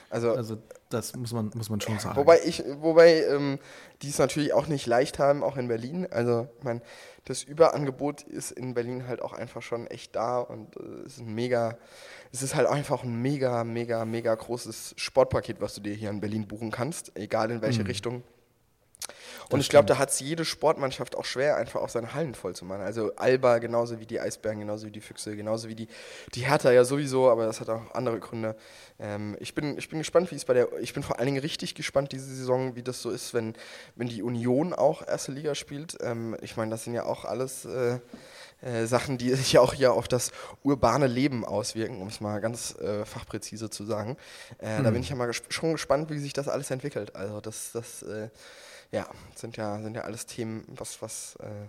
Also, 0.09 0.33
also 0.33 0.57
das 0.89 1.15
muss 1.15 1.31
man, 1.31 1.51
muss 1.53 1.69
man 1.69 1.79
schon 1.79 1.99
sagen. 1.99 2.15
Wobei 2.15 2.39
ich, 2.43 2.63
wobei 2.79 3.23
ähm, 3.25 3.59
die 4.01 4.09
es 4.09 4.17
natürlich 4.17 4.53
auch 4.53 4.65
nicht 4.65 4.87
leicht 4.87 5.19
haben, 5.19 5.43
auch 5.43 5.55
in 5.55 5.67
Berlin. 5.67 6.07
Also, 6.09 6.47
ich 6.57 6.63
meine, 6.63 6.81
das 7.25 7.43
Überangebot 7.43 8.23
ist 8.23 8.51
in 8.51 8.73
Berlin 8.73 9.07
halt 9.07 9.21
auch 9.21 9.33
einfach 9.33 9.61
schon 9.61 9.85
echt 9.87 10.15
da 10.15 10.39
und 10.39 10.75
äh, 10.77 11.05
ist 11.05 11.19
ein 11.19 11.35
mega, 11.35 11.77
es 12.31 12.41
ist 12.41 12.55
halt 12.55 12.67
einfach 12.67 13.03
ein 13.03 13.21
mega, 13.21 13.63
mega, 13.63 14.05
mega 14.05 14.33
großes 14.33 14.95
Sportpaket, 14.97 15.61
was 15.61 15.75
du 15.75 15.81
dir 15.81 15.93
hier 15.93 16.09
in 16.09 16.19
Berlin 16.19 16.47
buchen 16.47 16.71
kannst, 16.71 17.11
egal 17.15 17.51
in 17.51 17.61
welche 17.61 17.81
mhm. 17.81 17.87
Richtung. 17.87 18.23
Und 19.53 19.59
ich 19.59 19.69
glaube, 19.69 19.85
da 19.85 19.97
hat 19.97 20.09
es 20.09 20.19
jede 20.19 20.45
Sportmannschaft 20.45 21.15
auch 21.15 21.25
schwer, 21.25 21.57
einfach 21.57 21.81
auch 21.81 21.89
seine 21.89 22.13
Hallen 22.13 22.35
voll 22.35 22.55
zu 22.55 22.65
machen. 22.65 22.81
Also 22.81 23.15
Alba 23.15 23.59
genauso 23.59 23.99
wie 23.99 24.05
die 24.05 24.19
Eisbären, 24.19 24.59
genauso 24.59 24.87
wie 24.87 24.91
die 24.91 25.01
Füchse, 25.01 25.35
genauso 25.35 25.69
wie 25.69 25.75
die, 25.75 25.87
die 26.33 26.47
Hertha 26.47 26.71
ja 26.71 26.83
sowieso, 26.83 27.29
aber 27.29 27.45
das 27.45 27.59
hat 27.59 27.69
auch 27.69 27.93
andere 27.93 28.19
Gründe. 28.19 28.55
Ähm, 28.99 29.37
ich, 29.39 29.53
bin, 29.53 29.77
ich 29.77 29.89
bin 29.89 29.99
gespannt, 29.99 30.31
wie 30.31 30.35
es 30.35 30.45
bei 30.45 30.53
der, 30.53 30.67
ich 30.81 30.93
bin 30.93 31.03
vor 31.03 31.19
allen 31.19 31.27
Dingen 31.27 31.41
richtig 31.41 31.75
gespannt 31.75 32.11
diese 32.11 32.25
Saison, 32.25 32.75
wie 32.75 32.83
das 32.83 33.01
so 33.01 33.11
ist, 33.11 33.33
wenn, 33.33 33.53
wenn 33.95 34.07
die 34.07 34.23
Union 34.23 34.73
auch 34.73 35.05
erste 35.07 35.31
Liga 35.31 35.55
spielt. 35.55 35.97
Ähm, 36.01 36.35
ich 36.41 36.57
meine, 36.57 36.71
das 36.71 36.83
sind 36.83 36.93
ja 36.93 37.05
auch 37.05 37.25
alles 37.25 37.65
äh, 37.65 37.99
äh, 38.63 38.85
Sachen, 38.85 39.17
die 39.17 39.29
sich 39.35 39.53
ja 39.53 39.61
auch 39.61 39.73
hier 39.73 39.93
auf 39.93 40.07
das 40.07 40.31
urbane 40.63 41.07
Leben 41.07 41.45
auswirken, 41.45 42.01
um 42.01 42.07
es 42.07 42.21
mal 42.21 42.39
ganz 42.39 42.75
äh, 42.79 43.05
fachpräzise 43.05 43.69
zu 43.69 43.83
sagen. 43.83 44.17
Äh, 44.57 44.77
hm. 44.77 44.83
Da 44.83 44.91
bin 44.91 45.01
ich 45.01 45.09
ja 45.09 45.15
mal 45.15 45.27
gesp 45.27 45.51
schon 45.51 45.73
gespannt, 45.73 46.09
wie 46.09 46.19
sich 46.19 46.33
das 46.33 46.47
alles 46.47 46.71
entwickelt. 46.71 47.15
Also 47.15 47.41
das, 47.41 47.71
das 47.73 48.03
äh, 48.03 48.29
ja, 48.93 49.07
sind 49.35 49.57
ja, 49.57 49.81
sind 49.81 49.95
ja 49.95 50.03
alles 50.03 50.27
Themen, 50.27 50.63
was, 50.67 51.01
was, 51.01 51.35
äh, 51.37 51.67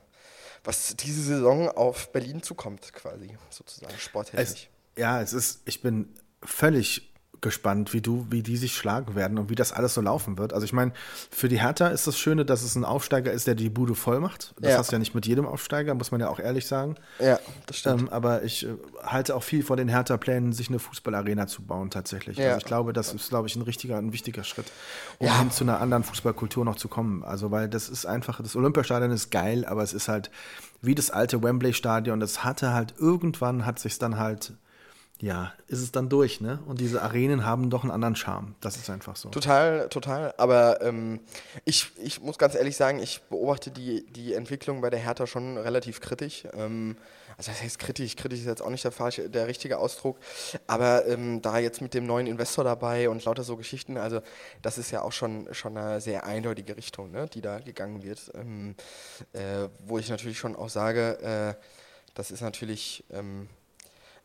was 0.63 0.95
diese 0.97 1.23
Saison 1.23 1.69
auf 1.71 2.13
Berlin 2.13 2.43
zukommt, 2.43 2.93
quasi, 2.93 3.37
sozusagen, 3.51 3.99
sporttechnisch. 3.99 4.69
Ja, 4.97 5.21
es 5.21 5.33
ist, 5.33 5.63
ich 5.65 5.81
bin 5.81 6.15
völlig 6.43 7.14
gespannt, 7.45 7.93
wie 7.93 8.01
du, 8.01 8.27
wie 8.31 8.43
die 8.43 8.57
sich 8.57 8.75
schlagen 8.75 9.15
werden 9.15 9.39
und 9.39 9.51
wie 9.51 9.55
das 9.55 9.73
alles 9.73 9.95
so 9.95 10.01
laufen 10.01 10.39
wird. 10.39 10.53
Also 10.53 10.65
ich 10.65 10.73
meine, 10.73 10.93
für 11.31 11.49
die 11.49 11.61
Hertha 11.61 11.89
ist 11.89 12.07
das 12.07 12.19
Schöne, 12.19 12.45
dass 12.45 12.63
es 12.63 12.75
ein 12.75 12.85
Aufsteiger 12.85 13.31
ist, 13.31 13.47
der 13.47 13.55
die 13.55 13.69
Bude 13.69 13.95
voll 13.95 14.19
macht. 14.19 14.55
Das 14.59 14.73
ja. 14.73 14.79
hast 14.79 14.91
du 14.91 14.97
ja 14.97 14.99
nicht 14.99 15.15
mit 15.15 15.27
jedem 15.27 15.47
Aufsteiger, 15.47 15.95
muss 15.95 16.11
man 16.11 16.21
ja 16.21 16.29
auch 16.29 16.41
ehrlich 16.41 16.67
sagen. 16.67 16.97
Ja, 17.21 17.39
das 17.67 17.77
stimmt. 17.77 18.01
Ähm, 18.01 18.09
aber 18.09 18.43
ich 18.43 18.67
äh, 18.67 18.75
halte 19.03 19.37
auch 19.37 19.43
viel 19.43 19.63
vor 19.63 19.77
den 19.77 19.89
Hertha-Plänen, 19.89 20.53
sich 20.53 20.71
eine 20.71 20.79
Fußballarena 20.79 21.47
zu 21.47 21.63
bauen 21.63 21.91
tatsächlich. 21.91 22.39
Ja. 22.39 22.47
Also 22.47 22.59
ich 22.59 22.65
glaube, 22.65 22.95
das 22.95 23.13
ist, 23.13 23.29
glaube 23.29 23.47
ich, 23.47 23.55
ein 23.57 23.63
richtiger, 23.63 23.99
ein 23.99 24.13
wichtiger 24.15 24.43
Schritt, 24.43 24.67
um 25.19 25.27
ja. 25.27 25.39
hin 25.39 25.51
zu 25.51 25.65
einer 25.65 25.81
anderen 25.81 26.03
Fußballkultur 26.03 26.65
noch 26.65 26.77
zu 26.77 26.89
kommen. 26.89 27.23
Also 27.23 27.51
weil 27.51 27.69
das 27.69 27.91
ist 27.91 28.07
einfach, 28.07 28.41
das 28.41 28.57
Olympiastadion 28.57 29.11
ist 29.11 29.31
geil, 29.31 29.67
aber 29.67 29.83
es 29.83 29.93
ist 29.93 30.09
halt 30.09 30.31
wie 30.81 30.95
das 30.95 31.11
alte 31.11 31.43
Wembley-Stadion. 31.43 32.21
Das 32.21 32.43
hatte 32.43 32.73
halt 32.73 32.95
irgendwann, 32.99 33.67
hat 33.67 33.79
sich 33.79 33.99
dann 33.99 34.19
halt 34.19 34.55
ja, 35.21 35.53
ist 35.69 35.81
es 35.81 35.93
dann 35.93 36.09
durch, 36.09 36.41
ne? 36.41 36.59
Und 36.67 36.81
diese 36.81 37.01
Arenen 37.01 37.45
haben 37.45 37.71
doch 37.71 37.83
einen 37.83 37.93
anderen 37.93 38.17
Charme. 38.17 38.57
Das 38.61 38.77
ist 38.77 38.91
einfach 38.91 39.15
so. 39.15 39.29
Total, 39.29 39.89
total. 39.89 40.35
Aber 40.39 40.83
ähm, 40.83 41.21
ich, 41.65 41.93
ich 42.03 42.21
muss 42.21 42.37
ganz 42.37 42.57
ehrlich 42.57 42.77
sagen, 42.77 42.99
ich 42.99 43.23
beobachte 43.23 43.71
die, 43.71 44.05
die 44.07 44.35
Entwicklung 44.35 44.81
bei 44.81 44.91
der 44.91 44.99
Hertha 44.99 45.27
schon 45.27 45.57
relativ 45.57 46.01
kritisch. 46.01 46.45
Ähm, 46.53 46.97
also 47.39 47.53
das 47.53 47.63
heißt 47.63 47.79
kritisch, 47.79 48.17
kritisch 48.17 48.41
ist 48.41 48.47
jetzt 48.47 48.63
auch 48.63 48.71
nicht 48.71 48.85
der, 48.85 49.29
der 49.29 49.47
richtige 49.47 49.79
Ausdruck. 49.79 50.19
Aber 50.67 51.07
ähm, 51.07 51.41
da 51.43 51.59
jetzt 51.59 51.81
mit 51.81 51.95
dem 51.95 52.07
neuen 52.07 52.27
Investor 52.27 52.65
dabei 52.65 53.09
und 53.09 53.25
lauter 53.25 53.45
so 53.45 53.57
Geschichten, 53.57 53.97
also 53.97 54.21
das 54.63 54.79
ist 54.79 54.91
ja 54.91 55.03
auch 55.03 55.13
schon, 55.13 55.49
schon 55.53 55.79
eine 55.79 56.01
sehr 56.01 56.27
eindeutige 56.27 56.77
Richtung, 56.77 57.13
ne, 57.13 57.29
die 57.33 57.41
da 57.41 57.61
gegangen 57.61 58.03
wird. 58.03 58.33
Ähm, 58.35 58.75
äh, 59.33 59.69
wo 59.87 59.99
ich 59.99 60.09
natürlich 60.09 60.39
schon 60.39 60.57
auch 60.57 60.69
sage, 60.69 61.21
äh, 61.21 61.55
das 62.15 62.31
ist 62.33 62.41
natürlich 62.41 63.05
ähm, 63.11 63.49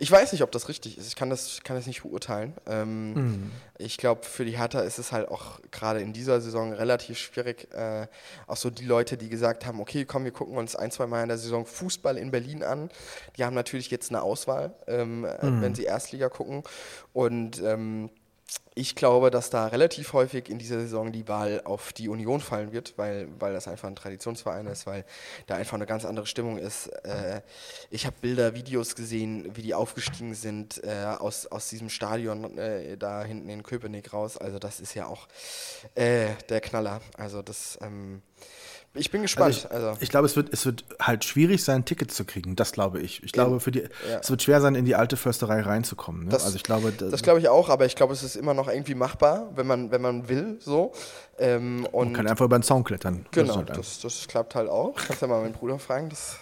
ich 0.01 0.09
weiß 0.09 0.31
nicht, 0.31 0.43
ob 0.43 0.51
das 0.53 0.69
richtig 0.69 0.97
ist. 0.97 1.07
Ich 1.07 1.15
kann 1.17 1.29
das, 1.29 1.59
kann 1.65 1.75
das 1.75 1.85
nicht 1.85 2.03
beurteilen. 2.03 2.53
Ähm, 2.65 3.13
mhm. 3.13 3.51
Ich 3.77 3.97
glaube, 3.97 4.23
für 4.23 4.45
die 4.45 4.57
Hertha 4.57 4.79
ist 4.79 4.97
es 4.97 5.11
halt 5.11 5.27
auch 5.27 5.59
gerade 5.71 5.99
in 5.99 6.13
dieser 6.13 6.39
Saison 6.39 6.71
relativ 6.71 7.17
schwierig. 7.17 7.67
Äh, 7.73 8.07
auch 8.47 8.55
so 8.55 8.69
die 8.69 8.85
Leute, 8.85 9.17
die 9.17 9.27
gesagt 9.27 9.65
haben, 9.65 9.81
okay, 9.81 10.05
komm, 10.05 10.23
wir 10.23 10.31
gucken 10.31 10.57
uns 10.57 10.77
ein, 10.77 10.89
zwei 10.91 11.05
Mal 11.05 11.23
in 11.23 11.27
der 11.27 11.37
Saison 11.37 11.65
Fußball 11.65 12.17
in 12.17 12.31
Berlin 12.31 12.63
an. 12.63 12.89
Die 13.35 13.43
haben 13.43 13.53
natürlich 13.53 13.91
jetzt 13.91 14.09
eine 14.09 14.21
Auswahl, 14.21 14.73
ähm, 14.87 15.21
mhm. 15.21 15.61
wenn 15.61 15.75
sie 15.75 15.83
Erstliga 15.83 16.29
gucken. 16.29 16.63
Und 17.11 17.61
ähm, 17.61 18.09
ich 18.75 18.95
glaube, 18.95 19.29
dass 19.29 19.49
da 19.49 19.67
relativ 19.67 20.13
häufig 20.13 20.49
in 20.49 20.57
dieser 20.57 20.79
Saison 20.79 21.11
die 21.11 21.27
Wahl 21.27 21.61
auf 21.65 21.91
die 21.91 22.07
Union 22.07 22.39
fallen 22.39 22.71
wird, 22.71 22.93
weil, 22.97 23.27
weil 23.37 23.51
das 23.51 23.67
einfach 23.67 23.89
ein 23.89 23.95
Traditionsverein 23.95 24.67
ist, 24.67 24.87
weil 24.87 25.05
da 25.47 25.55
einfach 25.55 25.73
eine 25.73 25.85
ganz 25.85 26.05
andere 26.05 26.25
Stimmung 26.25 26.57
ist. 26.57 26.87
Äh, 27.03 27.41
ich 27.89 28.05
habe 28.05 28.15
Bilder, 28.21 28.53
Videos 28.53 28.95
gesehen, 28.95 29.55
wie 29.55 29.63
die 29.63 29.73
aufgestiegen 29.73 30.33
sind 30.33 30.81
äh, 30.83 31.15
aus, 31.19 31.45
aus 31.47 31.67
diesem 31.67 31.89
Stadion 31.89 32.57
äh, 32.57 32.97
da 32.97 33.23
hinten 33.23 33.49
in 33.49 33.63
Köpenick 33.63 34.13
raus. 34.13 34.37
Also 34.37 34.59
das 34.59 34.79
ist 34.79 34.93
ja 34.93 35.07
auch 35.07 35.27
äh, 35.95 36.29
der 36.47 36.61
Knaller. 36.61 37.01
Also 37.17 37.41
das 37.41 37.77
ähm, 37.81 38.21
Ich 38.95 39.11
bin 39.11 39.21
gespannt. 39.21 39.53
Also 39.53 39.67
ich, 39.67 39.71
also. 39.71 39.97
ich 39.99 40.09
glaube, 40.09 40.25
es 40.25 40.35
wird, 40.35 40.51
es 40.51 40.65
wird 40.65 40.83
halt 40.99 41.23
schwierig 41.23 41.63
sein, 41.63 41.85
Tickets 41.85 42.15
zu 42.15 42.25
kriegen. 42.25 42.55
Das 42.55 42.71
glaube 42.71 42.99
ich. 42.99 43.23
Ich 43.23 43.31
glaube, 43.31 43.59
für 43.59 43.71
die, 43.71 43.81
ja. 44.09 44.19
es 44.19 44.31
wird 44.31 44.41
schwer 44.41 44.61
sein, 44.61 44.73
in 44.73 44.85
die 44.85 44.95
alte 44.95 45.15
Försterei 45.15 45.61
reinzukommen. 45.61 46.25
Ne? 46.25 46.31
Das, 46.31 46.43
also 46.43 46.55
ich 46.55 46.63
glaube, 46.63 46.91
das 46.91 47.21
glaube 47.21 47.39
ich 47.39 47.49
auch, 47.49 47.69
aber 47.69 47.85
ich 47.85 47.95
glaube, 47.95 48.13
es 48.13 48.23
ist 48.23 48.35
immer 48.35 48.55
noch 48.55 48.67
irgendwie 48.67 48.95
machbar, 48.95 49.51
wenn 49.55 49.67
man, 49.67 49.91
wenn 49.91 50.01
man 50.01 50.27
will. 50.27 50.57
So. 50.59 50.93
Ähm, 51.37 51.87
und 51.91 52.07
man 52.07 52.15
kann 52.15 52.27
einfach 52.27 52.45
über 52.45 52.57
den 52.57 52.63
Zaun 52.63 52.83
klettern. 52.83 53.27
Genau, 53.31 53.61
das, 53.61 53.75
das, 53.75 53.99
das, 54.01 54.27
klappt 54.27 54.55
halt 54.55 54.69
auch. 54.69 54.95
Kannst 54.95 55.21
ja 55.21 55.27
mal 55.27 55.41
meinen 55.41 55.53
Bruder 55.53 55.77
fragen, 55.77 56.09
das, 56.09 56.37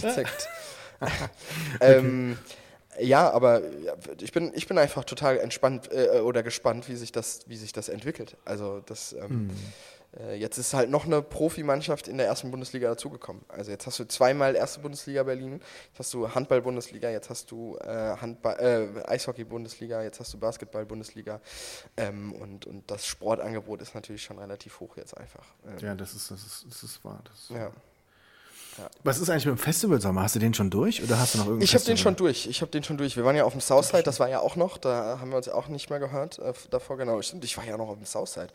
zeigt. 0.00 0.48
ähm, 1.80 2.38
ja, 3.00 3.30
aber 3.30 3.60
ich 4.20 4.32
bin, 4.32 4.52
ich 4.54 4.66
bin 4.68 4.78
einfach 4.78 5.04
total 5.04 5.38
entspannt 5.38 5.90
äh, 5.92 6.20
oder 6.20 6.42
gespannt, 6.42 6.88
wie 6.88 6.96
sich 6.96 7.12
das, 7.12 7.40
wie 7.46 7.56
sich 7.56 7.72
das 7.72 7.88
entwickelt. 7.88 8.36
Also 8.44 8.80
das 8.86 9.12
ähm, 9.12 9.28
hm. 9.28 9.50
Äh, 10.18 10.34
jetzt 10.34 10.58
ist 10.58 10.74
halt 10.74 10.90
noch 10.90 11.06
eine 11.06 11.22
Profimannschaft 11.22 12.08
in 12.08 12.18
der 12.18 12.26
ersten 12.26 12.50
Bundesliga 12.50 12.88
dazugekommen. 12.88 13.44
Also 13.48 13.70
jetzt 13.70 13.86
hast 13.86 13.98
du 13.98 14.04
zweimal 14.06 14.54
erste 14.54 14.80
Bundesliga 14.80 15.22
Berlin, 15.22 15.60
jetzt 15.88 15.98
hast 15.98 16.14
du 16.14 16.34
Handball-Bundesliga, 16.34 17.10
jetzt 17.10 17.30
hast 17.30 17.50
du 17.50 17.76
äh, 17.76 18.12
äh, 18.12 19.04
Eishockey-Bundesliga, 19.06 20.02
jetzt 20.02 20.20
hast 20.20 20.32
du 20.32 20.38
Basketball-Bundesliga. 20.38 21.40
Ähm, 21.96 22.32
und, 22.32 22.66
und 22.66 22.90
das 22.90 23.06
Sportangebot 23.06 23.82
ist 23.82 23.94
natürlich 23.94 24.22
schon 24.22 24.38
relativ 24.38 24.80
hoch 24.80 24.96
jetzt 24.96 25.16
einfach. 25.16 25.46
Ähm, 25.66 25.78
ja, 25.78 25.94
das 25.94 26.14
ist, 26.14 26.30
das 26.30 26.44
ist, 26.44 26.66
das 26.68 26.82
ist 26.82 27.04
wahr. 27.04 27.20
Das 27.24 27.42
ist 27.42 27.50
ja. 27.50 27.70
Ja. 28.78 28.90
Was 29.04 29.18
ist 29.18 29.30
eigentlich 29.30 29.46
mit 29.46 29.56
dem 29.56 29.58
Festivalsommer? 29.58 30.22
Hast 30.22 30.34
du 30.34 30.38
den 30.38 30.52
schon 30.52 30.70
durch 30.70 31.02
oder 31.02 31.18
hast 31.18 31.34
du 31.34 31.38
noch 31.38 31.46
irgendwas? 31.46 31.68
Ich 31.68 31.74
habe 31.74 31.84
den 31.84 31.96
schon 31.96 32.16
durch. 32.16 32.46
Ich 32.46 32.60
habe 32.60 32.70
den 32.70 32.82
schon 32.82 32.98
durch. 32.98 33.16
Wir 33.16 33.24
waren 33.24 33.36
ja 33.36 33.44
auf 33.44 33.52
dem 33.52 33.60
Southside, 33.60 34.02
das 34.02 34.20
war 34.20 34.28
ja 34.28 34.40
auch 34.40 34.56
noch, 34.56 34.78
da 34.78 35.18
haben 35.20 35.30
wir 35.30 35.36
uns 35.36 35.46
ja 35.46 35.54
auch 35.54 35.68
nicht 35.68 35.88
mehr 35.88 35.98
gehört. 35.98 36.38
Äh, 36.38 36.52
davor 36.70 36.96
genau, 36.96 37.20
stimmt. 37.22 37.44
Ich 37.44 37.56
war 37.56 37.64
ja 37.64 37.76
noch 37.76 37.88
auf 37.88 37.96
dem 37.96 38.06
Southside. 38.06 38.48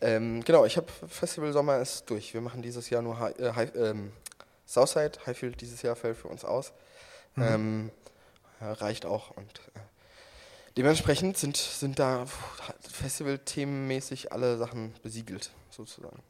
Ähm, 0.00 0.42
genau, 0.44 0.64
ich 0.64 0.76
habe 0.76 0.86
Festivalsommer 1.08 1.78
ist 1.78 2.08
durch. 2.10 2.34
Wir 2.34 2.40
machen 2.40 2.62
dieses 2.62 2.90
Jahr 2.90 3.02
nur 3.02 3.18
High, 3.18 3.38
äh, 3.38 3.52
High, 3.52 3.74
ähm, 3.76 4.12
Southside. 4.66 5.12
Highfield 5.26 5.60
dieses 5.60 5.82
Jahr 5.82 5.96
fällt 5.96 6.16
für 6.16 6.28
uns 6.28 6.44
aus. 6.44 6.72
Mhm. 7.36 7.42
Ähm, 7.42 7.90
ja, 8.60 8.72
reicht 8.72 9.06
auch 9.06 9.30
und 9.36 9.60
äh, 9.74 9.80
dementsprechend 10.76 11.38
sind, 11.38 11.56
sind 11.56 11.98
da 11.98 12.26
Festival-themenmäßig 12.92 14.32
alle 14.32 14.58
Sachen 14.58 14.94
besiegelt, 15.02 15.50
sozusagen. 15.70 16.22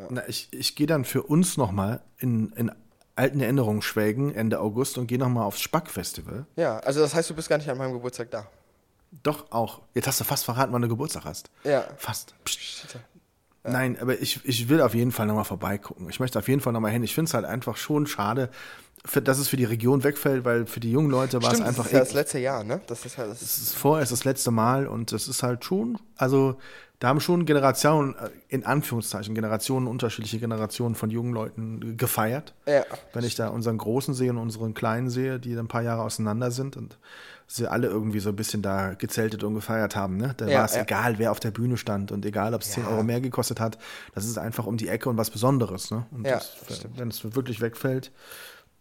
Ja. 0.00 0.06
Na, 0.10 0.28
ich, 0.28 0.48
ich 0.50 0.74
gehe 0.74 0.86
dann 0.86 1.04
für 1.04 1.22
uns 1.22 1.56
nochmal 1.56 2.00
in, 2.18 2.52
in 2.52 2.72
alten 3.16 3.40
Erinnerungen 3.40 3.82
schwelgen 3.82 4.34
Ende 4.34 4.60
August 4.60 4.98
und 4.98 5.06
gehe 5.06 5.18
nochmal 5.18 5.44
aufs 5.44 5.60
Spack-Festival. 5.60 6.46
Ja, 6.56 6.78
also 6.78 7.00
das 7.00 7.14
heißt, 7.14 7.28
du 7.28 7.34
bist 7.34 7.48
gar 7.48 7.58
nicht 7.58 7.68
an 7.68 7.76
meinem 7.78 7.92
Geburtstag 7.92 8.30
da. 8.30 8.46
Doch, 9.22 9.50
auch. 9.50 9.82
Jetzt 9.94 10.06
hast 10.06 10.20
du 10.20 10.24
fast 10.24 10.44
verraten, 10.44 10.72
wann 10.72 10.82
du 10.82 10.88
Geburtstag 10.88 11.24
hast. 11.24 11.50
Ja. 11.64 11.84
Fast. 11.96 12.34
Ja. 13.64 13.70
Nein, 13.70 13.98
aber 14.00 14.18
ich, 14.20 14.40
ich 14.44 14.68
will 14.68 14.80
auf 14.80 14.94
jeden 14.94 15.12
Fall 15.12 15.26
nochmal 15.26 15.44
vorbeigucken. 15.44 16.08
Ich 16.08 16.20
möchte 16.20 16.38
auf 16.38 16.48
jeden 16.48 16.60
Fall 16.60 16.72
nochmal 16.72 16.92
hin. 16.92 17.02
Ich 17.02 17.14
finde 17.14 17.28
es 17.28 17.34
halt 17.34 17.44
einfach 17.44 17.76
schon 17.76 18.06
schade, 18.06 18.48
für, 19.04 19.20
dass 19.20 19.38
es 19.38 19.48
für 19.48 19.56
die 19.56 19.64
Region 19.64 20.04
wegfällt, 20.04 20.44
weil 20.44 20.66
für 20.66 20.80
die 20.80 20.90
jungen 20.90 21.10
Leute 21.10 21.42
war 21.42 21.52
es 21.52 21.60
einfach. 21.60 21.84
Das 21.84 21.86
ist 21.86 21.92
ja 21.92 21.98
das 22.00 22.12
letzte 22.12 22.38
Jahr, 22.38 22.64
ne? 22.64 22.80
Das 22.86 23.04
ist 23.04 23.18
halt. 23.18 23.30
Das 23.30 23.42
ist 23.42 23.74
vorher 23.74 24.02
ist 24.02 24.12
das 24.12 24.24
letzte 24.24 24.50
Mal 24.50 24.86
und 24.86 25.12
das 25.12 25.28
ist 25.28 25.42
halt 25.42 25.64
schon, 25.64 25.98
also 26.16 26.56
da 27.00 27.08
haben 27.08 27.20
schon 27.20 27.46
Generationen, 27.46 28.14
äh, 28.14 28.28
in 28.48 28.64
Anführungszeichen, 28.64 29.34
Generationen, 29.34 29.88
unterschiedliche 29.88 30.38
Generationen 30.38 30.94
von 30.94 31.10
jungen 31.10 31.32
Leuten 31.32 31.96
gefeiert. 31.96 32.54
Ja. 32.66 32.84
Wenn 33.14 33.24
ich 33.24 33.34
da 33.34 33.48
unseren 33.48 33.78
Großen 33.78 34.14
sehe 34.14 34.30
und 34.30 34.38
unseren 34.38 34.74
Kleinen 34.74 35.10
sehe, 35.10 35.40
die 35.40 35.56
ein 35.56 35.66
paar 35.66 35.82
Jahre 35.82 36.02
auseinander 36.02 36.50
sind 36.50 36.76
und 36.76 36.98
sie 37.46 37.66
alle 37.66 37.88
irgendwie 37.88 38.20
so 38.20 38.28
ein 38.28 38.36
bisschen 38.36 38.62
da 38.62 38.92
gezeltet 38.94 39.42
und 39.42 39.54
gefeiert 39.54 39.96
haben. 39.96 40.18
Ne? 40.18 40.34
Da 40.36 40.46
ja, 40.46 40.58
war 40.58 40.64
es 40.66 40.76
ja. 40.76 40.82
egal, 40.82 41.18
wer 41.18 41.32
auf 41.32 41.40
der 41.40 41.50
Bühne 41.50 41.78
stand 41.78 42.12
und 42.12 42.24
egal, 42.24 42.54
ob 42.54 42.60
es 42.60 42.76
ja. 42.76 42.84
10 42.84 42.92
Euro 42.92 43.02
mehr 43.02 43.20
gekostet 43.20 43.58
hat. 43.58 43.78
Das 44.14 44.26
ist 44.26 44.38
einfach 44.38 44.66
um 44.66 44.76
die 44.76 44.88
Ecke 44.88 45.08
und 45.08 45.16
was 45.16 45.30
Besonderes. 45.30 45.90
Ne? 45.90 46.06
Und 46.12 46.26
ja, 46.26 46.34
das, 46.68 46.86
wenn 46.96 47.08
es 47.08 47.34
wirklich 47.34 47.60
wegfällt, 47.62 48.12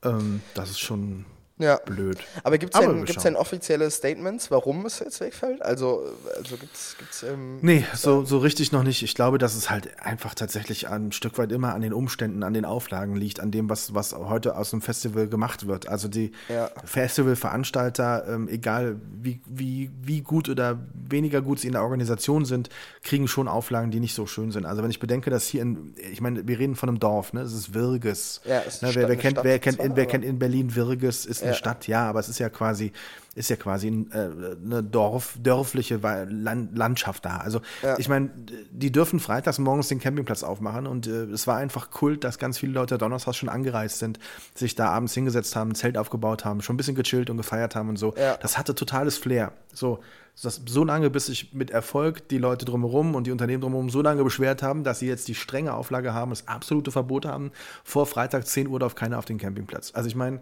ähm, 0.04 0.42
das 0.54 0.70
ist 0.70 0.80
schon 0.80 1.26
ja. 1.60 1.78
blöd. 1.78 2.18
Aber 2.44 2.58
gibt 2.58 2.74
es 2.74 2.82
denn, 2.82 3.06
denn 3.06 3.36
offizielle 3.36 3.92
Statements, 3.92 4.50
warum 4.50 4.86
es 4.86 5.00
jetzt 5.00 5.20
wegfällt? 5.20 5.62
Also, 5.62 6.04
also 6.36 6.58
gibt 6.58 6.76
es. 6.76 7.24
Ähm, 7.24 7.60
nee, 7.62 7.86
so, 7.96 8.26
so 8.26 8.40
richtig 8.40 8.72
noch 8.72 8.84
nicht. 8.84 9.04
Ich 9.04 9.14
glaube, 9.14 9.38
dass 9.38 9.56
es 9.56 9.70
halt 9.70 10.00
einfach 10.00 10.34
tatsächlich 10.34 10.88
ein 10.88 11.12
Stück 11.12 11.38
weit 11.38 11.52
immer 11.52 11.74
an 11.74 11.82
den 11.82 11.94
Umständen, 11.94 12.44
an 12.44 12.54
den 12.54 12.66
Auflagen 12.66 13.16
liegt, 13.16 13.40
an 13.40 13.52
dem, 13.52 13.70
was, 13.70 13.94
was 13.94 14.14
heute 14.14 14.56
aus 14.58 14.72
dem 14.72 14.82
Festival 14.82 15.28
gemacht 15.28 15.68
wird. 15.68 15.88
Also 15.88 16.08
die 16.08 16.32
ja. 16.48 16.72
Festivalveranstalter, 16.86 18.26
ähm, 18.28 18.48
egal 18.48 18.96
wie, 19.22 19.42
wie, 19.46 19.92
wie 20.02 20.22
gut 20.22 20.50
oder 20.50 20.80
weniger 20.94 21.42
gut 21.42 21.60
sie 21.60 21.68
in 21.68 21.74
der 21.74 21.84
Organisation 21.84 22.46
sind, 22.46 22.70
kriegen 23.04 23.28
schon 23.28 23.48
Auflagen, 23.48 23.92
die 23.92 24.00
nicht 24.00 24.16
so 24.16 24.26
schön 24.26 24.52
sind. 24.52 24.66
Also 24.66 24.84
wenn 24.84 24.90
ich 24.90 25.00
bedenke, 25.00 25.30
dass 25.30 25.48
hier 25.48 25.62
in, 25.62 25.94
ich 26.12 26.22
meine, 26.22 26.48
wir 26.48 26.60
reden 26.60 26.76
von 26.76 26.90
einem 26.90 27.00
Dorf, 27.00 27.34
ne? 27.34 27.42
Es 27.42 27.54
ist 27.54 27.74
Wirges. 27.74 28.42
Ja, 28.46 28.60
ist 28.60 28.82
ne? 28.82 28.92
wer, 28.94 29.08
wer, 29.08 29.16
kennt, 29.18 29.44
wer, 29.44 29.60
kennt, 29.60 29.80
in, 29.80 29.96
wer 29.96 30.06
kennt 30.06 30.24
in 30.24 30.40
Berlin 30.40 30.76
Wirges? 30.76 31.26
Ist 31.26 31.42
eine 31.50 31.58
Stadt, 31.58 31.88
ja, 31.88 32.08
aber 32.10 32.20
es 32.20 32.30
ist 32.30 32.40
ja 32.40 32.50
quasi, 32.50 32.92
ist 33.36 33.50
ja 33.50 33.56
quasi 33.56 33.88
äh, 33.88 34.30
eine 34.64 34.84
Dorf, 34.84 35.38
dörfliche 35.42 35.98
Land, 35.98 36.78
Landschaft 36.78 37.26
da. 37.26 37.38
Also 37.38 37.62
ja. 37.84 37.98
ich 37.98 38.10
meine, 38.10 38.30
die 38.72 38.92
dürfen 38.92 39.20
freitags 39.20 39.60
morgens 39.60 39.88
den 39.88 40.00
Campingplatz 40.00 40.44
aufmachen 40.44 40.88
und 40.88 41.08
äh, 41.08 41.26
es 41.26 41.48
war 41.48 41.58
einfach 41.58 41.92
Kult, 41.92 42.24
dass 42.24 42.38
ganz 42.38 42.58
viele 42.58 42.74
Leute 42.74 42.98
donnerstags 42.98 43.38
schon 43.38 43.50
angereist 43.50 44.00
sind, 44.00 44.20
sich 44.56 44.76
da 44.76 44.90
abends 44.90 45.14
hingesetzt 45.14 45.56
haben, 45.56 45.72
ein 45.72 45.76
Zelt 45.76 45.98
aufgebaut 45.98 46.46
haben, 46.46 46.62
schon 46.62 46.76
ein 46.76 46.78
bisschen 46.78 46.96
gechillt 46.96 47.30
und 47.30 47.38
gefeiert 47.38 47.76
haben 47.76 47.90
und 47.90 47.98
so. 47.98 48.14
Ja. 48.18 48.38
Das 48.38 48.58
hatte 48.58 48.76
totales 48.76 49.18
Flair. 49.18 49.54
So, 49.74 50.00
das, 50.42 50.62
so 50.66 50.84
lange, 50.84 51.10
bis 51.10 51.26
sich 51.26 51.54
mit 51.54 51.72
Erfolg 51.72 52.28
die 52.30 52.38
Leute 52.38 52.66
drumherum 52.66 53.16
und 53.16 53.28
die 53.28 53.32
Unternehmen 53.32 53.62
drumherum 53.62 53.90
so 53.90 54.02
lange 54.02 54.24
beschwert 54.24 54.64
haben, 54.64 54.84
dass 54.84 55.00
sie 55.00 55.08
jetzt 55.08 55.28
die 55.28 55.36
strenge 55.36 55.74
Auflage 55.74 56.14
haben, 56.14 56.30
das 56.30 56.48
absolute 56.48 56.92
Verbot 56.92 57.26
haben, 57.26 57.52
vor 57.84 58.06
Freitag 58.06 58.48
10 58.48 58.68
Uhr 58.68 58.80
darf 58.80 58.96
keiner 58.96 59.18
auf 59.18 59.26
den 59.26 59.38
Campingplatz. 59.38 59.92
Also 59.94 60.08
ich 60.08 60.16
meine, 60.16 60.42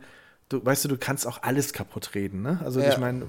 du 0.49 0.65
weißt 0.65 0.85
du, 0.85 0.89
du 0.89 0.97
kannst 0.97 1.27
auch 1.27 1.43
alles 1.43 1.73
kaputt 1.73 2.15
reden, 2.15 2.41
ne? 2.41 2.59
Also 2.63 2.79
ja, 2.79 2.89
ich 2.89 2.97
meine, 2.97 3.25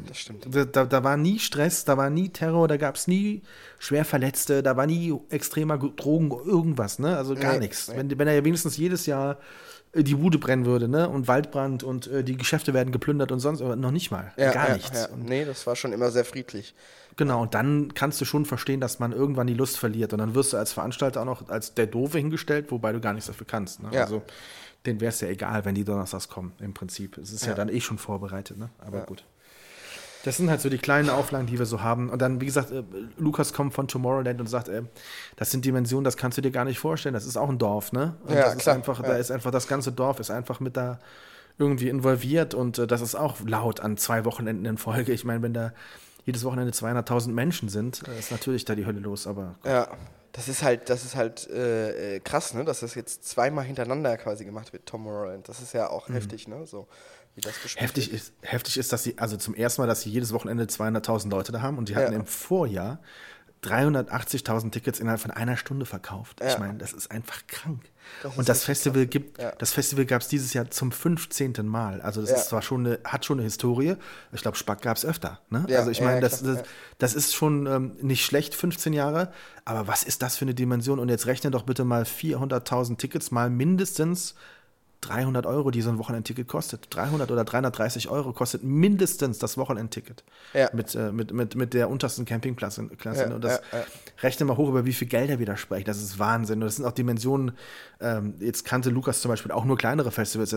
da, 0.73 0.85
da, 0.85 1.05
war 1.05 1.17
nie 1.17 1.39
Stress, 1.39 1.85
da 1.85 1.97
war 1.97 2.11
nie 2.11 2.29
Terror, 2.29 2.69
da 2.69 2.77
gab 2.77 2.97
es 2.97 3.09
nie 3.09 3.43
schwer 3.79 4.05
Verletzte, 4.05 4.63
da 4.63 4.77
war 4.77 4.87
nie 4.87 5.15
extremer 5.31 5.79
Drogen, 5.79 6.31
irgendwas, 6.31 6.99
ne? 6.99 7.17
Also 7.17 7.35
gar 7.35 7.55
nee, 7.55 7.61
nichts. 7.61 7.89
Nee. 7.89 7.97
Wenn, 7.97 8.19
wenn 8.19 8.29
er 8.29 8.35
ja 8.35 8.45
wenigstens 8.45 8.77
jedes 8.77 9.07
Jahr 9.07 9.39
äh, 9.93 10.05
die 10.05 10.15
Bude 10.15 10.39
brennen 10.39 10.65
würde, 10.65 10.89
ne? 10.89 11.09
Und 11.09 11.27
Waldbrand 11.27 11.83
und 11.83 12.07
äh, 12.07 12.23
die 12.23 12.37
Geschäfte 12.37 12.73
werden 12.73 12.93
geplündert 12.93 13.33
und 13.33 13.41
sonst, 13.41 13.63
aber 13.63 13.75
noch 13.75 13.91
nicht 13.91 14.11
mal. 14.11 14.33
Ja, 14.37 14.53
gar 14.53 14.69
ja, 14.69 14.75
nichts. 14.75 15.09
Ja. 15.11 15.17
Nee, 15.17 15.45
das 15.45 15.67
war 15.67 15.75
schon 15.75 15.93
immer 15.93 16.11
sehr 16.11 16.25
friedlich. 16.25 16.75
Genau, 17.17 17.43
und 17.43 17.55
dann 17.55 17.95
kannst 17.95 18.21
du 18.21 18.25
schon 18.25 18.45
verstehen, 18.45 18.81
dass 18.81 19.01
man 19.01 19.11
irgendwann 19.11 19.49
die 19.49 19.55
Lust 19.55 19.77
verliert. 19.77 20.13
Und 20.13 20.21
dann 20.21 20.37
wirst 20.37 20.53
du 20.53 20.57
als 20.57 20.73
Veranstalter 20.73 21.23
auch 21.23 21.25
noch 21.25 21.49
als 21.49 21.75
der 21.75 21.89
Doofe 21.89 22.19
hingestellt, 22.19 22.71
wobei 22.71 22.93
du 22.93 23.01
gar 23.01 23.13
nichts 23.13 23.27
dafür 23.27 23.47
kannst. 23.47 23.83
Ne? 23.83 23.89
Ja. 23.91 24.05
Also 24.05 24.23
denen 24.87 25.01
wäre 25.01 25.11
es 25.11 25.21
ja 25.21 25.29
egal, 25.29 25.65
wenn 25.65 25.75
die 25.75 25.85
donnerstags 25.85 26.29
kommen, 26.29 26.53
im 26.61 26.75
Prinzip. 26.75 27.19
Es 27.19 27.33
ist 27.33 27.43
ja, 27.43 27.51
ja 27.51 27.55
dann 27.55 27.69
eh 27.69 27.81
schon 27.81 27.99
vorbereitet, 27.99 28.59
ne? 28.59 28.71
Aber 28.79 28.99
ja. 28.99 29.05
gut. 29.05 29.25
Das 30.25 30.37
sind 30.37 30.51
halt 30.51 30.61
so 30.61 30.69
die 30.69 30.79
kleinen 30.79 31.11
Auflagen, 31.11 31.47
die 31.47 31.59
wir 31.59 31.67
so 31.67 31.83
haben. 31.83 32.11
Und 32.11 32.21
dann, 32.21 32.41
wie 32.41 32.47
gesagt, 32.47 32.71
äh, 32.71 32.83
Lukas 33.17 33.53
kommt 33.53 33.73
von 33.75 33.87
Tomorrowland 33.87 34.41
und 34.41 34.47
sagt, 34.49 34.69
äh, 34.69 34.83
das 35.37 35.51
sind 35.51 35.65
Dimensionen, 35.65 36.05
das 36.05 36.17
kannst 36.17 36.39
du 36.39 36.43
dir 36.43 36.51
gar 36.51 36.65
nicht 36.65 36.79
vorstellen. 36.79 37.15
Das 37.15 37.25
ist 37.25 37.37
auch 37.37 37.49
ein 37.49 37.59
Dorf, 37.59 37.93
ne? 37.93 38.17
Und 38.25 38.35
ja, 38.35 38.43
das 38.43 38.59
klar. 38.59 38.77
Einfach, 38.77 39.01
Da 39.01 39.17
ist 39.17 39.31
einfach 39.31 39.51
das 39.51 39.69
ganze 39.69 39.93
Dorf 39.93 40.21
ist 40.21 40.31
einfach 40.31 40.61
mit 40.61 40.77
da 40.77 40.99
irgendwie 41.59 41.89
involviert 41.89 42.55
und 42.55 42.79
äh, 42.79 42.87
das 42.87 43.01
ist 43.01 43.15
auch 43.15 43.37
laut 43.45 43.81
an 43.81 43.97
zwei 43.97 44.25
Wochenenden 44.25 44.65
in 44.65 44.79
Folge. 44.79 45.13
Ich 45.13 45.25
meine, 45.25 45.43
wenn 45.43 45.55
da 45.55 45.73
jedes 46.25 46.45
Wochenende 46.45 46.73
200.000 46.73 47.31
Menschen 47.31 47.69
sind, 47.69 48.03
ist 48.19 48.31
natürlich 48.31 48.65
da 48.65 48.75
die 48.75 48.87
Hölle 48.87 49.01
los. 49.01 49.27
Aber 49.27 49.55
gut. 49.63 49.71
ja, 49.71 49.89
das 50.33 50.49
ist 50.49 50.63
halt, 50.63 50.91
das 50.91 51.05
ist 51.05 51.17
halt 51.17 51.49
äh, 51.49 52.17
äh, 52.17 52.21
krass, 52.21 52.55
ne? 52.55 52.65
dass 52.65 52.81
das 52.81 52.95
jetzt 52.95 53.29
zweimal 53.29 53.65
hintereinander 53.65 54.17
quasi 54.17 54.45
gemacht 54.45 54.73
wird, 54.73 54.87
Tom 54.87 55.03
Morland. 55.03 55.49
Das 55.49 55.61
ist 55.61 55.73
ja 55.73 55.89
auch 55.89 56.09
mhm. 56.09 56.15
heftig, 56.15 56.49
ne? 56.49 56.67
So, 56.67 56.87
wie 57.35 57.41
das 57.41 57.55
heftig 57.77 58.13
ist. 58.13 58.33
Heftig 58.43 58.79
ist, 58.79 58.93
dass 58.93 59.05
sie, 59.05 59.17
also 59.19 59.37
zum 59.37 59.55
ersten 59.55 59.83
Mal, 59.83 59.87
dass 59.87 60.03
sie 60.03 60.11
jedes 60.11 60.33
Wochenende 60.33 60.65
200.000 60.65 61.31
Leute 61.31 61.53
da 61.53 61.63
haben 61.63 61.79
und 61.79 61.89
die 61.89 61.97
hatten 61.97 62.13
ja. 62.13 62.19
im 62.19 62.27
Vorjahr 62.27 63.01
380.000 63.65 64.71
Tickets 64.71 65.01
innerhalb 65.01 65.21
von 65.21 65.31
einer 65.31 65.57
Stunde 65.57 65.85
verkauft. 65.85 66.41
Ja. 66.41 66.49
Ich 66.49 66.59
meine, 66.59 66.79
das 66.79 66.93
ist 66.93 67.11
einfach 67.11 67.47
krank. 67.47 67.83
Das 68.23 68.37
und 68.37 68.49
das 68.49 68.65
Festival 68.65 69.03
krass. 69.03 69.11
gibt, 69.11 69.39
ja. 69.39 69.53
das 69.59 69.73
Festival 69.73 70.07
gab 70.07 70.23
es 70.23 70.29
dieses 70.29 70.55
Jahr 70.55 70.71
zum 70.71 70.93
15. 70.93 71.55
Mal. 71.67 72.01
Also 72.01 72.21
das 72.21 72.31
ja. 72.31 72.37
ist 72.37 72.49
zwar 72.49 72.63
schon 72.63 72.87
eine, 72.87 73.01
hat 73.05 73.25
schon 73.25 73.39
eine 73.39 73.45
Historie. 73.45 73.97
Ich 74.33 74.43
glaube, 74.43 74.57
Spack 74.57 74.83
gab 74.83 74.97
es 74.97 75.05
öfter. 75.05 75.41
Ne? 75.51 75.67
also 75.77 75.91
ich 75.91 76.01
meine, 76.01 76.21
das, 76.21 76.43
das, 76.43 76.63
das, 76.99 77.15
ist 77.15 77.35
schon 77.35 77.67
ähm, 77.67 77.97
nicht 78.01 78.25
schlecht, 78.25 78.55
15 78.55 78.93
Jahre. 78.93 79.33
Aber 79.65 79.89
was 79.89 80.05
ist 80.05 80.23
das 80.23 80.37
für 80.37 80.45
eine 80.45 80.55
Dimension? 80.55 80.99
Und 80.99 81.09
jetzt 81.09 81.27
rechne 81.27 81.51
doch 81.51 81.65
bitte 81.65 81.85
mal 81.85 82.05
400.000 82.05 82.97
Tickets 82.97 83.31
mal 83.31 83.51
mindestens 83.51 84.35
300 85.01 85.47
Euro, 85.47 85.71
die 85.71 85.81
so 85.81 85.91
ein 85.91 85.99
Wochenendticket 85.99 86.49
kostet. 86.49 86.89
300 86.91 87.31
oder 87.31 87.45
330 87.45 88.09
Euro 88.09 88.33
kostet 88.33 88.65
mindestens 88.65 89.39
das 89.39 89.57
Wochenendticket. 89.57 90.25
Ja. 90.55 90.71
Mit, 90.73 90.95
äh, 90.95 91.13
mit, 91.13 91.33
mit, 91.33 91.55
mit 91.55 91.75
der 91.75 91.89
untersten 91.89 92.25
Campingklasse. 92.25 92.89
Ja, 93.05 93.35
und 93.35 93.43
das 93.43 93.61
ja, 93.73 93.85
rechne 94.23 94.47
mal 94.47 94.57
hoch, 94.57 94.69
über 94.69 94.85
wie 94.85 94.93
viel 94.93 95.09
Gelder 95.09 95.39
wir 95.39 95.47
da 95.47 95.57
sprechen. 95.57 95.85
Das 95.85 96.03
ist 96.03 96.19
Wahnsinn. 96.19 96.61
Und 96.61 96.67
das 96.67 96.77
sind 96.77 96.85
auch 96.85 96.93
Dimensionen. 96.93 97.53
Ähm, 98.01 98.35
jetzt 98.41 98.65
kannte 98.65 98.91
Lukas 98.91 99.21
zum 99.21 99.31
Beispiel 99.31 99.53
auch 99.53 99.65
nur 99.65 99.79
kleinere 99.79 100.11
Festivals. 100.11 100.51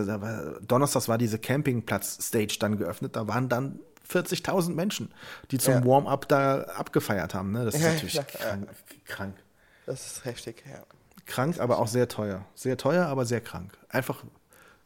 Donnerstags 0.66 1.08
war 1.08 1.18
diese 1.18 1.38
Campingplatz-Stage 1.38 2.56
dann 2.58 2.78
geöffnet. 2.78 3.14
Da 3.14 3.28
waren 3.28 3.48
dann 3.48 3.78
40.000 4.10 4.74
Menschen, 4.74 5.12
die 5.50 5.58
zum 5.58 5.84
Warm-up 5.84 6.28
da 6.28 6.62
abgefeiert 6.62 7.34
haben. 7.34 7.52
Ne? 7.52 7.64
Das 7.64 7.74
ist 7.74 7.82
natürlich 7.82 8.20
krank, 8.26 8.68
krank. 9.06 9.36
Das 9.86 10.06
ist 10.06 10.24
heftig, 10.24 10.64
ja. 10.68 10.82
Krank, 11.26 11.58
aber 11.60 11.78
auch 11.78 11.88
sehr 11.88 12.08
teuer. 12.08 12.44
Sehr 12.54 12.76
teuer, 12.76 13.06
aber 13.06 13.24
sehr 13.24 13.40
krank. 13.40 13.72
Einfach 13.88 14.22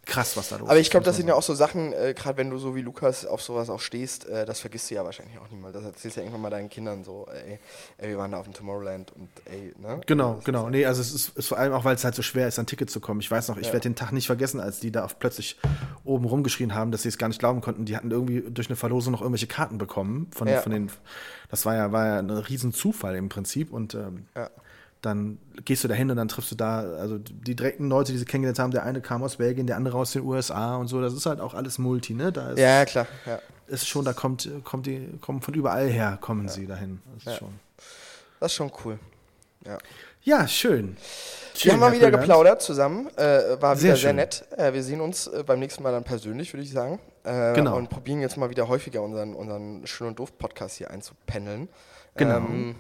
krass, 0.05 0.37
was 0.37 0.51
da 0.51 0.57
los 0.57 0.66
ist. 0.66 0.70
Aber 0.70 0.78
ich 0.78 0.89
glaube, 0.91 1.05
das 1.05 1.16
sind 1.16 1.26
ja 1.26 1.34
auch 1.34 1.43
so 1.43 1.53
Sachen, 1.55 1.93
äh, 1.93 2.14
gerade 2.14 2.39
wenn 2.39 2.49
du 2.49 2.59
so 2.59 2.76
wie 2.76 2.80
Lukas 2.80 3.26
auf 3.26 3.43
sowas 3.43 3.68
auch 3.68 3.80
stehst, 3.80 4.28
äh, 4.28 4.45
das 4.47 4.61
vergisst 4.61 4.89
du 4.89 4.95
ja 4.95 5.05
wahrscheinlich 5.05 5.37
auch 5.41 5.51
niemals. 5.51 5.74
Das 5.74 5.82
erzählst 5.84 6.16
du 6.16 6.20
ja 6.20 6.24
irgendwann 6.26 6.43
mal 6.43 6.51
deinen 6.51 6.68
Kindern 6.68 7.03
so, 7.03 7.26
ey, 7.32 7.59
ey 7.99 8.11
wir 8.11 8.16
waren 8.18 8.30
da 8.30 8.39
auf 8.39 8.45
dem 8.45 8.53
Tomorrowland 8.55 9.11
und 9.16 9.28
ey, 9.47 9.74
ne? 9.80 10.01
Genau, 10.07 10.34
Das 10.34 10.45
genau. 10.45 10.70
Nee, 10.70 10.87
also 10.87 11.01
es 11.01 11.12
ist, 11.12 11.37
ist 11.37 11.49
vor 11.49 11.59
allem 11.59 11.72
auch, 11.72 11.84
weil 11.84 11.97
es 11.97 12.05
halt 12.05 12.14
so 12.14 12.22
schwer 12.22 12.47
ist, 12.47 12.61
an 12.61 12.66
Ticket 12.66 12.89
zu 12.89 13.01
kommen. 13.01 13.18
Ich 13.18 13.28
weiß 13.28 13.49
noch, 13.49 13.57
ich 13.57 13.66
Ja. 13.66 13.72
werde 13.72 13.89
den 13.89 13.97
Tag 13.97 14.12
nicht 14.12 14.26
vergessen, 14.26 14.61
als 14.61 14.78
die 14.78 14.93
da 14.93 15.05
auf 15.05 15.18
plötzlich 15.18 15.59
oben 16.05 16.24
rumgeschrien 16.26 16.72
haben, 16.72 16.93
dass 16.93 17.03
sie 17.03 17.09
es 17.09 17.18
gar 17.18 17.26
nicht 17.26 17.41
glauben 17.41 17.61
konnten. 17.61 17.84
Die 17.84 17.97
hatten 17.97 18.12
irgendwie 18.12 18.45
durch 18.49 18.68
eine 18.68 18.76
Verlosung 18.76 19.11
noch 19.11 19.22
irgendwelche 19.22 19.49
Karten 19.49 19.76
bekommen 19.76 20.28
von, 20.32 20.47
Ja. 20.47 20.61
von 20.61 20.70
den. 20.70 20.89
Das 21.49 21.66
war 21.66 21.74
ja, 21.74 21.91
war 21.91 22.07
ja 22.07 22.18
ein 22.20 22.30
riesen 22.30 22.72
Zufall 22.72 23.16
im 23.16 23.28
Prinzip. 23.28 23.72
Und 23.72 23.95
ähm, 23.95 24.26
Ja. 24.37 24.51
Dann 25.03 25.38
gehst 25.64 25.84
du 25.84 25.88
da 25.88 25.94
hin 25.94 26.11
und 26.11 26.16
dann 26.16 26.28
triffst 26.28 26.51
du 26.51 26.55
da, 26.57 26.80
also 26.80 27.18
die 27.18 27.55
direkten 27.55 27.88
Leute, 27.88 28.12
die 28.12 28.18
sie 28.18 28.24
kennengelernt 28.24 28.59
haben, 28.59 28.70
der 28.72 28.82
eine 28.82 29.01
kam 29.01 29.22
aus 29.22 29.36
Belgien, 29.36 29.66
der 29.66 29.76
andere 29.76 29.99
aus 29.99 30.12
den 30.12 30.22
USA 30.24 30.76
und 30.76 30.88
so. 30.88 31.01
Das 31.01 31.12
ist 31.14 31.26
halt 31.26 31.40
auch 31.40 31.55
alles 31.55 31.78
Multi, 31.78 32.14
ne? 32.14 32.32
Da 32.32 32.51
ist, 32.51 32.59
Ja, 32.59 32.84
klar, 32.84 33.07
ja. 33.24 33.38
ist 33.68 33.86
schon, 33.86 34.05
da 34.05 34.12
kommt, 34.12 34.49
kommt 34.64 34.86
die, 34.86 35.09
kommen 35.20 35.40
von 35.42 35.55
überall 35.55 35.88
her, 35.88 36.18
kommen 36.20 36.49
sie 36.49 36.66
dahin. 36.66 37.01
Das 37.14 37.18
ist 37.26 37.32
Ja. 37.32 37.38
schon. 37.38 37.61
Das 38.40 38.53
ist 38.53 38.57
schon 38.57 38.72
cool. 38.84 38.99
Ja. 39.64 39.78
Ja, 40.22 40.49
schön. 40.49 40.97
Wir 40.97 41.61
Schön, 41.61 41.72
haben 41.72 41.80
mal 41.80 41.92
wieder 41.92 42.07
Böllern. 42.07 42.20
geplaudert 42.20 42.61
zusammen. 42.61 43.09
Äh, 43.16 43.61
war 43.62 43.76
Sehr 43.76 43.90
wieder 43.90 43.97
sehr 43.97 43.97
schön. 43.97 44.16
nett. 44.16 44.44
Äh, 44.57 44.72
wir 44.72 44.82
sehen 44.82 45.01
uns 45.01 45.28
äh, 45.28 45.44
beim 45.47 45.61
nächsten 45.61 45.82
Mal 45.84 45.92
dann 45.92 46.03
persönlich, 46.05 46.53
würde 46.53 46.64
ich 46.64 46.72
sagen. 46.72 46.99
Äh, 47.22 47.55
Genau. 47.55 47.76
Und 47.76 47.88
probieren 47.90 48.20
jetzt 48.20 48.36
mal 48.36 48.51
wieder 48.51 48.66
häufiger 48.68 49.03
unseren, 49.03 49.34
unseren 49.34 49.86
Schön 49.86 50.09
und 50.09 50.18
Doof-Podcast 50.18 50.76
hier 50.78 50.90
einzupendeln. 50.90 51.68
Genau. 52.16 52.38
Ähm, 52.38 52.74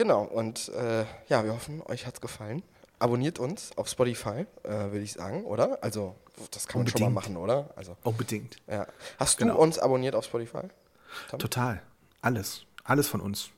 genau. 0.00 0.22
Und 0.22 0.68
äh, 0.70 1.04
ja, 1.28 1.44
wir 1.44 1.52
hoffen, 1.52 1.82
euch 1.86 2.06
hat's 2.06 2.20
gefallen. 2.20 2.62
Abonniert 2.98 3.38
uns 3.38 3.70
auf 3.76 3.88
Spotify, 3.88 4.46
äh, 4.62 4.68
würde 4.68 5.00
ich 5.00 5.12
sagen, 5.12 5.44
oder? 5.44 5.78
Also, 5.82 6.16
das 6.50 6.66
kann 6.66 6.80
man 6.82 6.88
schon 6.88 7.00
mal 7.02 7.10
machen, 7.10 7.36
oder? 7.36 7.70
Also, 7.76 7.96
Unbedingt. 8.02 8.56
ja. 8.66 8.86
Hast 9.18 9.38
Genau. 9.38 9.54
du 9.54 9.60
uns 9.60 9.78
abonniert 9.78 10.14
auf 10.14 10.24
Spotify? 10.24 10.62
Total. 11.38 11.82
Alles. 12.22 12.64
Alles 12.84 13.08
von 13.08 13.20
uns. 13.20 13.50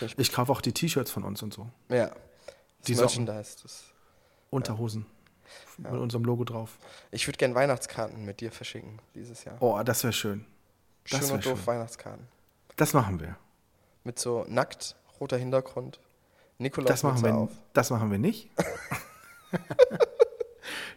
Ich 0.00 0.18
Ich 0.18 0.32
kaufe 0.32 0.52
auch 0.52 0.60
die 0.60 0.72
T-Shirts 0.72 1.10
von 1.10 1.24
uns 1.24 1.42
und 1.42 1.54
so. 1.54 1.68
Ja. 1.88 2.10
Die 2.86 2.94
Das 2.94 3.10
Socken. 3.12 3.24
Merchandise. 3.24 3.56
Das, 3.62 3.84
Unterhosen. 4.50 5.06
Mit 5.78 5.92
unserem 5.92 6.24
Logo 6.24 6.44
drauf. 6.44 6.78
ich 7.10 7.26
würde 7.26 7.38
gerne 7.38 7.54
Weihnachtskarten 7.54 8.24
mit 8.24 8.40
dir 8.40 8.50
verschicken 8.52 8.98
dieses 9.14 9.44
Jahr. 9.44 9.56
Oh, 9.60 9.80
das 9.84 10.02
wäre 10.02 10.12
schön. 10.12 10.44
Das 11.10 11.20
Schön 11.20 11.30
und 11.32 11.46
doof 11.46 11.58
schön. 11.58 11.66
Weihnachtskarten. 11.66 12.28
Das 12.76 12.92
machen 12.92 13.18
wir. 13.20 13.36
Mit 14.04 14.18
so 14.18 14.44
nackt, 14.48 14.94
roter 15.20 15.36
Hintergrund. 15.36 16.00
Nikolaus 16.58 16.88
Das 16.88 17.02
machen 17.02 17.22
wir, 17.24 17.34
auf. 17.34 17.50
das 17.72 17.90
machen 17.90 18.10
wir 18.10 18.18
nicht. 18.18 18.50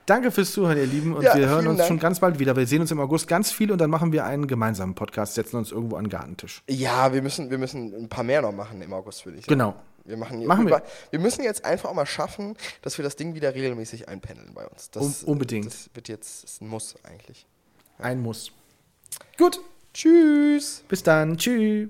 Danke 0.08 0.32
fürs 0.32 0.52
Zuhören, 0.52 0.78
ihr 0.78 0.88
Lieben. 0.88 1.14
Und 1.16 1.24
Ja, 1.24 1.36
wir 1.38 1.48
hören 1.48 1.68
uns 1.68 1.78
Dank. 1.78 1.88
schon 1.88 2.00
ganz 2.00 2.20
bald 2.20 2.40
wieder. 2.40 2.56
Wir 2.56 2.66
sehen 2.66 2.82
uns 2.82 2.92
im 2.92 3.00
August 3.00 3.28
ganz 3.28 3.52
viel 3.52 3.72
und 3.72 3.78
dann 3.78 3.90
machen 3.92 4.12
wir 4.12 4.26
einen 4.26 4.48
gemeinsamen 4.48 4.96
Podcast, 4.96 5.36
setzen 5.36 5.58
uns 5.58 5.72
irgendwo 5.72 5.96
an 5.96 6.06
den 6.06 6.10
Gartentisch. 6.10 6.64
Ja, 6.68 7.14
wir 7.14 7.22
müssen, 7.22 7.52
wir 7.52 7.58
müssen 7.60 7.94
ein 7.96 8.10
paar 8.10 8.24
mehr 8.24 8.42
noch 8.42 8.52
machen 8.52 8.82
im 8.82 8.92
August, 8.94 9.24
würde 9.26 9.38
ich 9.38 9.46
sagen. 9.46 9.54
Genau. 9.60 9.76
Wir, 10.04 10.18
machen, 10.18 10.44
Machen 10.48 10.66
wir. 10.66 10.78
wir. 10.78 10.84
wir 11.12 11.20
müssen 11.20 11.44
jetzt 11.44 11.64
einfach 11.64 11.90
auch 11.90 11.94
mal 11.94 12.08
schaffen, 12.08 12.58
dass 12.82 12.98
wir 12.98 13.04
das 13.04 13.16
Ding 13.16 13.36
wieder 13.36 13.54
regelmäßig 13.54 14.10
einpendeln 14.10 14.52
bei 14.56 14.66
uns. 14.68 14.90
Das, 14.90 15.24
Un- 15.24 15.30
unbedingt. 15.34 15.68
Das 15.68 15.90
wird 15.94 16.08
jetzt 16.10 16.44
das 16.44 16.54
ist 16.54 16.62
ein 16.62 16.68
Muss 16.68 16.96
eigentlich. 17.04 17.46
Ein 18.00 18.22
Muss. 18.24 18.52
Gut. 19.38 19.62
Tschüss. 19.94 20.84
Bis 20.90 21.04
dann. 21.04 21.38
Tschüss. 21.38 21.90